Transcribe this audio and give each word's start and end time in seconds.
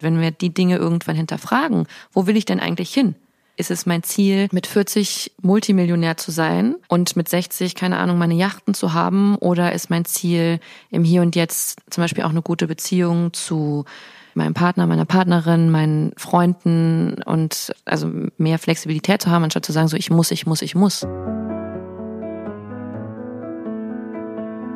Wenn 0.00 0.20
wir 0.20 0.30
die 0.30 0.54
Dinge 0.54 0.76
irgendwann 0.76 1.16
hinterfragen, 1.16 1.86
wo 2.12 2.26
will 2.26 2.36
ich 2.36 2.44
denn 2.44 2.60
eigentlich 2.60 2.92
hin? 2.92 3.14
Ist 3.56 3.72
es 3.72 3.86
mein 3.86 4.04
Ziel, 4.04 4.48
mit 4.52 4.68
40 4.68 5.32
Multimillionär 5.42 6.16
zu 6.16 6.30
sein 6.30 6.76
und 6.86 7.16
mit 7.16 7.28
60, 7.28 7.74
keine 7.74 7.98
Ahnung, 7.98 8.16
meine 8.16 8.34
Yachten 8.34 8.72
zu 8.72 8.94
haben? 8.94 9.34
Oder 9.34 9.72
ist 9.72 9.90
mein 9.90 10.04
Ziel, 10.04 10.60
im 10.90 11.02
Hier 11.02 11.22
und 11.22 11.34
Jetzt 11.34 11.80
zum 11.90 12.04
Beispiel 12.04 12.22
auch 12.22 12.30
eine 12.30 12.42
gute 12.42 12.68
Beziehung 12.68 13.32
zu 13.32 13.84
meinem 14.34 14.54
Partner, 14.54 14.86
meiner 14.86 15.06
Partnerin, 15.06 15.72
meinen 15.72 16.12
Freunden 16.16 17.20
und 17.24 17.74
also 17.84 18.08
mehr 18.36 18.60
Flexibilität 18.60 19.22
zu 19.22 19.30
haben, 19.30 19.42
anstatt 19.42 19.66
zu 19.66 19.72
sagen, 19.72 19.88
so 19.88 19.96
ich 19.96 20.10
muss, 20.10 20.30
ich 20.30 20.46
muss, 20.46 20.62
ich 20.62 20.76
muss. 20.76 21.04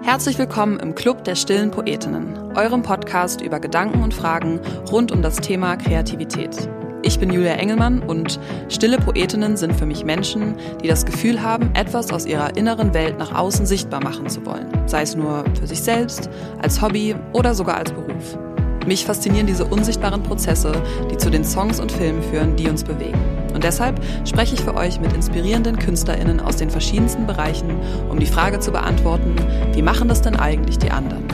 Herzlich 0.04 0.36
willkommen 0.36 0.80
im 0.80 0.96
Club 0.96 1.22
der 1.22 1.36
stillen 1.36 1.70
Poetinnen, 1.70 2.56
eurem 2.56 2.82
Podcast 2.82 3.40
über 3.40 3.60
Gedanken 3.60 4.02
und 4.02 4.12
Fragen 4.12 4.60
rund 4.90 5.12
um 5.12 5.22
das 5.22 5.36
Thema 5.36 5.76
Kreativität. 5.76 6.68
Ich 7.02 7.20
bin 7.20 7.32
Julia 7.32 7.52
Engelmann 7.52 8.02
und 8.02 8.40
stille 8.68 8.98
Poetinnen 8.98 9.56
sind 9.56 9.76
für 9.76 9.86
mich 9.86 10.04
Menschen, 10.04 10.56
die 10.82 10.88
das 10.88 11.06
Gefühl 11.06 11.40
haben, 11.40 11.72
etwas 11.74 12.12
aus 12.12 12.26
ihrer 12.26 12.56
inneren 12.56 12.92
Welt 12.94 13.16
nach 13.16 13.32
außen 13.32 13.64
sichtbar 13.64 14.02
machen 14.02 14.28
zu 14.28 14.44
wollen, 14.44 14.66
sei 14.86 15.02
es 15.02 15.14
nur 15.14 15.44
für 15.58 15.68
sich 15.68 15.80
selbst, 15.80 16.28
als 16.60 16.82
Hobby 16.82 17.14
oder 17.32 17.54
sogar 17.54 17.76
als 17.76 17.92
Beruf. 17.92 18.36
Mich 18.86 19.04
faszinieren 19.04 19.46
diese 19.46 19.64
unsichtbaren 19.64 20.24
Prozesse, 20.24 20.72
die 21.08 21.16
zu 21.16 21.30
den 21.30 21.44
Songs 21.44 21.78
und 21.78 21.92
Filmen 21.92 22.20
führen, 22.20 22.56
die 22.56 22.68
uns 22.68 22.82
bewegen. 22.82 23.20
Und 23.54 23.62
deshalb 23.62 24.02
spreche 24.26 24.54
ich 24.54 24.60
für 24.60 24.74
euch 24.74 24.98
mit 24.98 25.12
inspirierenden 25.12 25.78
KünstlerInnen 25.78 26.40
aus 26.40 26.56
den 26.56 26.68
verschiedensten 26.68 27.24
Bereichen, 27.24 27.78
um 28.10 28.18
die 28.18 28.26
Frage 28.26 28.58
zu 28.58 28.72
beantworten, 28.72 29.36
wie 29.72 29.82
machen 29.82 30.08
das 30.08 30.20
denn 30.20 30.34
eigentlich 30.34 30.78
die 30.78 30.90
anderen? 30.90 31.24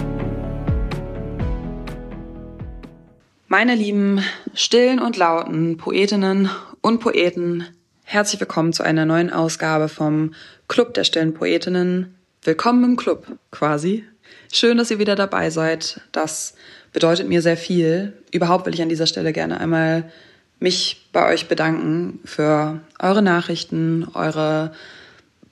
Meine 3.47 3.75
lieben 3.75 4.23
stillen 4.53 4.99
und 4.99 5.17
lauten 5.17 5.79
Poetinnen 5.79 6.51
und 6.83 7.01
Poeten, 7.01 7.65
herzlich 8.05 8.41
willkommen 8.41 8.75
zu 8.75 8.83
einer 8.83 9.07
neuen 9.07 9.33
Ausgabe 9.33 9.89
vom 9.89 10.35
Club 10.69 10.93
der 10.93 11.05
stillen 11.05 11.33
Poetinnen. 11.33 12.15
Willkommen 12.43 12.85
im 12.85 12.97
Club, 12.97 13.27
quasi. 13.51 14.05
Schön, 14.53 14.77
dass 14.77 14.91
ihr 14.91 14.99
wieder 14.99 15.17
dabei 15.17 15.49
seid. 15.49 16.03
Das 16.13 16.55
bedeutet 16.99 17.29
mir 17.29 17.43
sehr 17.43 17.57
viel. 17.57 18.13
Überhaupt 18.33 18.67
will 18.67 18.75
ich 18.75 18.83
an 18.83 18.89
dieser 18.89 19.07
Stelle 19.07 19.33
gerne 19.33 19.61
einmal 19.61 20.11
mich 20.59 21.07
bei 21.13 21.33
euch 21.33 21.47
bedanken 21.47 22.19
für 22.25 22.81
eure 22.99 23.23
Nachrichten, 23.23 24.09
eure 24.15 24.73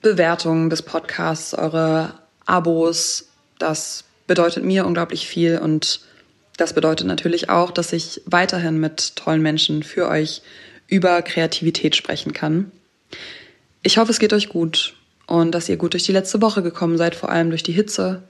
Bewertungen 0.01 0.69
des 0.69 0.81
Podcasts, 0.81 1.53
eure 1.53 2.15
Abos. 2.45 3.29
Das 3.59 4.03
bedeutet 4.27 4.65
mir 4.65 4.85
unglaublich 4.85 5.25
viel 5.25 5.57
und 5.59 6.01
das 6.57 6.73
bedeutet 6.73 7.07
natürlich 7.07 7.49
auch, 7.49 7.71
dass 7.71 7.93
ich 7.93 8.21
weiterhin 8.25 8.77
mit 8.77 9.15
tollen 9.15 9.41
Menschen 9.41 9.83
für 9.83 10.09
euch 10.09 10.41
über 10.87 11.21
Kreativität 11.21 11.95
sprechen 11.95 12.33
kann. 12.33 12.73
Ich 13.83 13.97
hoffe, 13.97 14.11
es 14.11 14.19
geht 14.19 14.33
euch 14.33 14.49
gut 14.49 14.95
und 15.27 15.51
dass 15.51 15.69
ihr 15.69 15.77
gut 15.77 15.93
durch 15.93 16.03
die 16.03 16.11
letzte 16.11 16.41
Woche 16.41 16.61
gekommen 16.61 16.97
seid, 16.97 17.15
vor 17.15 17.29
allem 17.29 17.51
durch 17.51 17.63
die 17.63 17.71
Hitze. 17.71 18.23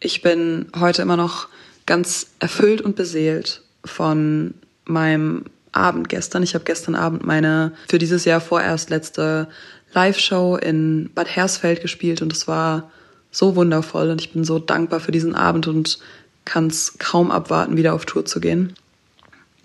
Ich 0.00 0.20
bin 0.20 0.66
heute 0.76 1.02
immer 1.02 1.16
noch 1.16 1.46
ganz 1.86 2.28
erfüllt 2.40 2.80
und 2.80 2.96
beseelt 2.96 3.62
von 3.84 4.54
meinem 4.84 5.44
Abend 5.72 6.08
gestern. 6.08 6.42
Ich 6.42 6.54
habe 6.54 6.64
gestern 6.64 6.94
Abend 6.94 7.24
meine 7.24 7.72
für 7.88 7.98
dieses 7.98 8.24
Jahr 8.24 8.40
vorerst 8.40 8.90
letzte 8.90 9.48
Live-Show 9.92 10.56
in 10.56 11.10
Bad 11.14 11.28
Hersfeld 11.28 11.80
gespielt 11.80 12.22
und 12.22 12.32
es 12.32 12.48
war 12.48 12.90
so 13.30 13.56
wundervoll 13.56 14.10
und 14.10 14.20
ich 14.20 14.32
bin 14.32 14.44
so 14.44 14.58
dankbar 14.58 15.00
für 15.00 15.12
diesen 15.12 15.34
Abend 15.34 15.68
und 15.68 15.98
kann 16.44 16.68
es 16.68 16.98
kaum 16.98 17.30
abwarten, 17.30 17.76
wieder 17.76 17.94
auf 17.94 18.06
Tour 18.06 18.24
zu 18.24 18.40
gehen. 18.40 18.74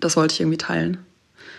Das 0.00 0.16
wollte 0.16 0.34
ich 0.34 0.40
irgendwie 0.40 0.58
teilen. 0.58 0.98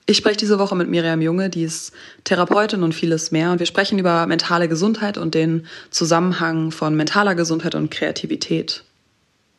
Ich 0.06 0.18
spreche 0.18 0.38
diese 0.38 0.60
Woche 0.60 0.76
mit 0.76 0.90
Miriam 0.90 1.22
Junge, 1.22 1.50
die 1.50 1.64
ist 1.64 1.94
Therapeutin 2.26 2.84
und 2.84 2.94
vieles 2.94 3.32
mehr. 3.32 3.52
Und 3.52 3.60
wir 3.60 3.66
sprechen 3.66 3.98
über 4.00 4.28
mentale 4.28 4.68
Gesundheit 4.68 5.18
und 5.18 5.34
den 5.34 5.66
Zusammenhang 5.92 6.72
von 6.72 6.94
mentaler 6.94 7.36
Gesundheit 7.36 7.74
und 7.74 7.90
Kreativität 7.90 8.84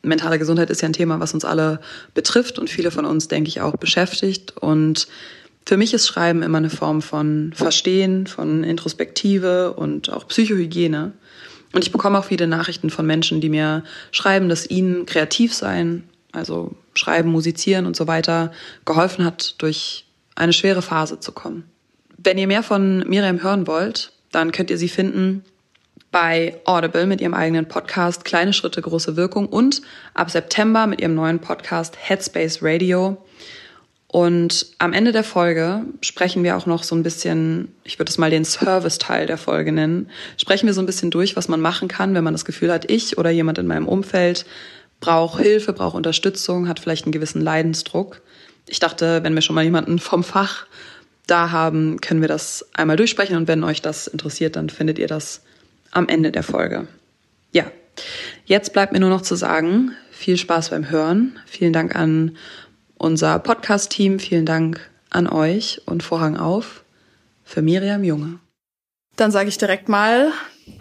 mentale 0.05 0.39
Gesundheit 0.39 0.69
ist 0.69 0.81
ja 0.81 0.89
ein 0.89 0.93
Thema, 0.93 1.19
was 1.19 1.33
uns 1.33 1.45
alle 1.45 1.79
betrifft 2.13 2.59
und 2.59 2.69
viele 2.69 2.91
von 2.91 3.05
uns, 3.05 3.27
denke 3.27 3.49
ich, 3.49 3.61
auch 3.61 3.75
beschäftigt. 3.77 4.57
Und 4.57 5.07
für 5.65 5.77
mich 5.77 5.93
ist 5.93 6.07
Schreiben 6.07 6.43
immer 6.43 6.59
eine 6.59 6.69
Form 6.69 7.01
von 7.01 7.53
Verstehen, 7.55 8.27
von 8.27 8.63
Introspektive 8.63 9.73
und 9.73 10.11
auch 10.11 10.27
Psychohygiene. 10.27 11.13
Und 11.73 11.83
ich 11.83 11.91
bekomme 11.91 12.19
auch 12.19 12.25
viele 12.25 12.47
Nachrichten 12.47 12.89
von 12.89 13.05
Menschen, 13.05 13.41
die 13.41 13.49
mir 13.49 13.83
schreiben, 14.11 14.47
dass 14.47 14.69
ihnen 14.69 15.05
kreativ 15.05 15.53
sein, 15.53 16.03
also 16.31 16.75
schreiben, 16.93 17.31
musizieren 17.31 17.85
und 17.85 17.95
so 17.95 18.07
weiter, 18.07 18.51
geholfen 18.85 19.25
hat, 19.25 19.55
durch 19.57 20.05
eine 20.35 20.53
schwere 20.53 20.81
Phase 20.81 21.19
zu 21.19 21.31
kommen. 21.31 21.65
Wenn 22.17 22.37
ihr 22.37 22.47
mehr 22.47 22.63
von 22.63 22.99
Miriam 23.07 23.43
hören 23.43 23.67
wollt, 23.67 24.13
dann 24.31 24.51
könnt 24.51 24.69
ihr 24.69 24.77
sie 24.77 24.89
finden 24.89 25.43
bei 26.15 26.61
Audible 26.63 27.07
mit 27.07 27.19
ihrem 27.19 27.33
eigenen 27.33 27.67
Podcast 27.67 28.23
Kleine 28.23 28.53
Schritte, 28.53 28.81
große 28.81 29.17
Wirkung 29.17 29.47
und 29.47 29.81
ab 30.13 30.31
September 30.31 30.87
mit 30.87 31.01
ihrem 31.01 31.13
neuen 31.13 31.39
Podcast 31.39 31.97
Headspace 31.99 32.59
Radio. 32.61 33.17
Und 34.07 34.67
am 34.77 34.93
Ende 34.93 35.11
der 35.11 35.25
Folge 35.25 35.81
sprechen 35.99 36.45
wir 36.45 36.55
auch 36.55 36.67
noch 36.67 36.83
so 36.83 36.95
ein 36.95 37.03
bisschen, 37.03 37.75
ich 37.83 37.99
würde 37.99 38.11
es 38.11 38.17
mal 38.17 38.29
den 38.29 38.45
Service-Teil 38.45 39.27
der 39.27 39.37
Folge 39.37 39.73
nennen, 39.73 40.09
sprechen 40.37 40.67
wir 40.67 40.73
so 40.73 40.81
ein 40.81 40.85
bisschen 40.85 41.11
durch, 41.11 41.35
was 41.35 41.49
man 41.49 41.59
machen 41.59 41.89
kann, 41.89 42.15
wenn 42.15 42.23
man 42.23 42.33
das 42.33 42.45
Gefühl 42.45 42.71
hat, 42.71 42.89
ich 42.89 43.17
oder 43.17 43.29
jemand 43.29 43.57
in 43.57 43.67
meinem 43.67 43.89
Umfeld 43.89 44.45
braucht 45.01 45.41
Hilfe, 45.41 45.73
braucht 45.73 45.97
Unterstützung, 45.97 46.69
hat 46.69 46.79
vielleicht 46.79 47.03
einen 47.03 47.11
gewissen 47.11 47.41
Leidensdruck. 47.41 48.21
Ich 48.69 48.79
dachte, 48.79 49.21
wenn 49.23 49.35
wir 49.35 49.41
schon 49.41 49.55
mal 49.55 49.65
jemanden 49.65 49.99
vom 49.99 50.23
Fach 50.23 50.65
da 51.27 51.51
haben, 51.51 51.99
können 51.99 52.21
wir 52.21 52.29
das 52.29 52.69
einmal 52.73 52.95
durchsprechen 52.95 53.35
und 53.35 53.49
wenn 53.49 53.65
euch 53.65 53.81
das 53.81 54.07
interessiert, 54.07 54.55
dann 54.55 54.69
findet 54.69 54.97
ihr 54.97 55.07
das 55.07 55.41
am 55.95 56.07
Ende 56.07 56.31
der 56.31 56.43
Folge. 56.43 56.87
Ja, 57.51 57.65
jetzt 58.45 58.73
bleibt 58.73 58.91
mir 58.91 58.99
nur 58.99 59.09
noch 59.09 59.21
zu 59.21 59.35
sagen, 59.35 59.95
viel 60.11 60.37
Spaß 60.37 60.69
beim 60.69 60.89
Hören. 60.89 61.39
Vielen 61.45 61.73
Dank 61.73 61.95
an 61.95 62.37
unser 62.97 63.39
Podcast-Team, 63.39 64.19
vielen 64.19 64.45
Dank 64.45 64.89
an 65.09 65.27
euch 65.27 65.81
und 65.85 66.03
Vorhang 66.03 66.37
auf 66.37 66.83
für 67.43 67.61
Miriam 67.61 68.03
Junge. 68.03 68.39
Dann 69.15 69.31
sage 69.31 69.47
ich 69.49 69.57
direkt 69.57 69.87
mal 69.87 70.31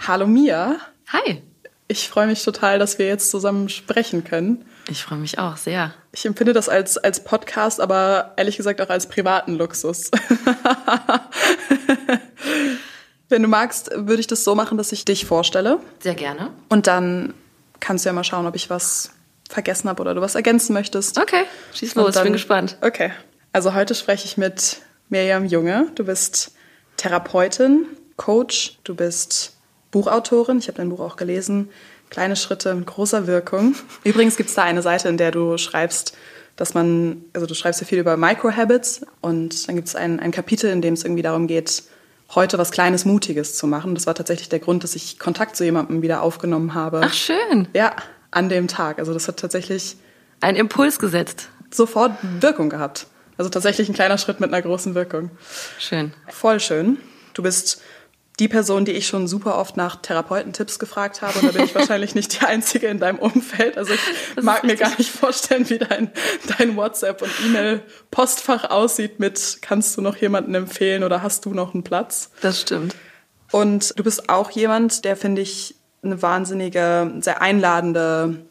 Hallo 0.07 0.27
Mia. 0.27 0.77
Hi. 1.09 1.43
Ich 1.87 2.09
freue 2.09 2.27
mich 2.27 2.43
total, 2.43 2.79
dass 2.79 2.99
wir 2.99 3.07
jetzt 3.07 3.31
zusammen 3.31 3.69
sprechen 3.69 4.25
können. 4.25 4.65
Ich 4.89 5.05
freue 5.05 5.19
mich 5.19 5.39
auch 5.39 5.57
sehr. 5.57 5.95
Ich 6.13 6.27
empfinde 6.27 6.53
das 6.53 6.69
als, 6.69 6.99
als 6.99 7.23
Podcast, 7.23 7.81
aber 7.81 8.33
ehrlich 8.37 8.57
gesagt 8.57 8.81
auch 8.81 8.89
als 8.89 9.09
privaten 9.09 9.55
Luxus. 9.55 10.11
Wenn 13.35 13.43
du 13.43 13.49
magst, 13.49 13.91
würde 13.93 14.21
ich 14.21 14.29
das 14.29 14.45
so 14.45 14.55
machen, 14.55 14.79
dass 14.79 14.93
ich 14.93 15.05
dich 15.05 15.27
vorstelle. 15.27 15.81
Sehr 15.99 16.15
gerne. 16.15 16.51
Und 16.69 16.87
dann 16.87 17.35
kannst 17.81 18.05
du 18.05 18.09
ja 18.09 18.13
mal 18.13 18.23
schauen, 18.23 18.47
ob 18.47 18.55
ich 18.55 18.71
was 18.71 19.11
vergessen 19.51 19.89
habe 19.89 20.01
oder 20.03 20.15
du 20.15 20.21
was 20.21 20.37
ergänzen 20.37 20.73
möchtest. 20.73 21.19
Okay, 21.19 21.43
schieß 21.73 21.97
los, 21.97 22.15
dann, 22.15 22.21
ich 22.21 22.27
bin 22.27 22.33
gespannt. 22.35 22.79
Okay. 22.81 23.11
Also 23.53 23.75
heute 23.75 23.97
spreche 23.97 24.27
ich 24.27 24.37
mit 24.37 24.77
Miriam 25.09 25.47
Junge. 25.47 25.89
Du 25.97 26.05
bist 26.05 26.53
Therapeutin, 26.97 27.87
Coach, 28.17 28.79
du 28.85 28.95
bist 28.95 29.57
Buchautorin. 29.91 30.59
Ich 30.59 30.69
habe 30.69 30.77
dein 30.77 30.91
Buch 30.91 31.01
auch 31.01 31.17
gelesen. 31.17 31.71
Kleine 32.11 32.37
Schritte 32.37 32.73
mit 32.73 32.87
großer 32.87 33.27
Wirkung. 33.27 33.75
Übrigens 34.05 34.37
gibt 34.37 34.51
es 34.51 34.55
da 34.55 34.63
eine 34.63 34.83
Seite, 34.83 35.09
in 35.09 35.17
der 35.17 35.33
du 35.33 35.59
schreibst, 35.59 36.17
dass 36.55 36.75
man, 36.75 37.25
also 37.33 37.49
du 37.49 37.55
schreibst 37.55 37.81
ja 37.81 37.87
viel 37.89 37.99
über 37.99 38.17
Microhabits 38.17 39.05
und 39.23 39.67
dann 39.67 39.75
gibt 39.75 39.89
es 39.89 39.97
ein, 39.97 40.21
ein 40.21 40.31
Kapitel, 40.31 40.71
in 40.71 40.83
dem 40.83 40.95
es 40.95 41.03
irgendwie 41.03 41.23
darum 41.23 41.49
geht, 41.49 41.83
heute 42.35 42.59
was 42.59 42.71
Kleines, 42.71 43.05
Mutiges 43.05 43.57
zu 43.57 43.67
machen. 43.67 43.95
Das 43.95 44.07
war 44.07 44.15
tatsächlich 44.15 44.49
der 44.49 44.59
Grund, 44.59 44.85
dass 44.85 44.95
ich 44.97 45.19
Kontakt 45.19 45.57
zu 45.57 45.65
jemandem 45.65 46.03
wieder 46.03 46.23
aufgenommen 46.23 46.75
habe. 46.75 47.01
Ach, 47.05 47.13
schön. 47.13 47.69
Ja, 47.75 47.95
an 48.31 48.49
dem 48.49 48.69
Tag. 48.69 48.99
Also 48.99 49.13
das 49.15 49.29
hat 49.29 49.39
tatsächlich... 49.39 49.97
Ein 50.41 50.57
Impuls 50.57 50.99
gesetzt. 50.99 51.49
Sofort 51.71 52.13
Wirkung 52.41 52.69
gehabt. 52.69 53.07
Also 53.37 53.51
tatsächlich 53.51 53.89
ein 53.89 53.95
kleiner 53.95 54.19
Schritt 54.19 54.41
mit 54.41 54.53
einer 54.53 54.63
großen 54.63 54.95
Wirkung. 54.95 55.31
Schön. 55.79 56.13
Voll 56.29 56.61
schön. 56.61 56.99
Du 57.33 57.43
bist 57.43 57.81
die 58.41 58.49
Person, 58.49 58.85
die 58.85 58.93
ich 58.93 59.07
schon 59.07 59.29
super 59.29 59.59
oft 59.59 59.77
nach 59.77 59.97
Therapeutentipps 59.97 60.81
gefragt 60.81 61.23
habe. 61.23 61.39
Und 61.39 61.49
da 61.49 61.53
bin 61.53 61.65
ich 61.65 61.75
wahrscheinlich 61.75 62.15
nicht 62.15 62.41
die 62.41 62.45
Einzige 62.45 62.89
in 62.89 62.99
deinem 62.99 63.19
Umfeld. 63.19 63.79
Also 63.79 63.95
ich 63.95 64.01
das 64.35 64.45
mag 64.45 64.65
mir 64.65 64.75
gar 64.77 64.97
nicht 64.99 65.11
vorstellen, 65.11 65.69
wie 65.71 65.79
dein, 65.79 66.11
dein 66.59 66.77
WhatsApp- 66.77 67.23
und 67.23 67.31
E-Mail-Postfach 67.47 68.71
aussieht 68.71 69.21
mit, 69.21 69.59
kannst 69.61 69.97
du 69.97 70.01
noch 70.01 70.17
jemanden 70.17 70.55
empfehlen 70.55 71.05
oder 71.05 71.23
hast 71.23 71.45
du 71.45 71.55
noch 71.55 71.75
einen 71.75 71.85
Platz? 71.85 72.31
Das 72.41 72.61
stimmt. 72.61 72.97
Und 73.53 73.97
du 73.97 74.03
bist 74.03 74.29
auch 74.29 74.51
jemand, 74.51 75.05
der, 75.05 75.17
finde 75.17 75.43
ich, 75.43 75.77
eine 76.03 76.21
wahnsinnige, 76.21 77.13
sehr 77.21 77.41
einladende 77.41 78.45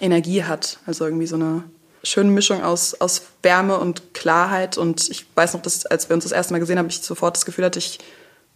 Energie 0.00 0.42
hat. 0.42 0.80
Also 0.86 1.04
irgendwie 1.04 1.26
so 1.28 1.36
eine 1.36 1.62
schöne 2.02 2.30
Mischung 2.30 2.62
aus, 2.62 3.00
aus 3.00 3.22
Wärme 3.42 3.78
und 3.78 4.12
Klarheit. 4.12 4.76
Und 4.76 5.08
ich 5.08 5.26
weiß 5.36 5.54
noch, 5.54 5.62
dass 5.62 5.86
als 5.86 6.08
wir 6.08 6.14
uns 6.14 6.24
das 6.24 6.32
erste 6.32 6.52
Mal 6.52 6.58
gesehen 6.58 6.78
haben, 6.78 6.88
ich 6.88 7.00
sofort 7.02 7.36
das 7.36 7.44
Gefühl 7.44 7.64
hatte, 7.64 7.78
ich 7.78 8.00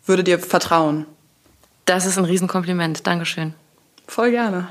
würde 0.07 0.25
dir 0.25 0.39
vertrauen. 0.39 1.07
Das 1.85 2.07
ist 2.07 2.19
ein 2.19 2.25
Riesenkompliment. 2.25 3.07
Dankeschön. 3.07 3.55
Voll 4.07 4.31
gerne. 4.31 4.69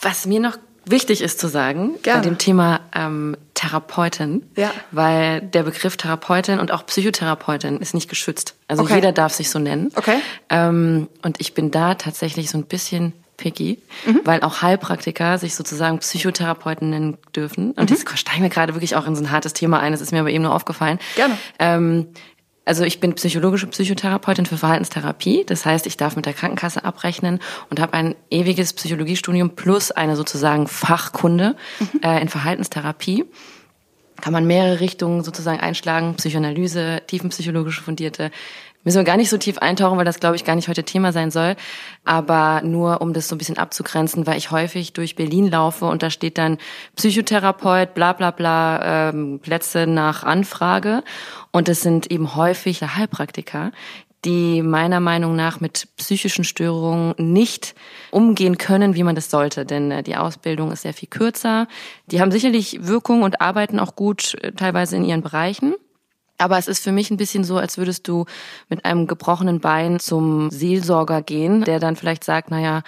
Was 0.00 0.26
mir 0.26 0.40
noch 0.40 0.56
wichtig 0.84 1.20
ist 1.22 1.38
zu 1.38 1.46
sagen, 1.48 1.92
gerne. 2.02 2.20
bei 2.22 2.28
dem 2.28 2.38
Thema 2.38 2.80
ähm, 2.94 3.36
Therapeutin, 3.54 4.42
Ja. 4.56 4.72
weil 4.90 5.40
der 5.40 5.62
Begriff 5.62 5.96
Therapeutin 5.96 6.58
und 6.58 6.72
auch 6.72 6.84
Psychotherapeutin 6.86 7.78
ist 7.78 7.94
nicht 7.94 8.08
geschützt. 8.08 8.54
Also 8.68 8.82
Okay. 8.82 8.96
jeder 8.96 9.12
darf 9.12 9.32
sich 9.32 9.48
so 9.50 9.58
nennen. 9.58 9.92
Okay. 9.94 10.18
Ähm, 10.48 11.08
und 11.22 11.40
ich 11.40 11.54
bin 11.54 11.70
da 11.70 11.94
tatsächlich 11.94 12.50
so 12.50 12.58
ein 12.58 12.64
bisschen 12.64 13.12
picky, 13.36 13.78
Mhm. 14.06 14.20
weil 14.24 14.40
auch 14.42 14.62
Heilpraktiker 14.62 15.38
sich 15.38 15.54
sozusagen 15.54 15.98
Psychotherapeuten 16.00 16.90
nennen 16.90 17.18
dürfen. 17.34 17.72
Und 17.72 17.90
jetzt 17.90 18.06
steigen 18.18 18.42
wir 18.42 18.50
gerade 18.50 18.74
wirklich 18.74 18.94
auch 18.96 19.06
in 19.06 19.14
so 19.16 19.22
ein 19.22 19.30
hartes 19.30 19.52
Thema 19.52 19.80
ein. 19.80 19.92
Das 19.92 20.00
ist 20.00 20.12
mir 20.12 20.20
aber 20.20 20.30
eben 20.30 20.42
nur 20.42 20.54
aufgefallen. 20.54 20.98
Gerne. 21.16 21.38
Ähm, 21.58 22.08
also 22.64 22.84
ich 22.84 23.00
bin 23.00 23.14
psychologische 23.14 23.66
Psychotherapeutin 23.66 24.46
für 24.46 24.56
Verhaltenstherapie. 24.56 25.44
Das 25.44 25.66
heißt, 25.66 25.86
ich 25.86 25.96
darf 25.96 26.14
mit 26.14 26.26
der 26.26 26.32
Krankenkasse 26.32 26.84
abrechnen 26.84 27.40
und 27.70 27.80
habe 27.80 27.94
ein 27.94 28.14
ewiges 28.30 28.72
Psychologiestudium 28.72 29.50
plus 29.56 29.90
eine 29.90 30.14
sozusagen 30.14 30.68
Fachkunde 30.68 31.56
äh, 32.02 32.20
in 32.22 32.28
Verhaltenstherapie. 32.28 33.24
Kann 34.20 34.32
man 34.32 34.46
mehrere 34.46 34.78
Richtungen 34.78 35.24
sozusagen 35.24 35.58
einschlagen, 35.58 36.14
Psychoanalyse, 36.14 37.02
tiefenpsychologische 37.08 37.82
fundierte. 37.82 38.30
Müssen 38.84 38.98
wir 38.98 39.04
gar 39.04 39.16
nicht 39.16 39.30
so 39.30 39.38
tief 39.38 39.58
eintauchen, 39.58 39.96
weil 39.96 40.04
das, 40.04 40.18
glaube 40.18 40.34
ich, 40.34 40.44
gar 40.44 40.56
nicht 40.56 40.68
heute 40.68 40.82
Thema 40.82 41.12
sein 41.12 41.30
soll. 41.30 41.54
Aber 42.04 42.62
nur, 42.62 43.00
um 43.00 43.12
das 43.12 43.28
so 43.28 43.36
ein 43.36 43.38
bisschen 43.38 43.58
abzugrenzen, 43.58 44.26
weil 44.26 44.38
ich 44.38 44.50
häufig 44.50 44.92
durch 44.92 45.14
Berlin 45.14 45.48
laufe 45.48 45.84
und 45.84 46.02
da 46.02 46.10
steht 46.10 46.36
dann 46.36 46.58
Psychotherapeut, 46.96 47.94
bla 47.94 48.12
bla 48.12 48.32
bla, 48.32 49.10
ähm, 49.10 49.38
Plätze 49.40 49.86
nach 49.86 50.24
Anfrage. 50.24 51.04
Und 51.52 51.68
es 51.68 51.82
sind 51.82 52.10
eben 52.10 52.34
häufig 52.34 52.82
Heilpraktiker, 52.82 53.70
die 54.24 54.62
meiner 54.62 55.00
Meinung 55.00 55.36
nach 55.36 55.60
mit 55.60 55.88
psychischen 55.96 56.44
Störungen 56.44 57.14
nicht 57.18 57.74
umgehen 58.10 58.58
können, 58.58 58.94
wie 58.94 59.02
man 59.04 59.14
das 59.14 59.30
sollte. 59.30 59.64
Denn 59.64 59.90
äh, 59.90 60.02
die 60.02 60.16
Ausbildung 60.16 60.72
ist 60.72 60.82
sehr 60.82 60.94
viel 60.94 61.08
kürzer. 61.08 61.68
Die 62.06 62.20
haben 62.20 62.32
sicherlich 62.32 62.86
Wirkung 62.86 63.22
und 63.22 63.40
arbeiten 63.40 63.78
auch 63.78 63.94
gut 63.94 64.34
äh, 64.42 64.52
teilweise 64.52 64.96
in 64.96 65.04
ihren 65.04 65.22
Bereichen. 65.22 65.74
Aber 66.42 66.58
es 66.58 66.66
ist 66.66 66.82
für 66.82 66.90
mich 66.90 67.10
ein 67.10 67.16
bisschen 67.16 67.44
so, 67.44 67.56
als 67.56 67.78
würdest 67.78 68.08
du 68.08 68.26
mit 68.68 68.84
einem 68.84 69.06
gebrochenen 69.06 69.60
Bein 69.60 70.00
zum 70.00 70.50
Seelsorger 70.50 71.22
gehen, 71.22 71.62
der 71.62 71.78
dann 71.78 71.94
vielleicht 71.94 72.24
sagt, 72.24 72.50
naja, 72.50 72.82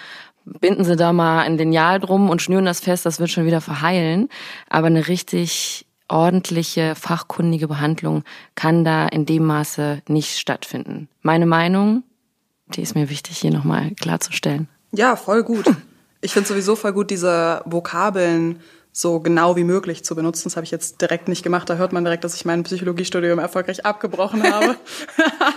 binden 0.44 0.84
Sie 0.84 0.96
da 0.96 1.12
mal 1.12 1.42
ein 1.42 1.56
Lineal 1.56 2.00
drum 2.00 2.30
und 2.30 2.42
schnüren 2.42 2.64
das 2.64 2.80
fest, 2.80 3.06
das 3.06 3.20
wird 3.20 3.30
schon 3.30 3.46
wieder 3.46 3.60
verheilen. 3.60 4.28
Aber 4.68 4.88
eine 4.88 5.06
richtig 5.06 5.86
ordentliche, 6.08 6.96
fachkundige 6.96 7.68
Behandlung 7.68 8.24
kann 8.56 8.84
da 8.84 9.06
in 9.06 9.24
dem 9.24 9.44
Maße 9.44 10.02
nicht 10.08 10.36
stattfinden. 10.38 11.08
Meine 11.22 11.46
Meinung, 11.46 12.02
die 12.66 12.82
ist 12.82 12.96
mir 12.96 13.08
wichtig 13.08 13.38
hier 13.38 13.52
nochmal 13.52 13.92
klarzustellen. 13.92 14.68
Ja, 14.92 15.16
voll 15.16 15.44
gut. 15.44 15.66
Ich 16.20 16.32
finde 16.32 16.48
sowieso 16.48 16.74
voll 16.74 16.92
gut, 16.92 17.10
diese 17.10 17.62
Vokabeln 17.66 18.60
so 18.96 19.18
genau 19.18 19.56
wie 19.56 19.64
möglich 19.64 20.04
zu 20.04 20.14
benutzen. 20.14 20.44
Das 20.44 20.54
habe 20.54 20.62
ich 20.62 20.70
jetzt 20.70 21.00
direkt 21.00 21.26
nicht 21.26 21.42
gemacht. 21.42 21.68
Da 21.68 21.74
hört 21.74 21.92
man 21.92 22.04
direkt, 22.04 22.22
dass 22.22 22.36
ich 22.36 22.44
mein 22.44 22.62
Psychologiestudium 22.62 23.40
erfolgreich 23.40 23.84
abgebrochen 23.84 24.50
habe. 24.50 24.76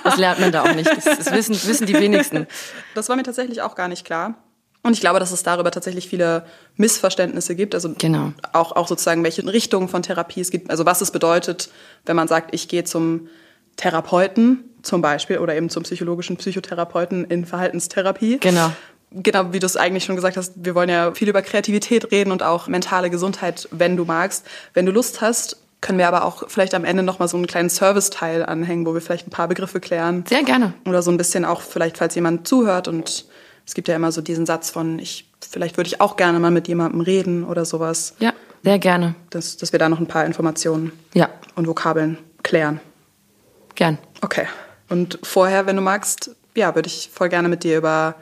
Das 0.03 0.17
lernt 0.17 0.39
man 0.39 0.51
da 0.51 0.63
auch 0.63 0.73
nicht. 0.73 0.89
Das, 0.89 1.03
das 1.03 1.31
wissen, 1.31 1.53
wissen 1.53 1.85
die 1.85 1.93
wenigsten. 1.93 2.47
Das 2.95 3.09
war 3.09 3.15
mir 3.15 3.23
tatsächlich 3.23 3.61
auch 3.61 3.75
gar 3.75 3.87
nicht 3.89 4.05
klar. 4.05 4.35
Und 4.83 4.93
ich 4.93 5.01
glaube, 5.01 5.19
dass 5.19 5.31
es 5.31 5.43
darüber 5.43 5.69
tatsächlich 5.69 6.07
viele 6.07 6.45
Missverständnisse 6.77 7.55
gibt. 7.55 7.75
Also 7.75 7.93
Genau. 7.97 8.31
auch, 8.53 8.71
auch 8.71 8.87
sozusagen, 8.87 9.23
welche 9.23 9.45
Richtungen 9.45 9.89
von 9.89 10.01
Therapie 10.01 10.41
es 10.41 10.49
gibt. 10.49 10.69
Also 10.71 10.85
was 10.85 11.01
es 11.01 11.11
bedeutet, 11.11 11.69
wenn 12.05 12.15
man 12.15 12.27
sagt, 12.27 12.55
ich 12.55 12.67
gehe 12.69 12.85
zum 12.85 13.27
Therapeuten 13.75 14.63
zum 14.81 15.01
Beispiel 15.01 15.39
oder 15.39 15.55
eben 15.55 15.69
zum 15.69 15.83
psychologischen 15.83 16.37
Psychotherapeuten 16.37 17.25
in 17.25 17.45
Verhaltenstherapie. 17.45 18.37
Genau. 18.39 18.71
Genau, 19.11 19.53
wie 19.53 19.59
du 19.59 19.65
es 19.65 19.77
eigentlich 19.77 20.03
schon 20.03 20.15
gesagt 20.17 20.35
hast, 20.35 20.53
wir 20.55 20.75
wollen 20.75 20.89
ja 20.89 21.13
viel 21.13 21.29
über 21.29 21.41
Kreativität 21.41 22.11
reden 22.11 22.31
und 22.31 22.43
auch 22.43 22.67
mentale 22.67 23.09
Gesundheit, 23.09 23.67
wenn 23.71 23.95
du 23.95 24.03
magst. 24.03 24.45
Wenn 24.73 24.85
du 24.85 24.91
Lust 24.91 25.21
hast, 25.21 25.57
können 25.79 25.97
wir 25.97 26.07
aber 26.09 26.25
auch 26.25 26.49
vielleicht 26.49 26.73
am 26.73 26.83
Ende 26.83 27.03
noch 27.03 27.19
mal 27.19 27.27
so 27.27 27.37
einen 27.37 27.47
kleinen 27.47 27.69
Service-Teil 27.69 28.45
anhängen, 28.45 28.85
wo 28.85 28.93
wir 28.93 28.99
vielleicht 29.01 29.27
ein 29.27 29.31
paar 29.31 29.47
Begriffe 29.47 29.79
klären. 29.79 30.25
Sehr 30.27 30.43
gerne. 30.43 30.73
Oder 30.85 31.01
so 31.01 31.11
ein 31.11 31.17
bisschen 31.17 31.45
auch 31.45 31.61
vielleicht, 31.61 31.97
falls 31.97 32.15
jemand 32.15 32.47
zuhört 32.47 32.87
und 32.89 33.25
es 33.65 33.73
gibt 33.73 33.87
ja 33.87 33.95
immer 33.95 34.11
so 34.11 34.21
diesen 34.21 34.45
Satz 34.45 34.71
von, 34.71 34.99
ich, 34.99 35.29
vielleicht 35.47 35.77
würde 35.77 35.87
ich 35.87 36.01
auch 36.01 36.17
gerne 36.17 36.39
mal 36.39 36.51
mit 36.51 36.67
jemandem 36.67 36.99
reden 37.01 37.43
oder 37.45 37.63
sowas, 37.63 38.13
Ja, 38.19 38.33
sehr 38.63 38.79
gerne. 38.79 39.15
dass, 39.29 39.55
dass 39.57 39.71
wir 39.71 39.79
da 39.79 39.87
noch 39.87 39.99
ein 39.99 40.07
paar 40.07 40.25
Informationen 40.25 40.91
Ja, 41.13 41.29
und 41.55 41.67
Vokabeln 41.67 42.17
klären. 42.43 42.79
gern. 43.75 43.97
Okay. 44.21 44.47
Und 44.89 45.19
vorher, 45.23 45.65
wenn 45.65 45.75
du 45.75 45.81
magst, 45.81 46.31
ja, 46.55 46.73
würde 46.75 46.87
ich 46.87 47.09
voll 47.13 47.29
gerne 47.29 47.49
mit 47.49 47.63
dir 47.63 47.77
über 47.77 48.15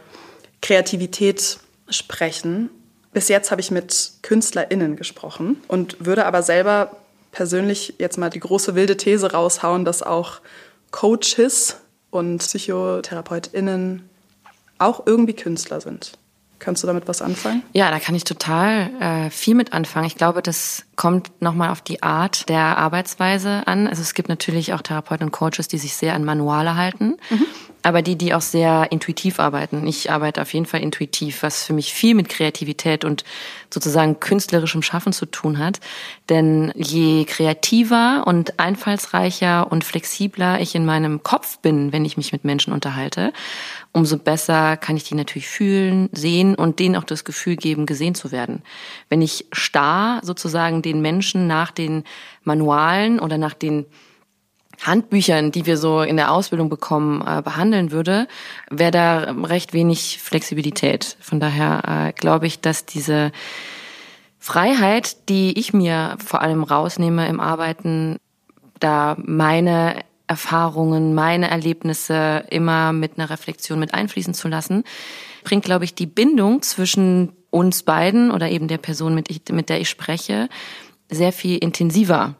Kreativität 0.65 1.59
sprechen. 1.89 2.71
Bis 3.13 3.27
jetzt 3.27 3.51
habe 3.51 3.61
ich 3.61 3.69
mit 3.69 4.13
KünstlerInnen 4.23 4.95
gesprochen 4.95 5.57
und 5.67 6.03
würde 6.03 6.25
aber 6.25 6.41
selber 6.41 6.95
persönlich 7.31 7.93
jetzt 7.99 8.17
mal 8.17 8.31
die 8.31 8.39
große 8.39 8.73
wilde 8.73 8.97
These 8.97 9.31
raushauen, 9.31 9.85
dass 9.85 10.01
auch 10.01 10.41
Coaches 10.89 11.77
und 12.09 12.39
PsychotherapeutInnen 12.39 14.09
auch 14.79 15.05
irgendwie 15.05 15.33
Künstler 15.33 15.81
sind. 15.81 16.13
Kannst 16.57 16.81
du 16.81 16.87
damit 16.87 17.07
was 17.07 17.21
anfangen? 17.21 17.61
Ja, 17.73 17.91
da 17.91 17.99
kann 17.99 18.15
ich 18.15 18.23
total 18.23 18.89
äh, 18.99 19.29
viel 19.29 19.53
mit 19.53 19.71
anfangen. 19.71 20.07
Ich 20.07 20.15
glaube, 20.15 20.41
das 20.41 20.83
kommt 20.95 21.41
nochmal 21.41 21.69
auf 21.69 21.81
die 21.81 22.03
Art 22.03 22.49
der 22.49 22.77
Arbeitsweise 22.77 23.63
an. 23.67 23.87
Also 23.87 24.01
es 24.01 24.13
gibt 24.13 24.29
natürlich 24.29 24.73
auch 24.73 24.81
Therapeuten 24.81 25.27
und 25.27 25.31
Coaches, 25.31 25.67
die 25.67 25.77
sich 25.77 25.95
sehr 25.95 26.13
an 26.13 26.23
Manuale 26.23 26.75
halten, 26.75 27.17
aber 27.83 28.01
die, 28.01 28.17
die 28.17 28.33
auch 28.33 28.41
sehr 28.41 28.91
intuitiv 28.91 29.39
arbeiten. 29.39 29.85
Ich 29.85 30.11
arbeite 30.11 30.41
auf 30.41 30.53
jeden 30.53 30.65
Fall 30.65 30.81
intuitiv, 30.81 31.43
was 31.43 31.63
für 31.63 31.73
mich 31.73 31.93
viel 31.93 32.15
mit 32.15 32.29
Kreativität 32.29 33.05
und 33.05 33.23
sozusagen 33.71 34.19
künstlerischem 34.19 34.81
Schaffen 34.81 35.13
zu 35.13 35.25
tun 35.25 35.59
hat. 35.59 35.79
Denn 36.29 36.71
je 36.75 37.25
kreativer 37.25 38.23
und 38.25 38.59
einfallsreicher 38.59 39.71
und 39.71 39.83
flexibler 39.83 40.59
ich 40.61 40.75
in 40.75 40.85
meinem 40.85 41.23
Kopf 41.23 41.59
bin, 41.59 41.91
wenn 41.91 42.05
ich 42.05 42.17
mich 42.17 42.31
mit 42.31 42.45
Menschen 42.45 42.73
unterhalte, 42.73 43.33
umso 43.91 44.17
besser 44.17 44.77
kann 44.77 44.97
ich 44.97 45.03
die 45.03 45.15
natürlich 45.15 45.47
fühlen, 45.47 46.09
sehen 46.11 46.55
und 46.55 46.79
denen 46.79 46.95
auch 46.95 47.03
das 47.03 47.23
Gefühl 47.23 47.55
geben, 47.55 47.85
gesehen 47.85 48.15
zu 48.15 48.31
werden. 48.31 48.61
Wenn 49.09 49.21
ich 49.21 49.45
starr 49.51 50.21
sozusagen 50.23 50.81
den 50.85 51.01
Menschen 51.01 51.47
nach 51.47 51.71
den 51.71 52.03
Manualen 52.43 53.19
oder 53.19 53.37
nach 53.37 53.53
den 53.53 53.85
Handbüchern, 54.81 55.51
die 55.51 55.65
wir 55.65 55.77
so 55.77 56.01
in 56.01 56.17
der 56.17 56.31
Ausbildung 56.31 56.69
bekommen, 56.69 57.21
äh, 57.25 57.41
behandeln 57.41 57.91
würde, 57.91 58.27
wäre 58.69 58.91
da 58.91 59.17
recht 59.43 59.73
wenig 59.73 60.19
Flexibilität. 60.21 61.17
Von 61.19 61.39
daher 61.39 61.81
äh, 62.07 62.13
glaube 62.13 62.47
ich, 62.47 62.59
dass 62.59 62.85
diese 62.85 63.31
Freiheit, 64.39 65.29
die 65.29 65.57
ich 65.57 65.73
mir 65.73 66.17
vor 66.23 66.41
allem 66.41 66.63
rausnehme 66.63 67.27
im 67.27 67.39
Arbeiten, 67.39 68.17
da 68.79 69.15
meine 69.17 70.03
Erfahrungen, 70.27 71.13
meine 71.13 71.49
Erlebnisse 71.49 72.45
immer 72.49 72.93
mit 72.93 73.17
einer 73.17 73.29
Reflexion 73.29 73.79
mit 73.79 73.93
einfließen 73.93 74.33
zu 74.33 74.47
lassen, 74.47 74.83
bringt, 75.43 75.63
glaube 75.65 75.85
ich, 75.85 75.95
die 75.95 76.07
Bindung 76.07 76.61
zwischen 76.61 77.31
uns 77.55 77.83
beiden 77.83 78.31
oder 78.31 78.49
eben 78.51 78.67
der 78.67 78.77
Person, 78.77 79.15
mit, 79.15 79.31
ich, 79.31 79.41
mit 79.49 79.69
der 79.69 79.79
ich 79.79 79.89
spreche, 79.89 80.49
sehr 81.09 81.31
viel 81.31 81.57
intensiver 81.57 82.35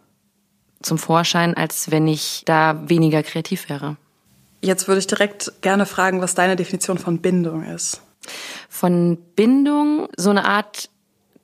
zum 0.82 0.98
Vorschein, 0.98 1.56
als 1.56 1.90
wenn 1.90 2.06
ich 2.06 2.44
da 2.46 2.84
weniger 2.90 3.24
kreativ 3.24 3.70
wäre. 3.70 3.96
Jetzt 4.62 4.90
würde 4.90 5.00
ich 5.00 5.08
direkt 5.08 5.54
gerne 5.62 5.86
fragen, 5.86 6.20
was 6.20 6.36
deine 6.36 6.58
Definition 6.58 6.98
von 6.98 7.20
Bindung 7.20 7.64
ist. 7.64 8.02
Von 8.70 9.18
Bindung 9.36 10.10
so 10.18 10.32
eine 10.32 10.44
Art 10.44 10.90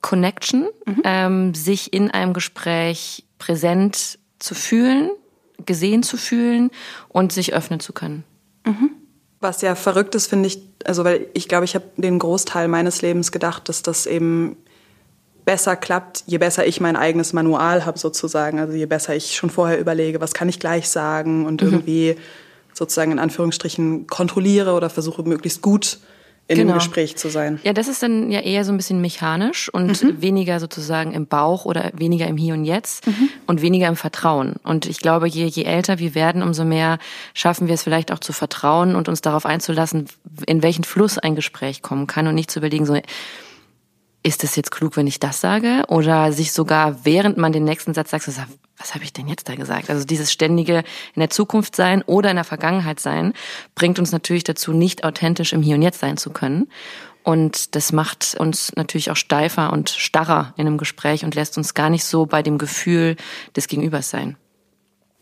Connection, 0.01 0.67
ähm, 1.05 1.53
sich 1.53 1.93
in 1.93 2.11
einem 2.11 2.33
Gespräch 2.33 3.23
präsent 3.37 4.19
zu 4.39 4.53
fühlen, 4.53 5.11
gesehen 5.65 6.03
zu 6.03 6.17
fühlen 6.17 6.71
und 7.07 7.31
sich 7.31 7.53
öffnen 7.53 7.79
zu 7.79 7.93
können. 7.93 8.25
Was 9.41 9.62
ja 9.62 9.75
verrückt 9.75 10.15
ist, 10.15 10.27
finde 10.27 10.48
ich, 10.48 10.62
also 10.86 11.03
weil 11.03 11.27
ich 11.33 11.48
glaube, 11.48 11.65
ich 11.65 11.75
habe 11.75 11.86
den 11.98 12.19
Großteil 12.19 12.67
meines 12.67 13.01
Lebens 13.01 13.31
gedacht, 13.31 13.67
dass 13.69 13.81
das 13.81 14.05
eben 14.05 14.55
besser 15.45 15.75
klappt, 15.75 16.24
je 16.27 16.38
besser 16.38 16.65
ich 16.65 16.79
mein 16.79 16.95
eigenes 16.95 17.33
Manual 17.33 17.86
habe 17.86 17.98
sozusagen. 17.98 18.60
Also 18.60 18.74
je 18.74 18.86
besser 18.86 19.15
ich 19.15 19.36
schon 19.36 19.50
vorher 19.50 19.79
überlege, 19.79 20.21
was 20.21 20.33
kann 20.33 20.48
ich 20.48 20.60
gleich 20.60 20.88
sagen 20.89 21.45
und 21.45 21.62
irgendwie 21.62 22.15
sozusagen 22.74 23.12
in 23.12 23.19
Anführungsstrichen 23.19 24.07
kontrolliere 24.07 24.74
oder 24.74 24.89
versuche 24.89 25.24
möglichst 25.24 25.62
gut 25.62 26.00
in 26.48 26.57
Genau. 26.57 26.74
dem 26.74 26.79
Gespräch 26.79 27.15
zu 27.15 27.29
sein. 27.29 27.60
Ja, 27.63 27.71
das 27.71 27.88
ist 27.88 28.03
dann 28.03 28.29
ja 28.29 28.41
eher 28.41 28.65
so 28.65 28.74
ein 28.74 28.77
bisschen 28.77 29.00
mechanisch 29.00 29.69
und 29.69 30.21
weniger 30.21 30.60
sozusagen 30.60 31.13
im 31.13 31.25
Bauch 31.27 31.65
oder 31.65 31.91
weniger 31.93 32.27
im 32.27 32.36
Hier 32.38 32.53
und 32.53 32.65
Jetzt 32.65 33.05
und 33.48 33.62
weniger 33.62 33.88
im 33.88 33.95
Vertrauen. 33.95 34.55
Und 34.63 34.86
ich 34.86 35.00
glaube, 35.00 35.27
je, 35.27 35.45
je 35.45 35.63
älter 35.63 36.00
wir 36.00 36.13
werden, 36.13 36.43
umso 36.43 36.65
mehr 36.65 36.98
schaffen 37.33 37.67
wir 37.67 37.75
es 37.75 37.83
vielleicht 37.83 38.12
auch 38.12 38.19
zu 38.19 38.33
vertrauen 38.33 38.95
und 38.95 39.07
uns 39.07 39.21
darauf 39.21 39.45
einzulassen, 39.45 40.07
in 40.45 40.62
welchen 40.62 40.83
Fluss 40.83 41.17
ein 41.17 41.36
Gespräch 41.36 41.81
kommen 41.81 42.07
kann 42.07 42.27
und 42.27 42.36
nicht 42.36 42.51
zu 42.51 42.60
überlegen, 42.60 42.86
so, 42.86 43.00
ist 44.23 44.43
es 44.43 44.55
jetzt 44.55 44.71
klug, 44.71 44.97
wenn 44.97 45.07
ich 45.07 45.19
das 45.19 45.41
sage? 45.41 45.83
Oder 45.87 46.31
sich 46.31 46.51
sogar, 46.51 47.05
während 47.05 47.37
man 47.37 47.51
den 47.51 47.63
nächsten 47.63 47.93
Satz 47.93 48.11
sagt, 48.11 48.25
so, 48.25 48.31
was 48.77 48.93
habe 48.93 49.03
ich 49.03 49.13
denn 49.13 49.27
jetzt 49.27 49.49
da 49.49 49.55
gesagt? 49.55 49.89
Also 49.89 50.05
dieses 50.05 50.31
ständige 50.31 50.83
in 51.15 51.19
der 51.19 51.29
Zukunft 51.29 51.75
sein 51.75 52.01
oder 52.03 52.29
in 52.29 52.35
der 52.35 52.45
Vergangenheit 52.45 52.99
sein, 52.99 53.33
bringt 53.75 53.99
uns 53.99 54.11
natürlich 54.11 54.43
dazu, 54.43 54.73
nicht 54.73 55.03
authentisch 55.03 55.53
im 55.53 55.61
Hier 55.61 55.75
und 55.75 55.81
Jetzt 55.81 55.99
sein 55.99 56.17
zu 56.17 56.31
können. 56.31 56.67
Und 57.23 57.75
das 57.75 57.91
macht 57.91 58.35
uns 58.39 58.73
natürlich 58.75 59.11
auch 59.11 59.15
steifer 59.15 59.71
und 59.71 59.89
starrer 59.89 60.53
in 60.57 60.65
einem 60.65 60.77
Gespräch 60.77 61.23
und 61.23 61.35
lässt 61.35 61.57
uns 61.57 61.73
gar 61.73 61.89
nicht 61.89 62.03
so 62.03 62.25
bei 62.25 62.41
dem 62.41 62.57
Gefühl 62.57 63.15
des 63.55 63.67
Gegenübers 63.67 64.09
sein. 64.09 64.37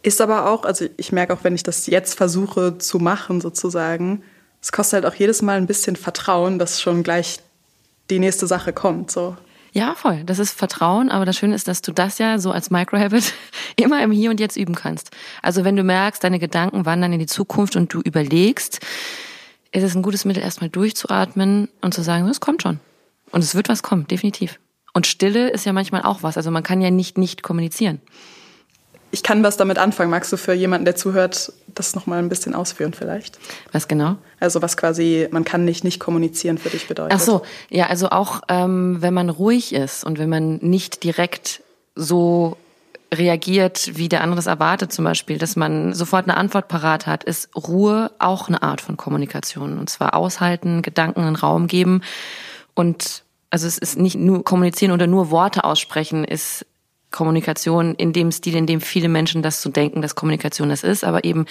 Ist 0.01 0.21
aber 0.21 0.49
auch, 0.49 0.63
also 0.63 0.85
ich 0.95 1.11
merke 1.11 1.33
auch, 1.33 1.43
wenn 1.43 1.55
ich 1.55 1.63
das 1.63 1.87
jetzt 1.87 2.15
versuche 2.15 2.77
zu 2.77 2.99
machen, 2.99 3.41
sozusagen, 3.41 4.23
es 4.61 4.71
kostet 4.71 5.03
halt 5.03 5.13
auch 5.13 5.17
jedes 5.17 5.41
Mal 5.41 5.57
ein 5.57 5.67
bisschen 5.67 5.97
Vertrauen, 5.97 6.57
dass 6.57 6.81
schon 6.81 7.03
gleich 7.03 7.39
die 8.09 8.19
nächste 8.19 8.47
Sache 8.47 8.73
kommt. 8.73 9.11
So. 9.11 9.35
Ja, 9.71 9.93
voll. 9.95 10.23
Das 10.25 10.39
ist 10.39 10.57
Vertrauen, 10.57 11.09
aber 11.09 11.25
das 11.25 11.37
Schöne 11.37 11.55
ist, 11.55 11.67
dass 11.67 11.81
du 11.81 11.91
das 11.91 12.17
ja 12.17 12.39
so 12.39 12.51
als 12.51 12.71
Microhabit 12.71 13.33
immer 13.75 14.01
im 14.03 14.11
Hier 14.11 14.31
und 14.31 14.39
Jetzt 14.39 14.57
üben 14.57 14.75
kannst. 14.75 15.11
Also 15.41 15.63
wenn 15.63 15.75
du 15.75 15.83
merkst, 15.83 16.23
deine 16.23 16.39
Gedanken 16.39 16.85
wandern 16.85 17.13
in 17.13 17.19
die 17.19 17.27
Zukunft 17.27 17.75
und 17.75 17.93
du 17.93 18.01
überlegst, 18.01 18.79
ist 19.71 19.83
es 19.83 19.95
ein 19.95 20.01
gutes 20.01 20.25
Mittel, 20.25 20.41
erstmal 20.41 20.69
durchzuatmen 20.69 21.69
und 21.81 21.93
zu 21.93 22.01
sagen, 22.01 22.27
es 22.27 22.39
kommt 22.39 22.63
schon. 22.63 22.79
Und 23.31 23.43
es 23.43 23.53
wird 23.53 23.69
was 23.69 23.83
kommen, 23.83 24.07
definitiv. 24.07 24.59
Und 24.93 25.05
Stille 25.05 25.49
ist 25.49 25.65
ja 25.65 25.73
manchmal 25.73 26.01
auch 26.01 26.23
was. 26.23 26.35
Also 26.37 26.49
man 26.49 26.63
kann 26.63 26.81
ja 26.81 26.89
nicht 26.89 27.19
nicht 27.19 27.43
kommunizieren. 27.43 28.01
Ich 29.11 29.21
kann 29.21 29.43
was 29.43 29.57
damit 29.57 29.77
anfangen. 29.77 30.09
Magst 30.09 30.31
du 30.33 30.37
für 30.37 30.53
jemanden, 30.53 30.85
der 30.85 30.95
zuhört, 30.95 31.51
das 31.79 31.95
nochmal 31.95 32.19
ein 32.19 32.29
bisschen 32.29 32.53
ausführen 32.53 32.93
vielleicht? 32.93 33.39
Was 33.71 33.87
genau? 33.87 34.17
Also 34.39 34.61
was 34.61 34.77
quasi, 34.77 35.27
man 35.31 35.43
kann 35.43 35.65
nicht 35.65 35.83
nicht 35.83 35.99
kommunizieren 35.99 36.57
für 36.57 36.69
dich 36.69 36.87
bedeutet. 36.87 37.13
Ach 37.15 37.19
so, 37.19 37.41
ja, 37.69 37.87
also 37.87 38.09
auch 38.09 38.41
ähm, 38.49 38.97
wenn 39.01 39.13
man 39.13 39.29
ruhig 39.29 39.73
ist 39.73 40.03
und 40.03 40.19
wenn 40.19 40.29
man 40.29 40.57
nicht 40.57 41.03
direkt 41.03 41.63
so 41.95 42.57
reagiert, 43.13 43.97
wie 43.97 44.09
der 44.09 44.21
andere 44.21 44.39
es 44.39 44.45
erwartet, 44.45 44.93
zum 44.93 45.05
Beispiel, 45.05 45.37
dass 45.37 45.55
man 45.55 45.93
sofort 45.93 46.25
eine 46.25 46.37
Antwort 46.37 46.67
parat 46.67 47.07
hat, 47.07 47.23
ist 47.23 47.49
Ruhe 47.55 48.11
auch 48.19 48.47
eine 48.47 48.61
Art 48.61 48.81
von 48.81 48.97
Kommunikation. 48.97 49.79
Und 49.79 49.89
zwar 49.89 50.13
aushalten, 50.13 50.81
Gedanken 50.81 51.21
einen 51.21 51.35
Raum 51.35 51.67
geben. 51.67 52.01
Und 52.75 53.23
also 53.49 53.65
es 53.65 53.77
ist 53.77 53.97
nicht 53.97 54.15
nur 54.15 54.43
kommunizieren 54.43 54.91
oder 54.91 55.07
nur 55.07 55.31
Worte 55.31 55.63
aussprechen, 55.63 56.23
ist 56.23 56.65
Kommunikation 57.11 57.95
in 57.95 58.13
dem 58.13 58.31
Stil, 58.31 58.55
in 58.55 58.67
dem 58.67 58.81
viele 58.81 59.09
Menschen 59.09 59.41
das 59.41 59.61
so 59.61 59.69
denken, 59.69 60.01
dass 60.01 60.15
Kommunikation 60.15 60.69
das 60.69 60.83
ist, 60.83 61.03
aber 61.03 61.23
eben 61.23 61.45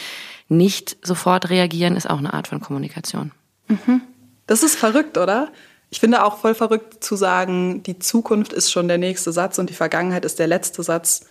nicht 0.48 0.96
sofort 1.02 1.50
reagieren, 1.50 1.96
ist 1.96 2.08
auch 2.08 2.18
eine 2.18 2.32
Art 2.32 2.48
von 2.48 2.60
Kommunikation. 2.60 3.32
Mhm. 3.66 4.02
Das 4.46 4.62
ist 4.62 4.76
verrückt, 4.76 5.18
oder? 5.18 5.50
Ich 5.90 6.00
finde 6.00 6.24
auch 6.24 6.38
voll 6.38 6.54
verrückt 6.54 7.02
zu 7.02 7.16
sagen, 7.16 7.82
die 7.82 7.98
Zukunft 7.98 8.52
ist 8.52 8.70
schon 8.70 8.88
der 8.88 8.98
nächste 8.98 9.32
Satz 9.32 9.58
und 9.58 9.70
die 9.70 9.74
Vergangenheit 9.74 10.24
ist 10.24 10.38
der 10.38 10.46
letzte 10.46 10.82
Satz 10.82 11.26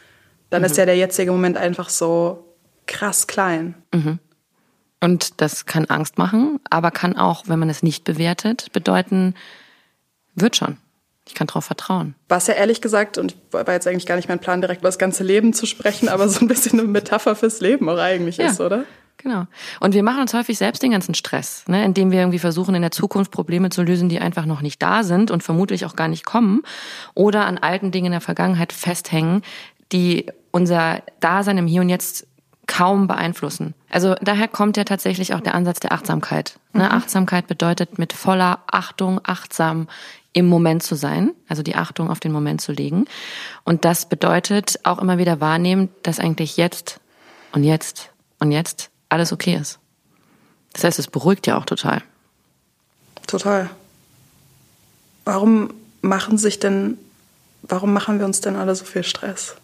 dann 0.49 0.61
mhm. 0.61 0.67
ist 0.67 0.77
ja 0.77 0.85
der 0.85 0.97
jetzige 0.97 1.31
Moment 1.31 1.57
einfach 1.57 1.89
so 1.89 2.55
krass 2.85 3.27
klein. 3.27 3.75
Mhm. 3.93 4.19
Und 4.99 5.41
das 5.41 5.65
kann 5.65 5.85
Angst 5.85 6.17
machen, 6.17 6.59
aber 6.69 6.91
kann 6.91 7.15
auch, 7.15 7.43
wenn 7.47 7.59
man 7.59 7.69
es 7.69 7.83
nicht 7.83 8.03
bewertet, 8.03 8.71
bedeuten, 8.71 9.35
wird 10.33 10.55
schon. 10.55 10.77
Ich 11.27 11.33
kann 11.33 11.47
darauf 11.47 11.65
vertrauen. 11.65 12.15
Was 12.29 12.47
ja 12.47 12.53
ehrlich 12.53 12.81
gesagt, 12.81 13.17
und 13.17 13.35
war 13.51 13.67
jetzt 13.71 13.87
eigentlich 13.87 14.05
gar 14.05 14.15
nicht 14.15 14.29
mein 14.29 14.39
Plan, 14.39 14.61
direkt 14.61 14.81
über 14.81 14.87
das 14.87 14.97
ganze 14.97 15.23
Leben 15.23 15.53
zu 15.53 15.65
sprechen, 15.65 16.09
aber 16.09 16.29
so 16.29 16.39
ein 16.41 16.47
bisschen 16.47 16.79
eine 16.79 16.87
Metapher 16.87 17.35
fürs 17.35 17.59
Leben 17.59 17.89
auch 17.89 17.99
eigentlich 17.99 18.37
ja, 18.37 18.47
ist, 18.47 18.61
oder? 18.61 18.85
Genau. 19.17 19.45
Und 19.79 19.93
wir 19.93 20.03
machen 20.03 20.21
uns 20.21 20.33
häufig 20.33 20.57
selbst 20.57 20.83
den 20.83 20.91
ganzen 20.91 21.15
Stress, 21.15 21.63
ne, 21.67 21.83
indem 21.83 22.11
wir 22.11 22.19
irgendwie 22.19 22.39
versuchen, 22.39 22.75
in 22.75 22.81
der 22.81 22.91
Zukunft 22.91 23.31
Probleme 23.31 23.69
zu 23.69 23.81
lösen, 23.81 24.09
die 24.09 24.19
einfach 24.19 24.45
noch 24.45 24.61
nicht 24.61 24.81
da 24.81 25.03
sind 25.03 25.31
und 25.31 25.43
vermutlich 25.43 25.85
auch 25.85 25.95
gar 25.95 26.07
nicht 26.07 26.25
kommen. 26.25 26.61
Oder 27.15 27.45
an 27.45 27.57
alten 27.57 27.91
Dingen 27.91 28.07
in 28.07 28.11
der 28.11 28.21
Vergangenheit 28.21 28.73
festhängen, 28.73 29.41
die 29.91 30.27
unser 30.51 31.01
Dasein 31.19 31.57
im 31.57 31.67
Hier 31.67 31.81
und 31.81 31.89
Jetzt 31.89 32.27
kaum 32.67 33.07
beeinflussen. 33.07 33.73
Also 33.89 34.15
daher 34.21 34.47
kommt 34.47 34.77
ja 34.77 34.83
tatsächlich 34.83 35.33
auch 35.33 35.39
der 35.39 35.55
Ansatz 35.55 35.79
der 35.79 35.93
Achtsamkeit. 35.93 36.59
Ne? 36.73 36.83
Mhm. 36.83 36.91
Achtsamkeit 36.91 37.47
bedeutet 37.47 37.97
mit 37.97 38.13
voller 38.13 38.59
Achtung, 38.67 39.21
achtsam 39.23 39.87
im 40.33 40.47
Moment 40.47 40.83
zu 40.83 40.95
sein, 40.95 41.31
also 41.47 41.63
die 41.63 41.75
Achtung 41.75 42.09
auf 42.09 42.19
den 42.19 42.31
Moment 42.31 42.61
zu 42.61 42.71
legen. 42.71 43.05
Und 43.63 43.85
das 43.85 44.07
bedeutet 44.07 44.79
auch 44.83 44.99
immer 44.99 45.17
wieder 45.17 45.41
wahrnehmen, 45.41 45.89
dass 46.03 46.19
eigentlich 46.19 46.57
jetzt 46.57 46.99
und 47.51 47.63
jetzt 47.63 48.11
und 48.39 48.51
jetzt 48.51 48.89
alles 49.09 49.33
okay 49.33 49.55
ist. 49.55 49.79
Das 50.73 50.83
heißt, 50.83 50.99
es 50.99 51.07
beruhigt 51.07 51.47
ja 51.47 51.57
auch 51.57 51.65
total. 51.65 52.03
Total. 53.25 53.69
Warum 55.25 55.73
machen 56.01 56.37
sich 56.37 56.59
denn, 56.59 56.97
warum 57.63 57.93
machen 57.93 58.19
wir 58.19 58.25
uns 58.25 58.41
denn 58.41 58.55
alle 58.55 58.75
so 58.75 58.85
viel 58.85 59.03
Stress? 59.03 59.55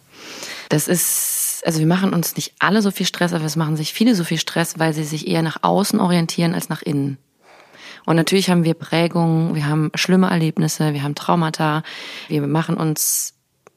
Das 0.68 0.88
ist, 0.88 1.62
also 1.64 1.78
wir 1.78 1.86
machen 1.86 2.12
uns 2.12 2.36
nicht 2.36 2.54
alle 2.58 2.82
so 2.82 2.90
viel 2.90 3.06
Stress, 3.06 3.32
aber 3.32 3.44
es 3.44 3.56
machen 3.56 3.76
sich 3.76 3.92
viele 3.92 4.14
so 4.14 4.24
viel 4.24 4.38
Stress, 4.38 4.78
weil 4.78 4.92
sie 4.92 5.04
sich 5.04 5.28
eher 5.28 5.42
nach 5.42 5.58
außen 5.62 6.00
orientieren 6.00 6.54
als 6.54 6.68
nach 6.68 6.82
innen. 6.82 7.18
Und 8.06 8.16
natürlich 8.16 8.50
haben 8.50 8.64
wir 8.64 8.74
Prägungen, 8.74 9.54
wir 9.54 9.66
haben 9.66 9.90
schlimme 9.94 10.30
Erlebnisse, 10.30 10.92
wir 10.92 11.02
haben 11.02 11.14
Traumata, 11.14 11.82
wir 12.28 12.46
machen 12.46 12.76
uns 12.76 13.34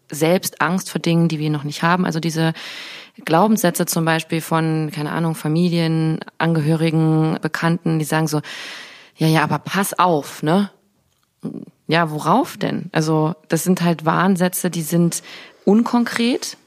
selbst 0.10 0.62
Angst 0.62 0.90
vor 0.90 1.00
Dingen, 1.00 1.28
die 1.28 1.40
wir 1.40 1.50
noch 1.50 1.64
nicht 1.64 1.84
haben. 1.84 2.06
Also 2.06 2.20
diese 2.20 2.54
Glaubenssätze 3.26 3.86
zum 3.86 4.06
Beispiel 4.06 4.42
von, 4.42 4.92
keine 4.94 5.12
Ahnung, 5.12 5.36
Familien, 5.36 6.20
Angehörigen, 6.38 7.38
Bekannten, 7.42 8.00
die 8.00 8.06
sagen 8.06 8.28
so, 8.28 8.42
ja, 9.16 9.28
ja, 9.28 9.44
aber 9.44 9.60
pass 9.60 9.98
auf, 9.98 10.44
ne? 10.44 10.70
Ja, 11.88 12.12
worauf 12.12 12.58
denn? 12.58 12.90
Also 12.92 13.36
das 13.48 13.64
sind 13.64 13.82
halt 13.82 14.06
Warnsätze, 14.06 14.70
die 14.70 14.82
sind 14.82 15.24
unkonkret, 15.66 16.58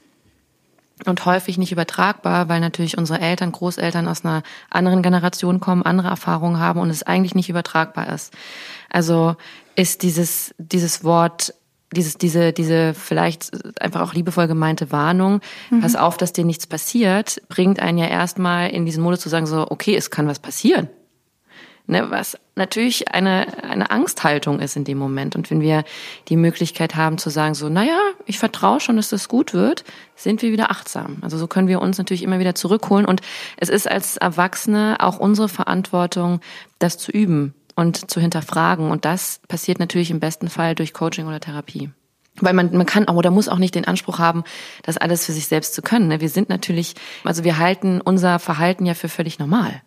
und 1.05 1.25
häufig 1.25 1.57
nicht 1.57 1.71
übertragbar, 1.71 2.49
weil 2.49 2.59
natürlich 2.59 2.97
unsere 2.97 3.19
Eltern, 3.19 3.51
Großeltern 3.51 4.07
aus 4.07 4.23
einer 4.23 4.43
anderen 4.69 5.01
Generation 5.01 5.59
kommen, 5.59 5.83
andere 5.83 6.09
Erfahrungen 6.09 6.59
haben 6.59 6.79
und 6.79 6.89
es 6.89 7.03
eigentlich 7.03 7.35
nicht 7.35 7.49
übertragbar 7.49 8.09
ist. 8.09 8.33
Also 8.89 9.35
ist 9.75 10.03
dieses, 10.03 10.53
dieses 10.57 11.03
Wort, 11.03 11.53
dieses, 11.93 12.17
diese, 12.17 12.53
diese 12.53 12.93
vielleicht 12.93 13.51
einfach 13.81 14.01
auch 14.01 14.13
liebevoll 14.13 14.47
gemeinte 14.47 14.91
Warnung, 14.91 15.41
mhm. 15.69 15.81
pass 15.81 15.95
auf, 15.95 16.17
dass 16.17 16.33
dir 16.33 16.45
nichts 16.45 16.67
passiert, 16.67 17.41
bringt 17.49 17.79
einen 17.79 17.97
ja 17.97 18.07
erstmal 18.07 18.69
in 18.69 18.85
diesen 18.85 19.03
Modus 19.03 19.21
zu 19.21 19.29
sagen, 19.29 19.45
so, 19.45 19.67
okay, 19.69 19.95
es 19.95 20.09
kann 20.09 20.27
was 20.27 20.39
passieren. 20.39 20.89
Ne, 21.91 22.09
was 22.09 22.37
natürlich 22.55 23.13
eine, 23.13 23.63
eine 23.63 23.91
Angsthaltung 23.91 24.61
ist 24.61 24.77
in 24.77 24.85
dem 24.85 24.97
Moment. 24.97 25.35
Und 25.35 25.51
wenn 25.51 25.59
wir 25.59 25.83
die 26.29 26.37
Möglichkeit 26.37 26.95
haben 26.95 27.17
zu 27.17 27.29
sagen, 27.29 27.53
so, 27.53 27.67
naja, 27.67 27.99
ich 28.25 28.39
vertraue 28.39 28.79
schon, 28.79 28.95
dass 28.95 29.09
das 29.09 29.27
gut 29.27 29.53
wird, 29.53 29.83
sind 30.15 30.41
wir 30.41 30.53
wieder 30.53 30.71
achtsam. 30.71 31.17
Also 31.19 31.37
so 31.37 31.47
können 31.47 31.67
wir 31.67 31.81
uns 31.81 31.97
natürlich 31.97 32.23
immer 32.23 32.39
wieder 32.39 32.55
zurückholen. 32.55 33.05
Und 33.05 33.19
es 33.57 33.67
ist 33.67 33.91
als 33.91 34.15
Erwachsene 34.15 34.95
auch 34.99 35.19
unsere 35.19 35.49
Verantwortung, 35.49 36.39
das 36.79 36.97
zu 36.97 37.11
üben 37.11 37.53
und 37.75 38.09
zu 38.09 38.21
hinterfragen. 38.21 38.89
Und 38.89 39.03
das 39.03 39.41
passiert 39.49 39.79
natürlich 39.79 40.11
im 40.11 40.21
besten 40.21 40.47
Fall 40.47 40.75
durch 40.75 40.93
Coaching 40.93 41.27
oder 41.27 41.41
Therapie. 41.41 41.89
Weil 42.39 42.53
man, 42.53 42.73
man 42.73 42.85
kann 42.85 43.09
auch 43.09 43.15
oder 43.15 43.31
muss 43.31 43.49
auch 43.49 43.57
nicht 43.57 43.75
den 43.75 43.83
Anspruch 43.83 44.17
haben, 44.17 44.45
das 44.83 44.95
alles 44.95 45.25
für 45.25 45.33
sich 45.33 45.47
selbst 45.47 45.73
zu 45.73 45.81
können. 45.81 46.07
Ne? 46.07 46.21
Wir 46.21 46.29
sind 46.29 46.47
natürlich, 46.47 46.95
also 47.25 47.43
wir 47.43 47.57
halten 47.57 47.99
unser 47.99 48.39
Verhalten 48.39 48.85
ja 48.85 48.93
für 48.93 49.09
völlig 49.09 49.39
normal 49.39 49.81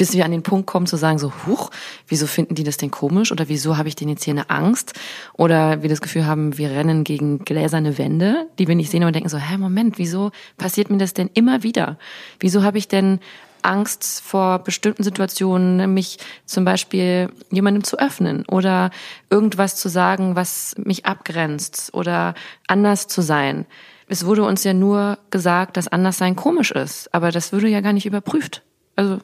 bis 0.00 0.14
wir 0.14 0.24
an 0.24 0.30
den 0.30 0.42
Punkt 0.42 0.66
kommen 0.66 0.86
zu 0.86 0.96
sagen, 0.96 1.18
so, 1.18 1.30
huch, 1.46 1.68
wieso 2.08 2.26
finden 2.26 2.54
die 2.54 2.64
das 2.64 2.78
denn 2.78 2.90
komisch 2.90 3.32
oder 3.32 3.50
wieso 3.50 3.76
habe 3.76 3.86
ich 3.86 3.96
denn 3.96 4.08
jetzt 4.08 4.24
hier 4.24 4.32
eine 4.32 4.48
Angst 4.48 4.98
oder 5.34 5.82
wir 5.82 5.90
das 5.90 6.00
Gefühl 6.00 6.24
haben, 6.24 6.56
wir 6.56 6.70
rennen 6.70 7.04
gegen 7.04 7.40
gläserne 7.40 7.98
Wände, 7.98 8.46
die 8.58 8.66
wir 8.66 8.74
nicht 8.76 8.90
sehen 8.90 9.04
und 9.04 9.14
denken 9.14 9.28
so, 9.28 9.36
hä, 9.36 9.58
Moment, 9.58 9.98
wieso 9.98 10.30
passiert 10.56 10.88
mir 10.88 10.96
das 10.96 11.12
denn 11.12 11.28
immer 11.34 11.62
wieder? 11.62 11.98
Wieso 12.38 12.62
habe 12.62 12.78
ich 12.78 12.88
denn 12.88 13.20
Angst 13.60 14.22
vor 14.24 14.60
bestimmten 14.60 15.02
Situationen, 15.02 15.92
mich 15.92 16.16
zum 16.46 16.64
Beispiel 16.64 17.28
jemandem 17.50 17.84
zu 17.84 17.98
öffnen 17.98 18.46
oder 18.46 18.92
irgendwas 19.28 19.76
zu 19.76 19.90
sagen, 19.90 20.34
was 20.34 20.76
mich 20.78 21.04
abgrenzt 21.04 21.92
oder 21.92 22.32
anders 22.66 23.06
zu 23.06 23.20
sein. 23.20 23.66
Es 24.08 24.24
wurde 24.24 24.44
uns 24.44 24.64
ja 24.64 24.72
nur 24.72 25.18
gesagt, 25.30 25.76
dass 25.76 25.88
Anderssein 25.88 26.36
komisch 26.36 26.70
ist, 26.70 27.12
aber 27.12 27.32
das 27.32 27.52
würde 27.52 27.68
ja 27.68 27.82
gar 27.82 27.92
nicht 27.92 28.06
überprüft. 28.06 28.62
Also 28.96 29.18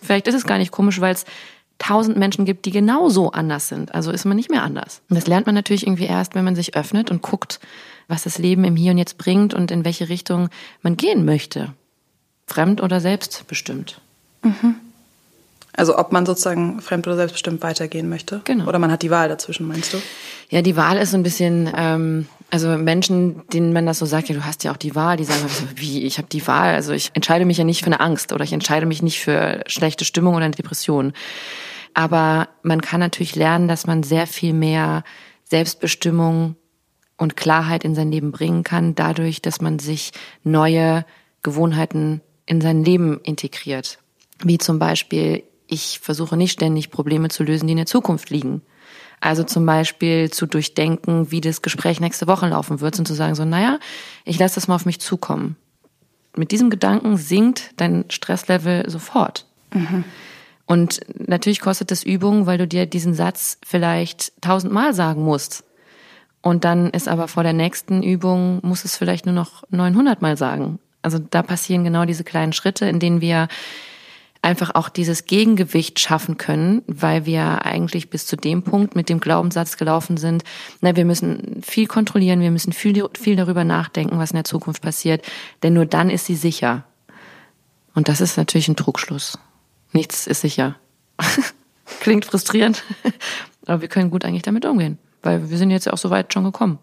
Vielleicht 0.00 0.28
ist 0.28 0.34
es 0.34 0.46
gar 0.46 0.58
nicht 0.58 0.72
komisch, 0.72 1.00
weil 1.00 1.14
es 1.14 1.24
tausend 1.78 2.16
Menschen 2.16 2.44
gibt, 2.44 2.66
die 2.66 2.70
genauso 2.70 3.30
anders 3.30 3.68
sind. 3.68 3.94
Also 3.94 4.10
ist 4.10 4.24
man 4.24 4.36
nicht 4.36 4.50
mehr 4.50 4.62
anders. 4.62 5.00
Und 5.08 5.16
das 5.16 5.26
lernt 5.26 5.46
man 5.46 5.54
natürlich 5.54 5.86
irgendwie 5.86 6.06
erst, 6.06 6.34
wenn 6.34 6.44
man 6.44 6.56
sich 6.56 6.76
öffnet 6.76 7.10
und 7.10 7.22
guckt, 7.22 7.60
was 8.08 8.24
das 8.24 8.38
Leben 8.38 8.64
im 8.64 8.76
Hier 8.76 8.92
und 8.92 8.98
Jetzt 8.98 9.18
bringt 9.18 9.54
und 9.54 9.70
in 9.70 9.84
welche 9.84 10.08
Richtung 10.08 10.48
man 10.82 10.96
gehen 10.96 11.24
möchte. 11.24 11.72
Fremd 12.46 12.82
oder 12.82 13.00
selbstbestimmt. 13.00 14.00
Mhm. 14.42 14.76
Also 15.74 15.96
ob 15.96 16.10
man 16.10 16.26
sozusagen 16.26 16.80
fremd 16.80 17.06
oder 17.06 17.16
selbstbestimmt 17.16 17.62
weitergehen 17.62 18.08
möchte. 18.08 18.40
Genau. 18.44 18.66
Oder 18.66 18.80
man 18.80 18.90
hat 18.90 19.02
die 19.02 19.10
Wahl 19.10 19.28
dazwischen, 19.28 19.68
meinst 19.68 19.92
du? 19.92 19.98
Ja, 20.50 20.62
die 20.62 20.74
Wahl 20.74 20.96
ist 20.96 21.12
so 21.12 21.16
ein 21.16 21.22
bisschen, 21.22 21.70
ähm, 21.76 22.26
also 22.50 22.68
Menschen, 22.78 23.46
denen 23.52 23.72
man 23.72 23.86
das 23.86 23.98
so 23.98 24.06
sagt, 24.06 24.28
ja, 24.28 24.34
du 24.34 24.44
hast 24.44 24.64
ja 24.64 24.72
auch 24.72 24.76
die 24.76 24.94
Wahl, 24.94 25.16
die 25.16 25.24
sagen, 25.24 25.44
wie, 25.76 26.04
ich 26.04 26.18
habe 26.18 26.28
die 26.28 26.46
Wahl. 26.46 26.74
Also 26.74 26.92
ich 26.92 27.10
entscheide 27.14 27.44
mich 27.44 27.58
ja 27.58 27.64
nicht 27.64 27.80
für 27.80 27.86
eine 27.86 28.00
Angst 28.00 28.32
oder 28.32 28.44
ich 28.44 28.52
entscheide 28.52 28.86
mich 28.86 29.02
nicht 29.02 29.20
für 29.20 29.62
schlechte 29.66 30.04
Stimmung 30.04 30.34
oder 30.34 30.46
eine 30.46 30.54
Depression. 30.54 31.12
Aber 31.94 32.48
man 32.62 32.80
kann 32.80 33.00
natürlich 33.00 33.36
lernen, 33.36 33.68
dass 33.68 33.86
man 33.86 34.02
sehr 34.02 34.26
viel 34.26 34.54
mehr 34.54 35.04
Selbstbestimmung 35.44 36.56
und 37.16 37.36
Klarheit 37.36 37.84
in 37.84 37.94
sein 37.94 38.12
Leben 38.12 38.32
bringen 38.32 38.62
kann, 38.62 38.94
dadurch, 38.94 39.42
dass 39.42 39.60
man 39.60 39.78
sich 39.78 40.12
neue 40.44 41.04
Gewohnheiten 41.42 42.22
in 42.46 42.60
sein 42.60 42.84
Leben 42.84 43.20
integriert. 43.22 43.98
Wie 44.42 44.58
zum 44.58 44.78
Beispiel 44.78 45.42
ich 45.68 45.98
versuche 46.00 46.36
nicht 46.36 46.52
ständig 46.52 46.90
Probleme 46.90 47.28
zu 47.28 47.44
lösen, 47.44 47.66
die 47.66 47.72
in 47.72 47.78
der 47.78 47.86
Zukunft 47.86 48.30
liegen. 48.30 48.62
Also 49.20 49.42
zum 49.42 49.66
Beispiel 49.66 50.30
zu 50.30 50.46
durchdenken, 50.46 51.30
wie 51.30 51.40
das 51.40 51.62
Gespräch 51.62 52.00
nächste 52.00 52.26
Woche 52.26 52.48
laufen 52.48 52.80
wird 52.80 52.98
und 52.98 53.06
zu 53.06 53.14
sagen 53.14 53.34
so, 53.34 53.44
naja, 53.44 53.78
ich 54.24 54.38
lasse 54.38 54.56
das 54.56 54.68
mal 54.68 54.76
auf 54.76 54.86
mich 54.86 55.00
zukommen. 55.00 55.56
Mit 56.36 56.52
diesem 56.52 56.70
Gedanken 56.70 57.16
sinkt 57.16 57.72
dein 57.76 58.04
Stresslevel 58.08 58.88
sofort. 58.88 59.46
Mhm. 59.72 60.04
Und 60.66 61.00
natürlich 61.14 61.60
kostet 61.60 61.90
das 61.90 62.02
Übung, 62.02 62.46
weil 62.46 62.58
du 62.58 62.68
dir 62.68 62.86
diesen 62.86 63.14
Satz 63.14 63.58
vielleicht 63.64 64.32
tausendmal 64.42 64.92
sagen 64.94 65.24
musst. 65.24 65.64
Und 66.42 66.64
dann 66.64 66.90
ist 66.90 67.08
aber 67.08 67.26
vor 67.26 67.42
der 67.42 67.54
nächsten 67.54 68.02
Übung, 68.02 68.60
muss 68.62 68.84
es 68.84 68.96
vielleicht 68.96 69.26
nur 69.26 69.34
noch 69.34 69.64
900 69.70 70.22
Mal 70.22 70.36
sagen. 70.36 70.78
Also 71.02 71.18
da 71.18 71.42
passieren 71.42 71.84
genau 71.84 72.04
diese 72.04 72.22
kleinen 72.22 72.52
Schritte, 72.52 72.86
in 72.86 73.00
denen 73.00 73.20
wir 73.20 73.48
einfach 74.48 74.74
auch 74.74 74.88
dieses 74.88 75.26
Gegengewicht 75.26 76.00
schaffen 76.00 76.38
können, 76.38 76.82
weil 76.86 77.26
wir 77.26 77.66
eigentlich 77.66 78.08
bis 78.08 78.24
zu 78.24 78.34
dem 78.34 78.62
Punkt 78.62 78.96
mit 78.96 79.10
dem 79.10 79.20
Glaubenssatz 79.20 79.76
gelaufen 79.76 80.16
sind, 80.16 80.42
na, 80.80 80.96
wir 80.96 81.04
müssen 81.04 81.60
viel 81.62 81.86
kontrollieren, 81.86 82.40
wir 82.40 82.50
müssen 82.50 82.72
viel, 82.72 83.04
viel 83.12 83.36
darüber 83.36 83.64
nachdenken, 83.64 84.18
was 84.18 84.30
in 84.30 84.36
der 84.36 84.44
Zukunft 84.44 84.82
passiert, 84.82 85.22
denn 85.62 85.74
nur 85.74 85.84
dann 85.84 86.08
ist 86.08 86.24
sie 86.24 86.34
sicher. 86.34 86.84
Und 87.94 88.08
das 88.08 88.22
ist 88.22 88.38
natürlich 88.38 88.68
ein 88.68 88.76
Trugschluss. 88.76 89.38
Nichts 89.92 90.26
ist 90.26 90.40
sicher. 90.40 90.76
Klingt 92.00 92.24
frustrierend, 92.24 92.82
aber 93.66 93.82
wir 93.82 93.88
können 93.88 94.10
gut 94.10 94.24
eigentlich 94.24 94.42
damit 94.42 94.64
umgehen, 94.64 94.96
weil 95.22 95.50
wir 95.50 95.58
sind 95.58 95.70
jetzt 95.70 95.92
auch 95.92 95.98
so 95.98 96.08
weit 96.08 96.32
schon 96.32 96.44
gekommen 96.44 96.78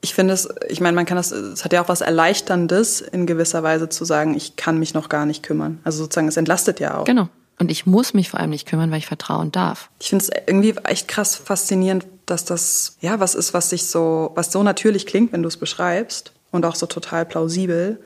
ich 0.00 0.14
finde 0.14 0.34
es, 0.34 0.48
ich 0.68 0.80
meine, 0.80 0.94
man 0.94 1.06
kann 1.06 1.16
das, 1.16 1.32
es 1.32 1.64
hat 1.64 1.72
ja 1.72 1.82
auch 1.82 1.88
was 1.88 2.00
Erleichterndes 2.00 3.00
in 3.00 3.26
gewisser 3.26 3.62
Weise 3.62 3.88
zu 3.88 4.04
sagen, 4.04 4.34
ich 4.34 4.56
kann 4.56 4.78
mich 4.78 4.94
noch 4.94 5.08
gar 5.08 5.26
nicht 5.26 5.42
kümmern. 5.42 5.80
Also 5.84 6.04
sozusagen, 6.04 6.28
es 6.28 6.36
entlastet 6.36 6.80
ja 6.80 6.98
auch. 6.98 7.04
Genau. 7.04 7.28
Und 7.58 7.72
ich 7.72 7.86
muss 7.86 8.14
mich 8.14 8.30
vor 8.30 8.38
allem 8.38 8.50
nicht 8.50 8.68
kümmern, 8.68 8.90
weil 8.92 8.98
ich 8.98 9.06
vertrauen 9.06 9.50
darf. 9.50 9.90
Ich 10.00 10.10
finde 10.10 10.24
es 10.24 10.30
irgendwie 10.46 10.76
echt 10.84 11.08
krass 11.08 11.34
faszinierend, 11.34 12.06
dass 12.26 12.44
das, 12.44 12.96
ja, 13.00 13.18
was 13.18 13.34
ist, 13.34 13.52
was 13.52 13.70
sich 13.70 13.86
so, 13.86 14.30
was 14.36 14.52
so 14.52 14.62
natürlich 14.62 15.06
klingt, 15.06 15.32
wenn 15.32 15.42
du 15.42 15.48
es 15.48 15.56
beschreibst 15.56 16.32
und 16.52 16.64
auch 16.64 16.76
so 16.76 16.86
total 16.86 17.26
plausibel. 17.26 18.00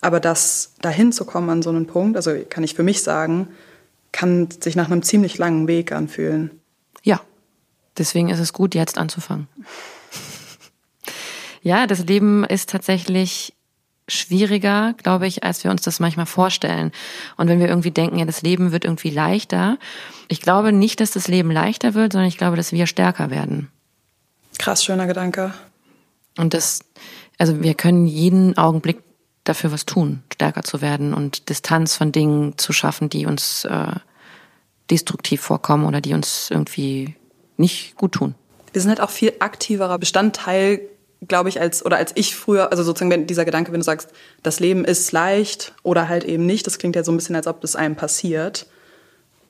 Aber 0.00 0.20
das 0.20 0.72
dahin 0.80 1.12
zu 1.12 1.26
kommen 1.26 1.50
an 1.50 1.62
so 1.62 1.68
einen 1.68 1.86
Punkt, 1.86 2.16
also 2.16 2.34
kann 2.48 2.64
ich 2.64 2.74
für 2.74 2.82
mich 2.82 3.02
sagen, 3.02 3.48
kann 4.12 4.48
sich 4.50 4.76
nach 4.76 4.86
einem 4.86 5.02
ziemlich 5.02 5.36
langen 5.36 5.68
Weg 5.68 5.92
anfühlen. 5.92 6.50
Ja. 7.02 7.20
Deswegen 7.98 8.30
ist 8.30 8.40
es 8.40 8.54
gut, 8.54 8.74
jetzt 8.74 8.96
anzufangen. 8.96 9.48
Ja, 11.66 11.88
das 11.88 12.04
Leben 12.04 12.44
ist 12.44 12.70
tatsächlich 12.70 13.52
schwieriger, 14.06 14.94
glaube 15.02 15.26
ich, 15.26 15.42
als 15.42 15.64
wir 15.64 15.72
uns 15.72 15.82
das 15.82 15.98
manchmal 15.98 16.26
vorstellen. 16.26 16.92
Und 17.36 17.48
wenn 17.48 17.58
wir 17.58 17.66
irgendwie 17.66 17.90
denken, 17.90 18.20
ja, 18.20 18.24
das 18.24 18.42
Leben 18.42 18.70
wird 18.70 18.84
irgendwie 18.84 19.10
leichter, 19.10 19.76
ich 20.28 20.40
glaube 20.40 20.70
nicht, 20.70 21.00
dass 21.00 21.10
das 21.10 21.26
Leben 21.26 21.50
leichter 21.50 21.94
wird, 21.94 22.12
sondern 22.12 22.28
ich 22.28 22.38
glaube, 22.38 22.56
dass 22.56 22.70
wir 22.70 22.86
stärker 22.86 23.30
werden. 23.30 23.68
Krass, 24.60 24.84
schöner 24.84 25.08
Gedanke. 25.08 25.54
Und 26.38 26.54
das, 26.54 26.84
also 27.36 27.60
wir 27.60 27.74
können 27.74 28.06
jeden 28.06 28.56
Augenblick 28.56 29.02
dafür 29.42 29.72
was 29.72 29.86
tun, 29.86 30.22
stärker 30.32 30.62
zu 30.62 30.80
werden 30.80 31.14
und 31.14 31.48
Distanz 31.48 31.96
von 31.96 32.12
Dingen 32.12 32.56
zu 32.58 32.72
schaffen, 32.72 33.08
die 33.08 33.26
uns 33.26 33.64
äh, 33.64 33.88
destruktiv 34.88 35.40
vorkommen 35.40 35.84
oder 35.84 36.00
die 36.00 36.14
uns 36.14 36.48
irgendwie 36.48 37.16
nicht 37.56 37.96
gut 37.96 38.12
tun. 38.12 38.36
Wir 38.72 38.80
sind 38.80 38.90
halt 38.90 39.00
auch 39.00 39.10
viel 39.10 39.32
aktiverer 39.40 39.98
Bestandteil 39.98 40.80
glaube 41.26 41.48
ich, 41.48 41.60
als, 41.60 41.84
oder 41.84 41.96
als 41.96 42.12
ich 42.14 42.36
früher, 42.36 42.70
also 42.70 42.82
sozusagen 42.82 43.10
wenn 43.10 43.26
dieser 43.26 43.44
Gedanke, 43.44 43.72
wenn 43.72 43.80
du 43.80 43.84
sagst, 43.84 44.10
das 44.42 44.60
Leben 44.60 44.84
ist 44.84 45.12
leicht 45.12 45.72
oder 45.82 46.08
halt 46.08 46.24
eben 46.24 46.46
nicht, 46.46 46.66
das 46.66 46.78
klingt 46.78 46.96
ja 46.96 47.04
so 47.04 47.12
ein 47.12 47.16
bisschen, 47.16 47.36
als 47.36 47.46
ob 47.46 47.60
das 47.60 47.76
einem 47.76 47.96
passiert. 47.96 48.66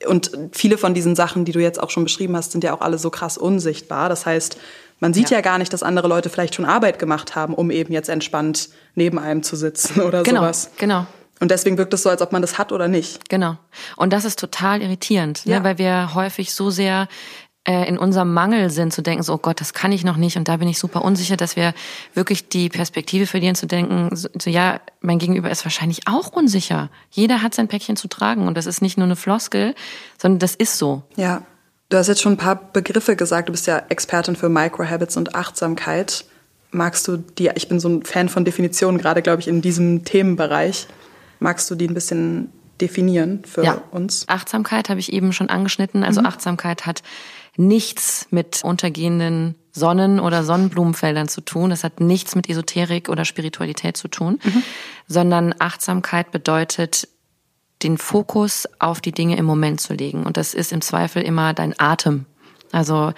Und 0.07 0.31
viele 0.51 0.77
von 0.77 0.93
diesen 0.93 1.15
Sachen, 1.15 1.43
die 1.43 1.51
du 1.51 1.59
jetzt 1.59 1.81
auch 1.81 1.89
schon 1.89 2.03
beschrieben 2.03 2.37
hast, 2.37 2.51
sind 2.51 2.63
ja 2.63 2.73
auch 2.73 2.81
alle 2.81 2.97
so 2.97 3.09
krass 3.09 3.37
unsichtbar. 3.37 4.09
Das 4.09 4.25
heißt, 4.25 4.57
man 4.99 5.13
sieht 5.13 5.29
ja, 5.29 5.37
ja 5.37 5.41
gar 5.41 5.57
nicht, 5.57 5.73
dass 5.73 5.83
andere 5.83 6.07
Leute 6.07 6.29
vielleicht 6.29 6.55
schon 6.55 6.65
Arbeit 6.65 6.99
gemacht 6.99 7.35
haben, 7.35 7.53
um 7.53 7.71
eben 7.71 7.93
jetzt 7.93 8.09
entspannt 8.09 8.69
neben 8.95 9.19
einem 9.19 9.43
zu 9.43 9.55
sitzen 9.55 10.01
oder 10.07 10.23
genau, 10.23 10.41
sowas. 10.41 10.71
Genau. 10.77 11.05
Und 11.39 11.51
deswegen 11.51 11.77
wirkt 11.77 11.93
es 11.93 12.01
so, 12.01 12.09
als 12.09 12.21
ob 12.21 12.31
man 12.31 12.41
das 12.41 12.57
hat 12.57 12.71
oder 12.71 12.87
nicht. 12.87 13.29
Genau. 13.29 13.57
Und 13.95 14.11
das 14.11 14.25
ist 14.25 14.39
total 14.39 14.81
irritierend, 14.81 15.45
ne? 15.45 15.53
ja. 15.53 15.59
ne, 15.59 15.65
weil 15.65 15.77
wir 15.77 16.15
häufig 16.15 16.53
so 16.53 16.71
sehr 16.71 17.07
in 17.67 17.97
unserem 17.97 18.33
Mangel 18.33 18.69
sind, 18.69 18.93
zu 18.93 19.01
denken, 19.01 19.23
so 19.23 19.33
oh 19.33 19.37
Gott, 19.37 19.59
das 19.59 19.73
kann 19.73 19.91
ich 19.91 20.05
noch 20.05 20.15
nicht 20.15 20.37
und 20.37 20.47
da 20.47 20.55
bin 20.55 20.69
ich 20.69 20.79
super 20.79 21.03
unsicher, 21.03 21.35
dass 21.35 21.57
wir 21.57 21.73
wirklich 22.13 22.47
die 22.47 22.69
Perspektive 22.69 23.27
verlieren, 23.27 23.55
zu 23.55 23.67
denken, 23.67 24.15
so, 24.15 24.29
so 24.41 24.49
ja, 24.49 24.79
mein 25.01 25.19
Gegenüber 25.19 25.51
ist 25.51 25.65
wahrscheinlich 25.65 26.07
auch 26.07 26.31
unsicher. 26.31 26.89
Jeder 27.11 27.41
hat 27.41 27.53
sein 27.53 27.67
Päckchen 27.67 27.97
zu 27.97 28.07
tragen 28.07 28.47
und 28.47 28.55
das 28.55 28.67
ist 28.67 28.81
nicht 28.81 28.97
nur 28.97 29.05
eine 29.05 29.17
Floskel, 29.17 29.75
sondern 30.17 30.39
das 30.39 30.55
ist 30.55 30.77
so. 30.77 31.03
Ja, 31.17 31.41
du 31.89 31.97
hast 31.97 32.07
jetzt 32.07 32.21
schon 32.21 32.33
ein 32.33 32.37
paar 32.37 32.55
Begriffe 32.55 33.17
gesagt. 33.17 33.49
Du 33.49 33.51
bist 33.51 33.67
ja 33.67 33.83
Expertin 33.89 34.37
für 34.37 34.47
Microhabits 34.47 35.17
und 35.17 35.35
Achtsamkeit. 35.35 36.23
Magst 36.71 37.05
du 37.09 37.17
die, 37.17 37.51
ich 37.55 37.67
bin 37.67 37.81
so 37.81 37.89
ein 37.89 38.03
Fan 38.03 38.29
von 38.29 38.45
Definitionen, 38.45 38.97
gerade 38.97 39.21
glaube 39.21 39.41
ich 39.41 39.49
in 39.49 39.61
diesem 39.61 40.05
Themenbereich. 40.05 40.87
Magst 41.39 41.69
du 41.69 41.75
die 41.75 41.87
ein 41.87 41.93
bisschen 41.93 42.49
definieren 42.79 43.43
für 43.45 43.63
ja. 43.63 43.81
uns? 43.91 44.23
Achtsamkeit 44.27 44.89
habe 44.89 45.01
ich 45.01 45.11
eben 45.11 45.33
schon 45.33 45.49
angeschnitten. 45.49 46.03
Also 46.03 46.21
mhm. 46.21 46.27
Achtsamkeit 46.27 46.85
hat 46.85 47.03
nichts 47.57 48.27
mit 48.29 48.63
untergehenden 48.63 49.55
Sonnen- 49.71 50.19
oder 50.19 50.43
Sonnenblumenfeldern 50.43 51.27
zu 51.27 51.41
tun. 51.41 51.69
Das 51.69 51.83
hat 51.83 51.99
nichts 51.99 52.35
mit 52.35 52.49
Esoterik 52.49 53.09
oder 53.09 53.25
Spiritualität 53.25 53.97
zu 53.97 54.07
tun, 54.07 54.39
mhm. 54.43 54.63
sondern 55.07 55.55
Achtsamkeit 55.59 56.31
bedeutet, 56.31 57.07
den 57.83 57.97
Fokus 57.97 58.67
auf 58.79 59.01
die 59.01 59.11
Dinge 59.11 59.37
im 59.37 59.45
Moment 59.45 59.81
zu 59.81 59.93
legen. 59.93 60.23
Und 60.23 60.37
das 60.37 60.53
ist 60.53 60.71
im 60.71 60.81
Zweifel 60.81 61.21
immer 61.21 61.53
dein 61.53 61.79
Atem. 61.79 62.25
Also 62.71 63.13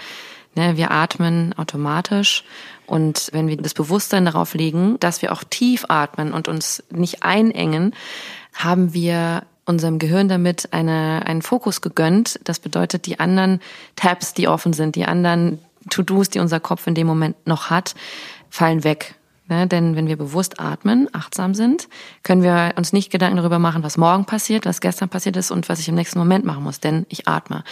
ne, 0.55 0.75
wir 0.75 0.91
atmen 0.91 1.53
automatisch 1.57 2.43
und 2.85 3.29
wenn 3.31 3.47
wir 3.47 3.57
das 3.57 3.73
Bewusstsein 3.73 4.25
darauf 4.25 4.53
legen, 4.53 4.99
dass 4.99 5.21
wir 5.21 5.31
auch 5.31 5.43
tief 5.43 5.85
atmen 5.89 6.33
und 6.33 6.47
uns 6.47 6.83
nicht 6.89 7.23
einengen, 7.23 7.93
haben 8.53 8.93
wir 8.93 9.43
unserem 9.69 9.99
Gehirn 9.99 10.27
damit 10.27 10.73
eine, 10.73 11.21
einen 11.25 11.41
Fokus 11.41 11.81
gegönnt. 11.81 12.39
Das 12.43 12.59
bedeutet, 12.59 13.05
die 13.05 13.19
anderen 13.19 13.61
Tabs, 13.95 14.33
die 14.33 14.47
offen 14.47 14.73
sind, 14.73 14.95
die 14.95 15.05
anderen 15.05 15.59
To-Dos, 15.89 16.29
die 16.29 16.39
unser 16.39 16.59
Kopf 16.59 16.87
in 16.87 16.95
dem 16.95 17.07
Moment 17.07 17.35
noch 17.47 17.69
hat, 17.69 17.95
fallen 18.49 18.83
weg. 18.83 19.15
Ne? 19.47 19.67
Denn 19.67 19.95
wenn 19.95 20.07
wir 20.07 20.17
bewusst 20.17 20.59
atmen, 20.59 21.07
achtsam 21.11 21.53
sind, 21.53 21.87
können 22.23 22.43
wir 22.43 22.73
uns 22.77 22.93
nicht 22.93 23.11
Gedanken 23.11 23.37
darüber 23.37 23.59
machen, 23.59 23.83
was 23.83 23.97
morgen 23.97 24.25
passiert, 24.25 24.65
was 24.65 24.81
gestern 24.81 25.09
passiert 25.09 25.37
ist 25.37 25.51
und 25.51 25.69
was 25.69 25.79
ich 25.79 25.87
im 25.87 25.95
nächsten 25.95 26.19
Moment 26.19 26.45
machen 26.45 26.63
muss, 26.63 26.79
denn 26.79 27.05
ich 27.09 27.27
atme. 27.27 27.63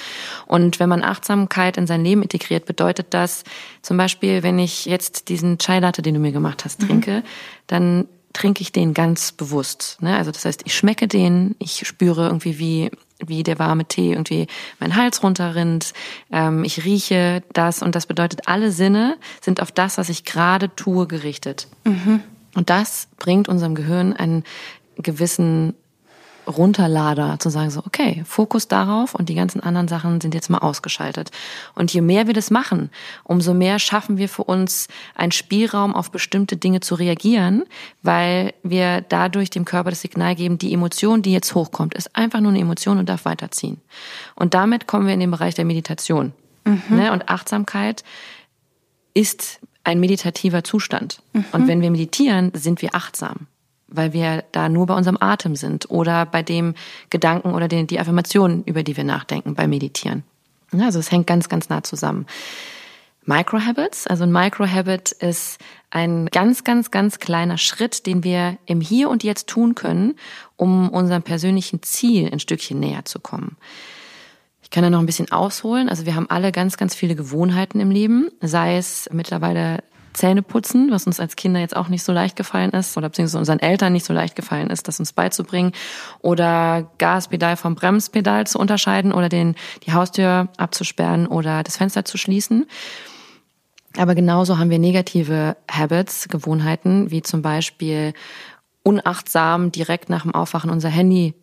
Und 0.47 0.79
wenn 0.79 0.89
man 0.89 1.03
Achtsamkeit 1.03 1.77
in 1.77 1.87
sein 1.87 2.03
Leben 2.03 2.23
integriert, 2.23 2.65
bedeutet 2.65 3.07
das 3.11 3.43
zum 3.81 3.97
Beispiel, 3.97 4.43
wenn 4.43 4.57
ich 4.59 4.85
jetzt 4.85 5.29
diesen 5.29 5.59
Chai 5.59 5.79
Latte, 5.79 6.01
den 6.01 6.15
du 6.15 6.19
mir 6.19 6.31
gemacht 6.31 6.65
hast, 6.65 6.81
trinke, 6.81 7.17
mhm. 7.19 7.23
dann 7.67 8.07
trinke 8.37 8.61
ich 8.61 8.71
den 8.71 8.93
ganz 8.93 9.31
bewusst. 9.31 9.97
Ne? 9.99 10.15
Also 10.15 10.29
das 10.29 10.45
heißt, 10.45 10.61
ich 10.65 10.75
schmecke 10.75 11.07
den, 11.07 11.55
ich 11.57 11.87
spüre 11.87 12.27
irgendwie, 12.27 12.59
wie, 12.59 12.91
wie 13.25 13.41
der 13.41 13.57
warme 13.57 13.85
Tee 13.85 14.11
irgendwie 14.11 14.45
mein 14.79 14.95
Hals 14.95 15.23
runterrinnt. 15.23 15.93
Ähm, 16.31 16.63
ich 16.63 16.85
rieche 16.85 17.41
das 17.53 17.81
und 17.81 17.95
das 17.95 18.05
bedeutet, 18.05 18.47
alle 18.47 18.71
Sinne 18.71 19.17
sind 19.41 19.59
auf 19.59 19.71
das, 19.71 19.97
was 19.97 20.09
ich 20.09 20.23
gerade 20.23 20.73
tue, 20.75 21.07
gerichtet. 21.07 21.67
Mhm. 21.83 22.21
Und 22.53 22.69
das 22.69 23.07
bringt 23.17 23.49
unserem 23.49 23.73
Gehirn 23.73 24.13
einen 24.13 24.43
gewissen 24.97 25.73
Runterlader, 26.47 27.39
zu 27.39 27.49
sagen 27.49 27.69
so, 27.69 27.81
okay, 27.85 28.23
Fokus 28.25 28.67
darauf 28.67 29.13
und 29.13 29.29
die 29.29 29.35
ganzen 29.35 29.61
anderen 29.61 29.87
Sachen 29.87 30.21
sind 30.21 30.33
jetzt 30.33 30.49
mal 30.49 30.59
ausgeschaltet. 30.59 31.31
Und 31.75 31.93
je 31.93 32.01
mehr 32.01 32.27
wir 32.27 32.33
das 32.33 32.51
machen, 32.51 32.89
umso 33.23 33.53
mehr 33.53 33.79
schaffen 33.79 34.17
wir 34.17 34.29
für 34.29 34.43
uns 34.43 34.87
einen 35.15 35.31
Spielraum, 35.31 35.95
auf 35.95 36.11
bestimmte 36.11 36.57
Dinge 36.57 36.79
zu 36.79 36.95
reagieren, 36.95 37.63
weil 38.01 38.53
wir 38.63 39.01
dadurch 39.01 39.49
dem 39.49 39.65
Körper 39.65 39.89
das 39.89 40.01
Signal 40.01 40.35
geben, 40.35 40.57
die 40.57 40.73
Emotion, 40.73 41.21
die 41.21 41.33
jetzt 41.33 41.53
hochkommt, 41.53 41.93
ist 41.93 42.15
einfach 42.15 42.39
nur 42.39 42.51
eine 42.51 42.59
Emotion 42.59 42.97
und 42.97 43.09
darf 43.09 43.25
weiterziehen. 43.25 43.81
Und 44.35 44.53
damit 44.53 44.87
kommen 44.87 45.07
wir 45.07 45.13
in 45.13 45.19
den 45.19 45.31
Bereich 45.31 45.55
der 45.55 45.65
Meditation. 45.65 46.33
Mhm. 46.63 46.81
Ne? 46.89 47.11
Und 47.11 47.29
Achtsamkeit 47.29 48.03
ist 49.13 49.59
ein 49.83 49.99
meditativer 49.99 50.63
Zustand. 50.63 51.21
Mhm. 51.33 51.45
Und 51.51 51.67
wenn 51.67 51.81
wir 51.81 51.91
meditieren, 51.91 52.51
sind 52.55 52.81
wir 52.81 52.95
achtsam 52.95 53.47
weil 53.87 54.13
wir 54.13 54.43
da 54.51 54.69
nur 54.69 54.85
bei 54.85 54.95
unserem 54.95 55.17
Atem 55.19 55.55
sind 55.55 55.89
oder 55.89 56.25
bei 56.25 56.43
dem 56.43 56.75
Gedanken 57.09 57.53
oder 57.53 57.67
den, 57.67 57.87
die 57.87 57.99
Affirmationen, 57.99 58.63
über 58.63 58.83
die 58.83 58.97
wir 58.97 59.03
nachdenken 59.03 59.55
beim 59.55 59.69
Meditieren. 59.69 60.23
Also 60.71 60.99
es 60.99 61.11
hängt 61.11 61.27
ganz, 61.27 61.49
ganz 61.49 61.69
nah 61.69 61.83
zusammen. 61.83 62.25
Microhabits, 63.25 64.07
also 64.07 64.23
ein 64.23 64.31
Microhabit 64.31 65.11
ist 65.11 65.59
ein 65.89 66.27
ganz, 66.27 66.63
ganz, 66.63 66.91
ganz 66.91 67.19
kleiner 67.19 67.57
Schritt, 67.57 68.05
den 68.05 68.23
wir 68.23 68.57
im 68.65 68.79
Hier 68.79 69.09
und 69.09 69.23
Jetzt 69.23 69.47
tun 69.47 69.75
können, 69.75 70.15
um 70.55 70.89
unserem 70.89 71.23
persönlichen 71.23 71.83
Ziel 71.83 72.29
ein 72.31 72.39
Stückchen 72.39 72.79
näher 72.79 73.03
zu 73.03 73.19
kommen. 73.19 73.57
Ich 74.63 74.69
kann 74.69 74.83
da 74.83 74.89
noch 74.89 74.99
ein 74.99 75.05
bisschen 75.05 75.31
ausholen. 75.31 75.87
Also 75.87 76.05
wir 76.05 76.15
haben 76.15 76.29
alle 76.29 76.51
ganz, 76.51 76.77
ganz 76.77 76.95
viele 76.95 77.15
Gewohnheiten 77.15 77.79
im 77.79 77.91
Leben, 77.91 78.29
sei 78.41 78.77
es 78.77 79.09
mittlerweile 79.11 79.83
Zähne 80.17 80.41
putzen, 80.41 80.89
was 80.91 81.05
uns 81.05 81.19
als 81.19 81.35
Kinder 81.35 81.59
jetzt 81.59 81.75
auch 81.75 81.89
nicht 81.89 82.03
so 82.03 82.11
leicht 82.11 82.35
gefallen 82.35 82.71
ist 82.71 82.97
oder 82.97 83.09
beziehungsweise 83.09 83.37
unseren 83.37 83.59
Eltern 83.59 83.93
nicht 83.93 84.05
so 84.05 84.13
leicht 84.13 84.35
gefallen 84.35 84.69
ist, 84.69 84.87
das 84.87 84.99
uns 84.99 85.13
beizubringen 85.13 85.71
oder 86.21 86.89
Gaspedal 86.97 87.55
vom 87.55 87.75
Bremspedal 87.75 88.47
zu 88.47 88.57
unterscheiden 88.59 89.13
oder 89.13 89.29
den, 89.29 89.55
die 89.85 89.93
Haustür 89.93 90.49
abzusperren 90.57 91.27
oder 91.27 91.63
das 91.63 91.77
Fenster 91.77 92.03
zu 92.03 92.17
schließen. 92.17 92.65
Aber 93.95 94.15
genauso 94.15 94.57
haben 94.57 94.69
wir 94.69 94.79
negative 94.79 95.55
Habits, 95.71 96.27
Gewohnheiten, 96.29 97.11
wie 97.11 97.21
zum 97.21 97.41
Beispiel 97.41 98.13
unachtsam 98.83 99.71
direkt 99.71 100.09
nach 100.09 100.23
dem 100.23 100.33
Aufwachen 100.33 100.69
unser 100.69 100.89
Handy 100.89 101.35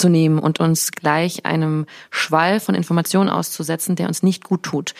zu 0.00 0.08
nehmen 0.08 0.38
und 0.38 0.58
uns 0.58 0.92
gleich 0.92 1.46
einem 1.46 1.86
Schwall 2.10 2.58
von 2.58 2.74
Informationen 2.74 3.28
auszusetzen, 3.28 3.96
der 3.96 4.08
uns 4.08 4.22
nicht 4.22 4.44
gut 4.44 4.62
tut. 4.62 4.94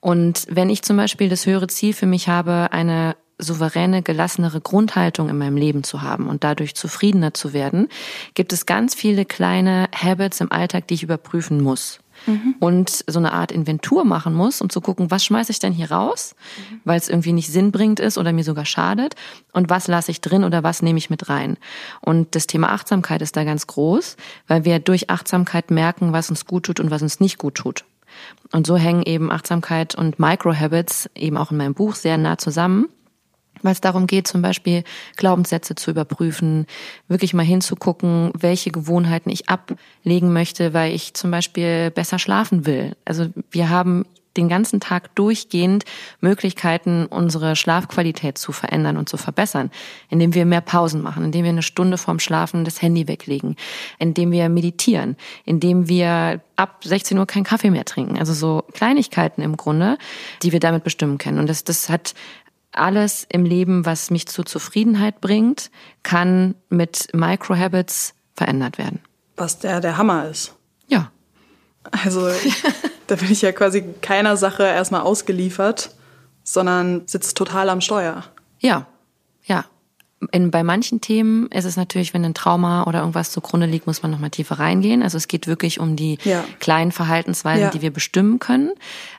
Und 0.00 0.46
wenn 0.48 0.70
ich 0.70 0.82
zum 0.82 0.96
Beispiel 0.96 1.28
das 1.28 1.46
höhere 1.46 1.66
Ziel 1.66 1.94
für 1.94 2.06
mich 2.06 2.28
habe, 2.28 2.68
eine 2.70 3.16
souveräne, 3.38 4.02
gelassenere 4.02 4.60
Grundhaltung 4.60 5.28
in 5.28 5.38
meinem 5.38 5.56
Leben 5.56 5.82
zu 5.82 6.02
haben 6.02 6.28
und 6.28 6.44
dadurch 6.44 6.74
zufriedener 6.74 7.34
zu 7.34 7.52
werden, 7.52 7.88
gibt 8.34 8.52
es 8.52 8.66
ganz 8.66 8.94
viele 8.94 9.24
kleine 9.24 9.88
Habits 9.94 10.40
im 10.40 10.52
Alltag, 10.52 10.86
die 10.86 10.94
ich 10.94 11.02
überprüfen 11.02 11.60
muss 11.60 12.01
mhm. 12.26 12.54
und 12.60 13.04
so 13.06 13.18
eine 13.18 13.32
Art 13.32 13.52
Inventur 13.52 14.04
machen 14.04 14.34
muss, 14.34 14.60
um 14.60 14.70
zu 14.70 14.80
gucken, 14.80 15.10
was 15.10 15.24
schmeiße 15.24 15.52
ich 15.52 15.58
denn 15.58 15.72
hier 15.72 15.90
raus, 15.90 16.34
mhm. 16.56 16.80
weil 16.84 16.98
es 16.98 17.08
irgendwie 17.08 17.32
nicht 17.32 17.50
sinnbringend 17.50 18.00
ist 18.00 18.18
oder 18.18 18.32
mir 18.32 18.44
sogar 18.44 18.66
schadet 18.66 19.14
und 19.52 19.70
was 19.70 19.88
lasse 19.88 20.10
ich 20.10 20.20
drin 20.20 20.44
oder 20.44 20.62
was 20.62 20.82
nehme 20.82 20.98
ich 20.98 21.10
mit 21.10 21.28
rein. 21.28 21.56
Und 22.00 22.34
das 22.34 22.46
Thema 22.46 22.70
Achtsamkeit 22.70 23.22
ist 23.22 23.36
da 23.36 23.44
ganz 23.44 23.66
groß, 23.66 24.16
weil 24.48 24.64
wir 24.64 24.78
durch 24.78 25.10
Achtsamkeit 25.10 25.70
merken, 25.70 26.12
was 26.12 26.30
uns 26.30 26.46
gut 26.46 26.64
tut 26.64 26.80
und 26.80 26.90
was 26.90 27.02
uns 27.02 27.20
nicht 27.20 27.38
gut 27.38 27.54
tut. 27.54 27.84
Und 28.52 28.66
so 28.66 28.76
hängen 28.76 29.02
eben 29.02 29.30
Achtsamkeit 29.30 29.94
und 29.94 30.18
Microhabits 30.18 31.08
eben 31.14 31.36
auch 31.36 31.50
in 31.50 31.56
meinem 31.56 31.74
Buch 31.74 31.94
sehr 31.94 32.18
nah 32.18 32.38
zusammen 32.38 32.88
weil 33.62 33.72
es 33.72 33.80
darum 33.80 34.06
geht, 34.06 34.26
zum 34.26 34.42
Beispiel 34.42 34.84
Glaubenssätze 35.16 35.74
zu 35.74 35.90
überprüfen, 35.90 36.66
wirklich 37.08 37.34
mal 37.34 37.44
hinzugucken, 37.44 38.32
welche 38.38 38.70
Gewohnheiten 38.70 39.30
ich 39.30 39.48
ablegen 39.48 40.32
möchte, 40.32 40.74
weil 40.74 40.94
ich 40.94 41.14
zum 41.14 41.30
Beispiel 41.30 41.90
besser 41.90 42.18
schlafen 42.18 42.66
will. 42.66 42.96
Also 43.04 43.26
wir 43.50 43.70
haben 43.70 44.04
den 44.36 44.48
ganzen 44.48 44.80
Tag 44.80 45.14
durchgehend 45.14 45.84
Möglichkeiten, 46.20 47.06
unsere 47.06 47.56
Schlafqualität 47.56 48.38
zu 48.38 48.52
verändern 48.52 48.96
und 48.96 49.08
zu 49.08 49.16
verbessern, 49.16 49.70
indem 50.08 50.34
wir 50.34 50.46
mehr 50.46 50.60
Pausen 50.60 51.02
machen, 51.02 51.24
indem 51.24 51.44
wir 51.44 51.50
eine 51.50 51.62
Stunde 51.62 51.98
vorm 51.98 52.18
Schlafen 52.18 52.64
das 52.64 52.80
Handy 52.80 53.08
weglegen, 53.08 53.56
indem 53.98 54.32
wir 54.32 54.48
meditieren, 54.48 55.16
indem 55.44 55.88
wir 55.88 56.40
ab 56.56 56.82
16 56.84 57.18
Uhr 57.18 57.26
keinen 57.26 57.44
Kaffee 57.44 57.70
mehr 57.70 57.84
trinken. 57.84 58.18
Also 58.18 58.32
so 58.32 58.64
Kleinigkeiten 58.72 59.42
im 59.42 59.56
Grunde, 59.56 59.98
die 60.42 60.52
wir 60.52 60.60
damit 60.60 60.84
bestimmen 60.84 61.18
können. 61.18 61.38
Und 61.38 61.48
das, 61.48 61.64
das 61.64 61.88
hat 61.88 62.14
alles 62.72 63.26
im 63.28 63.44
Leben, 63.44 63.86
was 63.86 64.10
mich 64.10 64.26
zu 64.28 64.42
Zufriedenheit 64.42 65.20
bringt, 65.20 65.70
kann 66.02 66.54
mit 66.68 67.08
Microhabits 67.12 68.14
verändert 68.34 68.78
werden. 68.78 69.00
Was 69.36 69.58
der 69.58 69.80
der 69.80 69.96
Hammer 69.96 70.28
ist. 70.28 70.54
Ja. 70.88 71.10
Also 71.90 72.28
da 73.06 73.16
bin 73.16 73.30
ich 73.30 73.42
ja 73.42 73.52
quasi 73.52 73.84
keiner 74.00 74.36
Sache 74.36 74.62
erstmal 74.64 75.02
ausgeliefert, 75.02 75.94
sondern 76.44 77.06
sitze 77.06 77.34
total 77.34 77.68
am 77.68 77.80
Steuer. 77.80 78.24
Ja, 78.60 78.86
ja 79.44 79.64
in, 80.30 80.50
bei 80.50 80.62
manchen 80.62 81.00
Themen 81.00 81.48
ist 81.48 81.64
es 81.64 81.76
natürlich, 81.76 82.14
wenn 82.14 82.24
ein 82.24 82.34
Trauma 82.34 82.84
oder 82.84 83.00
irgendwas 83.00 83.32
zugrunde 83.32 83.66
liegt, 83.66 83.86
muss 83.86 84.02
man 84.02 84.10
nochmal 84.10 84.30
tiefer 84.30 84.58
reingehen. 84.58 85.02
Also 85.02 85.16
es 85.16 85.28
geht 85.28 85.46
wirklich 85.46 85.80
um 85.80 85.96
die 85.96 86.18
ja. 86.24 86.44
kleinen 86.60 86.92
Verhaltensweisen, 86.92 87.64
ja. 87.64 87.70
die 87.70 87.82
wir 87.82 87.92
bestimmen 87.92 88.38
können. 88.38 88.72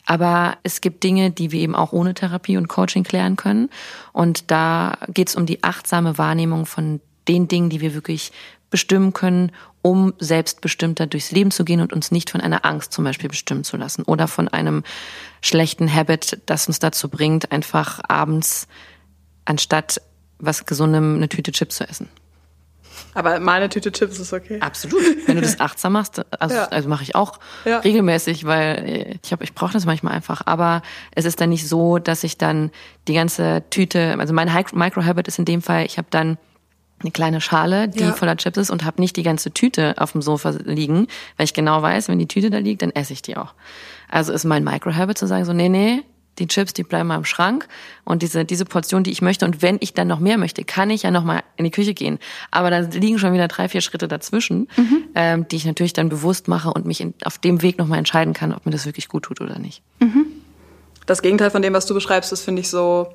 Aber 0.06 0.58
es 0.63 0.82
gibt 0.82 1.04
Dinge, 1.04 1.32
die 1.32 1.52
wir 1.52 1.60
eben 1.60 1.76
auch 1.76 1.92
ohne 1.92 2.13
Therapie 2.13 2.58
und 2.58 2.68
Coaching 2.68 3.04
klären 3.04 3.36
können. 3.36 3.70
Und 4.12 4.52
da 4.52 4.98
geht 5.10 5.30
es 5.30 5.36
um 5.36 5.46
die 5.46 5.63
achtsame 5.63 6.18
Wahrnehmung 6.18 6.66
von 6.66 7.02
den 7.28 7.48
Dingen, 7.48 7.70
die 7.70 7.82
wir 7.82 7.94
wirklich 7.94 8.32
bestimmen 8.70 9.13
können, 9.13 9.52
um 9.82 10.13
selbstbestimmter 10.18 11.08
durchs 11.08 11.32
Leben 11.32 11.52
zu 11.52 11.66
gehen 11.66 11.82
und 11.82 11.94
uns 11.94 12.10
nicht 12.10 12.30
von 12.30 12.42
einer 12.42 12.66
Angst 12.66 12.94
zum 12.94 13.04
Beispiel 13.04 13.30
bestimmen 13.30 13.63
zu 13.63 13.78
lassen 13.78 14.04
oder 14.04 14.28
von 14.28 14.48
einem 14.48 14.84
schlechten 15.42 15.94
Habit, 15.94 16.42
das 16.46 16.68
uns 16.68 16.80
dazu 16.80 17.10
bringt, 17.10 17.52
einfach 17.52 18.00
abends 18.08 18.68
anstatt 19.46 20.02
was 20.46 20.66
Gesundem 20.66 21.16
eine 21.16 21.30
Tüte 21.30 21.52
Chips 21.52 21.78
zu 21.78 21.88
essen. 21.88 22.10
Aber 23.16 23.40
meine 23.40 23.70
Tüte 23.70 23.92
Chips 23.92 24.20
ist 24.20 24.34
okay. 24.34 24.60
Absolut. 24.60 25.02
Wenn 25.28 25.36
du 25.36 25.42
das 25.42 25.60
achtsam 25.60 25.94
machst, 25.94 26.22
also, 26.40 26.56
ja. 26.56 26.66
also 26.66 26.90
mache 26.90 27.04
ich 27.04 27.16
auch 27.16 27.40
ja. 27.66 27.80
regelmäßig, 27.80 28.46
weil 28.46 29.20
ich 29.24 29.32
habe, 29.32 29.44
ich 29.44 29.54
brauche 29.54 29.74
das 29.74 29.86
manchmal 29.86 30.14
einfach. 30.14 30.42
Aber 30.46 30.82
es 31.12 31.26
ist 31.26 31.40
dann 31.40 31.50
nicht 31.50 31.68
so, 31.68 32.00
dass 32.00 32.24
ich 32.24 32.38
dann 32.38 32.72
die 33.08 33.14
ganze 33.14 33.64
Tüte, 33.70 34.16
also 34.20 34.34
mein 34.34 34.52
Microhabit 34.74 35.28
ist 35.28 35.40
in 35.40 35.46
dem 35.46 35.62
Fall, 35.62 35.86
ich 35.86 35.98
habe 35.98 36.08
dann 36.10 36.38
eine 37.02 37.12
kleine 37.12 37.42
Schale, 37.42 37.90
die 37.90 38.00
ja. 38.00 38.14
voller 38.14 38.38
Chips 38.38 38.58
ist 38.58 38.70
und 38.70 38.86
habe 38.86 39.02
nicht 39.02 39.16
die 39.18 39.24
ganze 39.24 39.52
Tüte 39.52 39.96
auf 39.98 40.14
dem 40.14 40.22
Sofa 40.22 40.52
liegen, 40.64 41.08
weil 41.38 41.46
ich 41.46 41.54
genau 41.54 41.82
weiß, 41.82 42.08
wenn 42.08 42.20
die 42.20 42.28
Tüte 42.28 42.50
da 42.50 42.60
liegt, 42.60 42.82
dann 42.82 42.92
esse 42.92 43.14
ich 43.14 43.22
die 43.22 43.36
auch. 43.38 43.54
Also 44.10 44.32
ist 44.32 44.46
mein 44.46 44.64
Microhabit 44.64 45.18
zu 45.18 45.28
sagen 45.28 45.44
so, 45.46 45.54
nee, 45.54 45.70
nee, 45.70 46.04
die 46.39 46.48
Chips, 46.48 46.74
die 46.74 46.84
bleiben 46.84 47.08
mal 47.08 47.17
im 47.17 47.26
Schrank 47.26 47.67
und 48.04 48.22
diese, 48.22 48.46
diese 48.46 48.65
Portion, 48.65 49.04
die 49.04 49.12
ich 49.12 49.22
möchte. 49.22 49.46
Und 49.46 49.62
wenn 49.62 49.78
ich 49.80 49.93
dann 49.93 50.08
noch 50.08 50.19
mehr 50.19 50.38
möchte, 50.38 50.63
kann 50.63 50.89
ich 50.89 51.04
ja 51.04 51.12
noch 51.12 51.24
mal 51.24 51.43
in 51.58 51.65
die 51.65 51.72
Küche 51.72 51.93
gehen. 51.93 52.19
Aber 52.52 52.69
da 52.69 52.80
liegen 52.80 53.19
schon 53.19 53.34
wieder 53.34 53.48
drei, 53.48 53.69
vier 53.69 53.82
Schritte 53.82 54.08
dazwischen, 54.08 54.67
mhm. 54.76 55.04
ähm, 55.15 55.48
die 55.48 55.56
ich 55.58 55.65
natürlich 55.65 55.93
dann 55.93 56.10
bewusst 56.10 56.48
mache 56.48 56.72
und 56.72 56.86
mich 56.86 57.02
in, 57.02 57.13
auf 57.24 57.38
dem 57.38 57.62
Weg 57.62 57.78
noch 57.78 57.88
mal 57.88 57.98
entscheiden 57.98 58.34
kann, 58.34 58.54
ob 58.54 58.65
mir 58.65 58.72
das 58.72 58.86
wirklich 58.86 59.08
gut 59.08 59.24
tut 59.24 59.41
oder 59.41 59.60
nicht. 59.60 59.82
Mhm. 60.00 60.26
Das 61.06 61.22
Gegenteil 61.22 61.52
von 61.52 61.62
dem, 61.62 61.74
was 61.74 61.86
du 61.86 61.93
beschreibst, 61.93 62.32
ist, 62.32 62.41
finde 62.41 62.62
ich 62.62 62.69
so, 62.69 63.13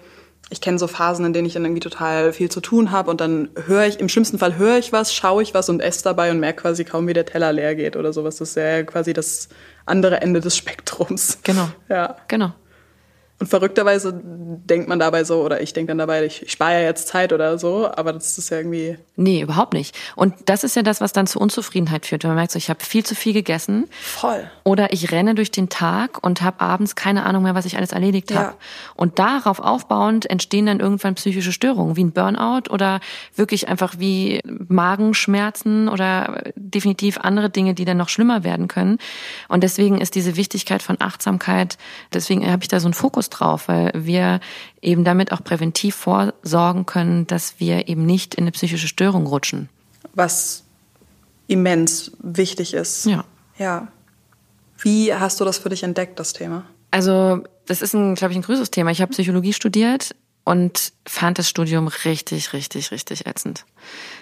ich 0.51 0.61
kenne 0.61 0.79
so 0.79 0.87
Phasen, 0.87 1.25
in 1.27 1.33
denen 1.33 1.47
ich 1.47 1.55
dann 1.55 1.65
irgendwie 1.65 1.81
total 1.81 2.33
viel 2.33 2.51
zu 2.51 2.61
tun 2.61 2.91
habe 2.91 3.11
und 3.11 3.21
dann 3.21 3.51
höre 3.67 3.87
ich, 3.87 4.01
im 4.01 4.09
schlimmsten 4.09 4.39
Fall 4.39 4.57
höre 4.57 4.79
ich 4.79 4.93
was, 4.93 5.13
schaue 5.13 5.43
ich 5.43 5.55
was 5.55 5.69
und 5.69 5.81
esse 5.81 6.05
dabei 6.05 6.31
und 6.31 6.41
merke 6.41 6.63
quasi 6.63 6.85
kaum, 6.85 7.07
wie 7.07 7.13
der 7.13 7.27
Teller 7.27 7.53
leer 7.53 7.75
geht 7.75 7.97
oder 7.97 8.13
sowas. 8.13 8.37
Das 8.37 8.51
ist 8.51 8.55
ja 8.57 8.83
quasi 8.83 9.13
das 9.13 9.49
andere 9.85 10.21
Ende 10.21 10.41
des 10.41 10.57
Spektrums. 10.57 11.39
Genau. 11.43 11.69
Ja. 11.89 12.17
Genau. 12.29 12.53
Und 13.41 13.47
verrückterweise 13.47 14.21
denkt 14.21 14.89
man 14.89 14.99
dabei 14.99 15.23
so, 15.23 15.45
oder 15.45 15.61
ich 15.61 15.73
denke 15.73 15.91
dann 15.91 15.99
dabei, 15.99 16.25
ich, 16.25 16.43
ich 16.43 16.51
spare 16.51 16.75
ja 16.75 16.81
jetzt 16.81 17.07
Zeit 17.07 17.33
oder 17.33 17.57
so, 17.57 17.89
aber 17.89 18.13
das 18.13 18.37
ist 18.37 18.51
ja 18.51 18.57
irgendwie. 18.57 18.99
Nee, 19.15 19.43
überhaupt 19.43 19.75
nicht. 19.75 19.97
Und 20.17 20.35
das 20.47 20.65
ist 20.65 20.75
ja 20.75 20.83
das, 20.83 21.01
was 21.01 21.13
dann 21.13 21.29
zu 21.29 21.39
Unzufriedenheit 21.39 22.05
führt. 22.05 22.25
Wenn 22.25 22.31
man 22.31 22.37
merkt, 22.39 22.51
so, 22.51 22.57
ich 22.57 22.69
habe 22.69 22.85
viel 22.85 23.07
zu 23.07 23.15
viel 23.15 23.33
gegessen. 23.33 23.89
Voll. 24.01 24.51
Oder 24.65 24.93
ich 24.93 25.13
renne 25.13 25.37
durch 25.37 25.53
den 25.53 25.69
Tag 25.69 26.23
und 26.25 26.43
habe 26.43 26.61
abends 26.61 26.97
keine 26.97 27.25
Ahnung 27.27 27.45
mehr, 27.45 27.55
was 27.55 27.65
ich 27.65 27.77
alles 27.77 27.93
erledigt 27.93 28.35
habe. 28.35 28.49
Ja. 28.49 28.55
Und 28.97 29.21
darauf 29.21 29.61
aufbauend 29.61 30.29
entstehen 30.29 30.67
dann 30.67 30.81
irgendwann 30.81 31.15
psychische 31.15 31.53
Störungen, 31.53 31.95
wie 31.95 32.05
ein 32.05 32.13
Burnout 32.13 32.71
oder 32.71 32.99
wirklich 33.37 33.69
einfach 33.69 33.95
wie 33.99 34.41
Magenschmerzen 34.45 35.89
oder 35.89 36.43
definitiv 36.57 37.19
andere 37.19 37.51
Dinge, 37.51 37.75
die 37.75 37.85
dann 37.85 37.97
noch 37.97 38.09
schlimmer 38.09 38.43
werden 38.43 38.67
können. 38.67 38.99
Und 39.47 39.63
deswegen 39.63 40.01
ist 40.01 40.17
diese 40.17 40.35
Wichtigkeit 40.35 40.83
von 40.83 40.97
Achtsamkeit, 40.99 41.79
deswegen 42.13 42.45
habe 42.51 42.65
ich 42.65 42.69
da 42.69 42.81
so 42.81 42.89
einen 42.89 42.95
Fokus 42.95 43.28
drauf, 43.31 43.69
weil 43.69 43.93
wir 43.95 44.41
eben 44.83 45.05
damit 45.05 45.33
auch 45.33 45.43
präventiv 45.43 45.95
vorsorgen 45.95 46.87
können, 46.87 47.27
dass 47.27 47.59
wir 47.59 47.89
eben 47.89 48.07
nicht 48.07 48.35
in 48.35 48.45
eine 48.45 48.53
psychische 48.53 48.89
Störung 48.89 49.27
rutschen. 49.27 49.69
Was 50.15 50.65
immens 51.47 52.13
wichtig 52.21 52.75
ist. 52.75 53.07
Ja. 53.07 53.25
Ja. 53.59 53.89
Wie 54.79 55.13
hast 55.13 55.41
du 55.41 55.45
das 55.45 55.59
für 55.59 55.69
dich 55.69 55.83
entdeckt, 55.83 56.21
das 56.21 56.33
Thema? 56.33 56.65
Also, 56.91 57.43
das 57.67 57.83
ist 57.83 57.95
ein, 57.95 58.15
glaube 58.15 58.33
ich, 58.33 58.39
ein 58.39 58.43
größeres 58.43 58.71
Thema. 58.71 58.91
Ich 58.91 59.01
habe 59.01 59.11
Psychologie 59.13 59.53
studiert 59.53 60.15
und 60.45 60.93
fand 61.05 61.39
das 61.39 61.49
Studium 61.49 61.89
richtig, 61.89 62.55
richtig, 62.55 62.91
richtig 62.91 63.27
ätzend. 63.27 63.67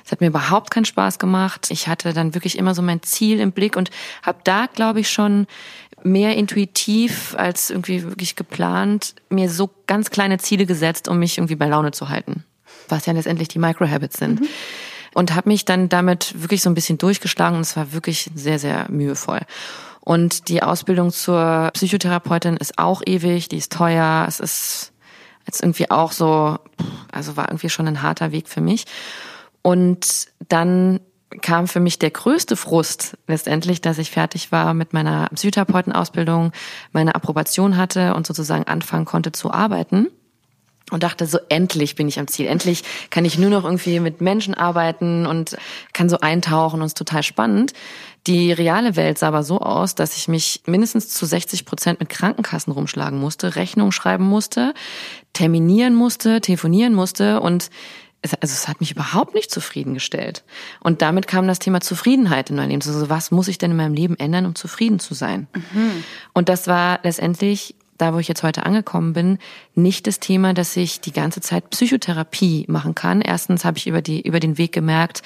Es 0.05 0.11
hat 0.11 0.21
mir 0.21 0.27
überhaupt 0.29 0.73
keinen 0.73 0.85
Spaß 0.85 1.21
gemacht. 1.21 1.69
Ich 1.71 1.87
hatte 1.87 2.13
dann 2.13 2.35
wirklich 2.35 2.59
immer 2.59 2.75
so 2.75 2.83
mein 2.83 3.03
Ziel 3.03 3.39
im 3.39 3.53
Blick 3.53 3.77
und 3.77 3.91
habe 4.23 4.39
da, 4.43 4.67
glaube 4.67 5.01
ich, 5.01 5.11
schon 5.11 5.47
mehr 6.03 6.37
intuitiv 6.37 7.35
als 7.37 7.71
irgendwie 7.71 8.03
wirklich 8.03 8.37
geplant 8.37 9.15
mir 9.29 9.51
so 9.51 9.71
ganz 9.87 10.11
kleine 10.11 10.39
Ziele 10.39 10.67
gesetzt, 10.67 11.09
um 11.09 11.19
mich 11.19 11.39
irgendwie 11.39 11.57
bei 11.57 11.67
Laune 11.67 11.91
zu 11.91 12.09
halten, 12.09 12.45
was 12.89 13.07
ja 13.07 13.13
letztendlich 13.13 13.49
die 13.49 13.59
Microhabits 13.59 14.19
sind. 14.19 14.41
Mhm. 14.41 14.49
Und 15.15 15.35
habe 15.35 15.49
mich 15.49 15.65
dann 15.65 15.89
damit 15.89 16.35
wirklich 16.43 16.61
so 16.61 16.69
ein 16.69 16.75
bisschen 16.75 16.99
durchgeschlagen 16.99 17.57
und 17.57 17.63
es 17.63 17.75
war 17.75 17.93
wirklich 17.95 18.31
sehr, 18.35 18.59
sehr 18.59 18.87
mühevoll. 18.91 19.41
Und 20.01 20.49
die 20.49 20.63
Ausbildung 20.63 21.11
zur 21.11 21.71
Psychotherapeutin 21.73 22.59
ist 22.59 22.79
auch 22.79 23.03
ewig, 23.05 23.49
die 23.49 23.57
ist 23.57 23.73
teuer, 23.73 24.27
es 24.29 24.41
ist 24.41 24.93
jetzt 25.47 25.63
irgendwie 25.63 25.91
auch 25.91 26.13
so, 26.13 26.59
also 27.11 27.37
war 27.37 27.49
irgendwie 27.49 27.71
schon 27.71 27.89
ein 27.89 28.03
harter 28.03 28.31
Weg 28.31 28.49
für 28.49 28.61
mich. 28.61 28.85
Und 29.63 30.29
dann 30.49 31.01
kam 31.43 31.67
für 31.67 31.81
mich 31.81 31.99
der 31.99 32.11
größte 32.11 32.57
Frust 32.57 33.17
letztendlich, 33.27 33.81
dass 33.81 33.99
ich 33.99 34.11
fertig 34.11 34.53
war 34.53 34.75
mit 34.75 34.93
meiner 34.93 35.29
Psychotherapeutenausbildung, 35.35 36.53
meine 36.93 37.15
Approbation 37.15 37.77
hatte 37.77 38.15
und 38.15 38.27
sozusagen 38.27 38.65
anfangen 38.65 39.05
konnte 39.05 39.33
zu 39.33 39.51
arbeiten. 39.51 40.09
und 40.93 41.03
dachte 41.03 41.27
so, 41.27 41.39
endlich 41.49 41.97
bin 41.97 42.07
ich 42.07 42.21
am 42.21 42.29
Ziel. 42.29 42.47
Endlich 42.47 42.85
kann 43.11 43.25
ich 43.25 43.39
nur 43.39 43.51
noch 43.51 43.65
irgendwie 43.65 43.99
mit 43.99 44.21
Menschen 44.21 44.55
arbeiten 44.55 45.27
und 45.27 45.57
kann 45.93 46.09
so 46.09 46.21
eintauchen 46.21 46.81
und 46.81 46.87
es 46.87 46.91
ist 46.91 46.99
total 46.99 47.25
spannend. 47.25 47.73
Die 48.29 48.53
reale 48.53 48.95
Welt 48.95 49.19
sah 49.19 49.29
aber 49.29 49.43
so 49.43 49.59
aus, 49.59 49.97
dass 49.97 50.17
ich 50.17 50.29
mich 50.29 50.63
mindestens 50.67 51.09
zu 51.09 51.27
60 51.27 51.65
Prozent 51.65 51.99
mit 51.99 52.09
Krankenkassen 52.09 52.73
rumschlagen 52.73 53.19
musste, 53.19 53.57
Rechnungen 53.57 53.91
schreiben 53.91 54.25
musste, 54.25 54.75
terminieren 55.33 55.97
musste, 55.97 56.41
telefonieren 56.41 56.95
musste 56.95 57.41
und 57.41 57.71
es, 58.23 58.35
also 58.35 58.53
es 58.53 58.69
hat 58.69 58.81
mich 58.81 58.91
überhaupt 58.91 59.35
nicht 59.35 59.51
zufriedengestellt. 59.51 60.45
Und 60.81 61.03
damit 61.03 61.27
kam 61.27 61.47
das 61.47 61.59
Thema 61.59 61.81
Zufriedenheit 61.81 62.51
in 62.51 62.57
mein 62.57 62.71
Leben. 62.71 62.83
Also 62.85 63.09
was 63.09 63.31
muss 63.31 63.49
ich 63.49 63.59
denn 63.59 63.71
in 63.71 63.77
meinem 63.77 63.95
Leben 63.95 64.17
ändern, 64.19 64.47
um 64.47 64.55
zufrieden 64.55 64.99
zu 64.99 65.15
sein? 65.15 65.47
Mhm. 65.55 66.05
Und 66.33 66.49
das 66.49 66.67
war 66.67 67.01
letztendlich 67.03 67.75
da 67.99 68.13
wo 68.13 68.19
ich 68.19 68.29
jetzt 68.29 68.43
heute 68.43 68.67
angekommen 68.67 69.15
bin, 69.15 69.39
nicht 69.75 70.07
das 70.07 70.21
Thema, 70.21 70.55
dass 70.55 70.77
ich 70.77 71.01
die 71.01 71.13
ganze 71.13 71.41
Zeit 71.41 71.71
Psychotherapie 71.71 72.67
machen 72.69 72.95
kann. 72.95 73.21
Erstens 73.21 73.65
habe 73.65 73.79
ich 73.79 73.87
über 73.87 74.03
die 74.03 74.21
über 74.21 74.41
den 74.41 74.59
Weg 74.59 74.73
gemerkt, 74.73 75.23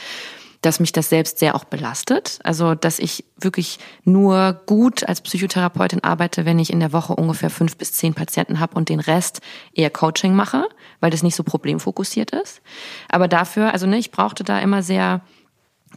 dass 0.61 0.81
mich 0.81 0.93
das 0.93 1.09
selbst 1.09 1.39
sehr 1.39 1.55
auch 1.55 1.65
belastet. 1.65 2.39
Also, 2.45 2.75
dass 2.75 2.99
ich 2.99 3.25
wirklich 3.39 3.79
nur 4.05 4.61
gut 4.67 5.09
als 5.09 5.23
Psychotherapeutin 5.23 6.05
arbeite, 6.05 6.45
wenn 6.45 6.59
ich 6.59 6.73
in 6.73 6.81
der 6.81 6.93
Woche 6.93 7.15
ungefähr 7.15 7.51
fünf 7.51 7.77
bis 7.77 7.93
zehn 7.93 8.15
Patienten 8.15 8.61
habe 8.61 8.75
und 8.75 8.89
den 8.89 9.01
Rest 9.01 9.41
eher 9.73 9.91
Coaching 9.91 10.35
mache, 10.35 10.69
weil 11.01 11.11
das 11.11 11.23
nicht 11.23 11.37
so 11.37 11.45
problemfokussiert 11.45 12.33
ist. 12.33 12.61
Aber 13.09 13.29
dafür, 13.29 13.73
also 13.73 13.87
ne, 13.87 13.99
ich 13.99 14.11
brauchte 14.11 14.45
da 14.45 14.59
immer 14.59 14.83
sehr 14.83 15.23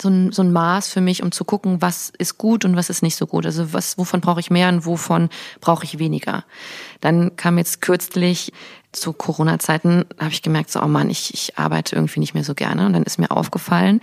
so 0.01 0.09
ein, 0.09 0.31
so 0.31 0.41
ein 0.41 0.51
Maß 0.51 0.89
für 0.89 1.01
mich, 1.01 1.21
um 1.21 1.31
zu 1.31 1.45
gucken, 1.45 1.81
was 1.81 2.11
ist 2.17 2.37
gut 2.37 2.65
und 2.65 2.75
was 2.75 2.89
ist 2.89 3.03
nicht 3.03 3.15
so 3.15 3.27
gut. 3.27 3.45
Also 3.45 3.73
was, 3.73 3.97
wovon 3.97 4.21
brauche 4.21 4.39
ich 4.39 4.49
mehr 4.49 4.69
und 4.69 4.85
wovon 4.85 5.29
brauche 5.61 5.83
ich 5.83 5.99
weniger. 5.99 6.45
Dann 6.99 7.35
kam 7.35 7.57
jetzt 7.57 7.81
kürzlich 7.81 8.51
zu 8.91 9.13
Corona-Zeiten, 9.13 10.05
habe 10.19 10.31
ich 10.31 10.41
gemerkt, 10.41 10.71
so, 10.71 10.81
oh 10.81 10.87
Mann, 10.87 11.09
ich, 11.09 11.33
ich 11.33 11.57
arbeite 11.57 11.95
irgendwie 11.95 12.19
nicht 12.19 12.33
mehr 12.33 12.43
so 12.43 12.55
gerne. 12.55 12.85
Und 12.85 12.93
dann 12.93 13.03
ist 13.03 13.19
mir 13.19 13.31
aufgefallen, 13.31 14.01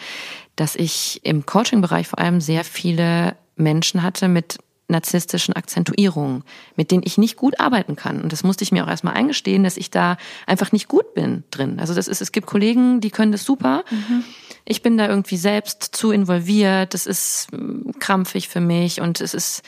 dass 0.60 0.76
ich 0.76 1.22
im 1.24 1.46
Coaching-Bereich 1.46 2.08
vor 2.08 2.18
allem 2.18 2.42
sehr 2.42 2.64
viele 2.64 3.34
Menschen 3.56 4.02
hatte 4.02 4.28
mit 4.28 4.58
narzisstischen 4.88 5.56
Akzentuierungen, 5.56 6.44
mit 6.76 6.90
denen 6.90 7.02
ich 7.02 7.16
nicht 7.16 7.36
gut 7.36 7.58
arbeiten 7.58 7.96
kann. 7.96 8.20
Und 8.20 8.30
das 8.30 8.42
musste 8.42 8.62
ich 8.62 8.70
mir 8.70 8.84
auch 8.84 8.88
erstmal 8.88 9.14
eingestehen, 9.14 9.64
dass 9.64 9.78
ich 9.78 9.90
da 9.90 10.18
einfach 10.46 10.70
nicht 10.70 10.86
gut 10.86 11.14
bin 11.14 11.44
drin. 11.50 11.80
Also 11.80 11.94
das 11.94 12.08
ist, 12.08 12.20
es 12.20 12.30
gibt 12.30 12.46
Kollegen, 12.46 13.00
die 13.00 13.10
können 13.10 13.32
das 13.32 13.46
super. 13.46 13.84
Mhm. 13.90 14.22
Ich 14.66 14.82
bin 14.82 14.98
da 14.98 15.08
irgendwie 15.08 15.38
selbst 15.38 15.82
zu 15.82 16.10
involviert. 16.10 16.92
Das 16.92 17.06
ist 17.06 17.48
mm, 17.52 17.92
krampfig 17.98 18.50
für 18.50 18.60
mich 18.60 19.00
und 19.00 19.22
es 19.22 19.32
ist 19.32 19.62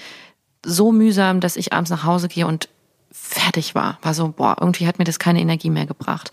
so 0.63 0.93
mühsam, 0.93 1.41
dass 1.41 1.57
ich 1.57 1.73
abends 1.73 1.91
nach 1.91 2.05
Hause 2.05 2.29
gehe 2.29 2.47
und 2.47 2.69
fertig 3.11 3.75
war. 3.75 3.99
War 4.03 4.13
so, 4.13 4.29
boah, 4.29 4.57
irgendwie 4.61 4.87
hat 4.87 4.99
mir 4.99 5.07
das 5.07 5.19
keine 5.19 5.41
Energie 5.41 5.71
mehr 5.71 5.87
gebracht. 5.87 6.33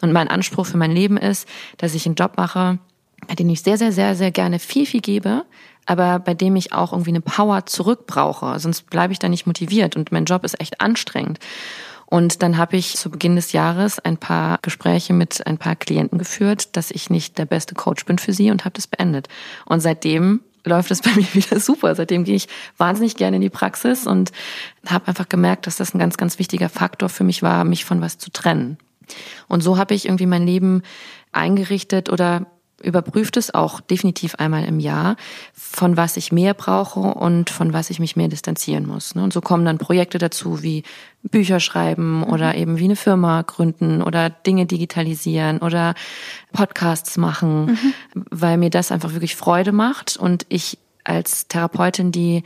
Und 0.00 0.10
mein 0.10 0.26
Anspruch 0.26 0.66
für 0.66 0.78
mein 0.78 0.90
Leben 0.90 1.16
ist, 1.16 1.46
dass 1.76 1.94
ich 1.94 2.06
einen 2.06 2.16
Job 2.16 2.32
mache, 2.36 2.80
bei 3.26 3.34
dem 3.34 3.48
ich 3.48 3.62
sehr, 3.62 3.78
sehr, 3.78 3.92
sehr, 3.92 4.14
sehr 4.14 4.30
gerne 4.30 4.58
viel, 4.58 4.86
viel 4.86 5.00
gebe, 5.00 5.44
aber 5.86 6.18
bei 6.18 6.34
dem 6.34 6.56
ich 6.56 6.72
auch 6.72 6.92
irgendwie 6.92 7.10
eine 7.10 7.20
Power 7.20 7.66
zurück 7.66 8.06
brauche. 8.06 8.58
Sonst 8.58 8.88
bleibe 8.90 9.12
ich 9.12 9.18
da 9.18 9.28
nicht 9.28 9.46
motiviert 9.46 9.96
und 9.96 10.12
mein 10.12 10.24
Job 10.24 10.44
ist 10.44 10.60
echt 10.60 10.80
anstrengend. 10.80 11.38
Und 12.06 12.42
dann 12.42 12.58
habe 12.58 12.76
ich 12.76 12.96
zu 12.96 13.08
Beginn 13.08 13.36
des 13.36 13.52
Jahres 13.52 14.00
ein 14.00 14.16
paar 14.16 14.58
Gespräche 14.62 15.12
mit 15.12 15.46
ein 15.46 15.58
paar 15.58 15.76
Klienten 15.76 16.18
geführt, 16.18 16.76
dass 16.76 16.90
ich 16.90 17.08
nicht 17.08 17.38
der 17.38 17.44
beste 17.44 17.76
Coach 17.76 18.04
bin 18.04 18.18
für 18.18 18.32
sie 18.32 18.50
und 18.50 18.64
habe 18.64 18.72
das 18.74 18.88
beendet. 18.88 19.28
Und 19.64 19.78
seitdem 19.80 20.40
läuft 20.64 20.90
es 20.90 21.00
bei 21.02 21.14
mir 21.14 21.32
wieder 21.32 21.60
super. 21.60 21.94
Seitdem 21.94 22.24
gehe 22.24 22.34
ich 22.34 22.48
wahnsinnig 22.76 23.16
gerne 23.16 23.36
in 23.36 23.42
die 23.42 23.50
Praxis 23.50 24.08
und 24.08 24.32
habe 24.86 25.06
einfach 25.06 25.28
gemerkt, 25.28 25.68
dass 25.68 25.76
das 25.76 25.94
ein 25.94 26.00
ganz, 26.00 26.16
ganz 26.16 26.38
wichtiger 26.40 26.68
Faktor 26.68 27.08
für 27.08 27.24
mich 27.24 27.42
war, 27.42 27.64
mich 27.64 27.84
von 27.84 28.00
was 28.00 28.18
zu 28.18 28.30
trennen. 28.30 28.76
Und 29.48 29.62
so 29.62 29.78
habe 29.78 29.94
ich 29.94 30.06
irgendwie 30.06 30.26
mein 30.26 30.46
Leben 30.46 30.82
eingerichtet 31.32 32.10
oder 32.10 32.46
überprüft 32.82 33.36
es 33.36 33.52
auch 33.54 33.80
definitiv 33.80 34.34
einmal 34.36 34.64
im 34.64 34.80
Jahr, 34.80 35.16
von 35.52 35.96
was 35.96 36.16
ich 36.16 36.32
mehr 36.32 36.54
brauche 36.54 37.00
und 37.00 37.50
von 37.50 37.72
was 37.72 37.90
ich 37.90 38.00
mich 38.00 38.16
mehr 38.16 38.28
distanzieren 38.28 38.86
muss. 38.86 39.14
Ne? 39.14 39.22
Und 39.22 39.32
so 39.32 39.40
kommen 39.40 39.64
dann 39.64 39.78
Projekte 39.78 40.18
dazu 40.18 40.62
wie 40.62 40.82
Bücher 41.22 41.60
schreiben 41.60 42.18
mhm. 42.18 42.24
oder 42.24 42.54
eben 42.54 42.78
wie 42.78 42.84
eine 42.84 42.96
Firma 42.96 43.42
gründen 43.42 44.02
oder 44.02 44.30
Dinge 44.30 44.66
digitalisieren 44.66 45.58
oder 45.58 45.94
Podcasts 46.52 47.16
machen, 47.16 47.66
mhm. 47.66 47.94
weil 48.30 48.56
mir 48.56 48.70
das 48.70 48.92
einfach 48.92 49.12
wirklich 49.12 49.36
Freude 49.36 49.72
macht 49.72 50.16
und 50.16 50.46
ich 50.48 50.78
als 51.04 51.48
Therapeutin, 51.48 52.12
die 52.12 52.42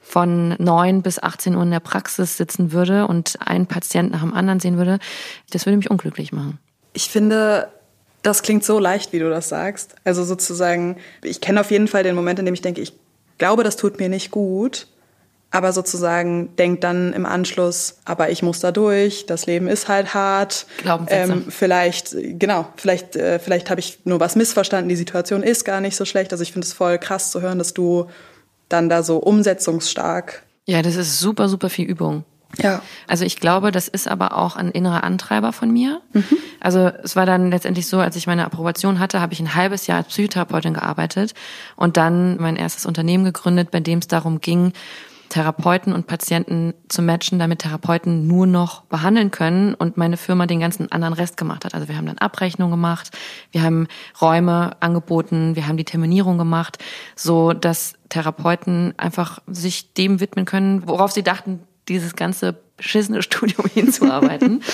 von 0.00 0.56
neun 0.58 1.02
bis 1.02 1.22
18 1.22 1.54
Uhr 1.54 1.62
in 1.62 1.70
der 1.70 1.80
Praxis 1.80 2.36
sitzen 2.36 2.72
würde 2.72 3.06
und 3.06 3.38
einen 3.40 3.66
Patient 3.66 4.10
nach 4.10 4.20
dem 4.20 4.34
anderen 4.34 4.60
sehen 4.60 4.76
würde, 4.76 4.98
das 5.50 5.64
würde 5.64 5.76
mich 5.76 5.90
unglücklich 5.90 6.32
machen. 6.32 6.58
Ich 6.92 7.08
finde, 7.08 7.68
das 8.22 8.42
klingt 8.42 8.64
so 8.64 8.78
leicht, 8.78 9.12
wie 9.12 9.18
du 9.18 9.28
das 9.28 9.48
sagst. 9.48 9.96
Also 10.04 10.24
sozusagen, 10.24 10.96
ich 11.22 11.40
kenne 11.40 11.60
auf 11.60 11.70
jeden 11.70 11.88
Fall 11.88 12.02
den 12.02 12.14
Moment, 12.14 12.38
in 12.38 12.46
dem 12.46 12.54
ich 12.54 12.62
denke, 12.62 12.80
ich 12.80 12.92
glaube, 13.38 13.64
das 13.64 13.76
tut 13.76 13.98
mir 13.98 14.08
nicht 14.08 14.30
gut. 14.30 14.86
Aber 15.54 15.74
sozusagen 15.74 16.56
denkt 16.56 16.82
dann 16.82 17.12
im 17.12 17.26
Anschluss, 17.26 17.98
aber 18.06 18.30
ich 18.30 18.42
muss 18.42 18.60
da 18.60 18.72
durch, 18.72 19.26
das 19.26 19.44
Leben 19.44 19.68
ist 19.68 19.86
halt 19.86 20.14
hart. 20.14 20.64
Glaubenssätze. 20.78 21.32
Ähm, 21.32 21.44
vielleicht, 21.50 22.16
genau, 22.38 22.66
vielleicht, 22.76 23.16
äh, 23.16 23.38
vielleicht 23.38 23.68
habe 23.68 23.78
ich 23.78 23.98
nur 24.04 24.18
was 24.18 24.34
missverstanden, 24.34 24.88
die 24.88 24.96
Situation 24.96 25.42
ist 25.42 25.66
gar 25.66 25.82
nicht 25.82 25.94
so 25.94 26.06
schlecht. 26.06 26.32
Also 26.32 26.42
ich 26.42 26.52
finde 26.52 26.66
es 26.66 26.72
voll 26.72 26.96
krass 26.96 27.30
zu 27.30 27.42
hören, 27.42 27.58
dass 27.58 27.74
du 27.74 28.06
dann 28.70 28.88
da 28.88 29.02
so 29.02 29.18
umsetzungsstark. 29.18 30.42
Ja, 30.64 30.80
das 30.80 30.96
ist 30.96 31.18
super, 31.18 31.50
super 31.50 31.68
viel 31.68 31.86
Übung. 31.86 32.24
Ja. 32.58 32.82
Also 33.06 33.24
ich 33.24 33.36
glaube, 33.36 33.72
das 33.72 33.88
ist 33.88 34.08
aber 34.08 34.36
auch 34.36 34.56
ein 34.56 34.70
innerer 34.70 35.04
Antreiber 35.04 35.52
von 35.52 35.72
mir. 35.72 36.00
Mhm. 36.12 36.24
Also 36.60 36.90
es 37.02 37.16
war 37.16 37.26
dann 37.26 37.50
letztendlich 37.50 37.86
so, 37.86 37.98
als 37.98 38.16
ich 38.16 38.26
meine 38.26 38.44
Approbation 38.44 38.98
hatte, 38.98 39.20
habe 39.20 39.32
ich 39.32 39.40
ein 39.40 39.54
halbes 39.54 39.86
Jahr 39.86 39.98
als 39.98 40.08
Psychotherapeutin 40.08 40.74
gearbeitet 40.74 41.34
und 41.76 41.96
dann 41.96 42.36
mein 42.40 42.56
erstes 42.56 42.86
Unternehmen 42.86 43.24
gegründet, 43.24 43.70
bei 43.70 43.80
dem 43.80 44.00
es 44.00 44.08
darum 44.08 44.40
ging, 44.40 44.72
Therapeuten 45.32 45.94
und 45.94 46.06
Patienten 46.06 46.74
zu 46.88 47.00
matchen, 47.00 47.38
damit 47.38 47.60
Therapeuten 47.60 48.26
nur 48.26 48.46
noch 48.46 48.82
behandeln 48.82 49.30
können 49.30 49.72
und 49.72 49.96
meine 49.96 50.18
Firma 50.18 50.44
den 50.44 50.60
ganzen 50.60 50.92
anderen 50.92 51.14
Rest 51.14 51.38
gemacht 51.38 51.64
hat. 51.64 51.72
Also 51.72 51.88
wir 51.88 51.96
haben 51.96 52.04
dann 52.04 52.18
Abrechnung 52.18 52.70
gemacht, 52.70 53.10
wir 53.50 53.62
haben 53.62 53.86
Räume 54.20 54.76
angeboten, 54.80 55.56
wir 55.56 55.66
haben 55.66 55.78
die 55.78 55.86
Terminierung 55.86 56.36
gemacht, 56.36 56.76
so 57.16 57.54
dass 57.54 57.94
Therapeuten 58.10 58.92
einfach 58.98 59.38
sich 59.46 59.94
dem 59.94 60.20
widmen 60.20 60.44
können, 60.44 60.86
worauf 60.86 61.12
sie 61.12 61.22
dachten, 61.22 61.60
dieses 61.88 62.16
ganze 62.16 62.56
beschissene 62.76 63.22
Studium 63.22 63.66
hinzuarbeiten. 63.72 64.62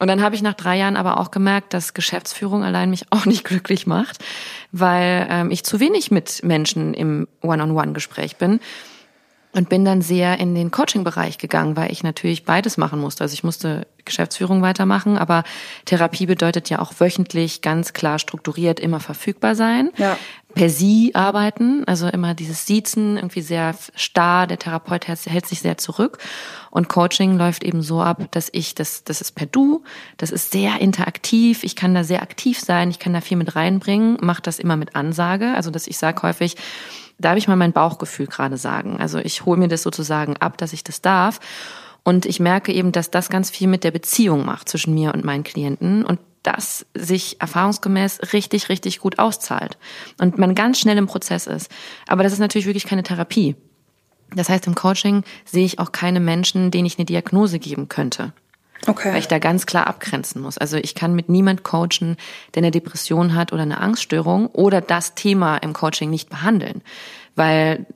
Und 0.00 0.08
dann 0.08 0.22
habe 0.22 0.34
ich 0.34 0.42
nach 0.42 0.54
drei 0.54 0.76
Jahren 0.76 0.96
aber 0.96 1.20
auch 1.20 1.30
gemerkt, 1.30 1.72
dass 1.72 1.94
Geschäftsführung 1.94 2.64
allein 2.64 2.90
mich 2.90 3.06
auch 3.10 3.26
nicht 3.26 3.44
glücklich 3.44 3.86
macht, 3.86 4.18
weil 4.72 5.26
ähm, 5.30 5.50
ich 5.50 5.64
zu 5.64 5.78
wenig 5.78 6.10
mit 6.10 6.42
Menschen 6.42 6.94
im 6.94 7.28
One-on-One-Gespräch 7.42 8.36
bin 8.36 8.58
und 9.54 9.68
bin 9.68 9.84
dann 9.84 10.02
sehr 10.02 10.38
in 10.40 10.54
den 10.54 10.70
Coaching-Bereich 10.70 11.38
gegangen, 11.38 11.76
weil 11.76 11.92
ich 11.92 12.02
natürlich 12.02 12.44
beides 12.44 12.76
machen 12.76 13.00
musste. 13.00 13.22
Also 13.22 13.34
ich 13.34 13.44
musste 13.44 13.86
Geschäftsführung 14.04 14.62
weitermachen, 14.62 15.16
aber 15.16 15.44
Therapie 15.84 16.26
bedeutet 16.26 16.68
ja 16.70 16.80
auch 16.80 16.92
wöchentlich 16.98 17.62
ganz 17.62 17.92
klar 17.92 18.18
strukturiert 18.18 18.80
immer 18.80 19.00
verfügbar 19.00 19.54
sein. 19.54 19.90
Ja. 19.96 20.18
Per 20.54 20.70
Sie 20.70 21.14
arbeiten, 21.14 21.82
also 21.86 22.06
immer 22.06 22.34
dieses 22.34 22.64
Siezen, 22.64 23.16
irgendwie 23.16 23.40
sehr 23.40 23.74
starr, 23.96 24.46
der 24.46 24.58
Therapeut 24.58 25.08
hält 25.08 25.46
sich 25.46 25.60
sehr 25.60 25.78
zurück. 25.78 26.18
Und 26.70 26.88
Coaching 26.88 27.36
läuft 27.36 27.64
eben 27.64 27.82
so 27.82 28.00
ab, 28.00 28.28
dass 28.30 28.50
ich, 28.52 28.74
das, 28.74 29.02
das 29.02 29.20
ist 29.20 29.32
per 29.32 29.46
Du, 29.46 29.82
das 30.16 30.30
ist 30.30 30.52
sehr 30.52 30.80
interaktiv, 30.80 31.64
ich 31.64 31.74
kann 31.74 31.94
da 31.94 32.04
sehr 32.04 32.22
aktiv 32.22 32.60
sein, 32.60 32.90
ich 32.90 33.00
kann 33.00 33.12
da 33.12 33.20
viel 33.20 33.36
mit 33.36 33.56
reinbringen, 33.56 34.16
mache 34.20 34.42
das 34.42 34.60
immer 34.60 34.76
mit 34.76 34.94
Ansage, 34.94 35.54
also 35.54 35.70
dass 35.70 35.88
ich 35.88 35.98
sage 35.98 36.22
häufig, 36.22 36.56
darf 37.18 37.36
ich 37.36 37.48
mal 37.48 37.56
mein 37.56 37.72
Bauchgefühl 37.72 38.26
gerade 38.26 38.56
sagen. 38.56 38.98
Also 38.98 39.18
ich 39.18 39.44
hole 39.44 39.58
mir 39.58 39.68
das 39.68 39.82
sozusagen 39.82 40.36
ab, 40.36 40.58
dass 40.58 40.72
ich 40.72 40.84
das 40.84 41.00
darf. 41.00 41.40
Und 42.04 42.26
ich 42.26 42.38
merke 42.38 42.72
eben, 42.72 42.92
dass 42.92 43.10
das 43.10 43.28
ganz 43.30 43.50
viel 43.50 43.66
mit 43.66 43.82
der 43.82 43.90
Beziehung 43.90 44.44
macht 44.44 44.68
zwischen 44.68 44.94
mir 44.94 45.14
und 45.14 45.24
meinen 45.24 45.42
Klienten. 45.42 46.04
Und 46.04 46.20
das 46.44 46.86
sich 46.94 47.40
erfahrungsgemäß 47.40 48.32
richtig, 48.32 48.68
richtig 48.68 49.00
gut 49.00 49.18
auszahlt 49.18 49.76
und 50.20 50.38
man 50.38 50.54
ganz 50.54 50.78
schnell 50.78 50.98
im 50.98 51.06
Prozess 51.06 51.46
ist. 51.48 51.70
Aber 52.06 52.22
das 52.22 52.32
ist 52.32 52.38
natürlich 52.38 52.66
wirklich 52.66 52.86
keine 52.86 53.02
Therapie. 53.02 53.56
Das 54.34 54.48
heißt, 54.48 54.66
im 54.66 54.74
Coaching 54.74 55.24
sehe 55.44 55.64
ich 55.64 55.78
auch 55.78 55.92
keine 55.92 56.20
Menschen, 56.20 56.70
denen 56.70 56.86
ich 56.86 56.98
eine 56.98 57.04
Diagnose 57.04 57.58
geben 57.58 57.88
könnte. 57.88 58.32
Okay. 58.86 59.12
Weil 59.12 59.20
ich 59.20 59.28
da 59.28 59.38
ganz 59.38 59.66
klar 59.66 59.86
abgrenzen 59.86 60.42
muss. 60.42 60.58
Also 60.58 60.76
ich 60.76 60.94
kann 60.94 61.14
mit 61.14 61.28
niemand 61.28 61.62
coachen, 61.62 62.16
der 62.54 62.62
eine 62.62 62.70
Depression 62.70 63.34
hat 63.34 63.52
oder 63.52 63.62
eine 63.62 63.80
Angststörung 63.80 64.46
oder 64.46 64.80
das 64.80 65.14
Thema 65.14 65.56
im 65.56 65.72
Coaching 65.72 66.10
nicht 66.10 66.28
behandeln. 66.28 66.82
Weil 67.34 67.86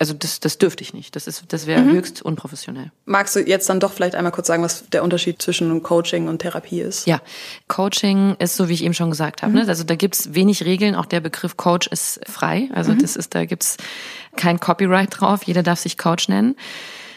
also 0.00 0.14
das, 0.14 0.40
das 0.40 0.58
dürfte 0.58 0.82
ich 0.82 0.94
nicht. 0.94 1.14
Das 1.16 1.26
ist, 1.26 1.44
das 1.48 1.66
wäre 1.66 1.80
mhm. 1.80 1.92
höchst 1.92 2.22
unprofessionell. 2.22 2.90
Magst 3.04 3.36
du 3.36 3.40
jetzt 3.40 3.68
dann 3.68 3.80
doch 3.80 3.92
vielleicht 3.92 4.14
einmal 4.14 4.32
kurz 4.32 4.46
sagen, 4.46 4.62
was 4.62 4.88
der 4.90 5.02
Unterschied 5.02 5.40
zwischen 5.40 5.82
Coaching 5.82 6.28
und 6.28 6.40
Therapie 6.40 6.80
ist? 6.80 7.06
Ja, 7.06 7.20
Coaching 7.68 8.36
ist 8.38 8.56
so, 8.56 8.68
wie 8.68 8.74
ich 8.74 8.84
eben 8.84 8.94
schon 8.94 9.10
gesagt 9.10 9.42
habe. 9.42 9.52
Mhm. 9.52 9.60
Ne? 9.60 9.68
Also 9.68 9.84
da 9.84 9.94
gibt's 9.94 10.34
wenig 10.34 10.64
Regeln. 10.64 10.94
Auch 10.94 11.06
der 11.06 11.20
Begriff 11.20 11.56
Coach 11.56 11.86
ist 11.88 12.20
frei. 12.26 12.68
Also 12.72 12.92
mhm. 12.92 12.98
das 12.98 13.16
ist, 13.16 13.34
da 13.34 13.44
gibt's 13.44 13.76
kein 14.36 14.60
Copyright 14.60 15.20
drauf. 15.20 15.44
Jeder 15.44 15.62
darf 15.62 15.78
sich 15.78 15.98
Coach 15.98 16.28
nennen. 16.28 16.56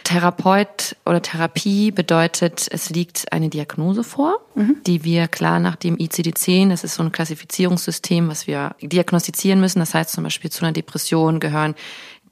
Therapeut 0.08 0.96
oder 1.06 1.22
Therapie 1.22 1.92
bedeutet, 1.92 2.66
es 2.72 2.90
liegt 2.90 3.34
eine 3.34 3.50
Diagnose 3.50 4.06
vor, 4.06 4.40
mhm. 4.56 4.78
die 4.88 5.04
wir 5.04 5.28
klar 5.28 5.60
nach 5.60 5.76
dem 5.76 5.98
ICD-10, 5.98 6.70
das 6.70 6.86
ist 6.86 6.96
so 6.96 7.04
ein 7.04 7.12
Klassifizierungssystem, 7.12 8.30
was 8.30 8.48
wir 8.48 8.74
diagnostizieren 8.82 9.60
müssen. 9.60 9.80
Das 9.80 9.94
heißt 9.94 10.12
zum 10.12 10.24
Beispiel 10.24 10.50
zu 10.50 10.64
einer 10.64 10.72
Depression 10.72 11.42
gehören 11.42 11.76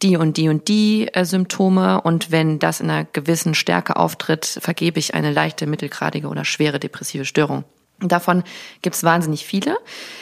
die 0.01 0.17
und 0.17 0.37
die 0.37 0.49
und 0.49 0.67
die 0.67 1.07
äh, 1.13 1.25
Symptome 1.25 2.01
und 2.01 2.31
wenn 2.31 2.59
das 2.59 2.79
in 2.79 2.89
einer 2.89 3.05
gewissen 3.05 3.55
Stärke 3.55 3.95
auftritt, 3.95 4.45
vergebe 4.45 4.99
ich 4.99 5.13
eine 5.13 5.31
leichte, 5.31 5.67
mittelgradige 5.67 6.27
oder 6.27 6.45
schwere 6.45 6.79
depressive 6.79 7.25
Störung. 7.25 7.63
Davon 7.99 8.43
gibt 8.81 8.95
es 8.97 9.03
wahnsinnig 9.03 9.45
viele. 9.45 9.77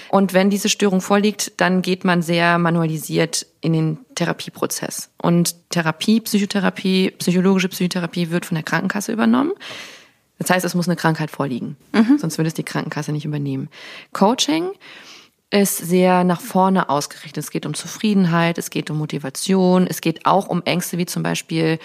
Und 0.09 0.33
wenn 0.33 0.51
diese 0.51 0.69
Störung 0.69 1.01
vorliegt, 1.01 1.53
dann 1.57 1.81
geht 1.81 2.05
man 2.05 2.21
sehr 2.21 2.59
manualisiert 2.59 3.47
in 3.61 3.73
den 3.73 3.97
Therapieprozess. 4.13 5.09
Und 5.17 5.55
Therapie, 5.71 6.21
Psychotherapie, 6.21 7.11
psychologische 7.17 7.69
Psychotherapie 7.69 8.29
wird 8.29 8.45
von 8.45 8.55
der 8.55 8.63
Krankenkasse 8.63 9.11
übernommen. 9.11 9.53
Das 10.37 10.51
heißt, 10.51 10.65
es 10.65 10.75
muss 10.75 10.87
eine 10.87 10.97
Krankheit 10.97 11.31
vorliegen. 11.31 11.77
Mhm. 11.93 12.19
Sonst 12.19 12.37
würde 12.37 12.49
es 12.49 12.53
die 12.53 12.63
Krankenkasse 12.63 13.11
nicht 13.11 13.25
übernehmen. 13.25 13.69
Coaching 14.11 14.69
ist 15.53 15.77
sehr 15.77 16.23
nach 16.23 16.41
vorne 16.41 16.89
ausgerichtet. 16.89 17.43
Es 17.43 17.51
geht 17.51 17.65
um 17.65 17.75
Zufriedenheit, 17.75 18.57
es 18.57 18.71
geht 18.71 18.89
um 18.89 18.97
Motivation, 18.97 19.85
es 19.87 20.01
geht 20.01 20.25
auch 20.25 20.47
um 20.47 20.63
Ängste 20.63 20.97
wie 20.97 21.05
zum 21.05 21.21
Beispiel 21.21 21.79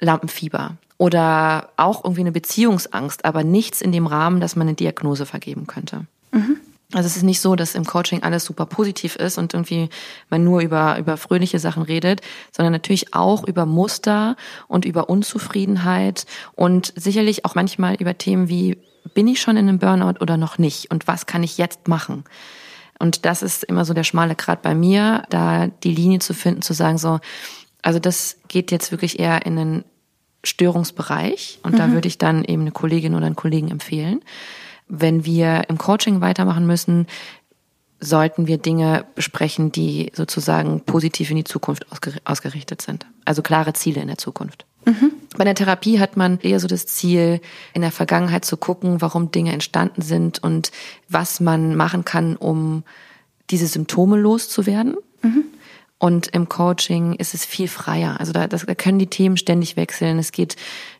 Lampenfieber 0.00 0.76
oder 0.98 1.68
auch 1.76 2.04
irgendwie 2.04 2.22
eine 2.22 2.32
Beziehungsangst, 2.32 3.24
aber 3.24 3.44
nichts 3.44 3.82
in 3.82 3.92
dem 3.92 4.06
Rahmen, 4.06 4.40
dass 4.40 4.56
man 4.56 4.66
eine 4.66 4.74
Diagnose 4.74 5.26
vergeben 5.26 5.66
könnte. 5.66 6.06
Mhm. 6.32 6.56
Also 6.92 7.06
es 7.06 7.16
ist 7.16 7.22
nicht 7.22 7.40
so, 7.40 7.54
dass 7.56 7.74
im 7.74 7.84
Coaching 7.84 8.22
alles 8.22 8.44
super 8.44 8.66
positiv 8.66 9.16
ist 9.16 9.38
und 9.38 9.54
irgendwie 9.54 9.88
man 10.28 10.44
nur 10.44 10.60
über, 10.60 10.98
über 10.98 11.16
fröhliche 11.16 11.58
Sachen 11.58 11.84
redet, 11.84 12.20
sondern 12.50 12.72
natürlich 12.72 13.14
auch 13.14 13.46
über 13.46 13.64
Muster 13.64 14.36
und 14.66 14.84
über 14.84 15.08
Unzufriedenheit 15.08 16.26
und 16.54 16.92
sicherlich 16.96 17.44
auch 17.44 17.54
manchmal 17.54 17.94
über 17.94 18.18
Themen 18.18 18.48
wie, 18.48 18.76
bin 19.14 19.28
ich 19.28 19.40
schon 19.40 19.56
in 19.56 19.68
einem 19.68 19.78
Burnout 19.78 20.20
oder 20.20 20.36
noch 20.36 20.58
nicht 20.58 20.90
und 20.90 21.06
was 21.06 21.26
kann 21.26 21.42
ich 21.42 21.58
jetzt 21.58 21.88
machen? 21.88 22.24
Und 23.02 23.24
das 23.24 23.42
ist 23.42 23.64
immer 23.64 23.84
so 23.84 23.94
der 23.94 24.04
schmale 24.04 24.36
Grat 24.36 24.62
bei 24.62 24.76
mir, 24.76 25.24
da 25.28 25.66
die 25.66 25.92
Linie 25.92 26.20
zu 26.20 26.34
finden, 26.34 26.62
zu 26.62 26.72
sagen 26.72 26.98
so, 26.98 27.18
also 27.82 27.98
das 27.98 28.36
geht 28.46 28.70
jetzt 28.70 28.92
wirklich 28.92 29.18
eher 29.18 29.44
in 29.44 29.58
einen 29.58 29.84
Störungsbereich 30.44 31.58
und 31.64 31.72
mhm. 31.72 31.78
da 31.78 31.90
würde 31.90 32.06
ich 32.06 32.18
dann 32.18 32.44
eben 32.44 32.62
eine 32.62 32.70
Kollegin 32.70 33.16
oder 33.16 33.26
einen 33.26 33.34
Kollegen 33.34 33.72
empfehlen. 33.72 34.20
Wenn 34.86 35.24
wir 35.24 35.64
im 35.68 35.78
Coaching 35.78 36.20
weitermachen 36.20 36.64
müssen, 36.64 37.08
sollten 37.98 38.46
wir 38.46 38.58
Dinge 38.58 39.04
besprechen, 39.16 39.72
die 39.72 40.12
sozusagen 40.14 40.82
positiv 40.82 41.28
in 41.30 41.38
die 41.38 41.44
Zukunft 41.44 41.86
ausgerichtet 42.24 42.82
sind. 42.82 43.06
Also 43.24 43.42
klare 43.42 43.72
Ziele 43.72 44.00
in 44.00 44.06
der 44.06 44.18
Zukunft. 44.18 44.64
Mhm. 44.84 45.12
Bei 45.36 45.44
der 45.44 45.54
Therapie 45.54 46.00
hat 46.00 46.16
man 46.16 46.40
eher 46.40 46.60
so 46.60 46.66
das 46.66 46.86
Ziel, 46.86 47.40
in 47.72 47.82
der 47.82 47.92
Vergangenheit 47.92 48.44
zu 48.44 48.56
gucken, 48.56 49.00
warum 49.00 49.30
Dinge 49.30 49.52
entstanden 49.52 50.02
sind 50.02 50.42
und 50.42 50.72
was 51.08 51.40
man 51.40 51.76
machen 51.76 52.04
kann, 52.04 52.36
um 52.36 52.82
diese 53.50 53.66
Symptome 53.66 54.18
loszuwerden. 54.18 54.96
Mhm. 55.22 55.44
Und 55.98 56.28
im 56.28 56.48
Coaching 56.48 57.14
ist 57.14 57.32
es 57.32 57.44
viel 57.44 57.68
freier. 57.68 58.18
Also 58.18 58.32
da, 58.32 58.48
das, 58.48 58.66
da 58.66 58.74
können 58.74 58.98
die 58.98 59.06
Themen 59.06 59.36
ständig 59.36 59.76
wechseln. 59.76 60.18
Es 60.18 60.32
geht, 60.32 60.56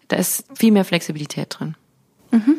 da 0.09 0.17
ist 0.17 0.45
viel 0.55 0.71
mehr 0.71 0.85
Flexibilität 0.85 1.57
drin. 1.59 1.75
Mhm. 2.31 2.57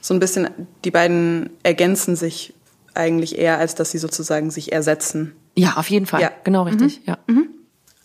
So 0.00 0.14
ein 0.14 0.20
bisschen, 0.20 0.48
die 0.84 0.92
beiden 0.92 1.50
ergänzen 1.64 2.14
sich 2.14 2.54
eigentlich 2.94 3.38
eher, 3.38 3.58
als 3.58 3.74
dass 3.74 3.90
sie 3.90 3.98
sozusagen 3.98 4.50
sich 4.50 4.72
ersetzen. 4.72 5.32
Ja, 5.56 5.74
auf 5.76 5.90
jeden 5.90 6.06
Fall. 6.06 6.22
Ja. 6.22 6.30
Genau 6.44 6.62
richtig, 6.62 7.00
mhm. 7.00 7.04
ja. 7.06 7.18
Mhm. 7.26 7.48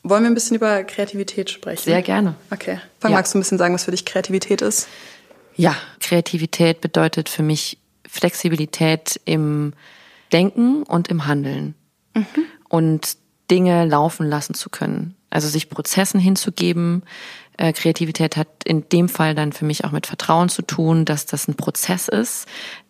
Wollen 0.03 0.23
wir 0.23 0.29
ein 0.29 0.33
bisschen 0.33 0.57
über 0.57 0.83
Kreativität 0.83 1.49
sprechen? 1.49 1.83
Sehr 1.83 2.01
gerne. 2.01 2.35
Okay. 2.51 2.79
Fang, 2.99 3.11
ja. 3.11 3.17
magst 3.17 3.33
du 3.33 3.37
ein 3.37 3.41
bisschen 3.41 3.57
sagen, 3.57 3.73
was 3.73 3.85
für 3.85 3.91
dich 3.91 4.03
Kreativität 4.03 4.61
ist? 4.61 4.87
Ja, 5.55 5.75
Kreativität 5.99 6.81
bedeutet 6.81 7.29
für 7.29 7.43
mich 7.43 7.77
Flexibilität 8.07 9.19
im 9.25 9.73
Denken 10.33 10.83
und 10.83 11.07
im 11.07 11.25
Handeln. 11.25 11.75
Mhm. 12.13 12.25
Und 12.67 13.17
Dinge 13.49 13.85
laufen 13.85 14.27
lassen 14.27 14.55
zu 14.55 14.69
können. 14.69 15.15
Also 15.29 15.47
sich 15.47 15.69
Prozessen 15.69 16.19
hinzugeben. 16.19 17.03
Äh, 17.57 17.71
Kreativität 17.71 18.35
hat 18.35 18.47
in 18.65 18.87
dem 18.89 19.09
Fall 19.09 19.35
dann 19.35 19.53
für 19.53 19.65
mich 19.65 19.85
auch 19.85 19.91
mit 19.91 20.07
Vertrauen 20.07 20.49
zu 20.49 20.63
tun, 20.63 21.05
dass 21.05 21.25
das 21.25 21.47
ein 21.47 21.55
Prozess 21.55 22.07
ist, 22.07 22.47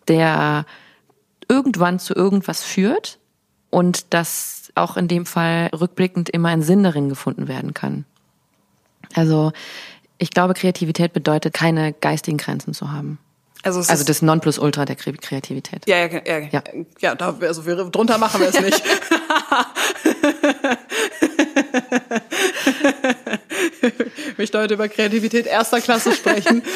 der 0.08 0.66
irgendwann 1.48 1.98
zu 1.98 2.14
irgendwas 2.14 2.62
führt 2.62 3.18
und 3.70 4.12
dass 4.14 4.63
auch 4.74 4.96
in 4.96 5.08
dem 5.08 5.26
Fall 5.26 5.68
rückblickend 5.68 6.30
immer 6.30 6.48
ein 6.48 6.62
Sinn 6.62 6.82
darin 6.82 7.08
gefunden 7.08 7.48
werden 7.48 7.74
kann. 7.74 8.04
Also 9.14 9.52
ich 10.18 10.30
glaube, 10.30 10.54
Kreativität 10.54 11.12
bedeutet, 11.12 11.54
keine 11.54 11.92
geistigen 11.92 12.38
Grenzen 12.38 12.74
zu 12.74 12.92
haben. 12.92 13.18
Also, 13.62 13.80
also 13.80 14.04
das 14.04 14.20
Nonplusultra 14.20 14.84
der 14.84 14.96
Kreativität. 14.96 15.86
Ja, 15.86 16.06
ja, 16.06 16.20
ja. 16.26 16.38
Ja, 16.50 16.62
ja 17.00 17.14
da, 17.14 17.34
also 17.40 17.64
wir, 17.64 17.76
drunter 17.76 18.18
machen 18.18 18.40
wir 18.40 18.48
es 18.48 18.60
nicht. 18.60 18.82
ich 23.82 24.34
möchte 24.38 24.58
heute 24.58 24.74
über 24.74 24.88
Kreativität 24.88 25.46
erster 25.46 25.80
Klasse 25.80 26.12
sprechen. 26.12 26.62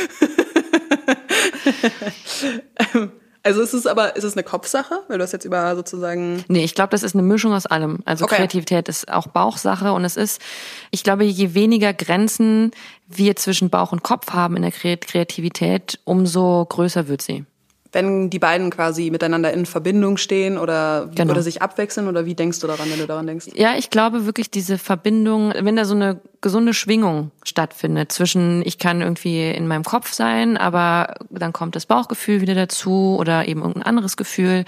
Also 3.48 3.62
ist 3.62 3.72
es 3.72 3.86
aber, 3.86 4.14
ist 4.14 4.24
es 4.24 4.34
eine 4.34 4.42
Kopfsache? 4.42 5.00
Weil 5.08 5.16
du 5.16 5.24
hast 5.24 5.32
jetzt 5.32 5.46
über 5.46 5.74
sozusagen. 5.74 6.44
Nee, 6.48 6.64
ich 6.64 6.74
glaube, 6.74 6.90
das 6.90 7.02
ist 7.02 7.14
eine 7.14 7.22
Mischung 7.22 7.54
aus 7.54 7.64
allem. 7.64 8.00
Also 8.04 8.26
okay. 8.26 8.36
Kreativität 8.36 8.90
ist 8.90 9.10
auch 9.10 9.26
Bauchsache 9.26 9.94
und 9.94 10.04
es 10.04 10.18
ist, 10.18 10.42
ich 10.90 11.02
glaube, 11.02 11.24
je 11.24 11.54
weniger 11.54 11.94
Grenzen 11.94 12.72
wir 13.06 13.36
zwischen 13.36 13.70
Bauch 13.70 13.90
und 13.92 14.02
Kopf 14.02 14.32
haben 14.32 14.54
in 14.54 14.60
der 14.60 14.70
Kreativität, 14.70 15.98
umso 16.04 16.66
größer 16.66 17.08
wird 17.08 17.22
sie 17.22 17.46
wenn 17.92 18.28
die 18.28 18.38
beiden 18.38 18.70
quasi 18.70 19.10
miteinander 19.10 19.52
in 19.52 19.64
Verbindung 19.64 20.18
stehen 20.18 20.58
oder, 20.58 21.10
genau. 21.14 21.32
oder 21.32 21.42
sich 21.42 21.62
abwechseln 21.62 22.06
oder 22.06 22.26
wie 22.26 22.34
denkst 22.34 22.60
du 22.60 22.66
daran, 22.66 22.90
wenn 22.90 22.98
du 22.98 23.06
daran 23.06 23.26
denkst? 23.26 23.46
Ja, 23.54 23.76
ich 23.76 23.90
glaube 23.90 24.26
wirklich 24.26 24.50
diese 24.50 24.76
Verbindung, 24.78 25.52
wenn 25.58 25.76
da 25.76 25.84
so 25.84 25.94
eine 25.94 26.20
gesunde 26.40 26.74
Schwingung 26.74 27.30
stattfindet 27.42 28.12
zwischen 28.12 28.62
ich 28.66 28.78
kann 28.78 29.00
irgendwie 29.00 29.50
in 29.50 29.66
meinem 29.66 29.84
Kopf 29.84 30.12
sein, 30.12 30.56
aber 30.56 31.14
dann 31.30 31.52
kommt 31.52 31.76
das 31.76 31.86
Bauchgefühl 31.86 32.40
wieder 32.40 32.54
dazu 32.54 33.16
oder 33.18 33.48
eben 33.48 33.60
irgendein 33.60 33.84
anderes 33.84 34.16
Gefühl 34.16 34.64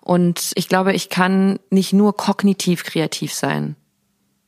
und 0.00 0.52
ich 0.54 0.68
glaube, 0.68 0.92
ich 0.92 1.08
kann 1.08 1.58
nicht 1.70 1.92
nur 1.92 2.16
kognitiv 2.16 2.84
kreativ 2.84 3.32
sein, 3.32 3.76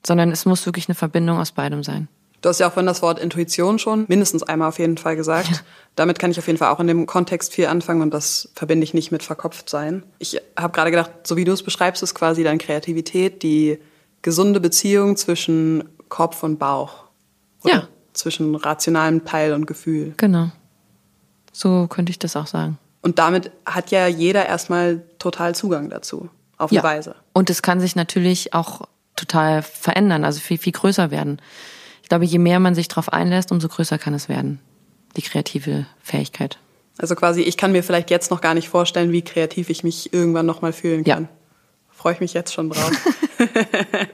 sondern 0.07 0.31
es 0.31 0.45
muss 0.45 0.67
wirklich 0.67 0.89
eine 0.89 0.95
Verbindung 0.95 1.39
aus 1.39 1.53
beidem 1.53 1.83
sein. 1.83 2.09
Du 2.43 2.49
hast 2.49 2.61
ja 2.61 2.69
auch 2.69 2.73
von 2.73 2.87
das 2.87 3.03
Wort 3.03 3.19
Intuition 3.19 3.79
schon 3.79 4.05
mindestens 4.09 4.43
einmal 4.43 4.69
auf 4.69 4.79
jeden 4.79 4.99
Fall 4.99 5.17
gesagt. 5.17 5.49
Ja. 5.51 5.59
Damit 5.95 6.19
kann 6.19 6.31
ich 6.31 6.39
auf 6.39 6.47
jeden 6.47 6.59
Fall 6.59 6.71
auch 6.71 6.81
in 6.81 6.87
dem 6.87 7.07
Kontext 7.07 7.55
viel 7.55 7.67
anfangen 7.67 8.03
und 8.03 8.13
das 8.13 8.51
verbinde 8.55 8.85
ich 8.85 8.95
nicht 8.95 9.11
mit 9.11 9.23
verkopft 9.23 9.71
sein. 9.71 10.03
Ich 10.19 10.41
habe 10.57 10.73
gerade 10.73 10.91
gedacht, 10.91 11.11
so 11.25 11.37
wie 11.37 11.45
du 11.45 11.53
es 11.53 11.63
beschreibst, 11.63 12.03
ist 12.03 12.15
quasi 12.15 12.45
deine 12.45 12.59
Kreativität 12.59 13.43
die 13.43 13.79
gesunde 14.23 14.61
Beziehung 14.61 15.17
zwischen 15.17 15.85
Kopf 16.09 16.43
und 16.43 16.59
Bauch. 16.59 17.05
ja. 17.65 17.89
Zwischen 18.13 18.55
rationalem 18.55 19.27
Teil 19.27 19.53
und 19.53 19.67
Gefühl. 19.67 20.15
Genau. 20.17 20.51
So 21.53 21.87
könnte 21.87 22.09
ich 22.09 22.19
das 22.19 22.35
auch 22.35 22.47
sagen. 22.47 22.79
Und 23.03 23.19
damit 23.19 23.51
hat 23.67 23.91
ja 23.91 24.07
jeder 24.07 24.47
erstmal 24.47 25.03
total 25.19 25.55
Zugang 25.55 25.91
dazu. 25.91 26.31
Auf 26.57 26.71
eine 26.71 26.79
ja. 26.79 26.83
Weise. 26.83 27.15
Und 27.35 27.51
es 27.51 27.61
kann 27.61 27.79
sich 27.79 27.95
natürlich 27.95 28.55
auch 28.55 28.89
total 29.17 29.61
verändern, 29.63 30.25
also 30.25 30.41
viel, 30.41 30.57
viel 30.57 30.73
größer 30.73 31.11
werden 31.11 31.41
ich 32.07 32.09
glaube, 32.09 32.25
je 32.25 32.39
mehr 32.39 32.61
man 32.61 32.77
sich 32.77 32.87
darauf 32.87 33.13
einlässt, 33.13 33.51
umso 33.51 33.67
größer 33.67 33.99
kann 33.99 34.15
es 34.15 34.29
werden, 34.29 34.61
die 35.17 35.23
kreative 35.23 35.87
Fähigkeit. 36.01 36.61
Also 36.99 37.17
quasi, 37.17 37.41
ich 37.41 37.57
kann 37.57 37.73
mir 37.73 37.83
vielleicht 37.83 38.11
jetzt 38.11 38.31
noch 38.31 38.41
gar 38.41 38.55
nicht 38.55 38.69
vorstellen, 38.69 39.11
wie 39.11 39.23
kreativ 39.23 39.71
ich 39.71 39.83
mich 39.83 40.13
irgendwann 40.13 40.47
nochmal 40.47 40.73
fühlen 40.73 41.03
kann. 41.03 41.25
Ja. 41.25 41.29
Freue 41.91 42.13
ich 42.13 42.21
mich 42.21 42.33
jetzt 42.33 42.55
schon 42.55 42.71
drauf. 42.71 42.93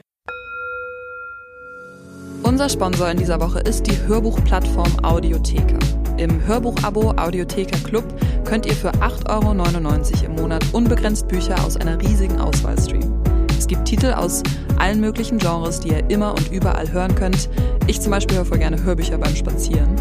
Unser 2.41 2.67
Sponsor 2.67 3.11
in 3.11 3.17
dieser 3.17 3.39
Woche 3.39 3.59
ist 3.59 3.83
die 3.83 3.99
Hörbuchplattform 4.07 5.05
Audiotheka. 5.05 5.77
Im 6.17 6.47
Hörbuchabo 6.47 7.11
Audiotheka 7.11 7.77
Club 7.87 8.05
könnt 8.43 8.65
ihr 8.65 8.73
für 8.73 8.89
8,99 8.89 10.23
Euro 10.23 10.25
im 10.25 10.35
Monat 10.41 10.65
unbegrenzt 10.73 11.27
Bücher 11.27 11.63
aus 11.63 11.77
einer 11.77 12.01
riesigen 12.01 12.41
Auswahl 12.41 12.75
streamen. 12.81 13.22
Es 13.63 13.67
gibt 13.67 13.85
Titel 13.85 14.11
aus 14.11 14.43
allen 14.77 14.99
möglichen 14.99 15.37
Genres, 15.37 15.79
die 15.79 15.91
ihr 15.91 16.09
immer 16.09 16.31
und 16.31 16.51
überall 16.51 16.91
hören 16.91 17.15
könnt. 17.15 17.49
Ich 17.87 18.01
zum 18.01 18.11
Beispiel 18.11 18.35
höre 18.35 18.43
voll 18.43 18.57
gerne 18.57 18.83
Hörbücher 18.83 19.17
beim 19.17 19.33
Spazieren. 19.33 19.95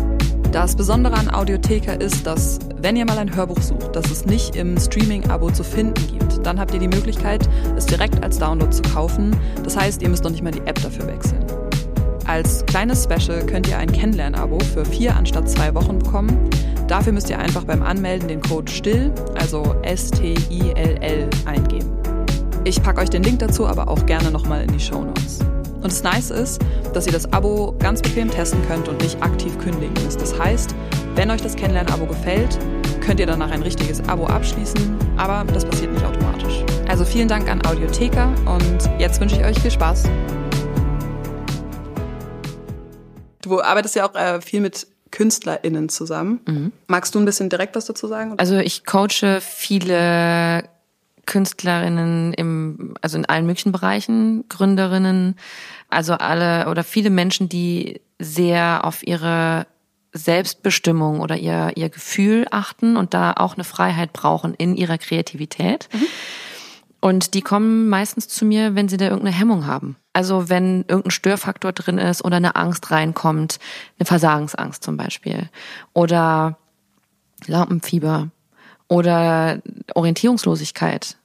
Das 0.51 0.75
Besondere 0.75 1.14
an 1.14 1.33
Audiotheka 1.33 1.92
ist, 1.92 2.27
dass, 2.27 2.59
wenn 2.79 2.96
ihr 2.96 3.05
mal 3.07 3.18
ein 3.18 3.37
Hörbuch 3.37 3.62
sucht, 3.62 3.94
das 3.94 4.11
es 4.11 4.27
nicht 4.27 4.57
im 4.57 4.77
Streaming-Abo 4.77 5.53
zu 5.53 5.62
finden 5.62 6.05
gibt, 6.09 6.44
dann 6.44 6.59
habt 6.59 6.75
ihr 6.75 6.81
die 6.81 6.88
Möglichkeit, 6.88 7.48
es 7.77 7.87
direkt 7.87 8.25
als 8.25 8.40
Download 8.40 8.72
zu 8.72 8.83
kaufen. 8.83 9.31
Das 9.62 9.77
heißt, 9.77 10.03
ihr 10.03 10.09
müsst 10.09 10.25
noch 10.25 10.33
nicht 10.33 10.42
mal 10.42 10.51
die 10.51 10.66
App 10.66 10.83
dafür 10.83 11.07
wechseln. 11.07 11.46
Als 12.27 12.66
kleines 12.66 13.05
Special 13.05 13.46
könnt 13.46 13.68
ihr 13.68 13.79
ein 13.79 13.92
Kennenlern-Abo 13.92 14.59
für 14.75 14.85
vier 14.85 15.14
anstatt 15.14 15.48
zwei 15.48 15.72
Wochen 15.77 16.01
bekommen. 16.01 16.50
Dafür 16.88 17.13
müsst 17.13 17.31
ihr 17.31 17.38
einfach 17.38 17.63
beim 17.63 17.85
Anmelden 17.85 18.27
den 18.27 18.40
Code 18.40 18.71
STILL, 18.71 19.13
also 19.37 19.77
S-T-I-L-L, 19.83 21.31
eingeben. 21.44 22.02
Ich 22.65 22.81
packe 22.81 23.00
euch 23.00 23.10
den 23.10 23.25
Link 23.25 23.40
dazu 23.40 23.67
aber 23.67 23.88
auch 23.88 24.06
gerne 24.06 24.31
nochmal 24.31 24.63
in 24.63 24.73
die 24.73 24.79
Show 24.79 25.02
Notes. 25.02 25.40
Und 25.75 25.87
das 25.87 26.04
Nice 26.04 26.31
ist, 26.31 26.63
dass 26.94 27.06
ihr 27.06 27.13
das 27.13 27.33
Abo 27.33 27.75
ganz 27.81 28.00
bequem 28.00 28.31
testen 28.31 28.60
könnt 28.69 28.87
und 28.88 29.02
nicht 29.02 29.21
aktiv 29.21 29.58
kündigen 29.58 29.94
müsst. 30.04 30.21
Das 30.21 30.38
heißt, 30.38 30.73
wenn 31.17 31.33
euch 31.33 31.42
das 31.42 31.56
Kennenlernen-Abo 31.56 32.06
gefällt, 32.06 32.56
könnt 33.00 33.19
ihr 33.19 33.27
danach 33.27 33.50
ein 33.50 33.63
richtiges 33.63 34.00
Abo 34.08 34.27
abschließen, 34.27 34.96
aber 35.17 35.44
das 35.52 35.65
passiert 35.65 35.92
nicht 35.92 36.04
automatisch. 36.04 36.65
Also 36.88 37.04
vielen 37.04 37.27
Dank 37.27 37.50
an 37.50 37.67
Audiotheka 37.67 38.33
und 38.46 38.88
jetzt 39.00 39.21
wünsche 39.21 39.35
ich 39.35 39.44
euch 39.44 39.58
viel 39.58 39.73
Spaß. 39.73 40.04
Du 43.42 43.60
arbeitest 43.60 43.96
ja 43.96 44.08
auch 44.08 44.15
äh, 44.15 44.40
viel 44.40 44.60
mit 44.60 44.87
KünstlerInnen 45.10 45.88
zusammen. 45.88 46.40
Mhm. 46.46 46.73
Magst 46.87 47.13
du 47.17 47.19
ein 47.19 47.25
bisschen 47.25 47.48
direkt 47.48 47.75
was 47.75 47.87
dazu 47.87 48.06
sagen? 48.06 48.35
Also 48.38 48.56
ich 48.58 48.85
coache 48.85 49.40
viele 49.40 50.63
Künstlerinnen 51.27 52.33
im, 52.35 52.94
also 53.00 53.16
in 53.16 53.27
allen 53.27 53.46
möglichen 53.46 53.73
Bereichen, 53.73 54.44
Gründerinnen, 54.48 55.37
also 55.88 56.14
alle 56.14 56.68
oder 56.68 56.85
viele 56.85 57.10
Menschen, 57.10 57.48
die 57.48 58.00
sehr 58.18 58.85
auf 58.85 59.06
ihre 59.06 59.66
Selbstbestimmung 60.12 61.20
oder 61.20 61.37
ihr, 61.37 61.73
ihr 61.77 61.88
Gefühl 61.88 62.46
achten 62.50 62.96
und 62.96 63.14
da 63.14 63.33
auch 63.33 63.54
eine 63.54 63.64
Freiheit 63.64 64.12
brauchen 64.12 64.54
in 64.54 64.77
ihrer 64.77 64.98
Kreativität. 64.98 65.88
Mhm. 65.92 66.06
Und 67.00 67.35
die 67.35 67.42
kommen 67.42 67.88
meistens 67.88 68.29
zu 68.29 68.44
mir, 68.44 68.77
wenn 68.77 68.88
sie 68.88 68.96
da 68.96 69.06
irgendeine 69.06 69.37
Hemmung 69.37 69.66
haben. 69.66 69.96
Also 70.12 70.48
wenn 70.48 70.85
irgendein 70.87 71.10
Störfaktor 71.10 71.73
drin 71.73 71.98
ist 71.98 72.25
oder 72.25 72.37
eine 72.37 72.54
Angst 72.54 72.90
reinkommt, 72.92 73.58
eine 73.98 74.06
Versagensangst 74.06 74.85
zum 74.85 74.96
Beispiel. 74.96 75.48
Oder 75.94 76.58
Lampenfieber 77.46 78.31
oder 78.92 79.62
Orientierungslosigkeit 79.94 81.16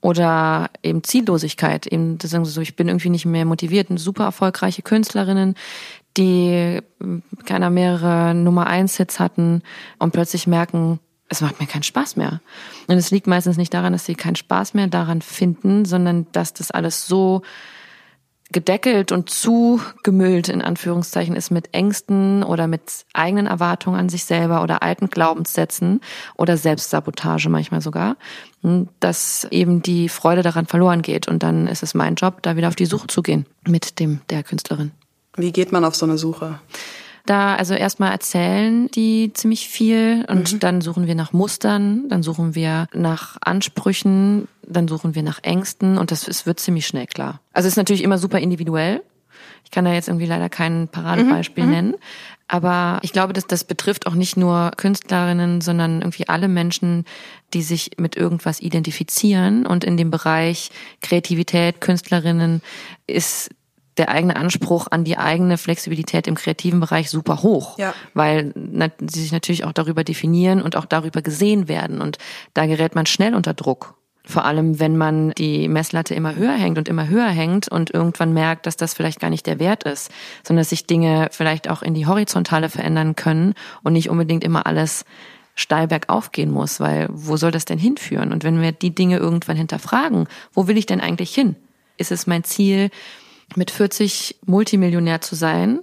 oder 0.00 0.70
eben 0.84 1.02
Ziellosigkeit. 1.02 1.88
Eben, 1.88 2.16
das 2.18 2.30
sagen 2.30 2.44
sie 2.44 2.52
so, 2.52 2.60
ich 2.60 2.76
bin 2.76 2.86
irgendwie 2.86 3.10
nicht 3.10 3.26
mehr 3.26 3.44
motiviert. 3.44 3.90
Eine 3.90 3.98
super 3.98 4.22
erfolgreiche 4.22 4.82
Künstlerinnen, 4.82 5.56
die 6.16 6.80
keiner 7.44 7.70
mehrere 7.70 8.34
Nummer 8.34 8.68
eins 8.68 8.98
Hits 8.98 9.18
hatten 9.18 9.62
und 9.98 10.12
plötzlich 10.12 10.46
merken, 10.46 11.00
es 11.28 11.40
macht 11.40 11.58
mir 11.58 11.66
keinen 11.66 11.82
Spaß 11.82 12.14
mehr. 12.14 12.40
Und 12.86 12.96
es 12.96 13.10
liegt 13.10 13.26
meistens 13.26 13.56
nicht 13.56 13.74
daran, 13.74 13.92
dass 13.92 14.04
sie 14.04 14.14
keinen 14.14 14.36
Spaß 14.36 14.74
mehr 14.74 14.86
daran 14.86 15.22
finden, 15.22 15.86
sondern 15.86 16.28
dass 16.30 16.54
das 16.54 16.70
alles 16.70 17.08
so 17.08 17.42
gedeckelt 18.52 19.10
und 19.10 19.28
zugemüllt 19.28 20.48
in 20.48 20.62
Anführungszeichen 20.62 21.34
ist 21.34 21.50
mit 21.50 21.74
Ängsten 21.74 22.42
oder 22.42 22.68
mit 22.68 23.04
eigenen 23.12 23.46
Erwartungen 23.46 23.98
an 23.98 24.08
sich 24.08 24.24
selber 24.24 24.62
oder 24.62 24.82
alten 24.82 25.08
Glaubenssätzen 25.08 26.00
oder 26.36 26.56
Selbstsabotage 26.56 27.48
manchmal 27.48 27.80
sogar, 27.80 28.16
dass 29.00 29.46
eben 29.50 29.82
die 29.82 30.08
Freude 30.08 30.42
daran 30.42 30.66
verloren 30.66 31.02
geht. 31.02 31.26
Und 31.26 31.42
dann 31.42 31.66
ist 31.66 31.82
es 31.82 31.94
mein 31.94 32.14
Job, 32.14 32.42
da 32.42 32.56
wieder 32.56 32.68
auf 32.68 32.76
die 32.76 32.86
Suche 32.86 33.08
zu 33.08 33.22
gehen 33.22 33.46
mit 33.66 33.98
dem 33.98 34.20
der 34.30 34.42
Künstlerin. 34.42 34.92
Wie 35.36 35.52
geht 35.52 35.72
man 35.72 35.84
auf 35.84 35.96
so 35.96 36.06
eine 36.06 36.16
Suche? 36.16 36.60
Da 37.26 37.56
also 37.56 37.74
erstmal 37.74 38.12
erzählen 38.12 38.88
die 38.92 39.32
ziemlich 39.34 39.68
viel 39.68 40.24
und 40.28 40.52
mhm. 40.52 40.58
dann 40.60 40.80
suchen 40.80 41.06
wir 41.06 41.16
nach 41.16 41.32
Mustern, 41.32 42.08
dann 42.08 42.22
suchen 42.22 42.54
wir 42.54 42.86
nach 42.94 43.36
Ansprüchen, 43.40 44.46
dann 44.62 44.86
suchen 44.86 45.14
wir 45.16 45.24
nach 45.24 45.42
Ängsten 45.42 45.98
und 45.98 46.12
das 46.12 46.28
es 46.28 46.46
wird 46.46 46.60
ziemlich 46.60 46.86
schnell 46.86 47.06
klar. 47.06 47.40
Also 47.52 47.66
es 47.66 47.72
ist 47.72 47.78
natürlich 47.78 48.04
immer 48.04 48.18
super 48.18 48.38
individuell. 48.38 49.02
Ich 49.64 49.72
kann 49.72 49.84
da 49.84 49.92
jetzt 49.92 50.06
irgendwie 50.06 50.26
leider 50.26 50.48
kein 50.48 50.86
Paradebeispiel 50.86 51.64
mhm. 51.64 51.70
nennen. 51.70 51.94
Aber 52.48 53.00
ich 53.02 53.12
glaube, 53.12 53.32
dass 53.32 53.48
das 53.48 53.64
betrifft 53.64 54.06
auch 54.06 54.14
nicht 54.14 54.36
nur 54.36 54.70
Künstlerinnen, 54.76 55.60
sondern 55.60 56.00
irgendwie 56.00 56.28
alle 56.28 56.46
Menschen, 56.46 57.04
die 57.52 57.62
sich 57.62 57.90
mit 57.98 58.16
irgendwas 58.16 58.60
identifizieren. 58.60 59.66
Und 59.66 59.82
in 59.82 59.96
dem 59.96 60.12
Bereich 60.12 60.70
Kreativität, 61.02 61.80
Künstlerinnen 61.80 62.62
ist 63.08 63.50
der 63.98 64.10
eigene 64.10 64.36
Anspruch 64.36 64.88
an 64.90 65.04
die 65.04 65.16
eigene 65.16 65.58
Flexibilität 65.58 66.26
im 66.26 66.34
kreativen 66.34 66.80
Bereich 66.80 67.10
super 67.10 67.42
hoch, 67.42 67.78
ja. 67.78 67.94
weil 68.14 68.52
sie 69.00 69.20
sich 69.20 69.32
natürlich 69.32 69.64
auch 69.64 69.72
darüber 69.72 70.04
definieren 70.04 70.62
und 70.62 70.76
auch 70.76 70.84
darüber 70.84 71.22
gesehen 71.22 71.68
werden 71.68 72.00
und 72.00 72.18
da 72.54 72.66
gerät 72.66 72.94
man 72.94 73.06
schnell 73.06 73.34
unter 73.34 73.54
Druck. 73.54 73.94
Vor 74.28 74.44
allem, 74.44 74.80
wenn 74.80 74.96
man 74.96 75.30
die 75.38 75.68
Messlatte 75.68 76.12
immer 76.14 76.34
höher 76.34 76.54
hängt 76.54 76.78
und 76.78 76.88
immer 76.88 77.06
höher 77.06 77.28
hängt 77.28 77.68
und 77.68 77.94
irgendwann 77.94 78.32
merkt, 78.32 78.66
dass 78.66 78.76
das 78.76 78.92
vielleicht 78.92 79.20
gar 79.20 79.30
nicht 79.30 79.46
der 79.46 79.60
Wert 79.60 79.84
ist, 79.84 80.10
sondern 80.42 80.62
dass 80.62 80.70
sich 80.70 80.86
Dinge 80.86 81.28
vielleicht 81.30 81.70
auch 81.70 81.80
in 81.80 81.94
die 81.94 82.06
Horizontale 82.06 82.68
verändern 82.68 83.14
können 83.14 83.54
und 83.84 83.92
nicht 83.92 84.10
unbedingt 84.10 84.42
immer 84.42 84.66
alles 84.66 85.04
steil 85.54 85.86
bergauf 85.86 86.32
gehen 86.32 86.50
muss, 86.50 86.80
weil 86.80 87.08
wo 87.10 87.36
soll 87.36 87.52
das 87.52 87.66
denn 87.66 87.78
hinführen? 87.78 88.32
Und 88.32 88.42
wenn 88.42 88.60
wir 88.60 88.72
die 88.72 88.94
Dinge 88.94 89.16
irgendwann 89.18 89.56
hinterfragen, 89.56 90.26
wo 90.52 90.66
will 90.66 90.76
ich 90.76 90.86
denn 90.86 91.00
eigentlich 91.00 91.32
hin? 91.32 91.54
Ist 91.96 92.10
es 92.10 92.26
mein 92.26 92.42
Ziel, 92.42 92.90
mit 93.54 93.70
40 93.70 94.36
Multimillionär 94.46 95.20
zu 95.20 95.34
sein 95.34 95.80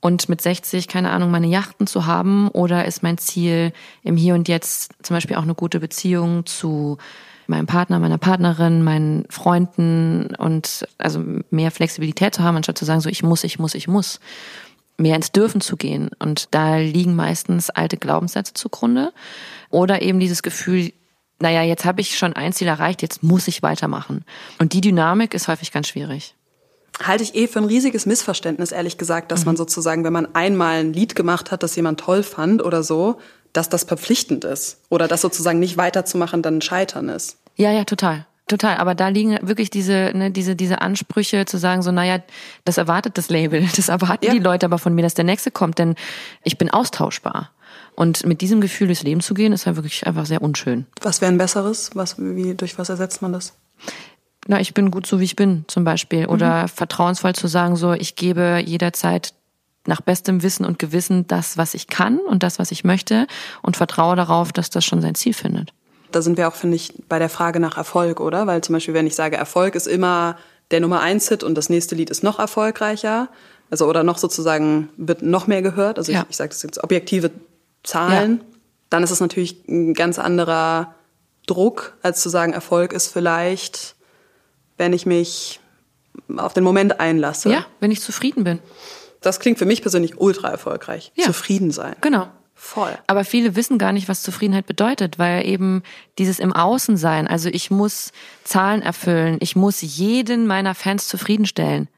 und 0.00 0.28
mit 0.28 0.42
60, 0.42 0.88
keine 0.88 1.10
Ahnung, 1.10 1.30
meine 1.30 1.46
Yachten 1.46 1.86
zu 1.86 2.06
haben? 2.06 2.48
Oder 2.48 2.84
ist 2.84 3.02
mein 3.02 3.18
Ziel 3.18 3.72
im 4.02 4.16
Hier 4.16 4.34
und 4.34 4.48
Jetzt 4.48 4.92
zum 5.02 5.16
Beispiel 5.16 5.36
auch 5.36 5.42
eine 5.44 5.54
gute 5.54 5.80
Beziehung 5.80 6.44
zu 6.44 6.98
meinem 7.46 7.66
Partner, 7.66 7.98
meiner 7.98 8.18
Partnerin, 8.18 8.82
meinen 8.82 9.26
Freunden 9.30 10.34
und 10.36 10.86
also 10.98 11.22
mehr 11.50 11.70
Flexibilität 11.70 12.34
zu 12.34 12.42
haben, 12.42 12.56
anstatt 12.56 12.78
zu 12.78 12.84
sagen, 12.84 13.00
so 13.00 13.08
ich 13.08 13.22
muss, 13.22 13.44
ich 13.44 13.58
muss, 13.58 13.74
ich 13.74 13.88
muss. 13.88 14.20
Mehr 14.96 15.16
ins 15.16 15.32
Dürfen 15.32 15.60
zu 15.60 15.76
gehen. 15.76 16.10
Und 16.18 16.54
da 16.54 16.76
liegen 16.76 17.16
meistens 17.16 17.68
alte 17.70 17.96
Glaubenssätze 17.96 18.54
zugrunde. 18.54 19.12
Oder 19.70 20.02
eben 20.02 20.20
dieses 20.20 20.42
Gefühl, 20.42 20.92
naja, 21.40 21.62
jetzt 21.62 21.84
habe 21.84 22.00
ich 22.00 22.16
schon 22.16 22.34
ein 22.34 22.52
Ziel 22.52 22.68
erreicht, 22.68 23.02
jetzt 23.02 23.22
muss 23.22 23.48
ich 23.48 23.62
weitermachen. 23.62 24.24
Und 24.58 24.72
die 24.72 24.80
Dynamik 24.80 25.34
ist 25.34 25.48
häufig 25.48 25.72
ganz 25.72 25.88
schwierig 25.88 26.34
halte 27.02 27.24
ich 27.24 27.34
eh 27.34 27.46
für 27.48 27.58
ein 27.58 27.64
riesiges 27.64 28.06
Missverständnis, 28.06 28.72
ehrlich 28.72 28.98
gesagt, 28.98 29.32
dass 29.32 29.40
mhm. 29.40 29.46
man 29.46 29.56
sozusagen, 29.56 30.04
wenn 30.04 30.12
man 30.12 30.34
einmal 30.34 30.80
ein 30.80 30.92
Lied 30.92 31.14
gemacht 31.14 31.50
hat, 31.50 31.62
das 31.62 31.76
jemand 31.76 32.00
toll 32.00 32.22
fand 32.22 32.62
oder 32.62 32.82
so, 32.82 33.18
dass 33.52 33.68
das 33.68 33.84
verpflichtend 33.84 34.44
ist. 34.44 34.80
Oder 34.90 35.08
dass 35.08 35.20
sozusagen 35.20 35.58
nicht 35.58 35.76
weiterzumachen 35.76 36.42
dann 36.42 36.58
ein 36.58 36.62
Scheitern 36.62 37.08
ist. 37.08 37.38
Ja, 37.56 37.72
ja, 37.72 37.84
total. 37.84 38.26
Total, 38.46 38.76
aber 38.76 38.94
da 38.94 39.08
liegen 39.08 39.38
wirklich 39.40 39.70
diese, 39.70 40.12
ne, 40.14 40.30
diese, 40.30 40.54
diese 40.54 40.82
Ansprüche 40.82 41.46
zu 41.46 41.56
sagen, 41.56 41.80
so, 41.80 41.92
naja, 41.92 42.18
das 42.66 42.76
erwartet 42.76 43.16
das 43.16 43.30
Label, 43.30 43.66
das 43.76 43.88
erwarten 43.88 44.26
ja. 44.26 44.32
die 44.32 44.38
Leute 44.38 44.66
aber 44.66 44.78
von 44.78 44.94
mir, 44.94 45.02
dass 45.02 45.14
der 45.14 45.24
nächste 45.24 45.50
kommt, 45.50 45.78
denn 45.78 45.94
ich 46.42 46.58
bin 46.58 46.70
austauschbar. 46.70 47.52
Und 47.96 48.26
mit 48.26 48.40
diesem 48.40 48.60
Gefühl 48.60 48.88
durchs 48.88 49.02
Leben 49.02 49.20
zu 49.20 49.34
gehen, 49.34 49.52
ist 49.52 49.66
halt 49.66 49.76
wirklich 49.76 50.06
einfach 50.06 50.26
sehr 50.26 50.42
unschön. 50.42 50.86
Was 51.00 51.20
wäre 51.20 51.32
ein 51.32 51.38
besseres? 51.38 51.92
Was, 51.94 52.16
wie, 52.18 52.54
durch 52.54 52.76
was 52.76 52.88
ersetzt 52.88 53.22
man 53.22 53.32
das? 53.32 53.54
Na, 54.46 54.60
ich 54.60 54.74
bin 54.74 54.90
gut 54.90 55.06
so 55.06 55.20
wie 55.20 55.24
ich 55.24 55.36
bin, 55.36 55.64
zum 55.68 55.84
Beispiel. 55.84 56.26
Oder 56.26 56.62
mhm. 56.62 56.68
vertrauensvoll 56.68 57.34
zu 57.34 57.46
sagen, 57.46 57.76
so, 57.76 57.92
ich 57.92 58.16
gebe 58.16 58.62
jederzeit 58.64 59.34
nach 59.86 60.00
bestem 60.00 60.42
Wissen 60.42 60.64
und 60.64 60.78
Gewissen 60.78 61.26
das, 61.26 61.58
was 61.58 61.74
ich 61.74 61.88
kann 61.88 62.18
und 62.18 62.42
das, 62.42 62.58
was 62.58 62.70
ich 62.70 62.84
möchte 62.84 63.26
und 63.62 63.76
vertraue 63.76 64.16
darauf, 64.16 64.52
dass 64.52 64.70
das 64.70 64.84
schon 64.84 65.00
sein 65.02 65.14
Ziel 65.14 65.34
findet. 65.34 65.72
Da 66.10 66.22
sind 66.22 66.36
wir 66.36 66.48
auch, 66.48 66.54
finde 66.54 66.76
ich, 66.76 66.94
bei 67.08 67.18
der 67.18 67.28
Frage 67.28 67.60
nach 67.60 67.76
Erfolg, 67.76 68.20
oder? 68.20 68.46
Weil 68.46 68.62
zum 68.62 68.74
Beispiel, 68.74 68.94
wenn 68.94 69.06
ich 69.06 69.14
sage, 69.14 69.36
Erfolg 69.36 69.74
ist 69.74 69.86
immer 69.86 70.36
der 70.70 70.80
Nummer 70.80 71.00
eins 71.00 71.28
Hit 71.28 71.42
und 71.42 71.54
das 71.54 71.68
nächste 71.68 71.94
Lied 71.94 72.08
ist 72.08 72.22
noch 72.22 72.38
erfolgreicher, 72.38 73.28
also 73.70 73.86
oder 73.86 74.04
noch 74.04 74.18
sozusagen 74.18 74.88
wird 74.96 75.22
noch 75.22 75.46
mehr 75.46 75.60
gehört, 75.60 75.98
also 75.98 76.12
ja. 76.12 76.22
ich, 76.22 76.30
ich 76.30 76.36
sage 76.36 76.50
das 76.50 76.62
jetzt 76.62 76.82
objektive 76.82 77.30
Zahlen, 77.82 78.38
ja. 78.38 78.46
dann 78.90 79.02
ist 79.02 79.10
es 79.10 79.20
natürlich 79.20 79.68
ein 79.68 79.94
ganz 79.94 80.18
anderer 80.18 80.94
Druck, 81.46 81.98
als 82.02 82.22
zu 82.22 82.28
sagen, 82.28 82.52
Erfolg 82.52 82.92
ist 82.92 83.08
vielleicht 83.08 83.93
wenn 84.76 84.92
ich 84.92 85.06
mich 85.06 85.60
auf 86.36 86.54
den 86.54 86.64
Moment 86.64 87.00
einlasse. 87.00 87.50
Ja, 87.50 87.66
wenn 87.80 87.90
ich 87.90 88.00
zufrieden 88.00 88.44
bin. 88.44 88.58
Das 89.20 89.40
klingt 89.40 89.58
für 89.58 89.64
mich 89.64 89.82
persönlich 89.82 90.18
ultra 90.18 90.50
erfolgreich. 90.50 91.12
Ja. 91.14 91.24
Zufrieden 91.24 91.70
sein. 91.70 91.96
Genau. 92.00 92.28
Voll. 92.54 92.96
Aber 93.08 93.24
viele 93.24 93.56
wissen 93.56 93.78
gar 93.78 93.92
nicht, 93.92 94.08
was 94.08 94.22
Zufriedenheit 94.22 94.66
bedeutet, 94.66 95.18
weil 95.18 95.46
eben 95.46 95.82
dieses 96.18 96.38
im 96.38 96.52
Außen 96.52 96.96
sein, 96.96 97.26
also 97.26 97.48
ich 97.50 97.70
muss 97.70 98.12
Zahlen 98.44 98.80
erfüllen, 98.80 99.36
ich 99.40 99.54
muss 99.56 99.82
jeden 99.82 100.46
meiner 100.46 100.74
Fans 100.74 101.08
zufriedenstellen. 101.08 101.88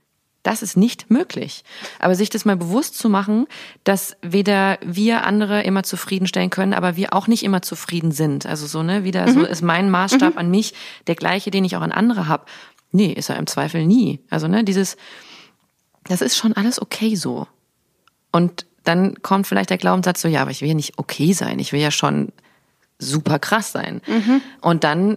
Das 0.47 0.63
ist 0.63 0.77
nicht 0.77 1.11
möglich. 1.11 1.65
Aber 1.99 2.15
sich 2.15 2.31
das 2.31 2.45
mal 2.45 2.57
bewusst 2.57 2.97
zu 2.97 3.09
machen, 3.09 3.49
dass 3.83 4.17
weder 4.23 4.79
wir 4.81 5.25
andere 5.25 5.65
immer 5.65 5.83
zufriedenstellen 5.83 6.51
können, 6.51 6.73
aber 6.73 6.95
wir 6.95 7.15
auch 7.15 7.27
nicht 7.27 7.43
immer 7.43 7.63
zufrieden 7.63 8.13
sind. 8.13 8.47
Also 8.47 8.69
so, 8.69 8.85
ne, 8.85 9.03
wieder 9.03 9.27
mhm. 9.27 9.33
so 9.33 9.45
ist 9.45 9.63
mein 9.63 9.91
Maßstab 9.91 10.35
mhm. 10.35 10.39
an 10.39 10.51
mich 10.53 10.73
der 11.09 11.17
gleiche, 11.17 11.51
den 11.51 11.65
ich 11.65 11.75
auch 11.75 11.81
an 11.81 11.91
andere 11.91 12.29
habe. 12.29 12.45
Nee, 12.93 13.13
ist 13.13 13.29
er 13.29 13.39
im 13.39 13.49
Zweifel 13.49 13.85
nie. 13.87 14.21
Also, 14.31 14.47
ne, 14.47 14.63
dieses, 14.63 14.97
das 16.05 16.21
ist 16.21 16.37
schon 16.37 16.53
alles 16.53 16.81
okay 16.81 17.17
so. 17.17 17.49
Und 18.31 18.67
dann 18.85 19.21
kommt 19.23 19.49
vielleicht 19.49 19.71
der 19.71 19.79
Glaubenssatz 19.79 20.23
so, 20.23 20.29
ja, 20.29 20.43
aber 20.43 20.53
ich 20.53 20.61
will 20.61 20.69
ja 20.69 20.75
nicht 20.75 20.97
okay 20.97 21.33
sein. 21.33 21.59
Ich 21.59 21.73
will 21.73 21.81
ja 21.81 21.91
schon 21.91 22.33
super 23.01 23.41
krass 23.41 23.73
sein. 23.73 24.01
Mhm. 24.07 24.41
Und 24.61 24.85
dann 24.85 25.17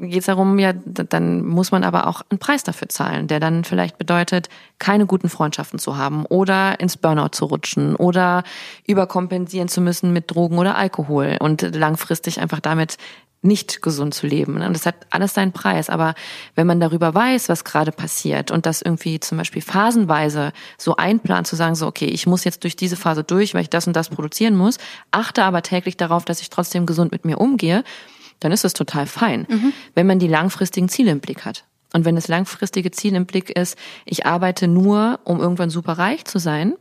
geht 0.00 0.20
es 0.20 0.26
darum, 0.26 0.58
ja, 0.58 0.72
dann 0.72 1.44
muss 1.44 1.70
man 1.72 1.84
aber 1.84 2.06
auch 2.06 2.22
einen 2.30 2.38
Preis 2.38 2.62
dafür 2.62 2.88
zahlen, 2.88 3.26
der 3.26 3.40
dann 3.40 3.64
vielleicht 3.64 3.98
bedeutet, 3.98 4.48
keine 4.78 5.06
guten 5.06 5.28
Freundschaften 5.28 5.78
zu 5.78 5.96
haben 5.96 6.26
oder 6.26 6.80
ins 6.80 6.96
Burnout 6.96 7.30
zu 7.32 7.46
rutschen 7.46 7.96
oder 7.96 8.44
überkompensieren 8.86 9.68
zu 9.68 9.80
müssen 9.80 10.12
mit 10.12 10.30
Drogen 10.30 10.58
oder 10.58 10.76
Alkohol 10.76 11.36
und 11.40 11.62
langfristig 11.74 12.40
einfach 12.40 12.60
damit 12.60 12.96
nicht 13.44 13.82
gesund 13.82 14.14
zu 14.14 14.26
leben. 14.26 14.60
Und 14.62 14.72
das 14.72 14.86
hat 14.86 14.94
alles 15.10 15.34
seinen 15.34 15.52
Preis. 15.52 15.90
Aber 15.90 16.14
wenn 16.54 16.66
man 16.66 16.80
darüber 16.80 17.14
weiß, 17.14 17.48
was 17.48 17.64
gerade 17.64 17.92
passiert 17.92 18.50
und 18.50 18.66
das 18.66 18.80
irgendwie 18.80 19.20
zum 19.20 19.38
Beispiel 19.38 19.62
phasenweise 19.62 20.52
so 20.78 20.96
einplant, 20.96 21.46
zu 21.46 21.54
sagen, 21.54 21.74
so, 21.74 21.86
okay, 21.86 22.06
ich 22.06 22.26
muss 22.26 22.44
jetzt 22.44 22.64
durch 22.64 22.74
diese 22.74 22.96
Phase 22.96 23.22
durch, 23.22 23.54
weil 23.54 23.62
ich 23.62 23.70
das 23.70 23.86
und 23.86 23.94
das 23.94 24.08
produzieren 24.08 24.56
muss, 24.56 24.78
achte 25.10 25.44
aber 25.44 25.62
täglich 25.62 25.96
darauf, 25.96 26.24
dass 26.24 26.40
ich 26.40 26.48
trotzdem 26.48 26.86
gesund 26.86 27.12
mit 27.12 27.26
mir 27.26 27.38
umgehe, 27.38 27.84
dann 28.40 28.52
ist 28.52 28.64
das 28.64 28.72
total 28.72 29.06
fein, 29.06 29.46
mhm. 29.48 29.72
wenn 29.94 30.06
man 30.06 30.18
die 30.18 30.28
langfristigen 30.28 30.88
Ziele 30.88 31.10
im 31.10 31.20
Blick 31.20 31.44
hat. 31.44 31.64
Und 31.92 32.04
wenn 32.04 32.16
das 32.16 32.28
langfristige 32.28 32.90
Ziel 32.90 33.14
im 33.14 33.24
Blick 33.24 33.50
ist, 33.50 33.78
ich 34.04 34.26
arbeite 34.26 34.66
nur, 34.66 35.20
um 35.24 35.40
irgendwann 35.40 35.70
super 35.70 35.92
reich 35.92 36.24
zu 36.24 36.38
sein, 36.38 36.74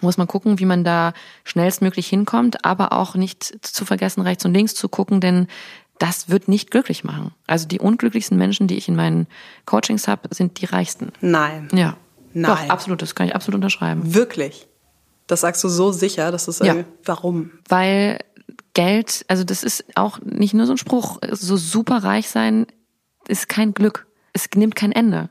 muss 0.00 0.16
man 0.16 0.26
gucken, 0.26 0.58
wie 0.58 0.64
man 0.64 0.84
da 0.84 1.12
schnellstmöglich 1.44 2.08
hinkommt, 2.08 2.64
aber 2.64 2.92
auch 2.92 3.14
nicht 3.14 3.44
zu 3.64 3.84
vergessen, 3.84 4.22
rechts 4.22 4.44
und 4.44 4.54
links 4.54 4.74
zu 4.74 4.88
gucken, 4.88 5.20
denn 5.20 5.46
das 5.98 6.28
wird 6.28 6.48
nicht 6.48 6.70
glücklich 6.70 7.04
machen. 7.04 7.32
Also 7.46 7.68
die 7.68 7.78
unglücklichsten 7.78 8.36
Menschen, 8.36 8.66
die 8.66 8.76
ich 8.76 8.88
in 8.88 8.96
meinen 8.96 9.26
Coachings 9.66 10.08
habe, 10.08 10.34
sind 10.34 10.60
die 10.60 10.64
reichsten. 10.64 11.12
Nein. 11.20 11.68
Ja. 11.72 11.96
Nein. 12.32 12.50
Doch, 12.50 12.68
absolut, 12.70 13.02
das 13.02 13.14
kann 13.14 13.26
ich 13.26 13.34
absolut 13.34 13.56
unterschreiben. 13.56 14.14
Wirklich? 14.14 14.66
Das 15.26 15.42
sagst 15.42 15.62
du 15.62 15.68
so 15.68 15.92
sicher, 15.92 16.32
dass 16.32 16.46
das 16.46 16.58
ja. 16.58 16.76
warum? 17.04 17.52
Weil 17.68 18.18
Geld, 18.74 19.24
also 19.28 19.44
das 19.44 19.62
ist 19.62 19.84
auch 19.96 20.20
nicht 20.20 20.54
nur 20.54 20.66
so 20.66 20.72
ein 20.72 20.78
Spruch, 20.78 21.18
so 21.30 21.56
super 21.56 21.98
reich 21.98 22.28
sein 22.28 22.66
ist 23.28 23.48
kein 23.48 23.74
Glück. 23.74 24.06
Es 24.32 24.48
nimmt 24.54 24.74
kein 24.74 24.92
Ende. 24.92 25.28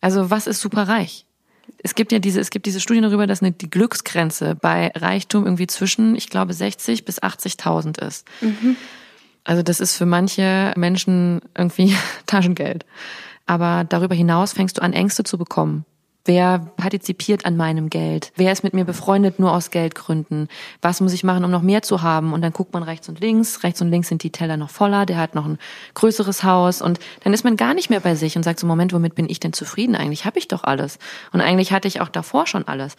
Also 0.00 0.30
was 0.30 0.46
ist 0.46 0.60
super 0.60 0.86
reich? 0.86 1.26
es 1.82 1.94
gibt 1.94 2.12
ja 2.12 2.18
diese, 2.18 2.40
es 2.40 2.50
gibt 2.50 2.66
diese 2.66 2.80
Studien 2.80 3.04
darüber, 3.04 3.26
dass 3.26 3.42
eine, 3.42 3.52
die 3.52 3.70
Glücksgrenze 3.70 4.54
bei 4.54 4.90
Reichtum 4.94 5.44
irgendwie 5.44 5.66
zwischen, 5.66 6.16
ich 6.16 6.28
glaube, 6.28 6.52
60 6.52 7.04
bis 7.04 7.22
80.000 7.22 8.04
ist. 8.04 8.26
Mhm. 8.40 8.76
Also 9.44 9.62
das 9.62 9.80
ist 9.80 9.96
für 9.96 10.06
manche 10.06 10.72
Menschen 10.76 11.40
irgendwie 11.56 11.94
Taschengeld. 12.26 12.84
Aber 13.46 13.84
darüber 13.84 14.14
hinaus 14.14 14.52
fängst 14.52 14.78
du 14.78 14.82
an, 14.82 14.92
Ängste 14.92 15.24
zu 15.24 15.38
bekommen. 15.38 15.84
Wer 16.28 16.58
partizipiert 16.76 17.46
an 17.46 17.56
meinem 17.56 17.88
Geld? 17.88 18.32
Wer 18.36 18.52
ist 18.52 18.62
mit 18.62 18.74
mir 18.74 18.84
befreundet 18.84 19.38
nur 19.38 19.50
aus 19.50 19.70
Geldgründen? 19.70 20.48
Was 20.82 21.00
muss 21.00 21.14
ich 21.14 21.24
machen, 21.24 21.42
um 21.42 21.50
noch 21.50 21.62
mehr 21.62 21.80
zu 21.80 22.02
haben? 22.02 22.34
Und 22.34 22.42
dann 22.42 22.52
guckt 22.52 22.74
man 22.74 22.82
rechts 22.82 23.08
und 23.08 23.18
links. 23.18 23.62
Rechts 23.62 23.80
und 23.80 23.88
links 23.88 24.08
sind 24.08 24.22
die 24.22 24.28
Teller 24.28 24.58
noch 24.58 24.68
voller. 24.68 25.06
Der 25.06 25.16
hat 25.16 25.34
noch 25.34 25.46
ein 25.46 25.58
größeres 25.94 26.44
Haus. 26.44 26.82
Und 26.82 27.00
dann 27.24 27.32
ist 27.32 27.44
man 27.44 27.56
gar 27.56 27.72
nicht 27.72 27.88
mehr 27.88 28.00
bei 28.00 28.14
sich 28.14 28.36
und 28.36 28.42
sagt 28.42 28.60
so, 28.60 28.66
Moment, 28.66 28.92
womit 28.92 29.14
bin 29.14 29.26
ich 29.30 29.40
denn 29.40 29.54
zufrieden? 29.54 29.96
Eigentlich 29.96 30.26
habe 30.26 30.38
ich 30.38 30.48
doch 30.48 30.64
alles. 30.64 30.98
Und 31.32 31.40
eigentlich 31.40 31.72
hatte 31.72 31.88
ich 31.88 32.02
auch 32.02 32.10
davor 32.10 32.46
schon 32.46 32.68
alles. 32.68 32.96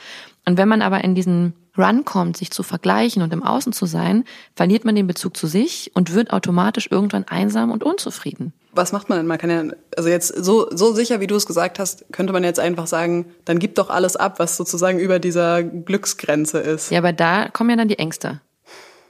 Und 0.50 0.58
wenn 0.58 0.68
man 0.68 0.82
aber 0.82 1.04
in 1.04 1.14
diesen 1.14 1.54
Run 1.78 2.06
kommt, 2.06 2.36
sich 2.36 2.50
zu 2.50 2.64
vergleichen 2.64 3.22
und 3.22 3.32
im 3.32 3.44
Außen 3.44 3.72
zu 3.72 3.86
sein, 3.86 4.24
verliert 4.56 4.84
man 4.84 4.96
den 4.96 5.06
Bezug 5.06 5.38
zu 5.38 5.46
sich 5.46 5.92
und 5.94 6.16
wird 6.16 6.34
automatisch 6.34 6.88
irgendwann 6.90 7.24
einsam 7.26 7.70
und 7.70 7.84
unzufrieden. 7.84 8.52
Was 8.72 8.92
macht 8.92 9.10
man 9.10 9.20
denn? 9.20 9.28
Man 9.28 9.38
kann 9.38 9.52
ja, 9.52 9.64
also 9.96 10.10
jetzt 10.10 10.30
so, 10.44 10.68
so 10.72 10.92
sicher, 10.92 11.20
wie 11.20 11.28
du 11.28 11.36
es 11.36 11.46
gesagt 11.46 11.78
hast, 11.78 12.12
könnte 12.12 12.34
man 12.34 12.44
jetzt 12.44 12.60
einfach 12.60 12.88
sagen, 12.88 13.28
dann 13.46 13.60
gib 13.60 13.76
doch 13.76 13.92
alles 13.92 14.16
ab, 14.16 14.40
was 14.40 14.58
sozusagen 14.58 14.98
über 14.98 15.20
dieser 15.20 15.62
Glücksgrenze 15.62 16.58
ist. 16.58 16.90
Ja, 16.90 16.98
aber 16.98 17.14
da 17.14 17.50
kommen 17.50 17.70
ja 17.70 17.76
dann 17.76 17.88
die 17.88 18.00
Ängste. 18.00 18.42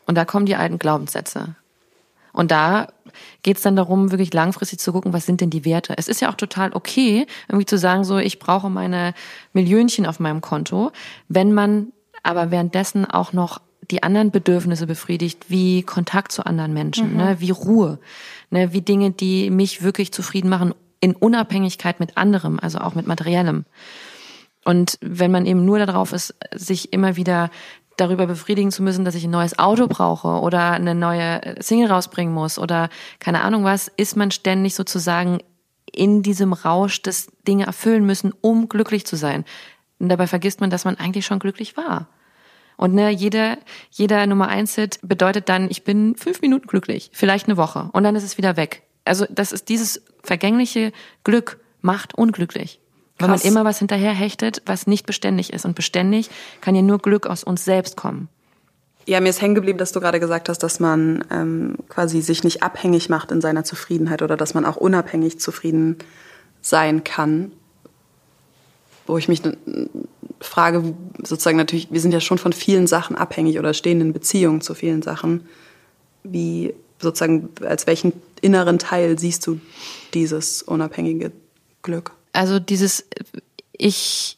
Und 0.08 0.16
da 0.16 0.26
kommen 0.26 0.46
die 0.46 0.58
alten 0.58 0.78
Glaubenssätze. 0.78 1.56
Und 2.34 2.52
da 2.52 2.88
geht's 3.44 3.62
dann 3.62 3.76
darum, 3.76 4.12
wirklich 4.12 4.34
langfristig 4.34 4.80
zu 4.80 4.92
gucken, 4.92 5.14
was 5.14 5.26
sind 5.26 5.42
denn 5.42 5.50
die 5.50 5.66
Werte. 5.66 5.96
Es 5.98 6.08
ist 6.08 6.22
ja 6.22 6.30
auch 6.30 6.36
total 6.36 6.74
okay, 6.74 7.26
irgendwie 7.48 7.66
zu 7.66 7.78
sagen, 7.78 8.04
so, 8.04 8.18
ich 8.18 8.40
brauche 8.40 8.70
meine 8.70 9.14
Millionchen 9.54 10.06
auf 10.06 10.20
meinem 10.20 10.42
Konto, 10.42 10.92
wenn 11.28 11.54
man 11.54 11.92
aber 12.24 12.52
währenddessen 12.52 13.06
auch 13.06 13.34
noch 13.34 13.62
die 13.90 14.04
anderen 14.04 14.32
Bedürfnisse 14.32 14.86
befriedigt, 14.86 15.50
wie 15.50 15.84
Kontakt 15.84 16.32
zu 16.32 16.46
anderen 16.46 16.74
Menschen, 16.74 17.12
mhm. 17.12 17.18
ne, 17.18 17.36
wie 17.40 17.52
Ruhe, 17.52 18.00
ne, 18.52 18.72
wie 18.74 18.82
Dinge, 18.82 19.12
die 19.12 19.50
mich 19.50 19.82
wirklich 19.82 20.12
zufrieden 20.12 20.50
machen, 20.50 20.74
in 21.00 21.16
Unabhängigkeit 21.16 22.00
mit 22.00 22.18
anderem, 22.18 22.60
also 22.60 22.80
auch 22.80 22.94
mit 22.94 23.08
materiellem. 23.08 23.66
Und 24.66 24.98
wenn 25.02 25.32
man 25.32 25.46
eben 25.46 25.66
nur 25.66 25.80
darauf 25.80 26.12
ist, 26.12 26.36
sich 26.54 26.94
immer 26.94 27.16
wieder 27.16 27.50
darüber 28.00 28.28
befriedigen 28.28 28.72
zu 28.72 28.84
müssen, 28.84 29.06
dass 29.06 29.16
ich 29.16 29.24
ein 29.24 29.32
neues 29.32 29.58
Auto 29.60 29.88
brauche 29.88 30.28
oder 30.28 30.72
eine 30.72 30.96
neue 30.96 31.56
Single 31.60 31.90
rausbringen 31.90 32.34
muss 32.34 32.60
oder 32.60 32.90
keine 33.20 33.42
Ahnung 33.42 33.64
was, 33.64 33.90
ist 33.98 34.16
man 34.16 34.32
ständig 34.32 34.76
sozusagen 34.76 35.40
in 35.92 36.24
diesem 36.24 36.54
Rausch 36.54 37.02
des 37.02 37.28
Dinge 37.48 37.66
erfüllen 37.66 38.06
müssen, 38.06 38.34
um 38.42 38.70
glücklich 38.70 39.06
zu 39.06 39.16
sein. 39.16 39.46
Und 40.00 40.10
dabei 40.10 40.28
vergisst 40.28 40.62
man, 40.62 40.70
dass 40.70 40.86
man 40.86 40.96
eigentlich 40.96 41.26
schon 41.26 41.40
glücklich 41.40 41.78
war. 41.78 42.08
Und 42.78 42.94
ne, 42.94 43.10
jeder, 43.10 43.58
jeder 43.92 44.26
Nummer 44.26 44.48
eins 44.48 44.76
Hit 44.76 45.00
bedeutet 45.02 45.50
dann, 45.50 45.70
ich 45.70 45.84
bin 45.84 46.16
fünf 46.16 46.42
Minuten 46.42 46.68
glücklich, 46.68 47.10
vielleicht 47.14 47.48
eine 47.48 47.58
Woche 47.58 47.90
und 47.92 48.04
dann 48.04 48.16
ist 48.16 48.24
es 48.24 48.38
wieder 48.38 48.56
weg. 48.56 48.84
Also 49.04 49.26
das 49.30 49.52
ist 49.52 49.68
dieses 49.68 50.02
vergängliche 50.24 50.94
Glück 51.24 51.60
macht 51.82 52.14
unglücklich. 52.16 52.80
Krass. 53.20 53.30
Weil 53.30 53.38
man 53.38 53.42
immer 53.42 53.66
was 53.66 53.80
hinterher 53.80 54.14
hechtet, 54.14 54.64
was 54.66 54.88
nicht 54.88 55.06
beständig 55.06 55.54
ist. 55.54 55.66
Und 55.66 55.76
beständig 55.76 56.30
kann 56.62 56.74
ja 56.74 56.82
nur 56.82 56.98
Glück 56.98 57.28
aus 57.28 57.44
uns 57.44 57.64
selbst 57.64 57.96
kommen. 57.96 58.30
Ja, 59.06 59.20
mir 59.22 59.30
ist 59.30 59.42
hängen 59.42 59.56
geblieben, 59.56 59.78
dass 59.78 59.92
du 59.92 60.00
gerade 60.00 60.20
gesagt 60.20 60.50
hast, 60.50 60.60
dass 60.60 60.80
man 60.80 61.24
ähm, 61.32 61.76
quasi 61.88 62.22
sich 62.22 62.44
nicht 62.44 62.64
abhängig 62.64 63.10
macht 63.10 63.32
in 63.32 63.42
seiner 63.42 63.64
Zufriedenheit 63.64 64.22
oder 64.22 64.38
dass 64.38 64.54
man 64.54 64.66
auch 64.66 64.76
unabhängig 64.76 65.40
zufrieden 65.40 65.98
sein 66.62 67.04
kann 67.04 67.52
wo 69.10 69.18
ich 69.18 69.28
mich 69.28 69.42
frage, 70.40 70.94
sozusagen 71.24 71.58
natürlich, 71.58 71.92
wir 71.92 72.00
sind 72.00 72.14
ja 72.14 72.22
schon 72.22 72.38
von 72.38 72.54
vielen 72.54 72.86
Sachen 72.86 73.16
abhängig 73.16 73.58
oder 73.58 73.74
stehen 73.74 74.00
in 74.00 74.14
Beziehungen 74.14 74.62
zu 74.62 74.76
vielen 74.76 75.02
Sachen. 75.02 75.48
Wie 76.24 76.76
sozusagen, 77.00 77.50
als 77.66 77.88
welchen 77.88 78.14
inneren 78.42 78.78
Teil 78.78 79.18
siehst 79.18 79.46
du 79.48 79.60
dieses 80.14 80.62
unabhängige 80.62 81.32
Glück? 81.82 82.12
Also 82.34 82.60
dieses, 82.60 83.08
ich 83.72 84.38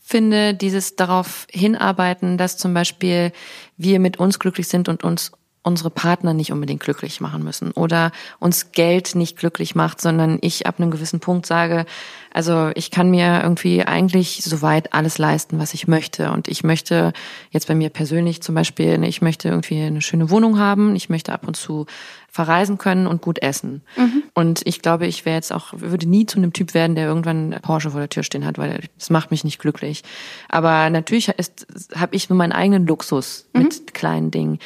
finde, 0.00 0.54
dieses 0.54 0.96
darauf 0.96 1.46
hinarbeiten, 1.50 2.36
dass 2.36 2.56
zum 2.56 2.74
Beispiel 2.74 3.32
wir 3.76 4.00
mit 4.00 4.18
uns 4.18 4.38
glücklich 4.38 4.68
sind 4.68 4.88
und 4.88 5.04
uns 5.04 5.32
unsere 5.62 5.90
Partner 5.90 6.32
nicht 6.32 6.52
unbedingt 6.52 6.80
glücklich 6.80 7.20
machen 7.20 7.44
müssen 7.44 7.72
oder 7.72 8.12
uns 8.38 8.72
Geld 8.72 9.14
nicht 9.14 9.36
glücklich 9.36 9.74
macht, 9.74 10.00
sondern 10.00 10.38
ich 10.40 10.66
ab 10.66 10.76
einem 10.80 10.90
gewissen 10.90 11.20
Punkt 11.20 11.44
sage, 11.44 11.84
also 12.32 12.70
ich 12.74 12.90
kann 12.90 13.10
mir 13.10 13.40
irgendwie 13.42 13.84
eigentlich 13.84 14.42
soweit 14.42 14.94
alles 14.94 15.18
leisten, 15.18 15.58
was 15.58 15.74
ich 15.74 15.86
möchte. 15.86 16.30
Und 16.32 16.48
ich 16.48 16.64
möchte 16.64 17.12
jetzt 17.50 17.68
bei 17.68 17.74
mir 17.74 17.90
persönlich 17.90 18.42
zum 18.42 18.54
Beispiel, 18.54 19.02
ich 19.04 19.20
möchte 19.20 19.48
irgendwie 19.48 19.82
eine 19.82 20.00
schöne 20.00 20.30
Wohnung 20.30 20.58
haben, 20.58 20.96
ich 20.96 21.10
möchte 21.10 21.32
ab 21.32 21.46
und 21.46 21.56
zu 21.56 21.84
verreisen 22.30 22.78
können 22.78 23.06
und 23.06 23.22
gut 23.22 23.42
essen. 23.42 23.82
Mhm. 23.96 24.22
Und 24.34 24.62
ich 24.64 24.82
glaube, 24.82 25.06
ich 25.06 25.24
wäre 25.24 25.36
jetzt 25.36 25.52
auch, 25.52 25.72
würde 25.74 26.08
nie 26.08 26.26
zu 26.26 26.38
einem 26.38 26.52
Typ 26.52 26.74
werden, 26.74 26.94
der 26.94 27.06
irgendwann 27.06 27.56
Porsche 27.62 27.90
vor 27.90 28.00
der 28.00 28.08
Tür 28.08 28.22
stehen 28.22 28.46
hat, 28.46 28.58
weil 28.58 28.84
das 28.98 29.10
macht 29.10 29.30
mich 29.30 29.44
nicht 29.44 29.58
glücklich. 29.58 30.02
Aber 30.48 30.90
natürlich 30.90 31.28
habe 31.28 32.14
ich 32.14 32.28
nur 32.28 32.36
meinen 32.36 32.52
eigenen 32.52 32.86
Luxus 32.86 33.48
mhm. 33.52 33.62
mit 33.62 33.94
kleinen 33.94 34.30
Dingen 34.30 34.58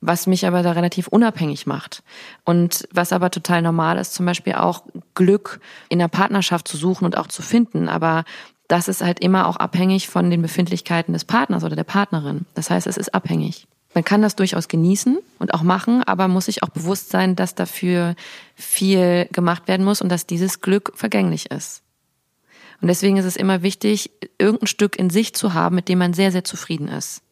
was 0.00 0.26
mich 0.26 0.46
aber 0.46 0.62
da 0.62 0.72
relativ 0.72 1.08
unabhängig 1.08 1.66
macht. 1.66 2.02
Und 2.44 2.88
was 2.92 3.12
aber 3.12 3.30
total 3.30 3.62
normal 3.62 3.98
ist, 3.98 4.14
zum 4.14 4.26
Beispiel 4.26 4.54
auch 4.54 4.84
Glück 5.14 5.60
in 5.88 5.98
der 5.98 6.08
Partnerschaft 6.08 6.68
zu 6.68 6.76
suchen 6.76 7.04
und 7.04 7.16
auch 7.16 7.26
zu 7.26 7.42
finden. 7.42 7.88
Aber 7.88 8.24
das 8.68 8.88
ist 8.88 9.02
halt 9.02 9.20
immer 9.20 9.48
auch 9.48 9.56
abhängig 9.56 10.08
von 10.08 10.30
den 10.30 10.42
Befindlichkeiten 10.42 11.14
des 11.14 11.24
Partners 11.24 11.64
oder 11.64 11.74
der 11.74 11.84
Partnerin. 11.84 12.46
Das 12.54 12.70
heißt, 12.70 12.86
es 12.86 12.96
ist 12.96 13.14
abhängig. 13.14 13.66
Man 13.94 14.04
kann 14.04 14.22
das 14.22 14.36
durchaus 14.36 14.68
genießen 14.68 15.18
und 15.38 15.54
auch 15.54 15.62
machen, 15.62 16.02
aber 16.04 16.28
muss 16.28 16.44
sich 16.46 16.62
auch 16.62 16.68
bewusst 16.68 17.10
sein, 17.10 17.36
dass 17.36 17.54
dafür 17.54 18.14
viel 18.54 19.26
gemacht 19.32 19.66
werden 19.66 19.84
muss 19.84 20.02
und 20.02 20.10
dass 20.10 20.26
dieses 20.26 20.60
Glück 20.60 20.92
vergänglich 20.94 21.50
ist. 21.50 21.82
Und 22.80 22.88
deswegen 22.88 23.16
ist 23.16 23.24
es 23.24 23.36
immer 23.36 23.62
wichtig, 23.62 24.10
irgendein 24.38 24.68
Stück 24.68 24.98
in 24.98 25.10
sich 25.10 25.34
zu 25.34 25.54
haben, 25.54 25.74
mit 25.74 25.88
dem 25.88 25.98
man 25.98 26.12
sehr, 26.12 26.30
sehr 26.30 26.44
zufrieden 26.44 26.88
ist 26.88 27.22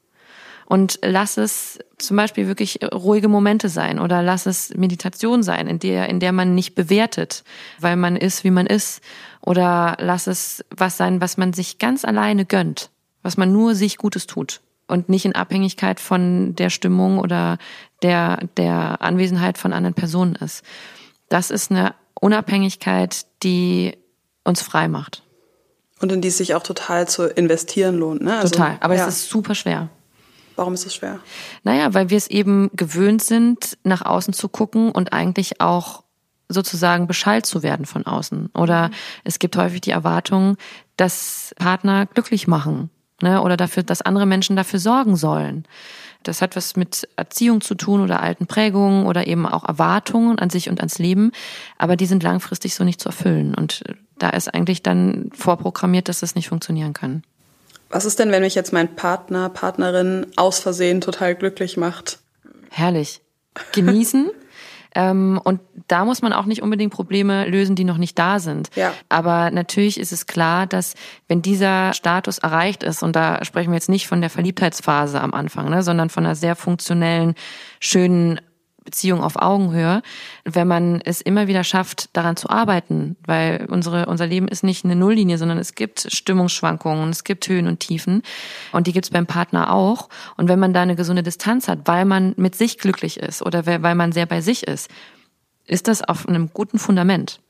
und 0.66 0.98
lass 1.02 1.36
es 1.36 1.78
zum 1.96 2.16
Beispiel 2.16 2.48
wirklich 2.48 2.80
ruhige 2.82 3.28
Momente 3.28 3.68
sein 3.68 3.98
oder 3.98 4.22
lass 4.22 4.46
es 4.46 4.74
Meditation 4.74 5.42
sein, 5.42 5.68
in 5.68 5.78
der, 5.78 6.08
in 6.08 6.20
der 6.20 6.32
man 6.32 6.54
nicht 6.54 6.74
bewertet, 6.74 7.44
weil 7.78 7.96
man 7.96 8.16
ist, 8.16 8.44
wie 8.44 8.50
man 8.50 8.66
ist. 8.66 9.00
Oder 9.40 9.96
lass 10.00 10.26
es 10.26 10.64
was 10.70 10.96
sein, 10.96 11.20
was 11.20 11.36
man 11.36 11.52
sich 11.52 11.78
ganz 11.78 12.04
alleine 12.04 12.44
gönnt, 12.44 12.90
was 13.22 13.36
man 13.36 13.52
nur 13.52 13.74
sich 13.74 13.96
Gutes 13.96 14.26
tut 14.26 14.60
und 14.86 15.08
nicht 15.08 15.24
in 15.24 15.34
Abhängigkeit 15.34 16.00
von 16.00 16.54
der 16.54 16.70
Stimmung 16.70 17.18
oder 17.18 17.58
der, 18.02 18.38
der 18.56 19.02
Anwesenheit 19.02 19.58
von 19.58 19.72
anderen 19.72 19.94
Personen 19.94 20.34
ist. 20.36 20.64
Das 21.28 21.50
ist 21.50 21.70
eine 21.70 21.94
Unabhängigkeit, 22.20 23.26
die 23.42 23.96
uns 24.44 24.62
frei 24.62 24.88
macht. 24.88 25.22
Und 26.00 26.12
in 26.12 26.20
die 26.20 26.28
es 26.28 26.38
sich 26.38 26.54
auch 26.54 26.62
total 26.62 27.08
zu 27.08 27.24
investieren 27.24 27.96
lohnt, 27.96 28.22
ne? 28.22 28.38
Also, 28.38 28.50
total. 28.50 28.76
Aber 28.80 28.94
ja. 28.94 29.06
es 29.06 29.16
ist 29.16 29.30
super 29.30 29.54
schwer. 29.54 29.88
Warum 30.54 30.74
ist 30.74 30.86
es 30.86 30.94
schwer? 30.94 31.20
Naja, 31.64 31.92
weil 31.94 32.10
wir 32.10 32.16
es 32.16 32.28
eben 32.28 32.70
gewöhnt 32.74 33.22
sind, 33.22 33.78
nach 33.82 34.02
außen 34.02 34.32
zu 34.32 34.48
gucken 34.48 34.90
und 34.90 35.12
eigentlich 35.12 35.60
auch 35.60 36.04
sozusagen 36.48 37.06
beschallt 37.06 37.44
zu 37.44 37.62
werden 37.62 37.86
von 37.86 38.06
außen. 38.06 38.50
Oder 38.54 38.88
mhm. 38.88 38.94
es 39.24 39.38
gibt 39.38 39.56
häufig 39.56 39.80
die 39.82 39.90
Erwartung, 39.90 40.56
dass 40.96 41.54
Partner 41.58 42.06
glücklich 42.06 42.46
machen. 42.46 42.90
Ne? 43.22 43.42
oder 43.42 43.56
dafür, 43.56 43.82
dass 43.82 44.02
andere 44.02 44.26
Menschen 44.26 44.56
dafür 44.56 44.78
sorgen 44.78 45.16
sollen. 45.16 45.64
Das 46.22 46.42
hat 46.42 46.56
was 46.56 46.76
mit 46.76 47.08
Erziehung 47.16 47.60
zu 47.60 47.74
tun 47.74 48.00
oder 48.00 48.20
alten 48.20 48.46
Prägungen 48.46 49.06
oder 49.06 49.26
eben 49.26 49.46
auch 49.46 49.64
Erwartungen 49.64 50.38
an 50.38 50.50
sich 50.50 50.68
und 50.68 50.80
ans 50.80 50.98
Leben. 50.98 51.30
Aber 51.78 51.96
die 51.96 52.06
sind 52.06 52.22
langfristig 52.22 52.74
so 52.74 52.82
nicht 52.82 53.00
zu 53.00 53.08
erfüllen. 53.08 53.54
Und 53.54 53.84
da 54.18 54.30
ist 54.30 54.52
eigentlich 54.52 54.82
dann 54.82 55.30
vorprogrammiert, 55.34 56.08
dass 56.08 56.20
das 56.20 56.34
nicht 56.34 56.48
funktionieren 56.48 56.94
kann. 56.94 57.22
Was 57.90 58.04
ist 58.04 58.18
denn, 58.18 58.32
wenn 58.32 58.42
mich 58.42 58.56
jetzt 58.56 58.72
mein 58.72 58.96
Partner, 58.96 59.48
Partnerin 59.48 60.26
aus 60.34 60.58
Versehen 60.58 61.00
total 61.00 61.36
glücklich 61.36 61.76
macht? 61.76 62.18
Herrlich. 62.70 63.20
Genießen. 63.72 64.30
Ähm, 64.94 65.40
und 65.42 65.60
da 65.88 66.04
muss 66.04 66.22
man 66.22 66.32
auch 66.32 66.46
nicht 66.46 66.62
unbedingt 66.62 66.92
Probleme 66.92 67.46
lösen, 67.48 67.76
die 67.76 67.84
noch 67.84 67.98
nicht 67.98 68.18
da 68.18 68.38
sind. 68.38 68.70
Ja. 68.76 68.92
Aber 69.08 69.50
natürlich 69.50 69.98
ist 70.00 70.12
es 70.12 70.26
klar, 70.26 70.66
dass 70.66 70.94
wenn 71.28 71.42
dieser 71.42 71.92
Status 71.92 72.38
erreicht 72.38 72.82
ist, 72.82 73.02
und 73.02 73.14
da 73.14 73.44
sprechen 73.44 73.70
wir 73.70 73.76
jetzt 73.76 73.88
nicht 73.88 74.06
von 74.06 74.20
der 74.20 74.30
Verliebtheitsphase 74.30 75.20
am 75.20 75.34
Anfang, 75.34 75.68
ne, 75.68 75.82
sondern 75.82 76.10
von 76.10 76.24
einer 76.24 76.34
sehr 76.34 76.56
funktionellen, 76.56 77.34
schönen 77.80 78.40
Beziehung 78.86 79.22
auf 79.22 79.36
Augenhöhe, 79.36 80.00
wenn 80.44 80.66
man 80.66 81.02
es 81.04 81.20
immer 81.20 81.46
wieder 81.46 81.64
schafft, 81.64 82.08
daran 82.16 82.36
zu 82.36 82.48
arbeiten, 82.48 83.16
weil 83.26 83.66
unsere, 83.68 84.06
unser 84.06 84.26
Leben 84.26 84.48
ist 84.48 84.64
nicht 84.64 84.86
eine 84.86 84.96
Nulllinie, 84.96 85.36
sondern 85.36 85.58
es 85.58 85.74
gibt 85.74 86.08
Stimmungsschwankungen, 86.10 87.10
es 87.10 87.24
gibt 87.24 87.46
Höhen 87.46 87.66
und 87.66 87.80
Tiefen 87.80 88.22
und 88.72 88.86
die 88.86 88.94
gibt 88.94 89.04
es 89.04 89.10
beim 89.10 89.26
Partner 89.26 89.70
auch. 89.72 90.08
Und 90.38 90.48
wenn 90.48 90.58
man 90.58 90.72
da 90.72 90.80
eine 90.80 90.96
gesunde 90.96 91.22
Distanz 91.22 91.68
hat, 91.68 91.80
weil 91.84 92.06
man 92.06 92.32
mit 92.38 92.54
sich 92.54 92.78
glücklich 92.78 93.18
ist 93.18 93.42
oder 93.42 93.66
weil 93.66 93.94
man 93.94 94.12
sehr 94.12 94.26
bei 94.26 94.40
sich 94.40 94.66
ist, 94.66 94.90
ist 95.66 95.88
das 95.88 96.02
auf 96.02 96.26
einem 96.26 96.50
guten 96.54 96.78
Fundament. 96.78 97.40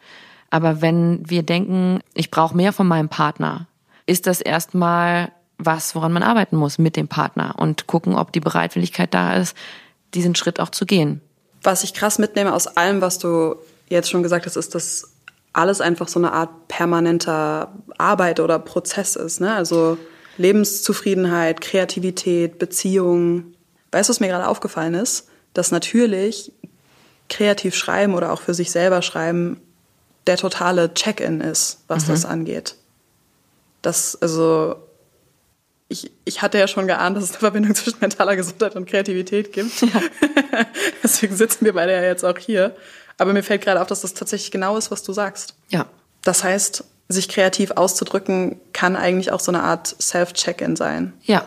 Aber 0.50 0.80
wenn 0.80 1.28
wir 1.28 1.42
denken, 1.42 2.00
ich 2.14 2.30
brauche 2.30 2.56
mehr 2.56 2.72
von 2.72 2.88
meinem 2.88 3.08
Partner, 3.08 3.66
ist 4.06 4.26
das 4.26 4.40
erstmal 4.40 5.32
was, 5.58 5.94
woran 5.94 6.12
man 6.12 6.22
arbeiten 6.22 6.56
muss 6.56 6.78
mit 6.78 6.96
dem 6.96 7.08
Partner 7.08 7.54
und 7.58 7.86
gucken, 7.86 8.14
ob 8.14 8.32
die 8.32 8.40
Bereitwilligkeit 8.40 9.12
da 9.12 9.34
ist, 9.34 9.56
diesen 10.14 10.34
Schritt 10.34 10.60
auch 10.60 10.70
zu 10.70 10.86
gehen 10.86 11.20
was 11.66 11.82
ich 11.82 11.92
krass 11.92 12.18
mitnehme 12.18 12.54
aus 12.54 12.68
allem, 12.68 13.00
was 13.00 13.18
du 13.18 13.56
jetzt 13.88 14.08
schon 14.08 14.22
gesagt 14.22 14.46
hast, 14.46 14.56
ist, 14.56 14.74
dass 14.74 15.12
alles 15.52 15.80
einfach 15.80 16.08
so 16.08 16.20
eine 16.20 16.32
Art 16.32 16.68
permanenter 16.68 17.72
Arbeit 17.98 18.40
oder 18.40 18.58
Prozess 18.58 19.16
ist. 19.16 19.40
Ne? 19.40 19.54
Also 19.54 19.98
Lebenszufriedenheit, 20.38 21.60
Kreativität, 21.60 22.58
Beziehungen. 22.58 23.56
Weißt 23.90 24.08
du, 24.08 24.10
was 24.12 24.20
mir 24.20 24.28
gerade 24.28 24.48
aufgefallen 24.48 24.94
ist? 24.94 25.28
Dass 25.54 25.70
natürlich 25.70 26.52
kreativ 27.28 27.74
schreiben 27.74 28.14
oder 28.14 28.32
auch 28.32 28.40
für 28.40 28.54
sich 28.54 28.70
selber 28.70 29.02
schreiben 29.02 29.60
der 30.26 30.36
totale 30.36 30.92
Check-in 30.92 31.40
ist, 31.40 31.80
was 31.88 32.04
mhm. 32.04 32.10
das 32.10 32.24
angeht. 32.24 32.76
Das, 33.82 34.20
also 34.20 34.76
ich, 35.88 36.10
ich 36.24 36.42
hatte 36.42 36.58
ja 36.58 36.66
schon 36.66 36.86
geahnt, 36.86 37.16
dass 37.16 37.24
es 37.24 37.30
eine 37.30 37.38
Verbindung 37.40 37.74
zwischen 37.74 37.98
mentaler 38.00 38.36
Gesundheit 38.36 38.74
und 38.76 38.86
Kreativität 38.86 39.52
gibt. 39.52 39.80
Ja. 39.82 40.02
Deswegen 41.02 41.36
sitzen 41.36 41.64
wir 41.64 41.74
beide 41.74 41.92
ja 41.92 42.02
jetzt 42.02 42.24
auch 42.24 42.38
hier. 42.38 42.74
Aber 43.18 43.32
mir 43.32 43.42
fällt 43.42 43.62
gerade 43.62 43.80
auf, 43.80 43.86
dass 43.86 44.02
das 44.02 44.14
tatsächlich 44.14 44.50
genau 44.50 44.76
ist, 44.76 44.90
was 44.90 45.02
du 45.02 45.12
sagst. 45.12 45.54
Ja. 45.68 45.86
Das 46.22 46.44
heißt, 46.44 46.84
sich 47.08 47.28
kreativ 47.28 47.70
auszudrücken, 47.70 48.60
kann 48.72 48.96
eigentlich 48.96 49.30
auch 49.30 49.40
so 49.40 49.52
eine 49.52 49.62
Art 49.62 49.94
Self-Check-in 50.00 50.76
sein. 50.76 51.12
Ja, 51.22 51.46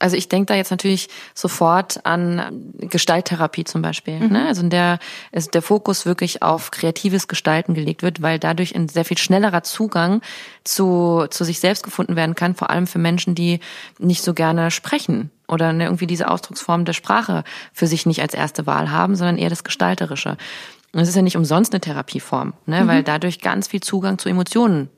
also 0.00 0.16
ich 0.16 0.28
denke 0.28 0.46
da 0.46 0.54
jetzt 0.54 0.70
natürlich 0.70 1.08
sofort 1.34 2.04
an 2.04 2.72
Gestalttherapie 2.78 3.64
zum 3.64 3.82
Beispiel. 3.82 4.20
Mhm. 4.20 4.32
Ne? 4.32 4.46
Also 4.46 4.62
in 4.62 4.70
der 4.70 4.98
ist 5.32 5.54
der 5.54 5.62
Fokus 5.62 6.06
wirklich 6.06 6.42
auf 6.42 6.70
kreatives 6.70 7.28
Gestalten 7.28 7.74
gelegt 7.74 8.02
wird, 8.02 8.22
weil 8.22 8.38
dadurch 8.38 8.74
ein 8.74 8.88
sehr 8.88 9.04
viel 9.04 9.18
schnellerer 9.18 9.62
Zugang 9.62 10.20
zu, 10.64 11.26
zu 11.30 11.44
sich 11.44 11.60
selbst 11.60 11.82
gefunden 11.82 12.16
werden 12.16 12.34
kann, 12.34 12.54
vor 12.54 12.70
allem 12.70 12.86
für 12.86 12.98
Menschen, 12.98 13.34
die 13.34 13.60
nicht 13.98 14.22
so 14.22 14.34
gerne 14.34 14.70
sprechen 14.70 15.30
oder 15.48 15.72
ne, 15.72 15.84
irgendwie 15.84 16.06
diese 16.06 16.28
Ausdrucksform 16.28 16.84
der 16.84 16.92
Sprache 16.92 17.44
für 17.72 17.86
sich 17.86 18.06
nicht 18.06 18.20
als 18.20 18.34
erste 18.34 18.66
Wahl 18.66 18.90
haben, 18.90 19.16
sondern 19.16 19.38
eher 19.38 19.50
das 19.50 19.64
Gestalterische. 19.64 20.36
Und 20.92 21.00
es 21.00 21.08
ist 21.08 21.16
ja 21.16 21.22
nicht 21.22 21.36
umsonst 21.36 21.72
eine 21.72 21.80
Therapieform, 21.80 22.54
ne? 22.66 22.84
Mhm. 22.84 22.88
weil 22.88 23.02
dadurch 23.02 23.40
ganz 23.40 23.68
viel 23.68 23.80
Zugang 23.80 24.18
zu 24.18 24.28
Emotionen 24.28 24.88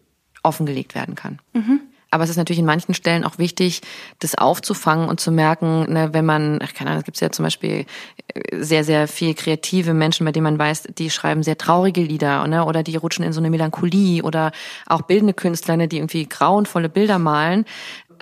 offengelegt 0.42 0.94
werden 0.94 1.14
kann. 1.14 1.38
Mhm. 1.52 1.80
Aber 2.10 2.24
es 2.24 2.30
ist 2.30 2.36
natürlich 2.36 2.58
in 2.58 2.66
manchen 2.66 2.94
Stellen 2.94 3.24
auch 3.24 3.38
wichtig, 3.38 3.82
das 4.18 4.34
aufzufangen 4.34 5.08
und 5.08 5.20
zu 5.20 5.30
merken, 5.30 5.92
ne, 5.92 6.12
wenn 6.12 6.24
man, 6.24 6.58
keine 6.74 6.90
Ahnung, 6.90 7.00
es 7.00 7.04
gibt 7.04 7.20
ja 7.20 7.30
zum 7.30 7.44
Beispiel 7.44 7.86
äh, 8.34 8.62
sehr, 8.62 8.84
sehr 8.84 9.06
viel 9.06 9.34
kreative 9.34 9.94
Menschen, 9.94 10.24
bei 10.24 10.32
denen 10.32 10.44
man 10.44 10.58
weiß, 10.58 10.88
die 10.98 11.10
schreiben 11.10 11.42
sehr 11.42 11.58
traurige 11.58 12.02
Lieder 12.02 12.46
ne, 12.46 12.64
oder 12.64 12.82
die 12.82 12.96
rutschen 12.96 13.24
in 13.24 13.32
so 13.32 13.40
eine 13.40 13.50
Melancholie 13.50 14.22
oder 14.22 14.52
auch 14.86 15.02
bildende 15.02 15.34
Künstler, 15.34 15.76
ne, 15.76 15.88
die 15.88 15.98
irgendwie 15.98 16.26
grauenvolle 16.26 16.88
Bilder 16.88 17.18
malen 17.18 17.64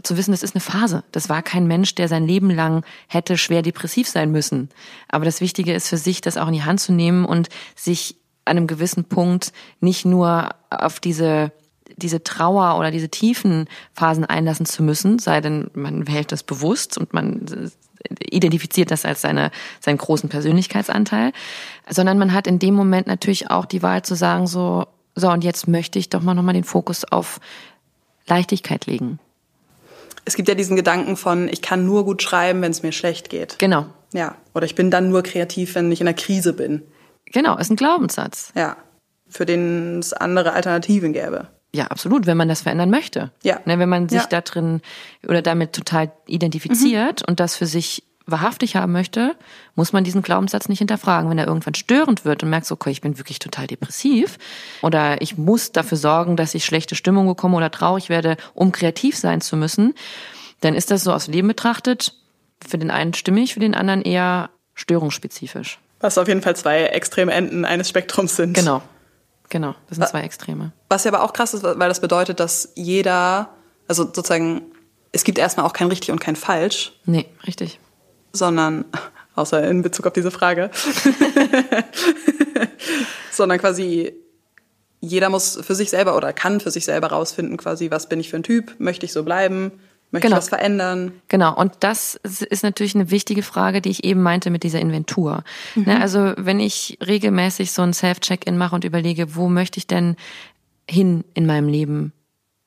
zu 0.03 0.17
wissen, 0.17 0.31
das 0.31 0.43
ist 0.43 0.55
eine 0.55 0.61
Phase. 0.61 1.03
Das 1.13 1.29
war 1.29 1.43
kein 1.43 1.67
Mensch, 1.67 1.95
der 1.95 2.09
sein 2.09 2.27
Leben 2.27 2.51
lang 2.51 2.85
hätte 3.09 3.37
schwer 3.37 3.63
depressiv 3.63 4.09
sein 4.09 4.31
müssen. 4.31 4.69
Aber 5.09 5.25
das 5.25 5.41
Wichtige 5.41 5.73
ist 5.73 5.89
für 5.89 5.97
sich, 5.97 6.21
das 6.21 6.37
auch 6.37 6.47
in 6.47 6.55
die 6.55 6.63
Hand 6.63 6.81
zu 6.81 6.93
nehmen 6.93 7.25
und 7.25 7.49
sich 7.75 8.17
an 8.45 8.57
einem 8.57 8.67
gewissen 8.67 9.05
Punkt 9.05 9.53
nicht 9.81 10.05
nur 10.05 10.51
auf 10.71 11.01
diese 11.01 11.53
diese 11.97 12.23
Trauer 12.23 12.79
oder 12.79 12.91
diese 12.91 13.09
tiefen 13.09 13.69
Phasen 13.95 14.25
einlassen 14.25 14.67
zu 14.67 14.83
müssen, 14.83 15.19
sei 15.19 15.41
denn 15.41 15.71
man 15.75 16.07
wählt 16.07 16.33
das 16.33 16.43
bewusst 16.43 16.99
und 16.99 17.13
man 17.13 17.47
identifiziert 18.21 18.91
das 18.91 19.05
als 19.05 19.23
seine, 19.23 19.51
seinen 19.81 19.99
großen 19.99 20.29
Persönlichkeitsanteil, 20.29 21.33
sondern 21.89 22.19
man 22.19 22.33
hat 22.33 22.47
in 22.47 22.59
dem 22.59 22.75
Moment 22.75 23.07
natürlich 23.07 23.51
auch 23.51 23.65
die 23.65 23.83
Wahl 23.83 24.03
zu 24.03 24.15
sagen, 24.15 24.47
so, 24.47 24.87
so, 25.15 25.29
und 25.31 25.43
jetzt 25.43 25.67
möchte 25.67 25.99
ich 25.99 26.11
doch 26.11 26.23
mal 26.23 26.35
nochmal 26.35 26.55
den 26.55 26.65
Fokus 26.65 27.05
auf 27.05 27.41
Leichtigkeit 28.27 28.87
legen. 28.87 29.19
Es 30.25 30.37
gibt 30.37 30.49
ja 30.49 30.55
diesen 30.55 30.77
Gedanken 30.77 31.17
von, 31.17 31.49
ich 31.49 31.63
kann 31.63 31.87
nur 31.87 32.05
gut 32.05 32.23
schreiben, 32.23 32.61
wenn 32.63 32.71
es 32.71 32.83
mir 32.83 32.93
schlecht 32.93 33.31
geht. 33.31 33.59
Genau. 33.59 33.87
Ja. 34.13 34.37
Oder 34.55 34.67
ich 34.67 34.75
bin 34.75 34.91
dann 34.91 35.11
nur 35.11 35.23
kreativ, 35.23 35.75
wenn 35.75 35.91
ich 35.91 36.01
in 36.01 36.07
einer 36.07 36.17
Krise 36.17 36.53
bin. 36.53 36.83
Genau, 37.27 37.57
ist 37.57 37.71
ein 37.71 37.77
Glaubenssatz. 37.77 38.53
Ja. 38.55 38.77
Für 39.29 39.47
den 39.47 39.99
es 39.99 40.13
andere 40.13 40.53
Alternativen 40.53 41.13
gäbe. 41.13 41.49
Ja, 41.75 41.87
absolut, 41.89 42.27
wenn 42.27 42.37
man 42.37 42.49
das 42.49 42.63
verändern 42.63 42.91
möchte. 42.91 43.31
Ja. 43.43 43.61
Ne, 43.67 43.79
wenn 43.79 43.89
man 43.89 44.09
sich 44.09 44.23
ja. 44.23 44.27
da 44.29 44.41
drin 44.41 44.81
oder 45.27 45.43
damit 45.43 45.75
total 45.75 46.11
identifiziert 46.27 47.21
mhm. 47.21 47.31
und 47.31 47.41
das 47.41 47.57
für 47.57 47.67
sich 47.67 48.05
wahrhaftig 48.27 48.77
haben 48.77 48.93
möchte, 48.93 49.35
muss 49.75 49.93
man 49.93 50.05
diesen 50.05 50.23
Glaubenssatz 50.23 50.69
nicht 50.69 50.79
hinterfragen. 50.79 51.31
Wenn 51.31 51.39
er 51.39 51.47
irgendwann 51.47 51.75
störend 51.75 52.25
wird 52.25 52.43
und 52.43 52.51
merkt, 52.51 52.71
okay, 52.71 52.91
ich 52.91 53.01
bin 53.01 53.19
wirklich 53.19 53.39
total 53.39 53.67
depressiv 53.67 54.39
oder 54.83 55.21
ich 55.23 55.39
muss 55.39 55.73
dafür 55.73 55.97
sorgen, 55.97 56.37
dass 56.37 56.55
ich 56.55 56.65
schlechte 56.65 56.95
Stimmung 56.95 57.27
bekomme 57.27 57.57
oder 57.57 57.71
traurig 57.71 58.09
werde, 58.09 58.37
um 58.55 58.73
kreativ 58.73 59.17
sein 59.17 59.41
zu 59.41 59.57
müssen, 59.57 59.95
dann 60.61 60.75
ist 60.75 60.91
das 60.91 61.05
so 61.05 61.13
aus 61.13 61.27
Leben 61.27 61.49
betrachtet 61.49 62.15
für 62.67 62.79
den 62.79 62.91
einen 62.91 63.15
stimmig, 63.15 63.55
für 63.55 63.61
den 63.61 63.75
anderen 63.75 64.03
eher 64.03 64.51
störungsspezifisch. 64.75 65.79
Was 66.01 66.19
auf 66.19 66.29
jeden 66.29 66.43
Fall 66.43 66.55
zwei 66.55 66.85
extreme 66.85 67.33
Enden 67.33 67.65
eines 67.65 67.89
Spektrums 67.89 68.37
sind. 68.37 68.55
Genau. 68.55 68.83
Genau, 69.49 69.75
das 69.89 69.97
sind 69.97 70.09
zwei 70.09 70.23
Extreme. 70.23 70.73
Was 70.89 71.05
ja 71.05 71.13
aber 71.13 71.23
auch 71.23 71.33
krass 71.33 71.55
ist, 71.55 71.63
weil 71.63 71.89
das 71.89 72.01
bedeutet, 72.01 72.41
dass 72.41 72.73
jeder, 72.75 73.51
also 73.87 74.05
sozusagen, 74.05 74.63
es 75.13 75.25
gibt 75.25 75.39
erstmal 75.39 75.67
auch 75.67 75.73
kein 75.73 75.89
richtig 75.89 76.11
und 76.11 76.21
kein 76.21 76.37
falsch. 76.37 76.93
Nee, 77.05 77.27
richtig. 77.47 77.81
Sondern, 78.33 78.85
außer 79.35 79.67
in 79.69 79.83
Bezug 79.83 80.07
auf 80.07 80.13
diese 80.13 80.31
Frage, 80.31 80.71
sondern 83.31 83.59
quasi 83.59 84.15
jeder 85.01 85.29
muss 85.29 85.59
für 85.63 85.75
sich 85.75 85.91
selber 85.91 86.17
oder 86.17 86.33
kann 86.33 86.61
für 86.61 86.71
sich 86.71 86.85
selber 86.85 87.09
rausfinden, 87.09 87.57
quasi, 87.57 87.91
was 87.91 88.09
bin 88.09 88.21
ich 88.21 88.31
für 88.31 88.37
ein 88.37 88.43
Typ, 88.43 88.75
möchte 88.79 89.07
ich 89.07 89.13
so 89.13 89.23
bleiben, 89.23 89.73
Möchte 90.11 90.29
genau. 90.29 90.39
ich 90.39 90.43
was 90.43 90.49
verändern? 90.49 91.13
Genau, 91.29 91.55
und 91.55 91.73
das 91.81 92.15
ist 92.15 92.63
natürlich 92.63 92.95
eine 92.95 93.11
wichtige 93.11 93.43
Frage, 93.43 93.83
die 93.83 93.91
ich 93.91 94.05
eben 94.05 94.23
meinte 94.23 94.51
mit 94.51 94.63
dieser 94.63 94.81
Inventur. 94.81 95.45
Mhm. 95.75 95.85
Ne, 95.85 96.01
also 96.01 96.33
wenn 96.37 96.61
ich 96.61 96.99
regelmäßig 97.07 97.73
so 97.73 97.83
ein 97.83 97.93
Self-Check-In 97.93 98.57
mache 98.57 98.75
und 98.75 98.85
überlege, 98.85 99.37
wo 99.37 99.49
möchte 99.49 99.79
ich 99.79 99.87
denn 99.87 100.17
hin 100.89 101.25
in 101.35 101.45
meinem 101.45 101.69
Leben? 101.69 102.13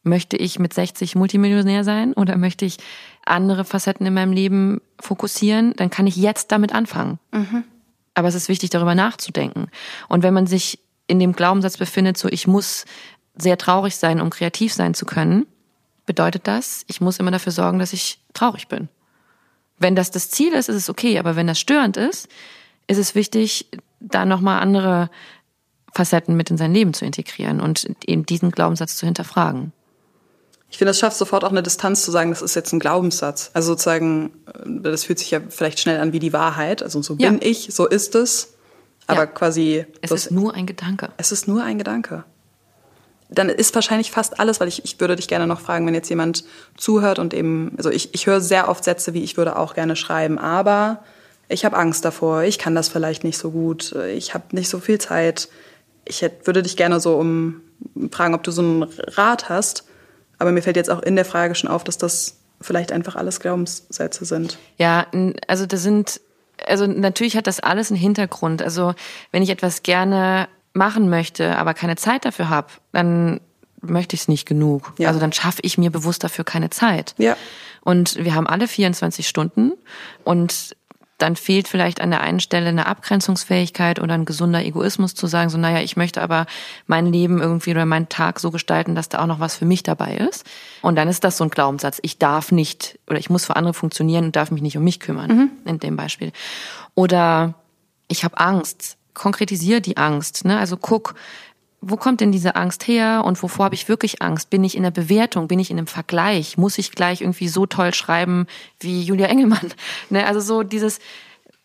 Möchte 0.03 0.37
ich 0.37 0.59
mit 0.59 0.73
60 0.73 1.15
Multimillionär 1.15 1.83
sein 1.83 2.13
oder 2.13 2.37
möchte 2.37 2.65
ich 2.65 2.77
andere 3.25 3.65
Facetten 3.65 4.05
in 4.05 4.13
meinem 4.13 4.33
Leben 4.33 4.81
fokussieren? 4.99 5.73
Dann 5.77 5.89
kann 5.89 6.07
ich 6.07 6.15
jetzt 6.15 6.51
damit 6.51 6.73
anfangen. 6.73 7.19
Mhm. 7.31 7.63
Aber 8.13 8.27
es 8.27 8.35
ist 8.35 8.49
wichtig, 8.49 8.69
darüber 8.69 8.93
nachzudenken. 8.93 9.67
Und 10.09 10.21
wenn 10.21 10.33
man 10.33 10.45
sich 10.45 10.79
in 11.07 11.19
dem 11.19 11.33
Glaubenssatz 11.33 11.77
befindet, 11.77 12.17
so 12.17 12.27
ich 12.29 12.45
muss 12.45 12.85
sehr 13.35 13.57
traurig 13.57 13.95
sein, 13.95 14.21
um 14.21 14.29
kreativ 14.29 14.73
sein 14.73 14.93
zu 14.93 15.05
können, 15.05 15.45
bedeutet 16.05 16.47
das, 16.47 16.83
ich 16.87 17.01
muss 17.01 17.17
immer 17.17 17.31
dafür 17.31 17.51
sorgen, 17.51 17.79
dass 17.79 17.93
ich 17.93 18.19
traurig 18.33 18.67
bin. 18.67 18.89
Wenn 19.77 19.95
das 19.95 20.11
das 20.11 20.29
Ziel 20.29 20.53
ist, 20.53 20.69
ist 20.69 20.75
es 20.75 20.89
okay, 20.89 21.17
aber 21.19 21.35
wenn 21.35 21.47
das 21.47 21.59
störend 21.59 21.97
ist, 21.97 22.27
ist 22.87 22.97
es 22.97 23.15
wichtig, 23.15 23.67
da 23.99 24.25
nochmal 24.25 24.61
andere 24.61 25.09
Facetten 25.93 26.35
mit 26.35 26.49
in 26.49 26.57
sein 26.57 26.73
Leben 26.73 26.93
zu 26.93 27.05
integrieren 27.05 27.61
und 27.61 27.89
eben 28.05 28.25
diesen 28.25 28.51
Glaubenssatz 28.51 28.97
zu 28.97 29.05
hinterfragen. 29.05 29.73
Ich 30.71 30.77
finde, 30.77 30.91
das 30.91 30.99
schafft 30.99 31.17
sofort 31.17 31.43
auch 31.43 31.51
eine 31.51 31.61
Distanz 31.61 32.03
zu 32.03 32.11
sagen, 32.11 32.29
das 32.29 32.41
ist 32.41 32.55
jetzt 32.55 32.71
ein 32.71 32.79
Glaubenssatz. 32.79 33.51
Also 33.53 33.73
sozusagen, 33.73 34.31
äh, 34.47 34.89
das 34.89 35.03
fühlt 35.03 35.19
sich 35.19 35.29
ja 35.29 35.41
vielleicht 35.49 35.79
schnell 35.81 35.99
an 35.99 36.13
wie 36.13 36.19
die 36.19 36.31
Wahrheit. 36.31 36.81
Also 36.81 37.01
so 37.01 37.17
bin 37.17 37.35
ja. 37.35 37.39
ich, 37.41 37.69
so 37.71 37.87
ist 37.87 38.15
es. 38.15 38.53
Aber 39.05 39.21
ja. 39.21 39.25
quasi. 39.25 39.85
Es 40.01 40.11
ist 40.11 40.31
nur 40.31 40.53
ein 40.53 40.65
Gedanke. 40.65 41.09
Es 41.17 41.33
ist 41.33 41.47
nur 41.47 41.63
ein 41.63 41.77
Gedanke. 41.77 42.23
Dann 43.31 43.49
ist 43.49 43.73
wahrscheinlich 43.75 44.11
fast 44.11 44.39
alles, 44.39 44.59
weil 44.59 44.67
ich, 44.67 44.83
ich 44.83 44.99
würde 44.99 45.15
dich 45.15 45.27
gerne 45.27 45.47
noch 45.47 45.61
fragen, 45.61 45.87
wenn 45.87 45.93
jetzt 45.93 46.09
jemand 46.09 46.43
zuhört 46.77 47.17
und 47.17 47.33
eben, 47.33 47.73
also 47.77 47.89
ich, 47.89 48.13
ich 48.13 48.27
höre 48.27 48.41
sehr 48.41 48.67
oft 48.67 48.83
Sätze 48.83 49.13
wie, 49.13 49.23
ich 49.23 49.37
würde 49.37 49.57
auch 49.57 49.73
gerne 49.73 49.95
schreiben, 49.95 50.37
aber 50.37 51.03
ich 51.47 51.65
habe 51.65 51.77
Angst 51.77 52.03
davor, 52.05 52.43
ich 52.43 52.59
kann 52.59 52.75
das 52.75 52.89
vielleicht 52.89 53.23
nicht 53.23 53.37
so 53.37 53.51
gut, 53.51 53.93
ich 53.93 54.33
habe 54.33 54.43
nicht 54.51 54.69
so 54.69 54.79
viel 54.79 54.99
Zeit. 54.99 55.49
Ich 56.05 56.21
hätte, 56.21 56.47
würde 56.47 56.63
dich 56.63 56.77
gerne 56.77 56.99
so 56.99 57.15
um 57.15 57.61
fragen, 58.11 58.33
ob 58.33 58.43
du 58.43 58.51
so 58.51 58.61
einen 58.61 58.83
Rat 58.83 59.49
hast. 59.49 59.85
Aber 60.39 60.51
mir 60.51 60.61
fällt 60.61 60.75
jetzt 60.75 60.89
auch 60.89 61.01
in 61.01 61.15
der 61.15 61.25
Frage 61.25 61.55
schon 61.55 61.69
auf, 61.69 61.83
dass 61.83 61.97
das 61.97 62.37
vielleicht 62.59 62.91
einfach 62.91 63.15
alles 63.15 63.39
Glaubenssätze 63.39 64.25
sind. 64.25 64.57
Ja, 64.77 65.07
also 65.47 65.65
das 65.65 65.83
sind, 65.83 66.21
also 66.65 66.87
natürlich 66.87 67.37
hat 67.37 67.47
das 67.47 67.59
alles 67.59 67.91
einen 67.91 67.99
Hintergrund. 67.99 68.61
Also 68.61 68.93
wenn 69.31 69.43
ich 69.43 69.49
etwas 69.49 69.83
gerne 69.83 70.47
machen 70.73 71.09
möchte, 71.09 71.57
aber 71.57 71.73
keine 71.73 71.95
Zeit 71.95 72.25
dafür 72.25 72.49
habe, 72.49 72.67
dann 72.91 73.41
möchte 73.81 74.15
ich 74.15 74.21
es 74.21 74.27
nicht 74.27 74.45
genug. 74.45 74.93
Ja. 74.97 75.07
Also 75.07 75.19
dann 75.19 75.33
schaffe 75.33 75.61
ich 75.63 75.77
mir 75.77 75.91
bewusst 75.91 76.23
dafür 76.23 76.45
keine 76.45 76.69
Zeit. 76.69 77.15
Ja. 77.17 77.35
Und 77.81 78.23
wir 78.23 78.35
haben 78.35 78.47
alle 78.47 78.67
24 78.67 79.27
Stunden 79.27 79.73
und 80.23 80.75
dann 81.21 81.35
fehlt 81.35 81.67
vielleicht 81.67 82.01
an 82.01 82.09
der 82.09 82.21
einen 82.21 82.39
Stelle 82.39 82.69
eine 82.69 82.87
Abgrenzungsfähigkeit 82.87 83.99
oder 83.99 84.15
ein 84.15 84.25
gesunder 84.25 84.63
Egoismus 84.63 85.13
zu 85.13 85.27
sagen, 85.27 85.49
so, 85.49 85.57
naja, 85.57 85.79
ich 85.81 85.95
möchte 85.95 86.21
aber 86.21 86.47
mein 86.87 87.05
Leben 87.05 87.39
irgendwie 87.39 87.71
oder 87.71 87.85
meinen 87.85 88.09
Tag 88.09 88.39
so 88.39 88.49
gestalten, 88.49 88.95
dass 88.95 89.09
da 89.09 89.19
auch 89.19 89.27
noch 89.27 89.39
was 89.39 89.55
für 89.55 89.65
mich 89.65 89.83
dabei 89.83 90.15
ist. 90.15 90.45
Und 90.81 90.95
dann 90.95 91.07
ist 91.07 91.23
das 91.23 91.37
so 91.37 91.43
ein 91.43 91.51
Glaubenssatz. 91.51 91.99
Ich 92.01 92.17
darf 92.17 92.51
nicht 92.51 92.99
oder 93.07 93.19
ich 93.19 93.29
muss 93.29 93.45
für 93.45 93.55
andere 93.55 93.73
funktionieren 93.73 94.25
und 94.25 94.35
darf 94.35 94.49
mich 94.49 94.63
nicht 94.63 94.77
um 94.77 94.83
mich 94.83 94.99
kümmern, 94.99 95.31
mhm. 95.31 95.51
in 95.65 95.79
dem 95.79 95.95
Beispiel. 95.95 96.31
Oder 96.95 97.53
ich 98.07 98.23
habe 98.23 98.39
Angst. 98.39 98.97
Konkretisiere 99.13 99.81
die 99.81 99.97
Angst. 99.97 100.45
Ne? 100.45 100.57
Also 100.57 100.77
guck, 100.77 101.15
wo 101.81 101.97
kommt 101.97 102.21
denn 102.21 102.31
diese 102.31 102.55
Angst 102.55 102.87
her 102.87 103.23
und 103.25 103.41
wovor 103.41 103.65
habe 103.65 103.75
ich 103.75 103.89
wirklich 103.89 104.21
Angst? 104.21 104.51
Bin 104.51 104.63
ich 104.63 104.77
in 104.77 104.83
der 104.83 104.91
Bewertung? 104.91 105.47
Bin 105.47 105.59
ich 105.59 105.71
in 105.71 105.77
einem 105.77 105.87
Vergleich? 105.87 106.57
Muss 106.57 106.77
ich 106.77 106.91
gleich 106.91 107.21
irgendwie 107.21 107.47
so 107.47 107.65
toll 107.65 107.93
schreiben 107.93 108.45
wie 108.79 109.01
Julia 109.01 109.27
Engelmann? 109.27 109.73
Ne, 110.09 110.25
also 110.25 110.39
so 110.39 110.63
dieses, 110.63 110.99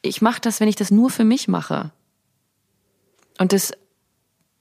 ich 0.02 0.22
mache 0.22 0.40
das, 0.40 0.60
wenn 0.60 0.68
ich 0.68 0.76
das 0.76 0.90
nur 0.90 1.10
für 1.10 1.24
mich 1.24 1.48
mache 1.48 1.90
und 3.38 3.52
das 3.52 3.72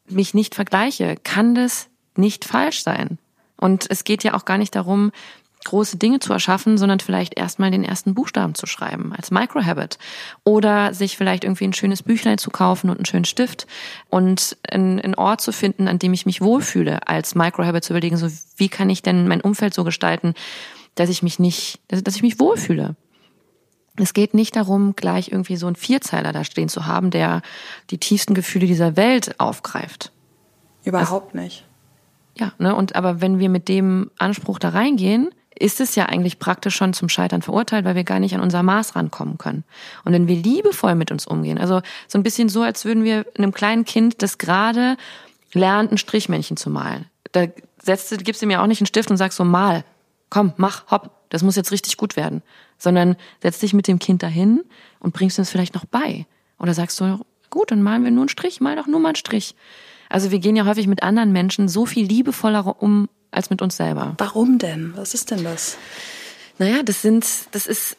mich 0.08 0.34
nicht 0.34 0.56
vergleiche, 0.56 1.16
kann 1.24 1.56
das 1.56 1.88
nicht 2.16 2.46
falsch 2.46 2.84
sein. 2.84 3.18
Und 3.58 3.90
es 3.90 4.04
geht 4.04 4.24
ja 4.24 4.34
auch 4.34 4.46
gar 4.46 4.58
nicht 4.58 4.76
darum, 4.76 5.12
große 5.66 5.98
Dinge 5.98 6.20
zu 6.20 6.32
erschaffen, 6.32 6.78
sondern 6.78 7.00
vielleicht 7.00 7.38
erstmal 7.38 7.72
den 7.72 7.84
ersten 7.84 8.14
Buchstaben 8.14 8.56
zu 8.56 8.66
schreiben 8.66 9.14
als 9.14 9.32
Microhabit 9.32 9.98
oder 10.44 10.94
sich 10.94 11.18
vielleicht 11.18 11.44
irgendwie 11.44 11.66
ein 11.66 11.74
schönes 11.74 12.04
Büchlein 12.04 12.38
zu 12.38 12.50
kaufen 12.52 12.90
und 12.90 12.98
einen 12.98 13.06
schönen 13.06 13.26
Stift 13.26 13.68
und 14.10 14.58
einen, 14.70 15.16
Ort 15.16 15.42
zu 15.42 15.52
finden, 15.52 15.88
an 15.88 16.00
dem 16.00 16.14
ich 16.14 16.26
mich 16.26 16.42
wohlfühle, 16.42 17.08
als 17.08 17.36
Microhabit 17.36 17.84
zu 17.84 17.94
überlegen, 17.94 18.18
so 18.18 18.28
wie 18.58 18.70
kann 18.70 18.90
ich 18.90 19.02
denn 19.02 19.28
mein 19.28 19.42
Umfeld 19.42 19.74
so 19.74 19.84
gestalten, 19.84 20.34
dass 20.96 21.10
ich 21.10 21.24
mich 21.24 21.40
nicht, 21.40 21.80
dass 21.88 22.16
ich 22.16 22.22
mich 22.22 22.40
wohlfühle. 22.40 22.96
Es 23.98 24.14
geht 24.14 24.34
nicht 24.34 24.56
darum, 24.56 24.96
gleich 24.96 25.32
irgendwie 25.32 25.56
so 25.56 25.68
einen 25.68 25.76
Vierzeiler 25.76 26.34
da 26.34 26.44
stehen 26.44 26.70
zu 26.70 26.86
haben, 26.86 27.12
der 27.12 27.42
die 27.92 27.98
tiefsten 27.98 28.34
Gefühle 28.34 28.68
dieser 28.68 28.98
Welt 28.98 29.40
aufgreift. 29.40 30.12
Überhaupt 30.84 31.34
also, 31.34 31.44
nicht. 31.44 31.66
Ja, 32.38 32.52
ne, 32.58 32.76
und 32.76 32.96
aber 32.96 33.22
wenn 33.22 33.40
wir 33.40 33.50
mit 33.50 33.70
dem 33.70 34.12
Anspruch 34.18 34.60
da 34.60 34.70
reingehen, 34.70 35.30
ist 35.58 35.80
es 35.80 35.96
ja 35.96 36.06
eigentlich 36.08 36.40
praktisch 36.40 36.76
schon 36.76 36.94
zum 36.94 37.10
Scheitern 37.10 37.42
verurteilt, 37.42 37.86
weil 37.86 37.96
wir 37.96 38.04
gar 38.04 38.20
nicht 38.20 38.36
an 38.36 38.42
unser 38.42 38.64
Maß 38.64 38.96
rankommen 38.96 39.38
können. 39.38 39.64
Und 40.04 40.14
wenn 40.14 40.28
wir 40.28 40.36
liebevoll 40.36 40.96
mit 40.96 41.12
uns 41.12 41.26
umgehen, 41.26 41.58
also 41.58 41.82
so 42.08 42.18
ein 42.18 42.24
bisschen 42.24 42.50
so, 42.50 42.62
als 42.62 42.86
würden 42.86 43.04
wir 43.04 43.26
einem 43.38 43.54
kleinen 43.54 43.86
Kind, 43.86 44.22
das 44.22 44.38
gerade 44.38 44.98
lernt, 45.54 45.92
ein 45.92 45.98
Strichmännchen 45.98 46.58
zu 46.58 46.70
malen. 46.70 47.06
Da 47.32 47.48
setzt, 47.82 48.24
gibst 48.26 48.42
du 48.42 48.46
mir 48.46 48.62
auch 48.62 48.68
nicht 48.68 48.82
einen 48.82 48.88
Stift 48.88 49.10
und 49.10 49.18
sagst 49.18 49.38
so, 49.38 49.46
mal, 49.46 49.84
komm, 50.30 50.54
mach, 50.58 50.92
hopp, 50.92 51.12
das 51.30 51.44
muss 51.44 51.56
jetzt 51.56 51.72
richtig 51.72 51.98
gut 51.98 52.16
werden. 52.16 52.42
Sondern 52.78 53.16
setz 53.42 53.60
dich 53.60 53.74
mit 53.74 53.88
dem 53.88 54.00
Kind 54.00 54.22
dahin 54.24 54.64
und 55.00 55.14
bringst 55.14 55.40
es 55.40 55.50
vielleicht 55.50 55.76
noch 55.76 55.86
bei. 55.86 56.26
Oder 56.60 56.74
sagst 56.74 57.00
du, 57.00 57.26
gut, 57.50 57.72
dann 57.72 57.82
malen 57.82 58.04
wir 58.04 58.12
nur 58.12 58.24
einen 58.24 58.30
Strich, 58.30 58.60
mal 58.60 58.76
doch 58.76 58.88
nur 58.88 59.00
mal 59.00 59.10
einen 59.10 59.16
Strich. 59.16 59.56
Also 60.10 60.32
wir 60.32 60.40
gehen 60.40 60.56
ja 60.56 60.66
häufig 60.66 60.88
mit 60.88 61.04
anderen 61.04 61.32
Menschen 61.32 61.68
so 61.68 61.86
viel 61.86 62.06
liebevoller 62.06 62.82
um 62.82 63.10
als 63.36 63.50
mit 63.50 63.62
uns 63.62 63.78
selber. 63.78 64.16
Warum 64.18 64.58
denn? 64.58 64.94
Was 64.96 65.14
ist 65.14 65.32
denn 65.32 65.44
das? 65.44 65.78
Naja, 66.58 66.84
das 66.84 67.02
sind, 67.02 67.26
das 67.52 67.68
ist, 67.68 67.98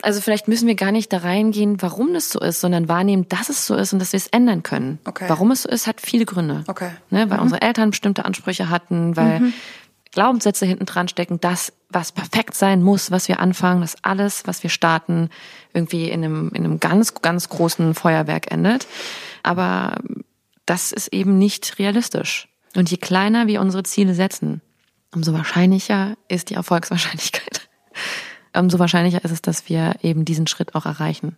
also 0.00 0.20
vielleicht 0.20 0.48
müssen 0.48 0.66
wir 0.66 0.74
gar 0.74 0.92
nicht 0.92 1.12
da 1.12 1.18
reingehen, 1.18 1.82
warum 1.82 2.14
das 2.14 2.30
so 2.30 2.40
ist, 2.40 2.60
sondern 2.60 2.88
wahrnehmen, 2.88 3.28
dass 3.28 3.48
es 3.48 3.66
so 3.66 3.74
ist 3.74 3.92
und 3.92 3.98
dass 3.98 4.12
wir 4.12 4.18
es 4.18 4.28
ändern 4.28 4.62
können. 4.62 4.98
Okay. 5.04 5.26
Warum 5.28 5.50
es 5.50 5.62
so 5.62 5.68
ist, 5.68 5.86
hat 5.86 6.00
viele 6.00 6.24
Gründe. 6.24 6.64
Okay. 6.66 6.90
Ne, 7.10 7.28
weil 7.28 7.38
mhm. 7.38 7.44
unsere 7.44 7.62
Eltern 7.62 7.90
bestimmte 7.90 8.24
Ansprüche 8.24 8.70
hatten, 8.70 9.16
weil 9.16 9.40
mhm. 9.40 9.52
Glaubenssätze 10.12 10.66
hinten 10.66 10.86
dran 10.86 11.08
stecken, 11.08 11.40
das, 11.40 11.72
was 11.88 12.12
perfekt 12.12 12.54
sein 12.54 12.82
muss, 12.82 13.10
was 13.10 13.28
wir 13.28 13.40
anfangen, 13.40 13.80
dass 13.80 13.96
alles, 14.02 14.46
was 14.46 14.62
wir 14.62 14.70
starten, 14.70 15.30
irgendwie 15.72 16.10
in 16.10 16.24
einem, 16.24 16.50
in 16.54 16.64
einem 16.64 16.80
ganz, 16.80 17.14
ganz 17.14 17.48
großen 17.48 17.94
Feuerwerk 17.94 18.50
endet. 18.50 18.86
Aber 19.42 19.96
das 20.66 20.92
ist 20.92 21.08
eben 21.08 21.38
nicht 21.38 21.78
realistisch. 21.78 22.48
Und 22.76 22.90
je 22.90 22.96
kleiner 22.96 23.46
wir 23.46 23.60
unsere 23.60 23.82
Ziele 23.82 24.14
setzen, 24.14 24.62
umso 25.14 25.32
wahrscheinlicher 25.32 26.16
ist 26.28 26.50
die 26.50 26.54
Erfolgswahrscheinlichkeit. 26.54 27.68
umso 28.56 28.78
wahrscheinlicher 28.78 29.24
ist 29.24 29.30
es, 29.30 29.42
dass 29.42 29.68
wir 29.68 29.96
eben 30.02 30.24
diesen 30.24 30.46
Schritt 30.46 30.74
auch 30.74 30.86
erreichen. 30.86 31.36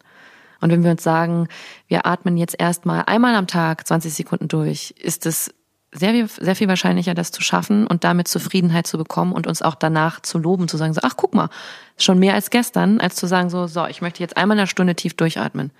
Und 0.61 0.71
wenn 0.71 0.85
wir 0.85 0.93
uns 0.93 1.03
sagen, 1.03 1.49
wir 1.89 2.07
atmen 2.07 2.37
jetzt 2.37 2.59
erstmal 2.59 3.05
einmal 3.07 3.35
am 3.35 3.47
Tag 3.47 3.87
20 3.87 4.15
Sekunden 4.15 4.49
durch, 4.49 4.95
ist 4.99 5.27
es 5.27 5.53
sehr, 5.93 6.27
sehr 6.27 6.57
viel 6.57 6.69
wahrscheinlicher, 6.69 7.15
das 7.15 7.31
zu 7.31 7.41
schaffen 7.41 7.87
und 7.87 8.03
damit 8.03 8.27
Zufriedenheit 8.27 8.87
zu 8.87 8.99
bekommen 8.99 9.33
und 9.33 9.47
uns 9.47 9.63
auch 9.63 9.77
danach 9.77 10.21
zu 10.21 10.39
loben, 10.39 10.67
zu 10.67 10.77
sagen, 10.77 10.93
so, 10.93 11.01
ach, 11.05 11.17
guck 11.17 11.35
mal, 11.35 11.51
schon 11.97 12.19
mehr 12.19 12.35
als 12.35 12.51
gestern, 12.51 13.01
als 13.01 13.15
zu 13.15 13.27
sagen, 13.27 13.49
so, 13.49 13.69
so, 13.69 13.87
ich 13.87 14.01
möchte 14.03 14.21
jetzt 14.21 14.37
einmal 14.37 14.59
eine 14.59 14.67
Stunde 14.67 14.97
tief 14.97 15.15
durchatmen. 15.15 15.71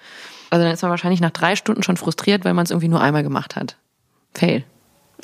Also 0.51 0.65
dann 0.65 0.73
ist 0.73 0.83
man 0.83 0.91
wahrscheinlich 0.91 1.21
nach 1.21 1.31
drei 1.31 1.57
Stunden 1.57 1.83
schon 1.83 1.97
frustriert, 1.97 2.45
weil 2.45 2.55
man 2.55 2.65
es 2.65 2.71
irgendwie 2.71 2.89
nur 2.89 3.01
einmal 3.01 3.25
gemacht 3.25 3.57
hat. 3.57 3.77
Fail. 4.35 4.65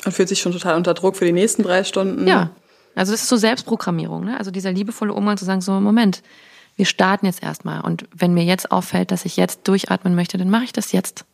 Und 0.05 0.11
fühlt 0.13 0.29
sich 0.29 0.41
schon 0.41 0.51
total 0.51 0.75
unter 0.75 0.93
Druck 0.93 1.15
für 1.15 1.25
die 1.25 1.31
nächsten 1.31 1.63
drei 1.63 1.83
Stunden. 1.83 2.27
Ja. 2.27 2.49
Also 2.95 3.11
das 3.11 3.21
ist 3.21 3.29
so 3.29 3.37
Selbstprogrammierung, 3.37 4.25
ne? 4.25 4.37
Also 4.37 4.51
dieser 4.51 4.71
liebevolle 4.71 5.13
Umgang 5.13 5.37
zu 5.37 5.45
sagen, 5.45 5.61
so, 5.61 5.71
Moment, 5.79 6.23
wir 6.75 6.85
starten 6.85 7.25
jetzt 7.25 7.43
erstmal. 7.43 7.81
Und 7.81 8.05
wenn 8.13 8.33
mir 8.33 8.43
jetzt 8.43 8.71
auffällt, 8.71 9.11
dass 9.11 9.25
ich 9.25 9.37
jetzt 9.37 9.67
durchatmen 9.67 10.15
möchte, 10.15 10.37
dann 10.37 10.49
mache 10.49 10.63
ich 10.63 10.73
das 10.73 10.91
jetzt. 10.91 11.25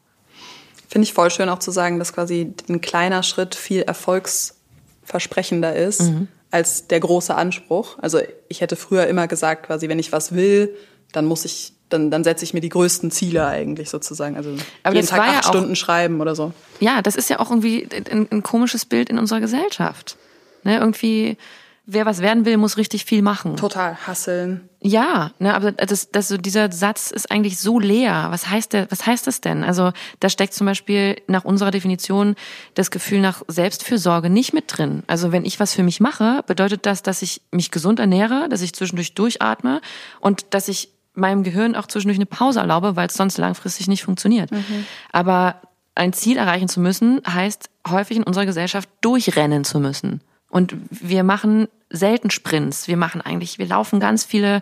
Finde 0.87 1.05
ich 1.05 1.13
voll 1.13 1.31
schön 1.31 1.49
auch 1.49 1.59
zu 1.59 1.71
sagen, 1.71 1.99
dass 1.99 2.13
quasi 2.13 2.53
ein 2.69 2.81
kleiner 2.81 3.23
Schritt 3.23 3.55
viel 3.55 3.81
erfolgsversprechender 3.81 5.75
ist 5.75 6.01
mhm. 6.01 6.27
als 6.51 6.87
der 6.87 6.99
große 6.99 7.35
Anspruch. 7.35 7.97
Also 7.99 8.19
ich 8.47 8.61
hätte 8.61 8.75
früher 8.75 9.07
immer 9.07 9.27
gesagt, 9.27 9.65
quasi, 9.67 9.89
wenn 9.89 9.99
ich 9.99 10.11
was 10.11 10.33
will, 10.33 10.75
dann 11.11 11.25
muss 11.25 11.45
ich 11.45 11.73
dann, 11.89 12.11
dann 12.11 12.23
setze 12.23 12.43
ich 12.43 12.53
mir 12.53 12.61
die 12.61 12.69
größten 12.69 13.11
Ziele 13.11 13.45
eigentlich 13.45 13.89
sozusagen. 13.89 14.35
Also 14.35 14.55
Aber 14.83 14.95
jeden 14.95 15.07
Tag 15.07 15.19
acht 15.19 15.45
ja 15.45 15.49
Stunden 15.49 15.75
schreiben 15.75 16.21
oder 16.21 16.35
so. 16.35 16.53
Ja, 16.79 17.01
das 17.01 17.15
ist 17.15 17.29
ja 17.29 17.39
auch 17.39 17.49
irgendwie 17.49 17.87
ein, 18.11 18.27
ein 18.31 18.43
komisches 18.43 18.85
Bild 18.85 19.09
in 19.09 19.19
unserer 19.19 19.39
Gesellschaft. 19.39 20.17
Ne, 20.63 20.77
irgendwie, 20.79 21.37
wer 21.85 22.05
was 22.05 22.21
werden 22.21 22.45
will, 22.45 22.57
muss 22.57 22.77
richtig 22.77 23.05
viel 23.05 23.21
machen. 23.21 23.55
Total 23.55 23.95
hasseln. 23.95 24.67
Ja, 24.81 25.31
ne, 25.39 25.55
aber 25.55 25.71
das, 25.71 26.11
das, 26.11 26.27
so 26.27 26.37
dieser 26.37 26.71
Satz 26.71 27.09
ist 27.11 27.31
eigentlich 27.31 27.57
so 27.57 27.79
leer. 27.79 28.27
Was 28.29 28.49
heißt 28.49 28.73
der, 28.73 28.91
was 28.91 29.05
heißt 29.05 29.25
das 29.25 29.41
denn? 29.41 29.63
Also 29.63 29.91
da 30.19 30.29
steckt 30.29 30.53
zum 30.53 30.67
Beispiel 30.67 31.15
nach 31.27 31.45
unserer 31.45 31.71
Definition 31.71 32.35
das 32.73 32.91
Gefühl 32.91 33.21
nach 33.21 33.41
Selbstfürsorge 33.47 34.29
nicht 34.29 34.53
mit 34.53 34.65
drin. 34.67 35.03
Also 35.07 35.31
wenn 35.31 35.45
ich 35.45 35.59
was 35.59 35.73
für 35.73 35.83
mich 35.83 35.99
mache, 35.99 36.43
bedeutet 36.45 36.85
das, 36.85 37.01
dass 37.01 37.21
ich 37.21 37.41
mich 37.51 37.71
gesund 37.71 37.99
ernähre, 37.99 38.49
dass 38.49 38.61
ich 38.61 38.73
zwischendurch 38.73 39.15
durchatme 39.15 39.81
und 40.19 40.45
dass 40.51 40.67
ich 40.67 40.89
meinem 41.17 41.43
Gehirn 41.43 41.75
auch 41.75 41.87
zwischendurch 41.87 42.17
eine 42.17 42.25
Pause 42.25 42.59
erlaube, 42.59 42.95
weil 42.95 43.07
es 43.07 43.15
sonst 43.15 43.37
langfristig 43.37 43.87
nicht 43.87 44.03
funktioniert. 44.03 44.51
Mhm. 44.51 44.85
Aber 45.11 45.55
ein 45.95 46.13
Ziel 46.13 46.37
erreichen 46.37 46.69
zu 46.69 46.79
müssen, 46.79 47.21
heißt 47.27 47.69
häufig 47.87 48.17
in 48.17 48.23
unserer 48.23 48.45
Gesellschaft 48.45 48.89
durchrennen 49.01 49.63
zu 49.63 49.79
müssen. 49.79 50.21
Und 50.49 50.75
wir 50.89 51.23
machen 51.23 51.67
selten 51.89 52.29
Sprints. 52.29 52.87
Wir 52.87 52.97
machen 52.97 53.21
eigentlich, 53.21 53.57
wir 53.57 53.67
laufen 53.67 53.99
ganz 53.99 54.23
viele, 54.23 54.61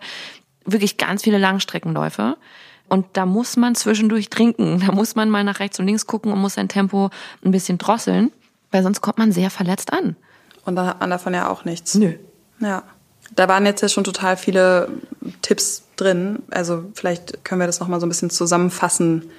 wirklich 0.64 0.96
ganz 0.96 1.22
viele 1.22 1.38
Langstreckenläufe. 1.38 2.36
Und 2.88 3.06
da 3.14 3.26
muss 3.26 3.56
man 3.56 3.74
zwischendurch 3.74 4.30
trinken. 4.30 4.80
Da 4.84 4.92
muss 4.92 5.14
man 5.14 5.28
mal 5.28 5.44
nach 5.44 5.60
rechts 5.60 5.78
und 5.78 5.86
links 5.86 6.06
gucken 6.06 6.32
und 6.32 6.38
muss 6.38 6.54
sein 6.54 6.68
Tempo 6.68 7.10
ein 7.44 7.50
bisschen 7.50 7.78
drosseln, 7.78 8.32
weil 8.70 8.82
sonst 8.82 9.00
kommt 9.00 9.18
man 9.18 9.32
sehr 9.32 9.50
verletzt 9.50 9.92
an. 9.92 10.16
Und 10.64 10.76
dann 10.76 10.86
hat 10.86 11.00
man 11.00 11.10
davon 11.10 11.34
ja 11.34 11.48
auch 11.48 11.64
nichts. 11.64 11.94
Nö. 11.94 12.14
Ja. 12.60 12.82
Da 13.34 13.48
waren 13.48 13.66
jetzt 13.66 13.82
ja 13.82 13.88
schon 13.88 14.04
total 14.04 14.36
viele 14.36 14.88
Tipps 15.42 15.82
drin. 15.96 16.42
Also 16.50 16.84
vielleicht 16.94 17.44
können 17.44 17.60
wir 17.60 17.66
das 17.66 17.80
nochmal 17.80 18.00
so 18.00 18.06
ein 18.06 18.08
bisschen 18.08 18.30
zusammenfassen. 18.30 19.30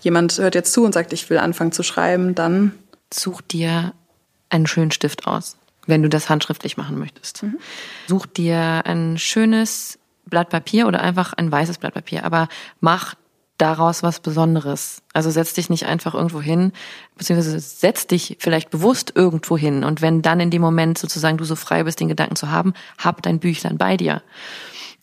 Jemand 0.00 0.38
hört 0.38 0.54
jetzt 0.54 0.72
zu 0.72 0.84
und 0.84 0.92
sagt, 0.92 1.12
ich 1.12 1.28
will 1.30 1.38
anfangen 1.38 1.72
zu 1.72 1.82
schreiben, 1.82 2.34
dann 2.34 2.72
such 3.12 3.40
dir 3.42 3.92
einen 4.50 4.66
schönen 4.66 4.90
Stift 4.90 5.26
aus, 5.26 5.56
wenn 5.86 6.02
du 6.02 6.08
das 6.08 6.28
handschriftlich 6.28 6.76
machen 6.76 6.98
möchtest. 6.98 7.42
Mhm. 7.42 7.58
Such 8.06 8.26
dir 8.26 8.82
ein 8.84 9.18
schönes 9.18 9.98
Blatt 10.26 10.50
Papier 10.50 10.86
oder 10.86 11.00
einfach 11.00 11.32
ein 11.32 11.50
weißes 11.50 11.78
Blatt 11.78 11.94
Papier, 11.94 12.24
aber 12.24 12.48
mach 12.80 13.14
daraus 13.58 14.04
was 14.04 14.20
Besonderes. 14.20 15.02
Also 15.12 15.30
setz 15.30 15.52
dich 15.52 15.68
nicht 15.68 15.86
einfach 15.86 16.14
irgendwo 16.14 16.40
hin, 16.40 16.72
beziehungsweise 17.16 17.58
setz 17.58 18.06
dich 18.06 18.36
vielleicht 18.38 18.70
bewusst 18.70 19.12
irgendwo 19.16 19.58
hin. 19.58 19.82
Und 19.84 20.00
wenn 20.00 20.22
dann 20.22 20.40
in 20.40 20.50
dem 20.50 20.62
Moment 20.62 20.96
sozusagen 20.96 21.38
du 21.38 21.44
so 21.44 21.56
frei 21.56 21.82
bist, 21.82 21.98
den 21.98 22.08
Gedanken 22.08 22.36
zu 22.36 22.50
haben, 22.50 22.72
hab 22.98 23.20
dein 23.22 23.40
Büchlein 23.40 23.76
bei 23.76 23.96
dir. 23.96 24.22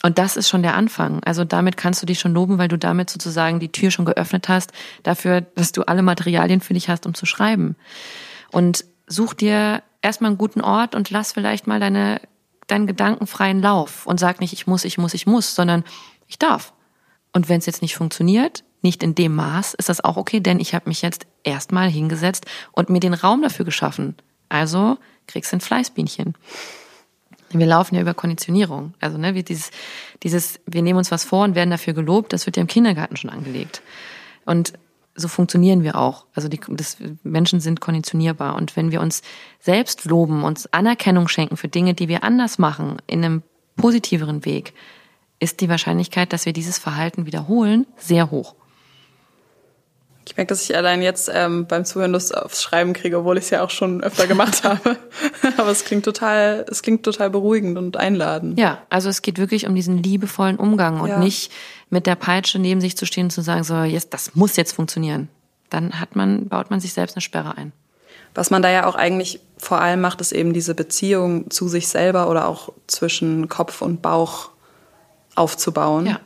Und 0.05 0.19
das 0.19 0.37
ist 0.37 0.47
schon 0.47 0.61
der 0.61 0.75
Anfang. 0.75 1.23
Also 1.23 1.45
damit 1.45 1.77
kannst 1.77 1.99
du 1.99 2.05
dich 2.05 2.19
schon 2.19 2.31
loben, 2.31 2.59
weil 2.59 2.67
du 2.67 2.77
damit 2.77 3.09
sozusagen 3.09 3.59
die 3.59 3.71
Tür 3.71 3.89
schon 3.89 4.05
geöffnet 4.05 4.47
hast 4.49 4.71
dafür, 5.01 5.41
dass 5.41 5.71
du 5.71 5.81
alle 5.81 6.03
Materialien 6.03 6.61
für 6.61 6.75
dich 6.75 6.89
hast, 6.89 7.07
um 7.07 7.15
zu 7.15 7.25
schreiben. 7.25 7.75
Und 8.51 8.85
such 9.07 9.33
dir 9.33 9.81
erstmal 10.03 10.29
einen 10.29 10.37
guten 10.37 10.61
Ort 10.61 10.93
und 10.93 11.09
lass 11.09 11.31
vielleicht 11.31 11.65
mal 11.65 11.79
deine, 11.79 12.21
deinen 12.67 12.85
gedankenfreien 12.85 13.63
Lauf 13.63 14.05
und 14.05 14.19
sag 14.19 14.41
nicht, 14.41 14.53
ich 14.53 14.67
muss, 14.67 14.85
ich 14.85 14.99
muss, 14.99 15.15
ich 15.15 15.25
muss, 15.25 15.55
sondern 15.55 15.83
ich 16.27 16.37
darf. 16.37 16.73
Und 17.33 17.49
wenn 17.49 17.57
es 17.57 17.65
jetzt 17.65 17.81
nicht 17.81 17.95
funktioniert, 17.95 18.63
nicht 18.83 19.01
in 19.01 19.15
dem 19.15 19.33
Maß, 19.33 19.73
ist 19.73 19.89
das 19.89 20.03
auch 20.03 20.17
okay, 20.17 20.39
denn 20.39 20.59
ich 20.59 20.75
habe 20.75 20.87
mich 20.87 21.01
jetzt 21.01 21.25
erstmal 21.43 21.89
hingesetzt 21.89 22.45
und 22.73 22.91
mir 22.91 22.99
den 22.99 23.15
Raum 23.15 23.41
dafür 23.41 23.65
geschaffen. 23.65 24.13
Also 24.49 24.99
kriegst 25.25 25.51
du 25.51 25.57
ein 25.57 25.61
Fleißbienchen. 25.61 26.35
Wir 27.59 27.67
laufen 27.67 27.95
ja 27.95 28.01
über 28.01 28.13
Konditionierung. 28.13 28.93
Also, 28.99 29.17
ne, 29.17 29.35
wie 29.35 29.43
dieses, 29.43 29.71
dieses, 30.23 30.59
wir 30.65 30.81
nehmen 30.81 30.97
uns 30.97 31.11
was 31.11 31.25
vor 31.25 31.43
und 31.43 31.55
werden 31.55 31.69
dafür 31.71 31.93
gelobt, 31.93 32.33
das 32.33 32.45
wird 32.45 32.57
ja 32.57 32.61
im 32.61 32.67
Kindergarten 32.67 33.17
schon 33.17 33.29
angelegt. 33.29 33.81
Und 34.45 34.73
so 35.15 35.27
funktionieren 35.27 35.83
wir 35.83 35.95
auch. 35.95 36.25
Also 36.35 36.49
die 36.49 36.59
das, 36.67 36.97
Menschen 37.23 37.61
sind 37.61 37.79
konditionierbar. 37.79 38.55
Und 38.55 38.75
wenn 38.75 38.91
wir 38.91 39.01
uns 39.01 39.21
selbst 39.59 40.05
loben, 40.05 40.43
uns 40.43 40.71
Anerkennung 40.73 41.27
schenken 41.27 41.57
für 41.57 41.69
Dinge, 41.69 41.93
die 41.93 42.09
wir 42.09 42.23
anders 42.23 42.59
machen, 42.59 42.97
in 43.07 43.23
einem 43.23 43.41
positiveren 43.77 44.45
Weg, 44.45 44.73
ist 45.39 45.61
die 45.61 45.69
Wahrscheinlichkeit, 45.69 46.33
dass 46.33 46.45
wir 46.45 46.53
dieses 46.53 46.77
Verhalten 46.77 47.25
wiederholen, 47.25 47.87
sehr 47.97 48.29
hoch. 48.29 48.55
Ich 50.27 50.35
merke, 50.37 50.49
dass 50.49 50.63
ich 50.67 50.75
allein 50.75 51.01
jetzt 51.03 51.29
ähm, 51.31 51.67
beim 51.67 51.85
Zuhören 51.85 52.11
Lust 52.11 52.35
aufs 52.35 52.63
Schreiben 52.63 52.93
kriege, 52.93 53.19
obwohl 53.19 53.37
ich 53.37 53.43
es 53.45 53.49
ja 53.51 53.63
auch 53.63 53.69
schon 53.69 54.03
öfter 54.03 54.25
gemacht 54.25 54.63
habe. 54.63 54.97
Aber 55.57 55.69
es 55.69 55.85
klingt 55.85 56.03
total, 56.05 56.65
es 56.69 56.81
klingt 56.81 57.03
total 57.03 57.29
beruhigend 57.29 57.77
und 57.77 57.95
einladend. 57.97 58.59
Ja, 58.59 58.79
also 58.89 59.07
es 59.09 59.21
geht 59.21 59.37
wirklich 59.37 59.67
um 59.67 59.75
diesen 59.75 60.01
liebevollen 60.01 60.57
Umgang 60.57 60.99
und 60.99 61.09
Ja. 61.09 61.19
nicht 61.19 61.51
mit 61.89 62.07
der 62.07 62.15
Peitsche 62.15 62.57
neben 62.57 62.81
sich 62.81 62.97
zu 62.97 63.05
stehen 63.05 63.25
und 63.25 63.31
zu 63.31 63.41
sagen, 63.41 63.63
so, 63.63 63.83
jetzt, 63.83 64.13
das 64.13 64.33
muss 64.35 64.55
jetzt 64.55 64.73
funktionieren. 64.73 65.29
Dann 65.69 65.99
hat 65.99 66.15
man, 66.15 66.47
baut 66.47 66.71
man 66.71 66.79
sich 66.79 66.93
selbst 66.93 67.15
eine 67.15 67.21
Sperre 67.21 67.55
ein. 67.57 67.71
Was 68.33 68.49
man 68.49 68.61
da 68.61 68.69
ja 68.69 68.87
auch 68.87 68.95
eigentlich 68.95 69.39
vor 69.57 69.79
allem 69.79 70.01
macht, 70.01 70.19
ist 70.21 70.31
eben 70.31 70.53
diese 70.53 70.75
Beziehung 70.75 71.49
zu 71.51 71.67
sich 71.67 71.87
selber 71.87 72.29
oder 72.29 72.47
auch 72.47 72.69
zwischen 72.87 73.47
Kopf 73.47 73.81
und 73.81 74.01
Bauch 74.01 74.49
aufzubauen. 75.35 76.07
Ja. 76.07 76.19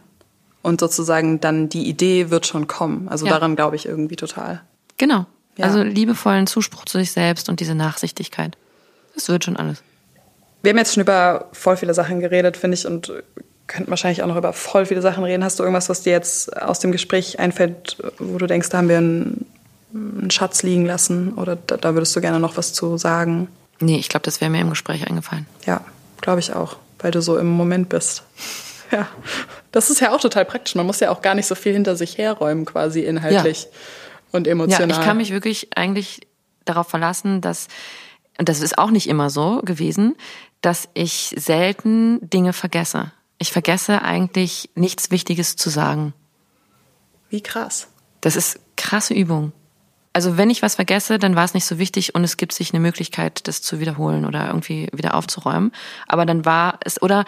Und 0.61 0.79
sozusagen 0.79 1.39
dann 1.39 1.69
die 1.69 1.87
Idee 1.87 2.29
wird 2.29 2.45
schon 2.45 2.67
kommen. 2.67 3.07
Also 3.09 3.25
Ja. 3.25 3.33
daran 3.33 3.55
glaube 3.55 3.75
ich 3.75 3.85
irgendwie 3.85 4.15
total. 4.17 4.61
Genau. 4.97 5.25
Ja. 5.57 5.65
Also 5.65 5.81
liebevollen 5.83 6.47
Zuspruch 6.47 6.85
zu 6.85 6.97
sich 6.99 7.11
selbst 7.11 7.49
und 7.49 7.59
diese 7.59 7.75
Nachsichtigkeit. 7.75 8.57
Das 9.15 9.27
wird 9.29 9.45
schon 9.45 9.57
alles. 9.57 9.81
Wir 10.61 10.71
haben 10.71 10.77
jetzt 10.77 10.93
schon 10.93 11.01
über 11.01 11.47
voll 11.53 11.77
viele 11.77 11.93
Sachen 11.93 12.19
geredet, 12.19 12.57
finde 12.57 12.75
ich, 12.75 12.85
und 12.85 13.11
könnten 13.67 13.89
wahrscheinlich 13.89 14.23
auch 14.23 14.27
noch 14.27 14.35
über 14.35 14.51
voll 14.51 14.85
viele 14.85 15.01
Sachen 15.01 15.23
reden. 15.23 15.43
Hast 15.43 15.59
du 15.59 15.63
irgendwas, 15.63 15.87
was 15.89 16.01
dir 16.01 16.11
jetzt 16.11 16.55
aus 16.61 16.79
dem 16.79 16.91
Gespräch 16.91 17.39
einfällt, 17.39 17.97
wo 18.17 18.37
du 18.37 18.47
denkst, 18.47 18.69
da 18.69 18.79
haben 18.79 18.89
wir 18.89 18.97
einen, 18.97 19.45
einen 19.93 20.31
Schatz 20.31 20.63
liegen 20.63 20.85
lassen 20.85 21.33
oder 21.35 21.55
da, 21.55 21.77
da 21.77 21.93
würdest 21.93 22.15
du 22.15 22.21
gerne 22.21 22.39
noch 22.39 22.57
was 22.57 22.73
zu 22.73 22.97
sagen? 22.97 23.47
Nee, 23.79 23.97
ich 23.97 24.09
glaube, 24.09 24.23
das 24.23 24.41
wäre 24.41 24.51
mir 24.51 24.59
im 24.61 24.69
Gespräch 24.69 25.07
eingefallen. 25.07 25.45
Ja, 25.65 25.81
glaube 26.19 26.39
ich 26.41 26.53
auch, 26.53 26.75
weil 26.99 27.11
du 27.11 27.21
so 27.21 27.37
im 27.37 27.47
Moment 27.47 27.87
bist. 27.89 28.23
Ja, 28.91 29.07
das 29.71 29.89
ist 29.89 30.01
ja 30.01 30.13
auch 30.13 30.19
total 30.19 30.45
praktisch. 30.45 30.75
Man 30.75 30.85
muss 30.85 30.99
ja 30.99 31.11
auch 31.11 31.21
gar 31.21 31.35
nicht 31.35 31.45
so 31.45 31.55
viel 31.55 31.73
hinter 31.73 31.95
sich 31.95 32.17
herräumen, 32.17 32.65
quasi 32.65 33.01
inhaltlich 33.01 33.67
und 34.31 34.47
emotional. 34.47 34.89
Ja, 34.89 34.99
ich 34.99 35.05
kann 35.05 35.17
mich 35.17 35.31
wirklich 35.31 35.69
eigentlich 35.75 36.27
darauf 36.65 36.87
verlassen, 36.87 37.41
dass, 37.41 37.67
und 38.37 38.49
das 38.49 38.61
ist 38.61 38.77
auch 38.77 38.91
nicht 38.91 39.07
immer 39.07 39.29
so 39.29 39.61
gewesen, 39.63 40.15
dass 40.61 40.89
ich 40.93 41.33
selten 41.37 42.19
Dinge 42.29 42.53
vergesse. 42.53 43.11
Ich 43.37 43.51
vergesse 43.51 44.01
eigentlich 44.01 44.69
nichts 44.75 45.11
Wichtiges 45.11 45.55
zu 45.55 45.69
sagen. 45.69 46.13
Wie 47.29 47.41
krass. 47.41 47.87
Das 48.21 48.35
ist 48.35 48.59
krasse 48.75 49.13
Übung. 49.13 49.53
Also 50.11 50.37
wenn 50.37 50.49
ich 50.49 50.61
was 50.61 50.75
vergesse, 50.75 51.19
dann 51.19 51.35
war 51.35 51.45
es 51.45 51.53
nicht 51.53 51.65
so 51.65 51.77
wichtig 51.77 52.15
und 52.15 52.23
es 52.23 52.35
gibt 52.35 52.51
sich 52.51 52.73
eine 52.73 52.81
Möglichkeit, 52.81 53.47
das 53.47 53.61
zu 53.61 53.79
wiederholen 53.79 54.25
oder 54.25 54.47
irgendwie 54.47 54.89
wieder 54.91 55.13
aufzuräumen. 55.13 55.71
Aber 56.07 56.25
dann 56.25 56.45
war 56.45 56.79
es 56.83 57.01
oder 57.01 57.25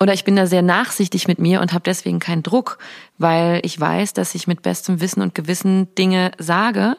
oder 0.00 0.12
ich 0.12 0.24
bin 0.24 0.36
da 0.36 0.46
sehr 0.46 0.62
nachsichtig 0.62 1.26
mit 1.26 1.38
mir 1.38 1.60
und 1.60 1.72
habe 1.72 1.82
deswegen 1.84 2.18
keinen 2.18 2.42
Druck, 2.42 2.78
weil 3.18 3.60
ich 3.64 3.78
weiß, 3.80 4.12
dass 4.12 4.34
ich 4.34 4.46
mit 4.46 4.62
bestem 4.62 5.00
Wissen 5.00 5.22
und 5.22 5.34
Gewissen 5.34 5.94
Dinge 5.94 6.32
sage 6.38 6.96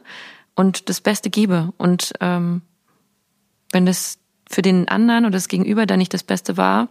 und 0.55 0.89
das 0.89 1.01
Beste 1.01 1.29
gebe. 1.29 1.73
Und 1.77 2.13
ähm, 2.21 2.61
wenn 3.71 3.85
das 3.85 4.17
für 4.49 4.61
den 4.61 4.87
anderen 4.87 5.25
oder 5.25 5.33
das 5.33 5.47
Gegenüber 5.47 5.85
dann 5.85 5.99
nicht 5.99 6.13
das 6.13 6.23
Beste 6.23 6.57
war, 6.57 6.89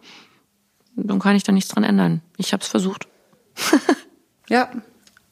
dann 0.94 1.18
kann 1.18 1.36
ich 1.36 1.42
da 1.42 1.52
nichts 1.52 1.70
dran 1.70 1.84
ändern. 1.84 2.22
Ich 2.36 2.52
habe 2.52 2.62
es 2.62 2.68
versucht. 2.68 3.07
Ja, 4.48 4.70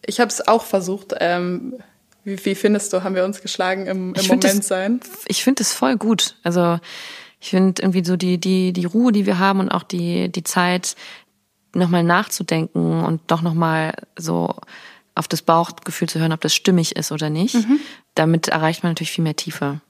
ich 0.04 0.18
habe 0.18 0.28
es 0.28 0.48
auch 0.48 0.64
versucht. 0.64 1.14
Ähm, 1.20 1.74
wie, 2.24 2.44
wie 2.44 2.54
findest 2.56 2.92
du, 2.92 3.04
haben 3.04 3.14
wir 3.14 3.24
uns 3.24 3.42
geschlagen 3.42 3.86
im, 3.86 4.12
im 4.14 4.26
Moment 4.26 4.42
das- 4.44 4.66
sein? 4.66 5.00
ich 5.26 5.44
finde 5.44 5.62
es 5.62 5.72
voll 5.72 5.96
gut. 5.96 6.36
Also 6.42 6.80
ich 7.44 7.50
finde 7.50 7.82
irgendwie 7.82 8.02
so 8.02 8.16
die, 8.16 8.38
die, 8.38 8.72
die 8.72 8.86
Ruhe, 8.86 9.12
die 9.12 9.26
wir 9.26 9.38
haben 9.38 9.60
und 9.60 9.68
auch 9.68 9.82
die, 9.82 10.30
die 10.32 10.44
Zeit, 10.44 10.96
nochmal 11.74 12.02
nachzudenken 12.02 13.04
und 13.04 13.20
doch 13.26 13.42
nochmal 13.42 13.94
so 14.16 14.54
auf 15.14 15.28
das 15.28 15.42
Bauchgefühl 15.42 16.08
zu 16.08 16.18
hören, 16.18 16.32
ob 16.32 16.40
das 16.40 16.54
stimmig 16.54 16.96
ist 16.96 17.12
oder 17.12 17.28
nicht. 17.28 17.56
Damit 18.14 18.48
erreicht 18.48 18.82
man 18.82 18.92
natürlich 18.92 19.10
viel 19.12 19.24
mehr 19.24 19.36
Tiefe. 19.36 19.82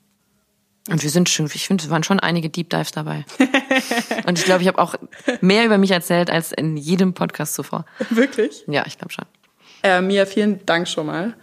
Und 0.90 1.02
wir 1.04 1.10
sind 1.10 1.28
schon, 1.28 1.46
ich 1.46 1.68
finde, 1.68 1.84
es 1.84 1.90
waren 1.90 2.02
schon 2.02 2.18
einige 2.18 2.50
Deep 2.50 2.70
Dives 2.70 2.90
dabei. 2.90 3.24
und 4.26 4.36
ich 4.36 4.44
glaube, 4.44 4.62
ich 4.62 4.68
habe 4.68 4.78
auch 4.78 4.96
mehr 5.40 5.64
über 5.64 5.78
mich 5.78 5.92
erzählt 5.92 6.30
als 6.30 6.50
in 6.50 6.76
jedem 6.76 7.14
Podcast 7.14 7.54
zuvor. 7.54 7.84
Wirklich? 8.10 8.64
Ja, 8.66 8.84
ich 8.84 8.98
glaube 8.98 9.12
schon. 9.12 9.26
Äh, 9.84 10.00
Mia, 10.02 10.26
vielen 10.26 10.66
Dank 10.66 10.88
schon 10.88 11.06
mal. 11.06 11.34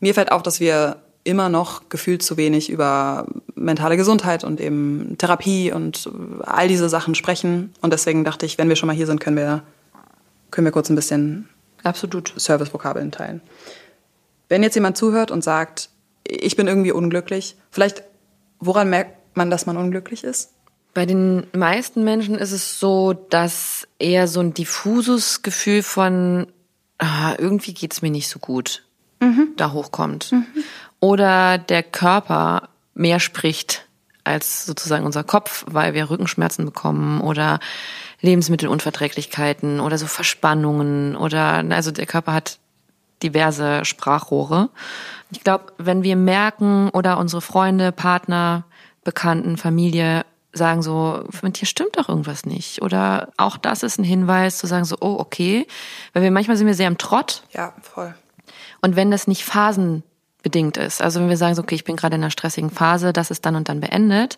Mir 0.00 0.12
fällt 0.12 0.32
auf, 0.32 0.42
dass 0.42 0.60
wir 0.60 1.02
immer 1.24 1.48
noch 1.48 1.88
gefühlt 1.88 2.22
zu 2.22 2.36
wenig 2.36 2.70
über 2.70 3.26
mentale 3.54 3.96
Gesundheit 3.96 4.44
und 4.44 4.60
eben 4.60 5.16
Therapie 5.18 5.72
und 5.72 6.10
all 6.40 6.68
diese 6.68 6.88
Sachen 6.88 7.14
sprechen. 7.14 7.74
Und 7.80 7.92
deswegen 7.92 8.24
dachte 8.24 8.46
ich, 8.46 8.58
wenn 8.58 8.68
wir 8.68 8.76
schon 8.76 8.86
mal 8.86 8.96
hier 8.96 9.06
sind, 9.06 9.20
können 9.20 9.36
wir, 9.36 9.62
können 10.50 10.64
wir 10.64 10.72
kurz 10.72 10.88
ein 10.88 10.96
bisschen 10.96 11.48
Absolut. 11.82 12.32
Service-Vokabeln 12.36 13.12
teilen. 13.12 13.40
Wenn 14.48 14.62
jetzt 14.62 14.74
jemand 14.74 14.96
zuhört 14.96 15.30
und 15.30 15.44
sagt, 15.44 15.90
ich 16.26 16.56
bin 16.56 16.66
irgendwie 16.66 16.92
unglücklich, 16.92 17.56
vielleicht, 17.70 18.02
woran 18.58 18.90
merkt 18.90 19.36
man, 19.36 19.50
dass 19.50 19.66
man 19.66 19.76
unglücklich 19.76 20.24
ist? 20.24 20.52
Bei 20.92 21.06
den 21.06 21.46
meisten 21.52 22.02
Menschen 22.02 22.34
ist 22.34 22.52
es 22.52 22.80
so, 22.80 23.12
dass 23.12 23.86
eher 23.98 24.26
so 24.26 24.40
ein 24.40 24.54
diffuses 24.54 25.42
Gefühl 25.42 25.82
von 25.82 26.48
ah, 26.98 27.34
irgendwie 27.38 27.74
geht's 27.74 28.02
mir 28.02 28.10
nicht 28.10 28.28
so 28.28 28.38
gut 28.38 28.84
da 29.56 29.72
hochkommt. 29.72 30.34
Oder 31.00 31.58
der 31.58 31.82
Körper 31.82 32.68
mehr 32.94 33.20
spricht 33.20 33.86
als 34.24 34.66
sozusagen 34.66 35.06
unser 35.06 35.24
Kopf, 35.24 35.64
weil 35.66 35.94
wir 35.94 36.10
Rückenschmerzen 36.10 36.66
bekommen 36.66 37.20
oder 37.20 37.58
Lebensmittelunverträglichkeiten 38.20 39.80
oder 39.80 39.96
so 39.96 40.06
Verspannungen 40.06 41.16
oder 41.16 41.64
also 41.70 41.90
der 41.90 42.06
Körper 42.06 42.34
hat 42.34 42.58
diverse 43.22 43.84
Sprachrohre. 43.84 44.68
Ich 45.30 45.42
glaube, 45.42 45.72
wenn 45.78 46.02
wir 46.02 46.16
merken 46.16 46.90
oder 46.90 47.18
unsere 47.18 47.40
Freunde, 47.40 47.92
Partner, 47.92 48.64
Bekannten, 49.04 49.56
Familie 49.56 50.24
sagen 50.52 50.82
so, 50.82 51.24
mit 51.42 51.60
dir 51.60 51.66
stimmt 51.66 51.96
doch 51.96 52.08
irgendwas 52.08 52.44
nicht. 52.44 52.82
Oder 52.82 53.28
auch 53.36 53.56
das 53.56 53.82
ist 53.82 53.98
ein 53.98 54.04
Hinweis 54.04 54.58
zu 54.58 54.66
sagen 54.66 54.84
so, 54.84 54.96
oh, 55.00 55.16
okay. 55.18 55.66
Weil 56.12 56.22
wir 56.22 56.30
manchmal 56.30 56.56
sind 56.56 56.66
wir 56.66 56.74
sehr 56.74 56.88
im 56.88 56.98
Trott. 56.98 57.44
Ja, 57.52 57.72
voll. 57.80 58.14
Und 58.82 58.96
wenn 58.96 59.10
das 59.10 59.26
nicht 59.26 59.44
phasenbedingt 60.40 60.76
ist, 60.76 61.02
also 61.02 61.20
wenn 61.20 61.28
wir 61.28 61.36
sagen 61.36 61.54
so, 61.54 61.62
okay, 61.62 61.74
ich 61.74 61.84
bin 61.84 61.96
gerade 61.96 62.16
in 62.16 62.22
einer 62.22 62.30
stressigen 62.30 62.70
Phase, 62.70 63.12
das 63.12 63.30
ist 63.30 63.44
dann 63.44 63.56
und 63.56 63.68
dann 63.68 63.80
beendet. 63.80 64.36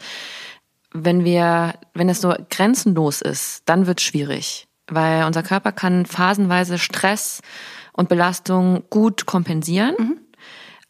Wenn 0.92 1.24
wir, 1.24 1.74
wenn 1.94 2.08
es 2.08 2.20
so 2.20 2.34
grenzenlos 2.50 3.22
ist, 3.22 3.62
dann 3.66 3.86
wird 3.86 4.00
es 4.00 4.04
schwierig. 4.04 4.66
Weil 4.88 5.24
unser 5.24 5.42
Körper 5.42 5.72
kann 5.72 6.04
phasenweise 6.06 6.78
Stress 6.78 7.40
und 7.92 8.08
Belastung 8.08 8.84
gut 8.90 9.26
kompensieren. 9.26 10.20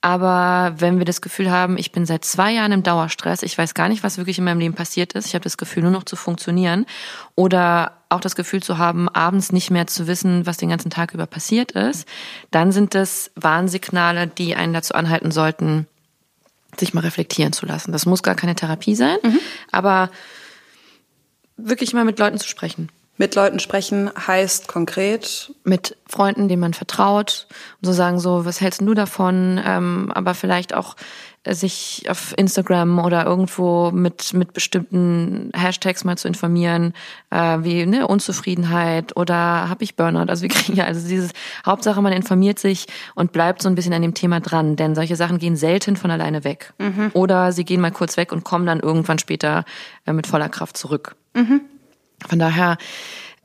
Aber 0.04 0.74
wenn 0.78 0.98
wir 0.98 1.04
das 1.04 1.20
Gefühl 1.20 1.52
haben, 1.52 1.78
ich 1.78 1.92
bin 1.92 2.06
seit 2.06 2.24
zwei 2.24 2.50
Jahren 2.50 2.72
im 2.72 2.82
Dauerstress, 2.82 3.44
ich 3.44 3.56
weiß 3.56 3.72
gar 3.72 3.88
nicht, 3.88 4.02
was 4.02 4.18
wirklich 4.18 4.36
in 4.36 4.44
meinem 4.44 4.58
Leben 4.58 4.74
passiert 4.74 5.12
ist, 5.12 5.26
ich 5.26 5.34
habe 5.34 5.44
das 5.44 5.56
Gefühl, 5.56 5.84
nur 5.84 5.92
noch 5.92 6.02
zu 6.02 6.16
funktionieren 6.16 6.86
oder 7.36 7.92
auch 8.08 8.20
das 8.20 8.34
Gefühl 8.34 8.60
zu 8.64 8.78
haben, 8.78 9.08
abends 9.08 9.52
nicht 9.52 9.70
mehr 9.70 9.86
zu 9.86 10.08
wissen, 10.08 10.44
was 10.44 10.56
den 10.56 10.70
ganzen 10.70 10.90
Tag 10.90 11.14
über 11.14 11.26
passiert 11.26 11.70
ist, 11.72 12.08
dann 12.50 12.72
sind 12.72 12.96
das 12.96 13.30
Warnsignale, 13.36 14.26
die 14.26 14.56
einen 14.56 14.72
dazu 14.72 14.94
anhalten 14.94 15.30
sollten, 15.30 15.86
sich 16.76 16.94
mal 16.94 17.00
reflektieren 17.00 17.52
zu 17.52 17.64
lassen. 17.64 17.92
Das 17.92 18.04
muss 18.04 18.24
gar 18.24 18.34
keine 18.34 18.56
Therapie 18.56 18.96
sein, 18.96 19.18
aber 19.70 20.10
wirklich 21.56 21.94
mal 21.94 22.04
mit 22.04 22.18
Leuten 22.18 22.38
zu 22.38 22.48
sprechen. 22.48 22.88
Mit 23.18 23.34
Leuten 23.34 23.60
sprechen 23.60 24.10
heißt 24.26 24.68
konkret. 24.68 25.54
Mit 25.64 25.96
Freunden, 26.08 26.48
denen 26.48 26.60
man 26.60 26.74
vertraut, 26.74 27.46
und 27.80 27.86
so 27.86 27.92
sagen 27.92 28.18
so, 28.18 28.46
was 28.46 28.60
hältst 28.60 28.80
du 28.80 28.94
davon? 28.94 29.60
Ähm, 29.64 30.10
aber 30.14 30.34
vielleicht 30.34 30.74
auch 30.74 30.96
äh, 31.44 31.54
sich 31.54 32.04
auf 32.08 32.32
Instagram 32.36 32.98
oder 33.00 33.26
irgendwo 33.26 33.90
mit 33.90 34.32
mit 34.32 34.52
bestimmten 34.54 35.50
Hashtags 35.54 36.04
mal 36.04 36.16
zu 36.16 36.28
informieren, 36.28 36.94
äh, 37.30 37.58
wie 37.60 37.84
ne, 37.84 38.06
Unzufriedenheit 38.06 39.16
oder 39.16 39.68
habe 39.68 39.84
ich 39.84 39.96
Burnout. 39.96 40.30
Also 40.30 40.42
wir 40.42 40.48
kriegen 40.50 40.78
ja 40.78 40.84
also 40.84 41.06
dieses 41.06 41.32
Hauptsache 41.66 42.00
man 42.00 42.12
informiert 42.12 42.58
sich 42.58 42.86
und 43.14 43.32
bleibt 43.32 43.60
so 43.60 43.68
ein 43.68 43.74
bisschen 43.74 43.92
an 43.92 44.02
dem 44.02 44.14
Thema 44.14 44.40
dran, 44.40 44.76
denn 44.76 44.94
solche 44.94 45.16
Sachen 45.16 45.38
gehen 45.38 45.56
selten 45.56 45.96
von 45.96 46.10
alleine 46.10 46.44
weg 46.44 46.72
mhm. 46.78 47.10
oder 47.12 47.52
sie 47.52 47.64
gehen 47.64 47.80
mal 47.80 47.92
kurz 47.92 48.16
weg 48.16 48.32
und 48.32 48.44
kommen 48.44 48.64
dann 48.66 48.80
irgendwann 48.80 49.18
später 49.18 49.64
äh, 50.06 50.12
mit 50.12 50.26
voller 50.26 50.48
Kraft 50.48 50.76
zurück. 50.76 51.16
Mhm. 51.34 51.60
Von 52.28 52.38
daher 52.38 52.78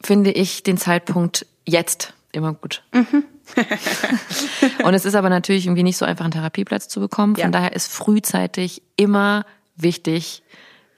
finde 0.04 0.32
ich 0.32 0.64
den 0.64 0.78
Zeitpunkt 0.78 1.46
jetzt 1.66 2.14
immer 2.32 2.54
gut. 2.54 2.84
Mhm. 2.94 3.24
und 4.84 4.94
es 4.94 5.06
ist 5.06 5.16
aber 5.16 5.30
natürlich 5.30 5.66
irgendwie 5.66 5.84
nicht 5.84 5.98
so 5.98 6.06
einfach, 6.06 6.26
einen 6.26 6.34
Therapieplatz 6.34 6.88
zu 6.88 7.00
bekommen. 7.00 7.36
Von 7.36 7.46
ja. 7.46 7.50
daher 7.50 7.74
ist 7.74 7.92
frühzeitig 7.92 8.82
immer 8.96 9.46
wichtig, 9.76 10.44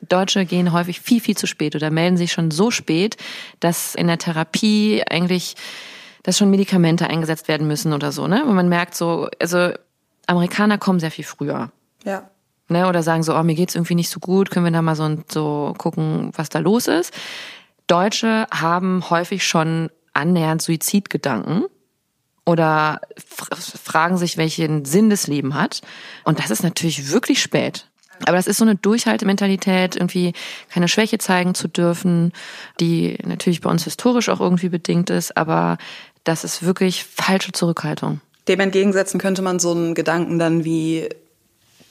Deutsche 0.08 0.46
gehen 0.46 0.72
häufig 0.72 1.02
viel, 1.02 1.20
viel 1.20 1.36
zu 1.36 1.46
spät 1.46 1.76
oder 1.76 1.92
melden 1.92 2.18
sich 2.18 2.32
schon 2.32 2.52
so 2.52 2.72
spät, 2.72 3.18
dass 3.60 3.96
in 3.96 4.08
der 4.08 4.18
Therapie 4.18 5.04
eigentlich, 5.10 5.56
dass 6.24 6.38
schon 6.38 6.50
Medikamente 6.50 7.08
eingesetzt 7.08 7.48
werden 7.48 7.68
müssen 7.68 7.92
oder 7.94 8.12
so, 8.12 8.28
ne? 8.28 8.44
Wo 8.46 8.52
man 8.52 8.70
merkt 8.70 8.96
so, 8.96 9.30
also 9.40 9.72
Amerikaner 10.28 10.78
kommen 10.78 11.00
sehr 11.00 11.12
viel 11.12 11.26
früher. 11.26 11.72
Ja. 12.06 12.30
Ne? 12.70 12.88
Oder 12.88 13.04
sagen 13.04 13.24
so, 13.24 13.36
oh, 13.36 13.44
mir 13.44 13.56
geht's 13.56 13.76
irgendwie 13.76 13.96
nicht 13.96 14.10
so 14.10 14.20
gut, 14.20 14.52
können 14.52 14.66
wir 14.66 14.72
da 14.72 14.82
mal 14.82 14.96
so, 14.96 15.18
so 15.28 15.74
gucken, 15.78 16.32
was 16.36 16.50
da 16.50 16.60
los 16.60 16.88
ist. 16.88 17.14
Deutsche 17.90 18.48
haben 18.52 19.10
häufig 19.10 19.46
schon 19.46 19.90
annähernd 20.14 20.62
Suizidgedanken 20.62 21.66
oder 22.46 23.02
fragen 23.84 24.18
sich, 24.18 24.38
welchen 24.38 24.86
Sinn 24.86 25.10
das 25.10 25.28
Leben 25.28 25.56
hat. 25.56 25.82
Und 26.24 26.40
das 26.40 26.52
ist 26.52 26.64
natürlich 26.64 27.12
wirklich 27.12 27.42
spät. 27.42 27.88
Aber 28.26 28.38
das 28.38 28.48
ist 28.48 28.58
so 28.58 28.66
eine 28.66 28.76
Durchhaltementalität, 28.76 29.96
irgendwie 29.96 30.34
keine 30.70 30.88
Schwäche 30.88 31.18
zeigen 31.20 31.56
zu 31.56 31.68
dürfen, 31.68 32.34
die 32.80 33.18
natürlich 33.24 33.62
bei 33.62 33.70
uns 33.70 33.86
historisch 33.86 34.30
auch 34.30 34.42
irgendwie 34.42 34.70
bedingt 34.70 35.10
ist, 35.10 35.38
aber 35.38 35.78
das 36.26 36.44
ist 36.44 36.64
wirklich 36.64 37.06
falsche 37.06 37.54
Zurückhaltung. 37.54 38.20
Dem 38.48 38.60
entgegensetzen 38.60 39.20
könnte 39.20 39.42
man 39.42 39.60
so 39.60 39.72
einen 39.72 39.96
Gedanken 39.96 40.38
dann 40.38 40.66
wie, 40.66 41.08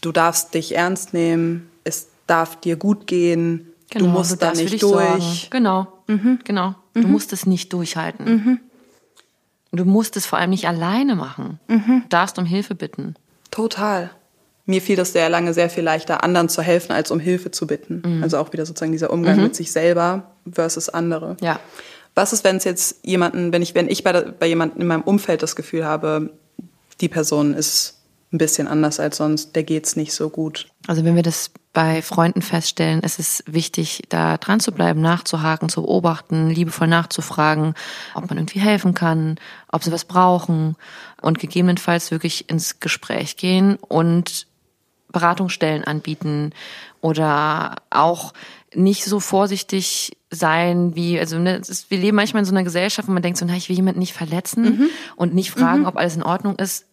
du 0.01 0.13
darfst 0.13 0.53
dich 0.55 0.75
ernst 0.75 1.15
nehmen, 1.15 1.71
es 1.85 2.09
darf 2.27 2.61
dir 2.61 2.77
gut 2.77 3.07
gehen, 3.07 3.68
Genau, 3.91 4.07
du 4.07 4.11
musst 4.11 4.33
du 4.33 4.37
da 4.37 4.53
nicht 4.53 4.83
durch. 4.83 4.93
Sorgen. 4.93 5.25
Genau, 5.51 5.87
mhm. 6.07 6.39
genau. 6.45 6.75
Du 6.95 7.03
mhm. 7.03 7.13
musst 7.13 7.33
es 7.33 7.47
nicht 7.47 7.73
durchhalten. 7.73 8.27
Mhm. 8.27 8.61
Du 9.73 9.85
musst 9.85 10.17
es 10.17 10.27
vor 10.27 10.39
allem 10.39 10.51
nicht 10.51 10.67
alleine 10.67 11.15
machen. 11.15 11.61
Mhm. 11.69 12.03
Du 12.03 12.09
darfst 12.09 12.39
um 12.39 12.45
Hilfe 12.45 12.75
bitten. 12.75 13.15
Total. 13.51 14.11
Mir 14.67 14.83
fiel 14.83 14.97
das 14.97 15.13
sehr 15.13 15.31
lange 15.31 15.55
sehr 15.55 15.71
viel 15.71 15.83
leichter, 15.83 16.23
anderen 16.23 16.51
zu 16.51 16.61
helfen, 16.61 16.93
als 16.93 17.11
um 17.11 17.21
Hilfe 17.21 17.51
zu 17.51 17.67
bitten. 17.67 18.03
Mhm. 18.05 18.23
Also 18.23 18.39
auch 18.39 18.53
wieder 18.53 18.67
sozusagen 18.67 18.93
dieser 18.93 19.11
Umgang 19.11 19.41
mit 19.41 19.57
sich 19.57 19.73
selber 19.73 20.33
versus 20.51 20.91
andere. 20.91 21.37
Ja. 21.41 21.59
Was 22.15 22.33
ist, 22.33 22.45
wenn 22.45 22.57
es 22.57 22.65
jetzt 22.65 23.07
jemanden, 23.07 23.53
wenn 23.53 23.63
ich, 23.63 23.75
wenn 23.75 23.89
ich 23.89 24.05
bei, 24.05 24.13
bei 24.13 24.47
jemandem 24.47 24.83
in 24.83 24.87
meinem 24.87 25.03
Umfeld 25.03 25.43
das 25.43 25.57
Gefühl 25.57 25.87
habe, 25.87 26.31
die 27.01 27.09
Person 27.09 27.55
ist 27.55 27.98
ein 28.33 28.39
bisschen 28.39 28.69
anders 28.69 29.01
als 29.01 29.17
sonst, 29.17 29.57
der 29.57 29.63
geht's 29.63 29.97
nicht 29.97 30.13
so 30.13 30.29
gut. 30.29 30.69
Also 30.87 31.05
wenn 31.05 31.17
wir 31.17 31.23
das 31.23 31.51
bei 31.73 32.03
Freunden 32.03 32.43
feststellen, 32.43 33.01
ist 33.01 33.19
es 33.19 33.43
wichtig, 33.47 34.03
da 34.09 34.37
dran 34.37 34.61
zu 34.61 34.73
bleiben, 34.73 35.01
nachzuhaken, 35.01 35.69
zu 35.69 35.83
beobachten, 35.83 36.51
liebevoll 36.51 36.89
nachzufragen, 36.89 37.75
ob 38.15 38.29
man 38.29 38.39
irgendwie 38.39 38.61
helfen 38.61 38.95
kann, 38.95 39.37
ob 39.71 39.83
sie 39.83 39.93
was 39.93 40.05
brauchen 40.05 40.77
und 41.23 41.39
gegebenenfalls 41.39 42.11
wirklich 42.11 42.51
ins 42.51 42.81
Gespräch 42.81 43.37
gehen 43.37 43.77
und 43.77 44.47
Beratungsstellen 45.11 45.85
anbieten 45.85 46.53
oder 47.01 47.77
auch 47.89 48.35
nicht 48.75 49.05
so 49.05 49.21
vorsichtig 49.21 50.19
sein, 50.31 50.95
wie, 50.95 51.19
also 51.19 51.39
ne, 51.39 51.57
ist, 51.57 51.91
wir 51.91 51.99
leben 51.99 52.17
manchmal 52.17 52.41
in 52.41 52.47
so 52.47 52.53
einer 52.53 52.65
Gesellschaft, 52.65 53.09
wo 53.09 53.13
man 53.13 53.23
denkt 53.23 53.39
so, 53.39 53.47
na, 53.47 53.57
ich 53.57 53.71
will 53.71 53.77
jemanden 53.77 54.01
nicht 54.01 54.13
verletzen 54.13 54.63
mhm. 54.63 54.91
und 55.17 55.35
nicht 55.35 55.51
fragen, 55.51 55.81
mhm. 55.81 55.87
ob 55.87 55.97
alles 55.97 56.17
in 56.17 56.23
Ordnung 56.23 56.57
ist 56.57 56.85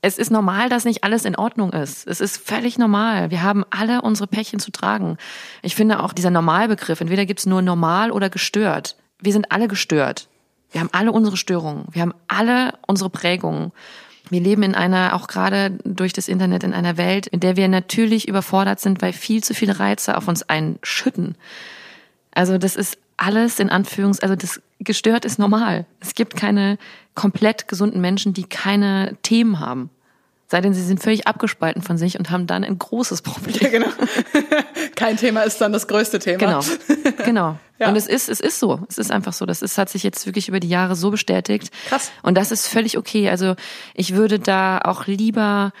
es 0.00 0.18
ist 0.18 0.30
normal, 0.30 0.68
dass 0.68 0.84
nicht 0.84 1.02
alles 1.02 1.24
in 1.24 1.36
Ordnung 1.36 1.72
ist. 1.72 2.06
Es 2.06 2.20
ist 2.20 2.36
völlig 2.36 2.78
normal. 2.78 3.30
Wir 3.30 3.42
haben 3.42 3.64
alle 3.70 4.02
unsere 4.02 4.28
Päckchen 4.28 4.60
zu 4.60 4.70
tragen. 4.70 5.16
Ich 5.62 5.74
finde 5.74 6.02
auch 6.02 6.12
dieser 6.12 6.30
Normalbegriff, 6.30 7.00
entweder 7.00 7.26
gibt's 7.26 7.46
nur 7.46 7.62
normal 7.62 8.12
oder 8.12 8.30
gestört. 8.30 8.96
Wir 9.20 9.32
sind 9.32 9.50
alle 9.50 9.66
gestört. 9.66 10.28
Wir 10.70 10.80
haben 10.80 10.90
alle 10.92 11.10
unsere 11.10 11.36
Störungen. 11.36 11.86
Wir 11.90 12.02
haben 12.02 12.14
alle 12.28 12.74
unsere 12.86 13.10
Prägungen. 13.10 13.72
Wir 14.30 14.40
leben 14.40 14.62
in 14.62 14.74
einer, 14.74 15.14
auch 15.14 15.26
gerade 15.26 15.70
durch 15.84 16.12
das 16.12 16.28
Internet, 16.28 16.62
in 16.62 16.74
einer 16.74 16.96
Welt, 16.96 17.26
in 17.26 17.40
der 17.40 17.56
wir 17.56 17.66
natürlich 17.68 18.28
überfordert 18.28 18.78
sind, 18.78 19.02
weil 19.02 19.12
viel 19.12 19.42
zu 19.42 19.54
viele 19.54 19.80
Reize 19.80 20.16
auf 20.16 20.28
uns 20.28 20.42
einschütten. 20.42 21.34
Also 22.32 22.58
das 22.58 22.76
ist 22.76 22.98
alles 23.16 23.58
in 23.58 23.70
Anführungs, 23.70 24.20
also 24.20 24.36
das 24.36 24.60
gestört 24.80 25.24
ist 25.24 25.38
normal. 25.38 25.86
Es 26.00 26.14
gibt 26.14 26.36
keine 26.36 26.78
komplett 27.14 27.68
gesunden 27.68 28.00
Menschen, 28.00 28.32
die 28.32 28.44
keine 28.44 29.16
Themen 29.22 29.60
haben. 29.60 29.90
Sei 30.50 30.62
denn, 30.62 30.72
sie 30.72 30.82
sind 30.82 31.02
völlig 31.02 31.26
abgespalten 31.26 31.82
von 31.82 31.98
sich 31.98 32.18
und 32.18 32.30
haben 32.30 32.46
dann 32.46 32.64
ein 32.64 32.78
großes 32.78 33.20
Problem. 33.20 33.56
Ja, 33.60 33.68
genau. 33.68 33.88
Kein 34.96 35.18
Thema 35.18 35.42
ist 35.42 35.60
dann 35.60 35.74
das 35.74 35.86
größte 35.88 36.18
Thema. 36.20 36.38
Genau. 36.38 36.60
Genau. 37.22 37.58
ja. 37.78 37.88
Und 37.88 37.96
es 37.96 38.06
ist, 38.06 38.30
es 38.30 38.40
ist 38.40 38.58
so. 38.58 38.80
Es 38.88 38.96
ist 38.96 39.10
einfach 39.10 39.34
so. 39.34 39.44
Das 39.44 39.60
ist, 39.60 39.76
hat 39.76 39.90
sich 39.90 40.02
jetzt 40.02 40.24
wirklich 40.24 40.48
über 40.48 40.58
die 40.58 40.70
Jahre 40.70 40.96
so 40.96 41.10
bestätigt. 41.10 41.70
Krass. 41.88 42.10
Und 42.22 42.38
das 42.38 42.50
ist 42.50 42.66
völlig 42.66 42.96
okay. 42.96 43.28
Also 43.28 43.56
ich 43.92 44.14
würde 44.14 44.38
da 44.38 44.78
auch 44.78 45.06
lieber 45.06 45.74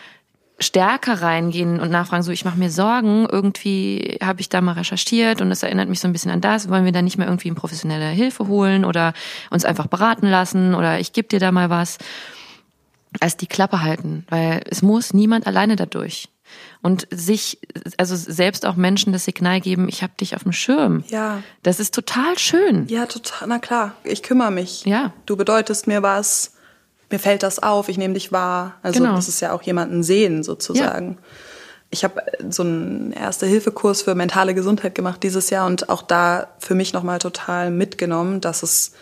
stärker 0.58 1.22
reingehen 1.22 1.78
und 1.78 1.90
nachfragen, 1.90 2.22
so 2.22 2.32
ich 2.32 2.44
mache 2.44 2.58
mir 2.58 2.70
Sorgen, 2.70 3.26
irgendwie 3.30 4.18
habe 4.22 4.40
ich 4.40 4.48
da 4.48 4.60
mal 4.60 4.72
recherchiert 4.72 5.40
und 5.40 5.50
es 5.52 5.62
erinnert 5.62 5.88
mich 5.88 6.00
so 6.00 6.08
ein 6.08 6.12
bisschen 6.12 6.32
an 6.32 6.40
das, 6.40 6.68
wollen 6.68 6.84
wir 6.84 6.92
da 6.92 7.02
nicht 7.02 7.16
mehr 7.16 7.28
irgendwie 7.28 7.52
professionelle 7.52 8.08
Hilfe 8.08 8.48
holen 8.48 8.84
oder 8.84 9.12
uns 9.50 9.64
einfach 9.64 9.86
beraten 9.86 10.26
lassen 10.26 10.74
oder 10.74 10.98
ich 10.98 11.12
gebe 11.12 11.28
dir 11.28 11.38
da 11.38 11.52
mal 11.52 11.70
was, 11.70 11.98
als 13.20 13.36
die 13.36 13.46
Klappe 13.46 13.82
halten, 13.82 14.26
weil 14.28 14.62
es 14.68 14.82
muss 14.82 15.14
niemand 15.14 15.46
alleine 15.46 15.76
dadurch. 15.76 16.28
Und 16.80 17.06
sich, 17.10 17.58
also 17.98 18.16
selbst 18.16 18.64
auch 18.64 18.76
Menschen 18.76 19.12
das 19.12 19.26
Signal 19.26 19.60
geben, 19.60 19.88
ich 19.88 20.02
habe 20.02 20.14
dich 20.18 20.34
auf 20.34 20.44
dem 20.44 20.52
Schirm. 20.52 21.04
Ja. 21.08 21.42
Das 21.62 21.78
ist 21.78 21.94
total 21.94 22.38
schön. 22.38 22.86
Ja, 22.88 23.06
total, 23.06 23.48
na 23.48 23.58
klar, 23.58 23.94
ich 24.02 24.22
kümmere 24.22 24.50
mich. 24.50 24.84
Ja. 24.84 25.12
Du 25.26 25.36
bedeutest 25.36 25.86
mir 25.86 26.02
was 26.02 26.54
mir 27.10 27.18
fällt 27.18 27.42
das 27.42 27.62
auf, 27.62 27.88
ich 27.88 27.98
nehme 27.98 28.14
dich 28.14 28.32
wahr. 28.32 28.74
Also 28.82 29.00
genau. 29.00 29.14
das 29.14 29.28
ist 29.28 29.40
ja 29.40 29.52
auch 29.52 29.62
jemanden 29.62 30.02
sehen 30.02 30.42
sozusagen. 30.42 31.12
Ja. 31.12 31.16
Ich 31.90 32.04
habe 32.04 32.22
so 32.50 32.62
einen 32.62 33.12
Erste-Hilfe-Kurs 33.12 34.02
für 34.02 34.14
mentale 34.14 34.54
Gesundheit 34.54 34.94
gemacht 34.94 35.22
dieses 35.22 35.48
Jahr 35.48 35.66
und 35.66 35.88
auch 35.88 36.02
da 36.02 36.48
für 36.58 36.74
mich 36.74 36.92
nochmal 36.92 37.18
total 37.18 37.70
mitgenommen, 37.70 38.42
dass 38.42 38.62
es 38.62 38.92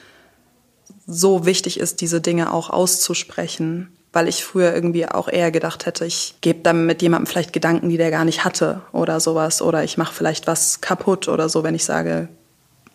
so 1.06 1.46
wichtig 1.46 1.80
ist, 1.80 2.00
diese 2.00 2.20
Dinge 2.20 2.52
auch 2.52 2.70
auszusprechen, 2.70 3.88
weil 4.12 4.28
ich 4.28 4.44
früher 4.44 4.72
irgendwie 4.72 5.08
auch 5.08 5.28
eher 5.28 5.50
gedacht 5.50 5.86
hätte, 5.86 6.04
ich 6.04 6.36
gebe 6.40 6.60
dann 6.62 6.86
mit 6.86 7.02
jemandem 7.02 7.26
vielleicht 7.26 7.52
Gedanken, 7.52 7.88
die 7.88 7.96
der 7.96 8.10
gar 8.10 8.24
nicht 8.24 8.44
hatte 8.44 8.82
oder 8.92 9.18
sowas 9.18 9.62
oder 9.62 9.82
ich 9.82 9.98
mache 9.98 10.14
vielleicht 10.14 10.46
was 10.46 10.80
kaputt 10.80 11.28
oder 11.28 11.48
so, 11.48 11.64
wenn 11.64 11.74
ich 11.74 11.84
sage, 11.84 12.28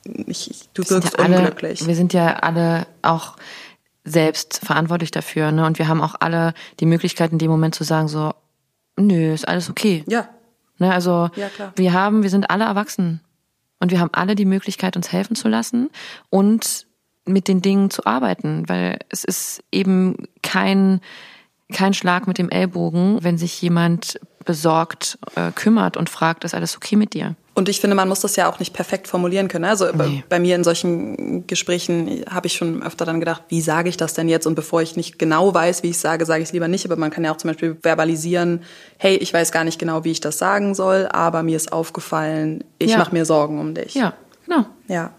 ich, 0.04 0.70
du 0.74 0.90
wirkst 0.90 1.18
ja 1.18 1.26
unglücklich. 1.26 1.82
Alle, 1.82 1.88
wir 1.90 1.96
sind 1.96 2.14
ja 2.14 2.38
alle 2.38 2.88
auch 3.02 3.36
selbst 4.04 4.62
verantwortlich 4.64 5.12
dafür. 5.12 5.52
Ne? 5.52 5.66
Und 5.66 5.80
wir 5.80 5.88
haben 5.88 6.02
auch 6.02 6.16
alle 6.20 6.54
die 6.80 6.86
Möglichkeit 6.86 7.32
in 7.32 7.38
dem 7.38 7.52
Moment 7.52 7.76
zu 7.76 7.84
sagen, 7.84 8.08
so, 8.08 8.34
nö, 8.98 9.34
ist 9.34 9.48
alles 9.48 9.70
okay. 9.70 10.04
Ja. 10.08 10.28
Ne? 10.80 10.92
Also 10.92 11.30
ja, 11.36 11.50
klar. 11.50 11.74
wir 11.76 11.94
haben, 11.94 12.24
wir 12.24 12.30
sind 12.30 12.50
alle 12.50 12.66
erwachsen. 12.66 13.22
Und 13.80 13.90
wir 13.90 14.00
haben 14.00 14.12
alle 14.14 14.36
die 14.36 14.46
Möglichkeit, 14.46 14.96
uns 14.96 15.12
helfen 15.12 15.36
zu 15.36 15.48
lassen 15.48 15.90
und 16.30 16.86
mit 17.26 17.48
den 17.48 17.62
Dingen 17.62 17.90
zu 17.90 18.06
arbeiten, 18.06 18.68
weil 18.68 19.00
es 19.10 19.24
ist 19.24 19.64
eben 19.72 20.28
kein, 20.44 21.02
kein 21.74 21.96
Schlag 21.96 22.28
mit 22.28 22.38
dem 22.38 22.50
Ellbogen, 22.50 23.24
wenn 23.24 23.40
sich 23.40 23.60
jemand 23.62 24.20
besorgt 24.46 25.18
äh, 25.36 25.52
kümmert 25.52 25.98
und 25.98 26.10
fragt, 26.10 26.44
ist 26.44 26.54
alles 26.54 26.76
okay 26.78 26.96
mit 26.96 27.14
dir? 27.14 27.36
Und 27.62 27.70
ich 27.70 27.80
finde, 27.80 27.96
man 27.96 28.10
muss 28.10 28.22
das 28.22 28.36
ja 28.38 28.52
auch 28.52 28.58
nicht 28.58 28.74
perfekt 28.74 29.08
formulieren 29.08 29.48
können. 29.48 29.66
Also 29.66 29.86
nee. 29.94 30.24
bei, 30.28 30.40
mir 30.40 30.56
in 30.56 30.64
solchen 30.64 31.46
Gesprächen 31.46 32.26
habe 32.28 32.48
ich 32.48 32.54
schon 32.54 32.82
öfter 32.82 33.06
dann 33.06 33.20
gedacht, 33.20 33.44
wie 33.50 33.62
sage 33.62 33.88
ich 33.88 33.98
das 33.98 34.16
denn 34.16 34.28
jetzt? 34.28 34.48
Und 34.48 34.56
bevor 34.56 34.82
ich 34.82 34.96
nicht 34.96 35.20
genau 35.20 35.54
weiß, 35.54 35.84
wie 35.84 35.90
ich 35.90 36.00
sage, 36.00 36.26
sage 36.26 36.42
ich 36.42 36.50
es 36.50 36.54
lieber 36.54 36.68
nicht. 36.68 36.86
Aber 36.86 36.96
man 36.96 37.12
kann 37.12 37.24
ja 37.24 37.32
auch 37.32 37.38
zum 37.38 37.52
Beispiel 37.52 37.78
verbalisieren, 37.80 38.64
hey, 38.98 39.16
ich 39.16 39.32
weiß 39.32 39.52
gar 39.52 39.64
nicht 39.64 39.78
genau, 39.78 40.04
wie 40.04 40.10
ich 40.10 40.22
das 40.22 40.40
sagen 40.40 40.74
soll, 40.74 41.08
aber 41.12 41.44
mir 41.44 41.56
ist 41.56 41.72
aufgefallen, 41.72 42.64
ich 42.80 42.90
ja. 42.90 42.98
mache 42.98 43.14
mir 43.14 43.26
Sorgen 43.26 43.60
um 43.60 43.76
dich. 43.76 43.94
Ja, 43.94 44.14
genau. 44.48 44.66
Ja. 44.88 45.12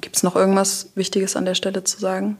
Gibt 0.00 0.16
es 0.16 0.24
noch 0.24 0.34
irgendwas 0.34 0.90
Wichtiges 0.96 1.36
an 1.36 1.44
der 1.44 1.54
Stelle 1.54 1.84
zu 1.84 2.00
sagen? 2.00 2.36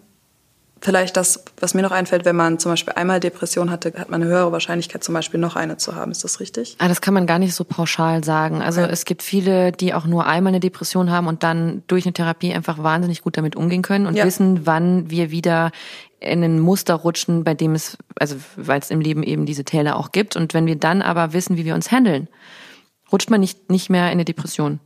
Vielleicht 0.86 1.16
das, 1.16 1.42
was 1.58 1.74
mir 1.74 1.82
noch 1.82 1.90
einfällt, 1.90 2.24
wenn 2.24 2.36
man 2.36 2.60
zum 2.60 2.70
Beispiel 2.70 2.92
einmal 2.92 3.18
Depression 3.18 3.72
hatte, 3.72 3.92
hat 3.98 4.08
man 4.08 4.22
eine 4.22 4.30
höhere 4.30 4.52
Wahrscheinlichkeit, 4.52 5.02
zum 5.02 5.14
Beispiel 5.14 5.40
noch 5.40 5.56
eine 5.56 5.78
zu 5.78 5.96
haben. 5.96 6.12
Ist 6.12 6.22
das 6.22 6.38
richtig? 6.38 6.76
Ah, 6.78 6.86
das 6.86 7.00
kann 7.00 7.12
man 7.12 7.26
gar 7.26 7.40
nicht 7.40 7.54
so 7.54 7.64
pauschal 7.64 8.22
sagen. 8.22 8.62
Also 8.62 8.82
okay. 8.82 8.92
es 8.92 9.04
gibt 9.04 9.24
viele, 9.24 9.72
die 9.72 9.94
auch 9.94 10.06
nur 10.06 10.28
einmal 10.28 10.52
eine 10.52 10.60
Depression 10.60 11.10
haben 11.10 11.26
und 11.26 11.42
dann 11.42 11.82
durch 11.88 12.06
eine 12.06 12.12
Therapie 12.12 12.54
einfach 12.54 12.80
wahnsinnig 12.80 13.22
gut 13.22 13.36
damit 13.36 13.56
umgehen 13.56 13.82
können 13.82 14.06
und 14.06 14.14
ja. 14.14 14.24
wissen, 14.24 14.64
wann 14.64 15.10
wir 15.10 15.32
wieder 15.32 15.72
in 16.20 16.44
ein 16.44 16.60
Muster 16.60 16.94
rutschen, 16.94 17.42
bei 17.42 17.54
dem 17.54 17.74
es, 17.74 17.98
also 18.14 18.36
weil 18.54 18.78
es 18.78 18.92
im 18.92 19.00
Leben 19.00 19.24
eben 19.24 19.44
diese 19.44 19.64
Täler 19.64 19.96
auch 19.96 20.12
gibt. 20.12 20.36
Und 20.36 20.54
wenn 20.54 20.66
wir 20.66 20.76
dann 20.76 21.02
aber 21.02 21.32
wissen, 21.32 21.56
wie 21.56 21.64
wir 21.64 21.74
uns 21.74 21.90
handeln, 21.90 22.28
rutscht 23.10 23.28
man 23.28 23.40
nicht, 23.40 23.70
nicht 23.70 23.90
mehr 23.90 24.04
in 24.04 24.12
eine 24.12 24.24
Depression. 24.24 24.78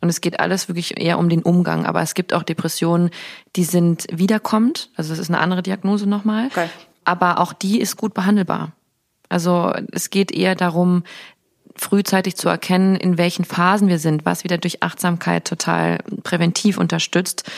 Und 0.00 0.08
es 0.08 0.20
geht 0.20 0.40
alles 0.40 0.68
wirklich 0.68 0.98
eher 1.00 1.18
um 1.18 1.28
den 1.28 1.42
Umgang. 1.42 1.86
Aber 1.86 2.00
es 2.00 2.14
gibt 2.14 2.32
auch 2.32 2.42
Depressionen, 2.42 3.10
die 3.56 3.64
sind 3.64 4.06
wiederkommend. 4.10 4.90
Also 4.96 5.10
das 5.10 5.18
ist 5.18 5.28
eine 5.28 5.40
andere 5.40 5.62
Diagnose 5.62 6.08
nochmal. 6.08 6.46
Okay. 6.46 6.68
Aber 7.04 7.38
auch 7.38 7.52
die 7.52 7.80
ist 7.80 7.96
gut 7.96 8.14
behandelbar. 8.14 8.72
Also 9.28 9.72
es 9.92 10.10
geht 10.10 10.32
eher 10.32 10.54
darum, 10.54 11.04
frühzeitig 11.76 12.36
zu 12.36 12.48
erkennen, 12.48 12.96
in 12.96 13.16
welchen 13.16 13.44
Phasen 13.44 13.88
wir 13.88 13.98
sind, 13.98 14.24
was 14.24 14.44
wieder 14.44 14.58
durch 14.58 14.82
Achtsamkeit 14.82 15.46
total 15.46 15.98
präventiv 16.22 16.78
unterstützt, 16.78 17.50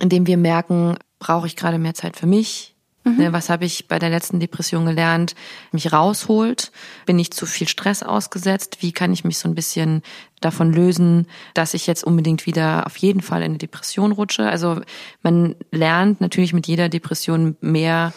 indem 0.00 0.26
wir 0.26 0.36
merken, 0.36 0.96
brauche 1.18 1.46
ich 1.46 1.56
gerade 1.56 1.78
mehr 1.78 1.94
Zeit 1.94 2.16
für 2.16 2.26
mich, 2.26 2.73
Mhm. 3.04 3.16
Ne, 3.16 3.32
was 3.32 3.50
habe 3.50 3.66
ich 3.66 3.86
bei 3.86 3.98
der 3.98 4.08
letzten 4.08 4.40
Depression 4.40 4.86
gelernt? 4.86 5.34
Mich 5.72 5.92
rausholt? 5.92 6.72
Bin 7.04 7.18
ich 7.18 7.30
zu 7.30 7.46
viel 7.46 7.68
Stress 7.68 8.02
ausgesetzt? 8.02 8.78
Wie 8.80 8.92
kann 8.92 9.12
ich 9.12 9.24
mich 9.24 9.38
so 9.38 9.48
ein 9.48 9.54
bisschen 9.54 10.02
davon 10.40 10.72
lösen, 10.72 11.26
dass 11.52 11.74
ich 11.74 11.86
jetzt 11.86 12.02
unbedingt 12.02 12.46
wieder 12.46 12.86
auf 12.86 12.96
jeden 12.96 13.20
Fall 13.20 13.42
in 13.42 13.52
eine 13.52 13.58
Depression 13.58 14.12
rutsche? 14.12 14.48
Also 14.48 14.80
man 15.22 15.54
lernt 15.70 16.22
natürlich 16.22 16.54
mit 16.54 16.66
jeder 16.66 16.88
Depression 16.88 17.56
mehr 17.60 18.14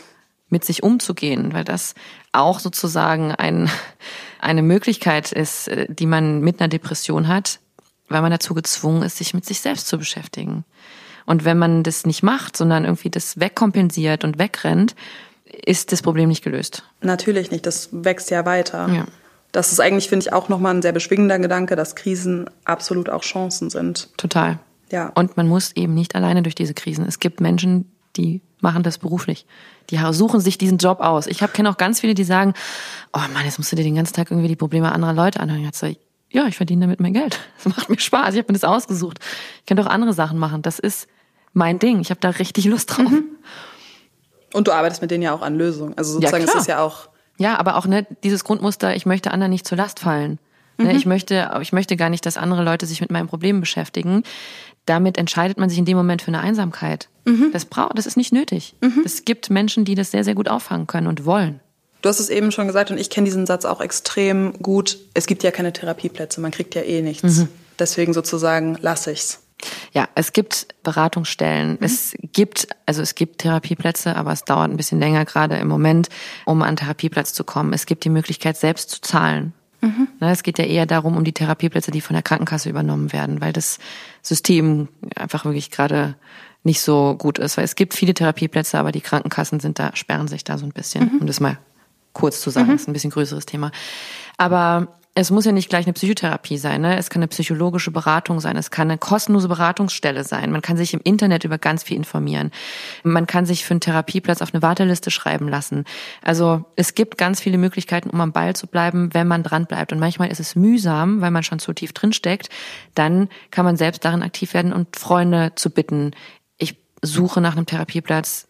mit 0.50 0.64
sich 0.64 0.82
umzugehen, 0.82 1.54
weil 1.54 1.66
das 1.66 1.94
auch 2.32 2.60
sozusagen 2.60 3.34
ein, 3.34 3.70
eine 4.40 4.62
Möglichkeit 4.62 5.34
ist, 5.34 5.68
äh, 5.68 5.88
die 5.90 6.06
man 6.06 6.40
mit 6.40 6.60
einer 6.60 6.70
Depression 6.70 7.28
hat, 7.28 7.60
weil 8.08 8.22
man 8.22 8.32
dazu 8.32 8.54
gezwungen 8.54 9.04
ist, 9.04 9.18
sich 9.18 9.34
mit 9.34 9.46
sich 9.46 9.60
selbst 9.60 9.88
zu 9.88 9.98
beschäftigen. 9.98 10.64
Und 11.28 11.46
wenn 11.46 11.60
man 11.60 11.84
das 11.84 12.06
nicht 12.06 12.24
macht, 12.24 12.58
sondern 12.58 12.86
irgendwie 12.86 13.10
das 13.10 13.40
wegkompensiert 13.40 14.24
und 14.24 14.40
wegrennt, 14.40 14.96
ist 15.46 15.92
das 15.92 16.02
Problem 16.02 16.30
nicht 16.30 16.44
gelöst. 16.44 16.84
Natürlich 17.02 17.52
nicht, 17.52 17.66
das 17.66 17.90
wächst 17.92 18.32
ja 18.32 18.46
weiter. 18.46 18.88
Ja. 18.88 19.06
Das 19.52 19.72
ist 19.72 19.80
eigentlich, 19.80 20.08
finde 20.10 20.26
ich, 20.26 20.34
auch 20.34 20.50
nochmal 20.50 20.74
ein 20.74 20.82
sehr 20.82 20.94
beschwingender 20.94 21.38
Gedanke, 21.38 21.76
dass 21.76 21.96
Krisen 21.96 22.50
absolut 22.64 23.10
auch 23.10 23.24
Chancen 23.24 23.70
sind. 23.70 24.10
Total. 24.18 24.60
Ja. 24.90 25.12
Und 25.16 25.36
man 25.36 25.48
muss 25.48 25.74
eben 25.76 25.94
nicht 25.94 26.16
alleine 26.16 26.44
durch 26.44 26.56
diese 26.56 26.74
Krisen. 26.74 27.06
Es 27.06 27.20
gibt 27.20 27.42
Menschen, 27.42 27.92
die 28.16 28.42
machen 28.62 28.84
das 28.84 28.98
beruflich. 28.98 29.46
Die 29.90 30.00
suchen 30.12 30.40
sich 30.40 30.58
diesen 30.58 30.78
Job 30.78 31.02
aus. 31.02 31.28
Ich 31.28 31.40
kenne 31.54 31.70
auch 31.70 31.78
ganz 31.78 32.00
viele, 32.00 32.14
die 32.14 32.24
sagen, 32.24 32.54
oh 33.14 33.20
Mann, 33.34 33.46
jetzt 33.46 33.58
musst 33.58 33.72
du 33.72 33.76
dir 33.76 33.84
den 33.84 33.96
ganzen 33.96 34.14
Tag 34.14 34.32
irgendwie 34.32 34.48
die 34.48 34.56
Probleme 34.56 34.92
anderer 34.92 35.14
Leute 35.14 35.42
anhören. 35.42 35.64
Jetzt 35.64 35.80
sag 35.80 35.92
ich, 35.92 36.00
ja, 36.30 36.46
ich 36.48 36.56
verdiene 36.56 36.82
damit 36.82 37.00
mein 37.00 37.14
Geld. 37.14 37.40
Das 37.64 37.76
macht 37.76 37.90
mir 37.90 38.00
Spaß. 38.00 38.34
Ich 38.34 38.40
habe 38.40 38.52
mir 38.52 38.60
das 38.60 38.64
ausgesucht. 38.64 39.20
Ich 39.60 39.66
kann 39.66 39.78
doch 39.78 39.88
andere 39.88 40.14
Sachen 40.14 40.38
machen. 40.38 40.62
Das 40.62 40.80
ist 40.80 41.08
mein 41.58 41.80
Ding. 41.80 42.00
Ich 42.00 42.10
habe 42.10 42.20
da 42.20 42.30
richtig 42.30 42.66
Lust 42.66 42.98
drauf. 42.98 43.10
Mhm. 43.10 43.26
Und 44.54 44.68
du 44.68 44.72
arbeitest 44.72 45.02
mit 45.02 45.12
denen 45.12 45.24
ja 45.24 45.34
auch 45.34 45.42
an 45.42 45.58
Lösungen. 45.58 45.98
Also 45.98 46.14
sozusagen 46.14 46.44
ja, 46.44 46.48
ist 46.48 46.56
das 46.56 46.68
ja 46.68 46.82
auch. 46.82 47.10
Ja, 47.38 47.58
aber 47.60 47.76
auch 47.76 47.86
ne, 47.86 48.08
dieses 48.24 48.44
Grundmuster, 48.44 48.96
ich 48.96 49.06
möchte 49.06 49.32
anderen 49.32 49.52
nicht 49.52 49.68
zur 49.68 49.78
Last 49.78 50.00
fallen. 50.00 50.40
Ne, 50.78 50.86
mhm. 50.86 50.98
Ich 50.98 51.06
möchte, 51.06 51.52
ich 51.62 51.74
möchte 51.74 51.98
gar 51.98 52.10
nicht, 52.10 52.26
dass 52.26 52.38
andere 52.38 52.64
Leute 52.64 52.86
sich 52.86 53.02
mit 53.02 53.12
meinem 53.12 53.28
Problem 53.28 53.60
beschäftigen. 53.60 54.24
Damit 54.86 55.18
entscheidet 55.18 55.58
man 55.58 55.70
sich 55.70 55.78
in 55.78 55.86
dem 55.86 55.98
Moment 55.98 56.22
für 56.22 56.30
eine 56.30 56.40
Einsamkeit. 56.40 57.10
Mhm. 57.26 57.52
Das 57.52 57.66
braucht, 57.66 57.98
das 57.98 58.06
ist 58.06 58.16
nicht 58.16 58.32
nötig. 58.32 58.76
Mhm. 58.82 59.02
Es 59.04 59.26
gibt 59.26 59.50
Menschen, 59.50 59.84
die 59.84 59.96
das 59.96 60.12
sehr, 60.12 60.24
sehr 60.24 60.36
gut 60.36 60.48
auffangen 60.48 60.88
können 60.88 61.08
und 61.08 61.26
wollen. 61.26 61.60
Du 62.02 62.10
hast 62.10 62.20
es 62.20 62.30
eben 62.30 62.52
schon 62.52 62.68
gesagt 62.68 62.92
und 62.92 63.00
ich 63.00 63.10
kenne 63.10 63.26
diesen 63.26 63.46
Satz 63.46 63.66
auch 63.66 63.82
extrem 63.82 64.54
gut. 64.62 64.98
Es 65.14 65.26
gibt 65.26 65.44
ja 65.44 65.52
keine 65.52 65.74
Therapieplätze, 65.74 66.40
man 66.40 66.52
kriegt 66.52 66.76
ja 66.76 66.84
eh 66.84 67.02
nichts. 67.02 67.38
Mhm. 67.38 67.50
Deswegen 67.80 68.14
sozusagen 68.14 68.78
lasse 68.82 69.12
ich's. 69.12 69.40
Ja, 69.94 70.08
es 70.16 70.34
gibt 70.34 70.68
Beratungsstellen. 70.84 71.72
Mhm. 71.72 71.78
Es 71.82 72.16
gibt, 72.32 72.68
also 72.86 73.02
es 73.02 73.16
gibt 73.16 73.40
Therapieplätze, 73.40 74.16
aber 74.16 74.32
es 74.32 74.46
dauert 74.46 74.70
ein 74.70 74.78
bisschen 74.78 75.00
länger 75.00 75.26
gerade 75.26 75.58
im 75.58 75.68
Moment, 75.68 76.10
um 76.46 76.62
an 76.62 76.76
Therapieplatz 76.76 77.34
zu 77.34 77.44
kommen. 77.44 77.74
Es 77.74 77.86
gibt 77.86 78.04
die 78.04 78.10
Möglichkeit, 78.10 78.58
selbst 78.58 78.90
zu 78.90 79.02
zahlen. 79.02 79.54
Mhm. 79.82 80.08
Ne, 80.20 80.32
es 80.32 80.44
geht 80.44 80.58
ja 80.60 80.66
eher 80.66 80.86
darum, 80.86 81.18
um 81.18 81.24
die 81.24 81.34
Therapieplätze, 81.34 81.92
die 81.92 82.02
von 82.02 82.14
der 82.16 82.24
Krankenkasse 82.24 82.70
übernommen 82.70 83.14
werden, 83.14 83.42
weil 83.42 83.54
das 83.54 83.80
System 84.22 84.88
einfach 85.16 85.46
wirklich 85.46 85.72
gerade 85.72 86.16
nicht 86.64 86.82
so 86.82 87.16
gut 87.16 87.38
ist. 87.38 87.58
Weil 87.58 87.64
es 87.64 87.76
gibt 87.76 87.94
viele 87.94 88.14
Therapieplätze, 88.14 88.78
aber 88.78 88.92
die 88.92 89.02
Krankenkassen 89.02 89.60
sind 89.60 89.80
da, 89.80 89.96
sperren 89.96 90.28
sich 90.28 90.44
da 90.44 90.58
so 90.58 90.66
ein 90.66 90.72
bisschen, 90.72 91.12
mhm. 91.14 91.20
um 91.22 91.28
das 91.28 91.40
mal 91.40 91.58
kurz 92.14 92.42
zu 92.42 92.50
sagen. 92.50 92.68
Mhm. 92.68 92.72
Das 92.74 92.82
ist 92.82 92.88
ein 92.88 92.94
bisschen 92.94 93.12
größeres 93.12 93.46
Thema. 93.46 93.72
Aber 94.38 95.00
es 95.20 95.32
muss 95.32 95.46
ja 95.46 95.52
nicht 95.52 95.70
gleich 95.70 95.88
eine 95.88 95.94
Psychotherapie 95.94 96.60
sein, 96.60 96.82
ne? 96.82 96.96
Es 96.96 97.10
kann 97.10 97.24
eine 97.24 97.28
psychologische 97.28 97.90
Beratung 97.90 98.40
sein, 98.40 98.56
es 98.56 98.70
kann 98.70 98.88
eine 98.88 99.00
kostenlose 99.00 99.48
Beratungsstelle 99.48 100.24
sein. 100.24 100.52
Man 100.52 100.62
kann 100.62 100.78
sich 100.78 100.94
im 100.94 101.02
Internet 101.04 101.44
über 101.44 101.58
ganz 101.58 101.82
viel 101.82 101.98
informieren. 101.98 102.52
Man 103.02 103.26
kann 103.26 103.48
sich 103.48 103.66
für 103.66 103.72
einen 103.72 103.82
Therapieplatz 103.82 104.44
auf 104.44 104.54
eine 104.54 104.62
Warteliste 104.62 105.10
schreiben 105.10 105.48
lassen. 105.48 105.86
Also 106.22 106.66
es 106.76 106.94
gibt 106.94 107.18
ganz 107.18 107.42
viele 107.42 107.58
Möglichkeiten, 107.58 108.12
um 108.12 108.22
am 108.22 108.32
Ball 108.32 108.56
zu 108.56 108.68
bleiben, 108.68 109.12
wenn 109.16 109.28
man 109.28 109.42
dran 109.42 109.66
bleibt. 109.66 109.92
Und 109.92 109.98
manchmal 109.98 110.30
ist 110.30 110.40
es 110.40 110.56
mühsam, 110.56 111.20
weil 111.20 111.32
man 111.32 111.42
schon 111.42 111.58
zu 111.58 111.74
tief 111.74 111.94
drin 111.94 112.14
steckt. 112.14 112.50
Dann 112.94 113.28
kann 113.50 113.66
man 113.66 113.76
selbst 113.76 114.06
darin 114.06 114.22
aktiv 114.22 114.54
werden 114.54 114.72
und 114.72 114.98
Freunde 114.98 115.54
zu 115.56 115.72
bitten. 115.72 116.12
Ich 116.60 116.78
suche 117.02 117.42
nach 117.42 117.56
einem 117.56 117.66
Therapieplatz. 117.66 118.48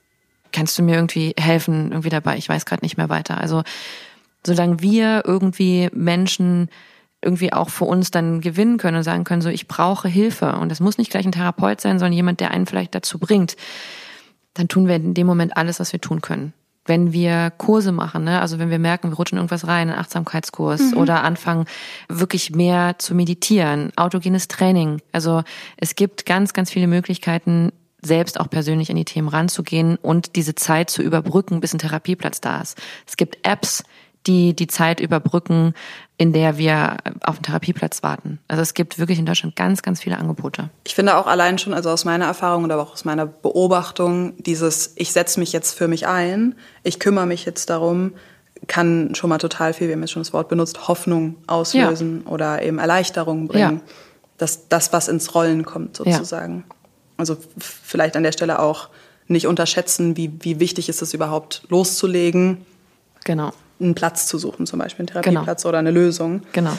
Kannst 0.52 0.78
du 0.78 0.84
mir 0.84 0.96
irgendwie 0.96 1.34
helfen, 1.40 1.92
irgendwie 1.92 2.10
dabei? 2.10 2.38
Ich 2.38 2.50
weiß 2.50 2.66
gerade 2.66 2.84
nicht 2.84 2.98
mehr 2.98 3.08
weiter. 3.08 3.40
Also 3.40 3.64
solange 4.46 4.82
wir 4.82 5.24
irgendwie 5.26 5.90
Menschen 5.94 6.70
irgendwie 7.22 7.52
auch 7.52 7.70
für 7.70 7.86
uns 7.86 8.12
dann 8.12 8.42
gewinnen 8.42 8.78
können 8.78 8.98
und 8.98 9.04
sagen 9.04 9.24
können, 9.24 9.42
so 9.42 9.50
ich 9.50 9.68
brauche 9.68 10.08
Hilfe 10.08 10.54
und 10.58 10.72
es 10.72 10.80
muss 10.80 10.98
nicht 10.98 11.12
gleich 11.12 11.26
ein 11.26 11.32
Therapeut 11.32 11.82
sein, 11.82 12.00
sondern 12.00 12.14
jemand, 12.14 12.40
der 12.40 12.52
einen 12.52 12.66
vielleicht 12.66 12.94
dazu 12.94 13.20
bringt, 13.20 13.56
dann 14.54 14.68
tun 14.68 14.88
wir 14.88 14.96
in 14.96 15.14
dem 15.14 15.28
Moment 15.28 15.58
alles, 15.58 15.80
was 15.80 15.94
wir 15.94 16.02
tun 16.02 16.22
können. 16.22 16.54
Wenn 16.86 17.12
wir 17.12 17.52
Kurse 17.58 17.92
machen, 17.92 18.24
ne? 18.24 18.40
also 18.40 18.60
wenn 18.60 18.70
wir 18.70 18.80
merken, 18.80 19.10
wir 19.10 19.18
rutschen 19.18 19.38
irgendwas 19.38 19.68
rein, 19.68 19.90
einen 19.90 20.00
Achtsamkeitskurs 20.00 20.92
mhm. 20.92 20.98
oder 20.98 21.24
anfangen, 21.24 21.66
wirklich 22.08 22.52
mehr 22.52 22.98
zu 22.98 23.14
meditieren, 23.14 23.92
autogenes 23.98 24.48
Training. 24.48 25.02
Also 25.12 25.44
es 25.76 25.96
gibt 25.96 26.26
ganz, 26.26 26.54
ganz 26.54 26.72
viele 26.72 26.88
Möglichkeiten, 26.88 27.74
selbst 28.02 28.40
auch 28.40 28.50
persönlich 28.50 28.90
an 28.90 28.96
die 28.96 29.06
Themen 29.06 29.28
ranzugehen 29.28 29.98
und 29.98 30.36
diese 30.36 30.56
Zeit 30.56 30.90
zu 30.90 31.02
überbrücken, 31.02 31.60
bis 31.60 31.74
ein 31.74 31.80
Therapieplatz 31.80 32.40
da 32.40 32.62
ist. 32.62 32.80
Es 33.06 33.18
gibt 33.18 33.46
Apps, 33.46 33.84
die 34.28 34.56
die 34.56 34.68
Zeit 34.68 35.00
überbrücken, 35.00 35.74
in 36.18 36.34
der 36.34 36.58
wir 36.58 36.98
auf 37.22 37.38
den 37.38 37.44
Therapieplatz 37.44 38.04
warten. 38.04 38.40
Also 38.48 38.62
es 38.62 38.74
gibt 38.74 39.00
wirklich 39.00 39.20
in 39.20 39.26
Deutschland 39.26 39.56
ganz, 39.56 39.82
ganz 39.82 40.02
viele 40.02 40.18
Angebote. 40.18 40.70
Ich 40.84 40.96
finde 40.96 41.16
auch 41.16 41.28
allein 41.28 41.58
schon, 41.58 41.74
also 41.74 41.90
aus 41.90 42.06
meiner 42.06 42.26
Erfahrung 42.26 42.64
und 42.64 42.72
aber 42.72 42.82
auch 42.82 42.94
aus 42.94 43.06
meiner 43.06 43.26
Beobachtung, 43.26 44.34
dieses, 44.38 44.94
ich 44.96 45.12
setze 45.12 45.40
mich 45.40 45.54
jetzt 45.54 45.78
für 45.78 45.88
mich 45.88 46.08
ein, 46.08 46.56
ich 46.84 47.00
kümmere 47.00 47.26
mich 47.26 47.46
jetzt 47.46 47.70
darum, 47.70 48.14
kann 48.66 49.14
schon 49.14 49.30
mal 49.30 49.38
total 49.38 49.74
viel, 49.74 49.88
wir 49.88 49.96
haben 49.96 50.02
jetzt 50.02 50.12
schon 50.12 50.24
das 50.24 50.34
Wort 50.34 50.50
benutzt, 50.50 50.88
Hoffnung 50.88 51.36
auslösen 51.46 52.24
ja. 52.26 52.32
oder 52.32 52.62
eben 52.64 52.80
Erleichterung 52.80 53.48
bringen. 53.48 53.82
Ja. 53.86 53.94
Dass 54.40 54.68
das, 54.70 54.94
was 54.94 55.08
ins 55.08 55.34
Rollen 55.34 55.66
kommt, 55.66 55.98
sozusagen. 55.98 56.66
Ja. 56.68 56.76
Also 57.18 57.38
vielleicht 57.58 58.16
an 58.16 58.24
der 58.24 58.32
Stelle 58.32 58.60
auch 58.60 58.90
nicht 59.28 59.48
unterschätzen, 59.48 60.16
wie, 60.16 60.32
wie 60.42 60.60
wichtig 60.60 60.90
ist 60.90 61.02
es 61.02 61.14
überhaupt 61.14 61.64
loszulegen. 61.70 62.66
Genau 63.24 63.52
einen 63.80 63.96
Platz 63.96 64.28
zu 64.28 64.38
suchen, 64.38 64.66
zum 64.66 64.80
Beispiel 64.80 65.04
einen 65.04 65.08
Therapieplatz 65.08 65.64
genau. 65.64 65.70
oder 65.70 65.80
eine 65.80 65.92
Lösung. 65.92 66.42
Genau. 66.54 66.76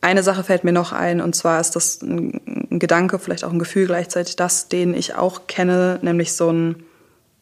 Eine 0.00 0.22
Sache 0.22 0.42
fällt 0.42 0.64
mir 0.64 0.72
noch 0.72 0.92
ein, 0.92 1.20
und 1.20 1.36
zwar 1.36 1.60
ist 1.60 1.76
das 1.76 2.02
ein, 2.02 2.40
ein 2.70 2.78
Gedanke, 2.78 3.18
vielleicht 3.18 3.44
auch 3.44 3.52
ein 3.52 3.58
Gefühl 3.58 3.86
gleichzeitig, 3.86 4.34
das, 4.34 4.68
den 4.68 4.94
ich 4.94 5.14
auch 5.14 5.46
kenne, 5.46 6.00
nämlich 6.02 6.32
so 6.32 6.50
ein, 6.50 6.82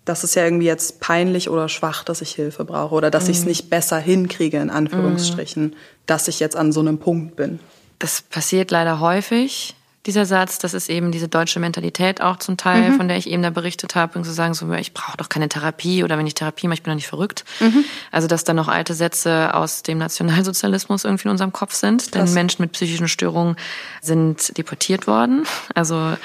das 0.05 0.25
ist 0.25 0.35
ja 0.35 0.45
irgendwie 0.45 0.67
jetzt 0.67 1.01
peinlich 1.01 1.49
oder 1.49 1.69
schwach, 1.69 2.05
dass 2.05 2.21
ich 2.21 2.35
Hilfe 2.35 2.65
brauche 2.65 2.95
oder 2.95 3.11
dass 3.11 3.29
mm. 3.29 3.31
ich 3.31 3.39
es 3.39 3.45
nicht 3.47 3.71
besser 3.71 3.99
hinkriege, 3.99 4.59
in 4.59 4.69
Anführungsstrichen, 4.69 5.69
mm. 5.69 5.75
dass 6.07 6.29
ich 6.29 6.41
jetzt 6.41 6.57
an 6.57 6.73
so 6.73 6.81
einem 6.81 6.99
Punkt 6.99 7.37
bin. 7.37 7.61
Das 7.99 8.23
passiert 8.23 8.71
leider 8.71 9.01
häufig 9.01 9.75
dieser 10.07 10.25
Satz, 10.25 10.59
das 10.59 10.73
ist 10.73 10.89
eben 10.89 11.13
diese 11.13 11.29
deutsche 11.29 11.61
Mentalität 11.61 12.23
auch 12.23 12.39
zum 12.39 12.57
Teil, 12.57 12.91
mhm. 12.91 12.97
von 12.97 13.09
der 13.09 13.19
ich 13.19 13.29
eben 13.29 13.43
da 13.43 13.51
berichtet 13.51 13.95
habe, 13.95 14.19
und 14.19 14.25
zu 14.25 14.33
sagen, 14.33 14.55
so, 14.55 14.71
ich 14.73 14.95
brauche 14.95 15.19
doch 15.19 15.29
keine 15.29 15.49
Therapie 15.49 16.03
oder 16.03 16.17
wenn 16.17 16.27
ich 16.27 16.35
Therapie 16.35 16.69
mache, 16.69 16.75
ich 16.75 16.83
bin 16.83 16.93
doch 16.93 16.97
nicht 16.97 17.09
verrückt. 17.09 17.45
Mhm. 17.61 17.85
Also 18.11 18.27
dass 18.27 18.45
da 18.45 18.55
noch 18.55 18.69
alte 18.69 18.95
Sätze 18.95 19.55
aus 19.55 19.83
dem 19.83 19.99
Nationalsozialismus 19.99 21.05
irgendwie 21.05 21.25
in 21.29 21.33
unserem 21.33 21.53
Kopf 21.53 21.75
sind, 21.75 22.15
denn 22.15 22.33
Menschen 22.33 22.63
mit 22.63 22.73
psychischen 22.73 23.09
Störungen 23.09 23.57
sind 24.01 24.57
deportiert 24.57 25.07
worden. 25.07 25.45
Also 25.75 26.17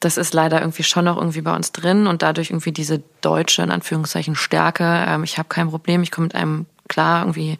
das 0.00 0.16
ist 0.16 0.34
leider 0.34 0.60
irgendwie 0.60 0.82
schon 0.82 1.04
noch 1.04 1.16
irgendwie 1.16 1.42
bei 1.42 1.54
uns 1.54 1.70
drin 1.70 2.08
und 2.08 2.22
dadurch 2.22 2.50
irgendwie 2.50 2.72
diese 2.72 3.02
deutsche, 3.20 3.62
in 3.62 3.70
Anführungszeichen, 3.70 4.34
Stärke. 4.34 5.04
Ähm, 5.06 5.22
ich 5.22 5.38
habe 5.38 5.48
kein 5.48 5.70
Problem, 5.70 6.02
ich 6.02 6.10
komme 6.10 6.26
mit 6.26 6.34
einem 6.34 6.66
klar 6.88 7.22
irgendwie. 7.22 7.58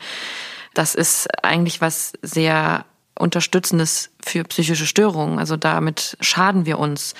Das 0.74 0.96
ist 0.96 1.28
eigentlich 1.44 1.80
was 1.80 2.14
sehr 2.22 2.84
Unterstützendes 3.18 4.10
für 4.20 4.44
psychische 4.44 4.86
Störungen. 4.86 5.38
Also 5.38 5.56
damit 5.56 6.16
schaden 6.20 6.66
wir 6.66 6.78
uns. 6.78 7.14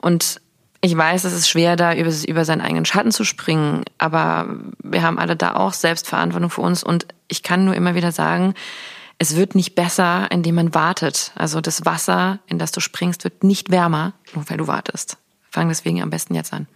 Und 0.00 0.40
Ich 0.84 0.96
weiß, 0.96 1.22
es 1.22 1.32
ist 1.32 1.48
schwer, 1.48 1.76
da 1.76 1.94
über, 1.94 2.10
über 2.26 2.44
seinen 2.44 2.60
eigenen 2.60 2.84
Schatten 2.84 3.12
zu 3.12 3.22
springen, 3.22 3.84
aber 3.98 4.48
wir 4.82 5.02
haben 5.02 5.16
alle 5.16 5.36
da 5.36 5.54
auch 5.54 5.74
Selbstverantwortung 5.74 6.50
für 6.50 6.60
uns 6.60 6.82
und 6.82 7.06
ich 7.28 7.44
kann 7.44 7.64
nur 7.64 7.76
immer 7.76 7.94
wieder 7.94 8.10
sagen, 8.10 8.54
es 9.18 9.36
wird 9.36 9.54
nicht 9.54 9.76
besser, 9.76 10.26
indem 10.32 10.56
man 10.56 10.74
wartet. 10.74 11.30
Also 11.36 11.60
das 11.60 11.86
Wasser, 11.86 12.40
in 12.48 12.58
das 12.58 12.72
du 12.72 12.80
springst, 12.80 13.22
wird 13.22 13.44
nicht 13.44 13.70
wärmer, 13.70 14.12
nur 14.34 14.50
weil 14.50 14.56
du 14.56 14.66
wartest. 14.66 15.18
Fang 15.52 15.68
deswegen 15.68 16.02
am 16.02 16.10
besten 16.10 16.34
jetzt 16.34 16.52
an. 16.52 16.66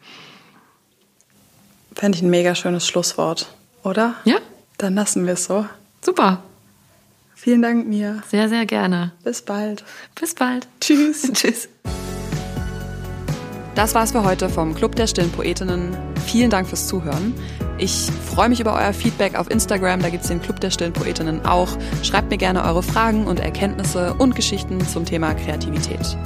Fände 1.96 2.16
ich 2.16 2.22
ein 2.22 2.30
mega 2.30 2.54
schönes 2.54 2.86
Schlusswort, 2.86 3.48
oder? 3.82 4.14
Ja. 4.24 4.36
Dann 4.78 4.94
lassen 4.94 5.26
wir 5.26 5.32
es 5.32 5.46
so. 5.46 5.66
Super. 6.00 6.44
Vielen 7.38 7.60
Dank, 7.60 7.86
Mia. 7.86 8.22
Sehr, 8.30 8.48
sehr 8.48 8.64
gerne. 8.64 9.12
Bis 9.22 9.42
bald. 9.42 9.84
Bis 10.18 10.34
bald. 10.34 10.66
Tschüss. 10.80 11.30
Tschüss. 11.34 11.68
Das 13.74 13.94
war's 13.94 14.12
für 14.12 14.24
heute 14.24 14.48
vom 14.48 14.74
Club 14.74 14.96
der 14.96 15.06
Stillen 15.06 15.30
Poetinnen. 15.30 15.94
Vielen 16.24 16.48
Dank 16.48 16.66
fürs 16.66 16.88
Zuhören. 16.88 17.34
Ich 17.76 18.10
freue 18.34 18.48
mich 18.48 18.58
über 18.58 18.72
euer 18.74 18.94
Feedback 18.94 19.38
auf 19.38 19.50
Instagram, 19.50 20.00
da 20.00 20.08
gibt's 20.08 20.28
den 20.28 20.40
Club 20.40 20.60
der 20.60 20.70
Stillen 20.70 20.94
Poetinnen 20.94 21.44
auch. 21.44 21.68
Schreibt 22.02 22.30
mir 22.30 22.38
gerne 22.38 22.64
eure 22.64 22.82
Fragen 22.82 23.26
und 23.26 23.38
Erkenntnisse 23.38 24.14
und 24.14 24.34
Geschichten 24.34 24.80
zum 24.88 25.04
Thema 25.04 25.34
Kreativität. 25.34 26.16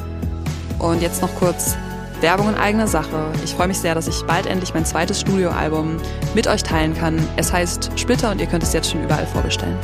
Und 0.79 1.03
jetzt 1.03 1.23
noch 1.23 1.35
kurz 1.35 1.77
Werbung 2.21 2.51
in 2.51 2.55
eigener 2.55 2.87
Sache. 2.87 3.33
Ich 3.45 3.55
freue 3.55 3.67
mich 3.67 3.81
sehr, 3.81 3.97
dass 3.97 4.07
ich 4.07 4.23
bald 4.23 4.47
endlich 4.47 4.75
mein 4.75 4.87
zweites 4.87 5.21
Studioalbum 5.21 5.97
mit 6.37 6.47
euch 6.47 6.63
teilen 6.63 6.95
kann. 6.95 7.19
Es 7.37 7.53
heißt 7.53 7.91
Splitter 7.97 8.31
und 8.31 8.41
ihr 8.41 8.47
könnt 8.47 8.63
es 8.63 8.73
jetzt 8.73 8.93
schon 8.93 9.03
überall 9.03 9.27
vorbestellen. 9.27 9.77